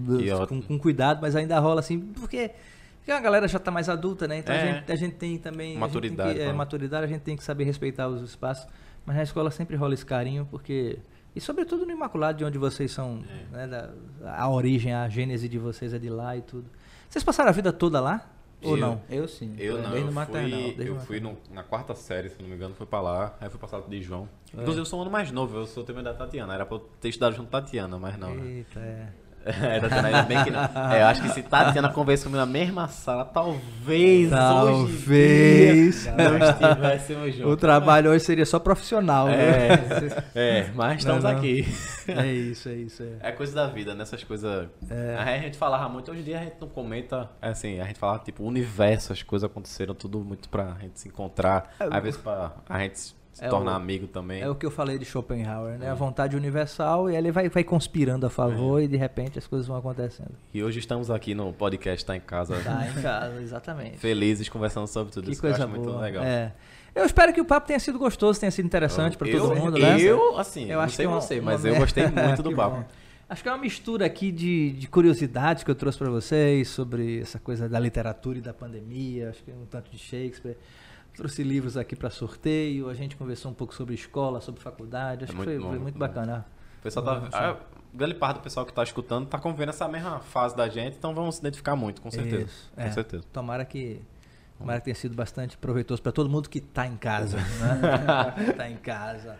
com, 0.48 0.62
com 0.62 0.78
cuidado, 0.78 1.18
mas 1.20 1.34
ainda 1.34 1.58
rola 1.58 1.80
assim, 1.80 1.98
porque, 2.00 2.52
porque 2.98 3.10
a 3.10 3.18
galera 3.20 3.48
já 3.48 3.58
tá 3.58 3.70
mais 3.72 3.88
adulta, 3.88 4.28
né? 4.28 4.38
Então 4.38 4.54
a, 4.54 4.58
É. 4.58 4.74
gente, 4.74 4.92
a 4.92 4.96
gente 4.96 5.16
tem 5.16 5.36
também. 5.38 5.60
a 5.60 5.64
gente 5.70 5.72
tem 5.72 5.80
Maturidade, 5.80 6.34
que- 6.34 6.40
é, 6.40 6.44
fala. 6.44 6.56
maturidade, 6.56 7.04
a 7.04 7.08
gente 7.08 7.22
tem 7.22 7.36
que 7.36 7.42
saber 7.44 7.64
respeitar 7.64 8.06
os 8.08 8.22
espaços. 8.22 8.66
Mas 9.06 9.16
na 9.16 9.22
escola 9.22 9.50
sempre 9.50 9.76
rola 9.76 9.94
esse 9.94 10.04
carinho, 10.06 10.46
porque. 10.50 10.98
E 11.34 11.40
sobretudo 11.40 11.86
no 11.86 11.92
Imaculado, 11.92 12.38
de 12.38 12.44
onde 12.44 12.58
vocês 12.58 12.90
são. 12.90 13.22
É. 13.52 13.56
né, 13.56 13.66
da- 13.66 13.90
a 14.36 14.48
origem, 14.50 14.92
a 14.94 15.08
gênese 15.08 15.48
de 15.48 15.58
vocês 15.58 15.92
é 15.94 15.98
de 15.98 16.08
lá 16.10 16.36
e 16.36 16.42
tudo. 16.42 16.66
Vocês 17.08 17.22
passaram 17.24 17.48
a 17.50 17.52
vida 17.52 17.72
toda 17.72 18.00
lá? 18.00 18.28
Ou 18.62 18.72
Eu- 18.76 18.80
não? 18.80 19.02
Eu 19.08 19.26
sim. 19.26 19.54
Eu 19.58 19.80
não, 19.80 19.90
Desde 19.90 20.08
eu 20.08 20.12
maternal. 20.12 20.50
fui, 20.60 20.74
desde 20.74 20.86
eu 20.88 21.00
fui 21.00 21.18
no- 21.20 21.38
na 21.50 21.62
quarta 21.62 21.94
série, 21.94 22.28
se 22.28 22.36
não 22.42 22.48
me 22.48 22.54
engano, 22.56 22.74
fui 22.74 22.84
pra 22.86 23.00
lá, 23.00 23.34
aí 23.40 23.48
fui 23.48 23.58
passado 23.58 23.88
de 23.88 24.02
João. 24.02 24.28
É. 24.52 24.56
Inclusive 24.60 24.80
eu 24.82 24.84
sou 24.84 24.98
um 24.98 25.02
ano 25.02 25.10
mais 25.10 25.32
novo, 25.32 25.56
eu 25.56 25.66
sou 25.66 25.82
também 25.82 26.02
da 26.04 26.12
Tatiana, 26.12 26.52
era 26.54 26.66
pra 26.66 26.76
eu 26.76 26.80
ter 27.00 27.08
estudado 27.08 27.34
junto 27.34 27.48
com 27.50 27.56
a 27.56 27.60
Tatiana, 27.62 27.98
mas 27.98 28.18
não. 28.18 28.34
né? 28.34 28.46
Eita, 28.46 28.78
é. 28.80 29.08
É, 29.62 29.80
Tatiana, 29.80 30.22
bem 30.22 30.44
que 30.44 30.50
não. 30.50 30.60
É, 30.92 31.02
eu 31.02 31.06
acho 31.06 31.22
que 31.22 31.28
se 31.30 31.42
Tatiana 31.42 31.88
conversa 31.88 32.24
comigo 32.24 32.38
na 32.38 32.46
mesma 32.46 32.88
sala, 32.88 33.24
talvez, 33.24 34.30
Talvez. 34.30 36.06
hoje 36.06 36.10
não 36.16 36.36
estivéssemos 36.50 37.34
juntos. 37.34 37.52
O 37.52 37.56
trabalho 37.56 38.10
hoje 38.10 38.24
seria 38.24 38.44
só 38.44 38.58
profissional, 38.58 39.26
né? 39.28 39.68
É, 40.34 40.60
é, 40.60 40.70
mas 40.74 40.98
estamos 40.98 41.24
Não, 41.24 41.30
não. 41.32 41.38
aqui. 41.38 41.66
É 42.08 42.26
isso, 42.26 42.68
é 42.68 42.74
isso. 42.74 43.02
É. 43.02 43.30
É 43.30 43.32
coisa 43.32 43.54
da 43.54 43.66
vida, 43.66 43.94
nessas 43.94 44.22
coisas. 44.24 44.68
A 45.18 45.38
gente 45.38 45.56
falava 45.56 45.88
muito, 45.88 46.10
hoje 46.10 46.20
em 46.20 46.24
dia 46.24 46.38
a 46.38 46.42
gente 46.44 46.56
não 46.60 46.68
comenta, 46.68 47.30
é 47.40 47.48
assim, 47.48 47.80
a 47.80 47.84
gente 47.84 47.98
falava 47.98 48.18
tipo, 48.24 48.42
o 48.42 48.46
universo, 48.46 49.12
as 49.12 49.22
coisas 49.22 49.48
aconteceram 49.50 49.94
tudo 49.94 50.20
muito 50.20 50.48
pra 50.48 50.76
gente 50.80 51.00
se 51.00 51.08
encontrar, 51.08 51.74
É, 51.80 51.84
às 51.90 52.02
vezes 52.02 52.20
pra 52.20 52.52
a 52.68 52.78
gente 52.80 53.14
se 53.40 53.46
É 53.46 53.48
tornar 53.48 53.72
o- 53.72 53.76
amigo 53.76 54.06
também. 54.06 54.40
É 54.42 54.48
o 54.48 54.54
que 54.54 54.64
eu 54.66 54.70
falei 54.70 54.98
de 54.98 55.04
Schopenhauer, 55.04 55.78
né? 55.78 55.90
A 55.90 55.94
vontade 55.94 56.36
universal 56.36 57.10
e 57.10 57.16
ele 57.16 57.32
vai, 57.32 57.48
vai 57.48 57.64
conspirando 57.64 58.26
a 58.26 58.30
favor 58.30 58.80
e 58.82 58.86
de 58.86 58.96
repente 58.96 59.38
as 59.38 59.46
coisas 59.46 59.66
vão 59.66 59.76
acontecendo. 59.76 60.30
E 60.54 60.62
hoje 60.62 60.78
estamos 60.78 61.10
aqui 61.10 61.34
no 61.34 61.52
podcast 61.52 62.04
Tá 62.04 62.16
em 62.16 62.20
Casa, 62.20 62.56
Tá 62.62 62.86
em 62.88 63.02
casa, 63.02 63.40
exatamente. 63.40 63.96
felizes, 63.98 64.48
conversando 64.48 64.86
sobre 64.86 65.12
tudo 65.12 65.24
Que 65.24 65.32
isso, 65.32 65.40
que 65.40 65.46
eu 65.46 65.50
coisa 65.52 65.64
acho 65.64 65.72
boa. 65.74 65.86
muito 65.86 66.00
legal. 66.00 66.22
É. 66.22 66.52
Eu 66.94 67.04
espero 67.04 67.32
que 67.32 67.40
o 67.40 67.44
papo 67.44 67.66
tenha 67.66 67.78
sido 67.80 67.98
gostoso, 67.98 68.38
tenha 68.38 68.50
sido 68.50 68.66
interessante 68.66 69.16
para 69.16 69.30
todo 69.30 69.52
eu, 69.54 69.56
mundo, 69.56 69.78
né? 69.78 70.00
Eu, 70.00 70.36
assim, 70.38 70.68
Eu 70.70 70.80
não 70.80 70.88
sei 70.88 70.96
que 70.96 71.02
é 71.02 71.08
uma- 71.08 71.20
você, 71.20 71.38
uma 71.40 71.52
mas 71.52 71.64
eu 71.64 71.72
mer- 71.72 71.80
gostei 71.80 72.04
muito 72.08 72.42
do 72.42 72.50
Que 72.50 72.56
papo. 72.56 72.76
bom. 72.76 72.84
Acho 73.28 73.44
que 73.44 73.48
é 73.48 73.52
uma 73.52 73.58
mistura 73.58 74.04
aqui 74.06 74.32
de, 74.32 74.72
de 74.72 74.88
curiosidades 74.88 75.62
que 75.62 75.70
eu 75.70 75.74
trouxe 75.76 75.96
para 75.96 76.10
vocês 76.10 76.68
sobre 76.68 77.20
essa 77.20 77.38
coisa 77.38 77.68
da 77.68 77.78
literatura 77.78 78.38
e 78.38 78.40
da 78.40 78.52
pandemia. 78.52 79.30
Acho 79.30 79.44
que 79.44 79.52
um 79.52 79.64
tanto 79.70 79.88
de 79.88 79.98
Shakespeare. 79.98 80.56
Trouxe 81.16 81.42
livros 81.42 81.76
aqui 81.76 81.94
para 81.96 82.08
sorteio. 82.10 82.88
A 82.88 82.94
gente 82.94 83.16
conversou 83.16 83.50
um 83.50 83.54
pouco 83.54 83.74
sobre 83.74 83.94
escola, 83.94 84.40
sobre 84.40 84.60
faculdade. 84.60 85.24
Acho 85.24 85.32
É 85.34 85.36
que 85.36 85.42
foi, 85.44 85.54
bom, 85.58 85.62
foi 85.62 85.70
muito 85.72 85.82
muito 85.82 85.98
bacana. 85.98 86.46
O 86.78 86.82
pessoal 86.82 87.04
tá. 87.04 87.28
A 87.38 87.56
grande 87.92 88.14
parte 88.14 88.36
do 88.38 88.42
pessoal 88.42 88.64
que 88.64 88.72
tá 88.72 88.82
escutando 88.82 89.26
tá 89.26 89.38
convivendo 89.38 89.70
essa 89.70 89.86
mesma 89.88 90.20
fase 90.20 90.56
da 90.56 90.68
gente, 90.68 90.96
então 90.96 91.14
vamos 91.14 91.34
se 91.34 91.40
identificar 91.40 91.74
muito, 91.76 92.00
com 92.00 92.10
certeza. 92.10 92.44
Isso, 92.44 92.70
Com 92.74 92.80
é. 92.80 92.90
certeza. 92.92 93.24
Tomara 93.32 93.64
que, 93.64 94.00
tomara 94.56 94.78
que 94.78 94.84
tenha 94.86 94.94
sido 94.94 95.14
bastante 95.14 95.58
proveitoso 95.58 96.00
para 96.00 96.12
todo 96.12 96.30
mundo 96.30 96.48
que 96.48 96.58
está 96.58 96.86
em 96.86 96.96
casa. 96.96 97.36
Né? 97.36 98.54
tá 98.56 98.70
em 98.70 98.76
casa. 98.76 99.36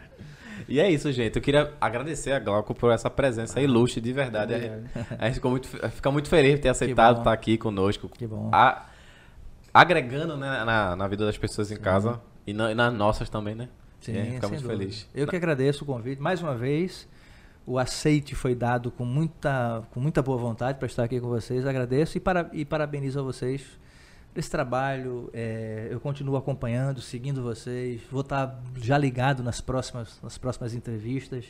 E 0.69 0.79
é 0.79 0.91
isso, 0.91 1.11
gente. 1.13 1.37
Eu 1.37 1.41
queria 1.43 1.73
agradecer 1.81 2.33
a 2.33 2.39
Glauco 2.39 2.75
por 2.75 2.93
essa 2.93 3.09
presença 3.09 3.61
ilustre, 3.61 4.01
de 4.01 4.13
verdade. 4.13 4.55
A 4.55 4.59
gente, 4.59 4.91
a 5.19 5.25
gente 5.27 5.35
ficou 5.37 5.51
muito, 5.53 5.67
fica 5.69 6.11
muito 6.11 6.29
feliz 6.29 6.57
de 6.57 6.61
ter 6.61 6.69
aceitado 6.71 7.15
bom. 7.15 7.21
estar 7.23 7.33
aqui 7.33 7.57
conosco. 7.57 8.09
Que 8.11 8.27
bom. 8.27 8.51
A- 8.53 8.85
agregando 9.73 10.37
né, 10.37 10.65
na, 10.65 10.97
na 10.97 11.09
vida 11.09 11.25
das 11.27 11.39
pessoas 11.39 11.71
em 11.71 11.77
casa 11.77 12.21
e, 12.47 12.53
na- 12.53 12.73
e 12.73 12.75
nas 12.75 12.93
nossas 12.93 13.29
também, 13.29 13.55
né? 13.55 13.69
Sim, 14.01 14.17
é, 14.17 14.25
fica 14.25 14.41
sem 14.41 14.51
muito 14.51 14.63
dúvida. 14.63 14.79
feliz. 14.79 15.09
Eu 15.15 15.27
que 15.27 15.37
agradeço 15.37 15.85
o 15.85 15.87
convite. 15.87 16.21
Mais 16.21 16.43
uma 16.43 16.55
vez, 16.55 17.07
o 17.67 17.79
aceite 17.79 18.35
foi 18.35 18.55
dado 18.55 18.91
com 18.91 19.05
muita, 19.05 19.83
com 19.91 20.01
muita 20.01 20.23
boa 20.23 20.39
vontade 20.39 20.79
para 20.79 20.87
estar 20.87 21.05
aqui 21.05 21.21
com 21.21 21.29
vocês. 21.29 21.67
Agradeço 21.67 22.17
e, 22.17 22.21
para, 22.21 22.49
e 22.53 22.65
parabenizo 22.65 23.21
a 23.21 23.23
vocês 23.23 23.63
por 24.33 24.41
esse 24.41 24.51
trabalho. 24.51 25.29
É, 25.35 25.89
eu 25.91 26.01
continuo 26.01 26.37
acompanhando, 26.37 27.01
seguindo 27.03 27.43
vocês. 27.43 28.01
Vou 28.11 28.23
estar 28.23 28.59
já 28.77 28.97
ligado 28.97 29.43
nas 29.43 29.61
próximas, 29.61 30.19
nas 30.23 30.39
próximas 30.39 30.73
entrevistas, 30.75 31.45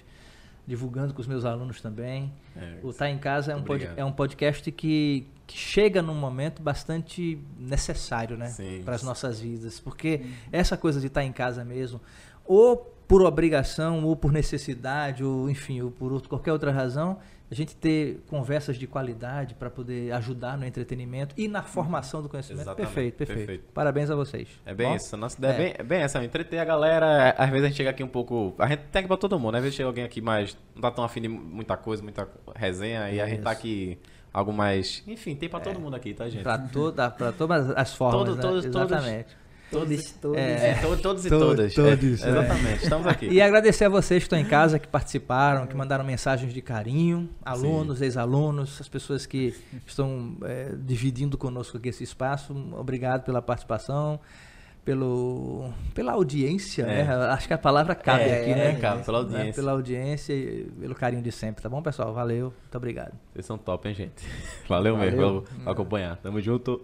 divulgando 0.70 1.12
com 1.12 1.20
os 1.20 1.26
meus 1.26 1.44
alunos 1.44 1.80
também. 1.82 2.32
É, 2.56 2.78
O 2.82 2.92
Tá 2.92 3.10
em 3.10 3.18
Casa 3.18 3.52
é 3.52 3.56
um, 3.56 3.62
pod- 3.62 3.82
é 4.00 4.04
um 4.04 4.12
podcast 4.12 4.70
que, 4.72 5.26
que 5.46 5.58
chega 5.58 6.00
num 6.00 6.14
momento 6.14 6.62
bastante 6.62 7.38
necessário, 7.58 8.36
né? 8.38 8.48
Para 8.84 8.94
as 8.94 9.02
nossas 9.02 9.40
vidas. 9.40 9.78
Porque 9.80 10.22
essa 10.52 10.76
coisa 10.76 11.00
de 11.00 11.08
estar 11.08 11.24
em 11.24 11.32
casa 11.32 11.64
mesmo, 11.64 12.00
ou 12.44 12.76
por 13.08 13.22
obrigação, 13.22 14.04
ou 14.04 14.14
por 14.14 14.30
necessidade, 14.32 15.24
ou 15.24 15.50
enfim, 15.50 15.80
ou 15.82 15.90
por 15.90 16.12
outro- 16.12 16.28
qualquer 16.28 16.52
outra 16.52 16.70
razão, 16.70 17.18
a 17.50 17.54
gente 17.54 17.74
ter 17.74 18.20
conversas 18.28 18.76
de 18.76 18.86
qualidade 18.86 19.54
para 19.54 19.68
poder 19.68 20.12
ajudar 20.12 20.56
no 20.56 20.64
entretenimento 20.64 21.34
e 21.36 21.48
na 21.48 21.62
formação 21.62 22.22
do 22.22 22.28
conhecimento. 22.28 22.62
Exatamente, 22.62 22.86
Perfeito, 22.92 23.16
perfeito, 23.16 23.38
perfeito. 23.38 23.64
Parabéns 23.74 24.08
a 24.10 24.14
vocês. 24.14 24.48
É 24.64 24.72
bem 24.72 24.88
Bom? 24.88 24.96
isso. 24.96 25.16
Nossa 25.16 25.36
ideia 25.36 25.52
é, 25.52 25.54
É. 25.54 25.58
bem, 25.58 25.74
é 25.78 25.82
bem 25.82 26.00
essa, 26.02 26.22
entreter 26.22 26.58
a 26.60 26.64
galera. 26.64 27.34
Às 27.36 27.50
vezes 27.50 27.64
a 27.64 27.68
gente 27.68 27.76
chega 27.76 27.90
aqui 27.90 28.04
um 28.04 28.08
pouco. 28.08 28.54
A 28.58 28.68
gente 28.68 28.82
tem 28.92 29.02
que 29.02 29.08
pra 29.08 29.16
todo 29.16 29.38
mundo, 29.38 29.52
né? 29.52 29.58
Às 29.58 29.64
vezes 29.64 29.76
chega 29.76 29.88
alguém 29.88 30.04
aqui 30.04 30.20
mais. 30.20 30.56
Não 30.74 30.82
tá 30.82 30.90
tão 30.92 31.02
afim 31.04 31.20
de 31.22 31.28
muita 31.28 31.76
coisa, 31.76 32.02
muita 32.02 32.28
resenha. 32.54 33.10
E 33.10 33.20
a 33.20 33.26
gente 33.26 33.42
tá 33.42 33.50
Isso. 33.50 33.58
aqui 33.60 33.98
algo 34.32 34.52
mais. 34.52 35.02
Enfim, 35.08 35.34
tem 35.34 35.48
pra 35.48 35.58
todo 35.58 35.80
mundo 35.80 35.96
aqui, 35.96 36.14
tá, 36.14 36.28
gente? 36.28 36.44
Para 36.44 36.56
toda, 36.58 37.10
para 37.10 37.32
todas 37.32 37.70
as 37.70 37.92
formas. 37.96 38.20
Todo- 38.26 38.36
né? 38.36 38.42
todos- 38.42 38.64
Exatamente. 38.64 39.24
Todos, 39.24 39.39
todos. 39.70 40.14
É, 40.36 40.74
to- 40.74 40.96
todos 40.96 41.24
e 41.24 41.28
To- 41.28 41.38
todas. 41.38 41.74
todos, 41.74 42.22
É, 42.22 42.28
exatamente, 42.28 42.82
estamos 42.82 43.06
aqui. 43.06 43.28
E 43.28 43.40
agradecer 43.40 43.84
a 43.84 43.88
vocês 43.88 44.22
que 44.22 44.26
estão 44.26 44.38
em 44.38 44.44
casa, 44.44 44.78
que 44.78 44.88
participaram, 44.88 45.66
que 45.66 45.76
mandaram 45.76 46.04
mensagens 46.04 46.52
de 46.52 46.60
carinho, 46.60 47.28
alunos, 47.44 48.00
ex-alunos, 48.02 48.80
as 48.80 48.88
pessoas 48.88 49.26
que 49.26 49.54
estão 49.86 50.36
é, 50.44 50.72
dividindo 50.76 51.38
conosco 51.38 51.76
aqui 51.76 51.88
esse 51.88 52.02
espaço. 52.04 52.52
Obrigado 52.76 53.24
pela 53.24 53.40
participação, 53.40 54.18
pelo, 54.84 55.70
pela 55.94 56.12
audiência, 56.12 56.82
É. 56.84 57.04
né? 57.04 57.14
Acho 57.26 57.46
que 57.46 57.52
a 57.54 57.58
palavra 57.58 57.94
cabe 57.94 58.24
É, 58.24 58.40
aqui, 58.40 58.50
é, 58.50 58.54
né? 58.72 58.78
cabe, 58.80 59.04
pela 59.04 59.18
audiência. 59.18 59.52
Pela 59.54 59.72
audiência 59.72 60.32
e 60.32 60.64
pelo 60.80 60.94
carinho 60.94 61.22
de 61.22 61.30
sempre, 61.30 61.62
tá 61.62 61.68
bom, 61.68 61.82
pessoal? 61.82 62.12
Valeu, 62.14 62.44
muito 62.62 62.76
obrigado. 62.76 63.12
Vocês 63.32 63.44
são 63.46 63.58
top, 63.58 63.88
hein, 63.88 63.94
gente? 63.94 64.24
Valeu, 64.68 64.96
mesmo 64.96 65.20
Valeu. 65.20 65.42
pelo 65.42 65.70
acompanhar. 65.70 66.16
Tamo 66.16 66.40
junto. 66.40 66.80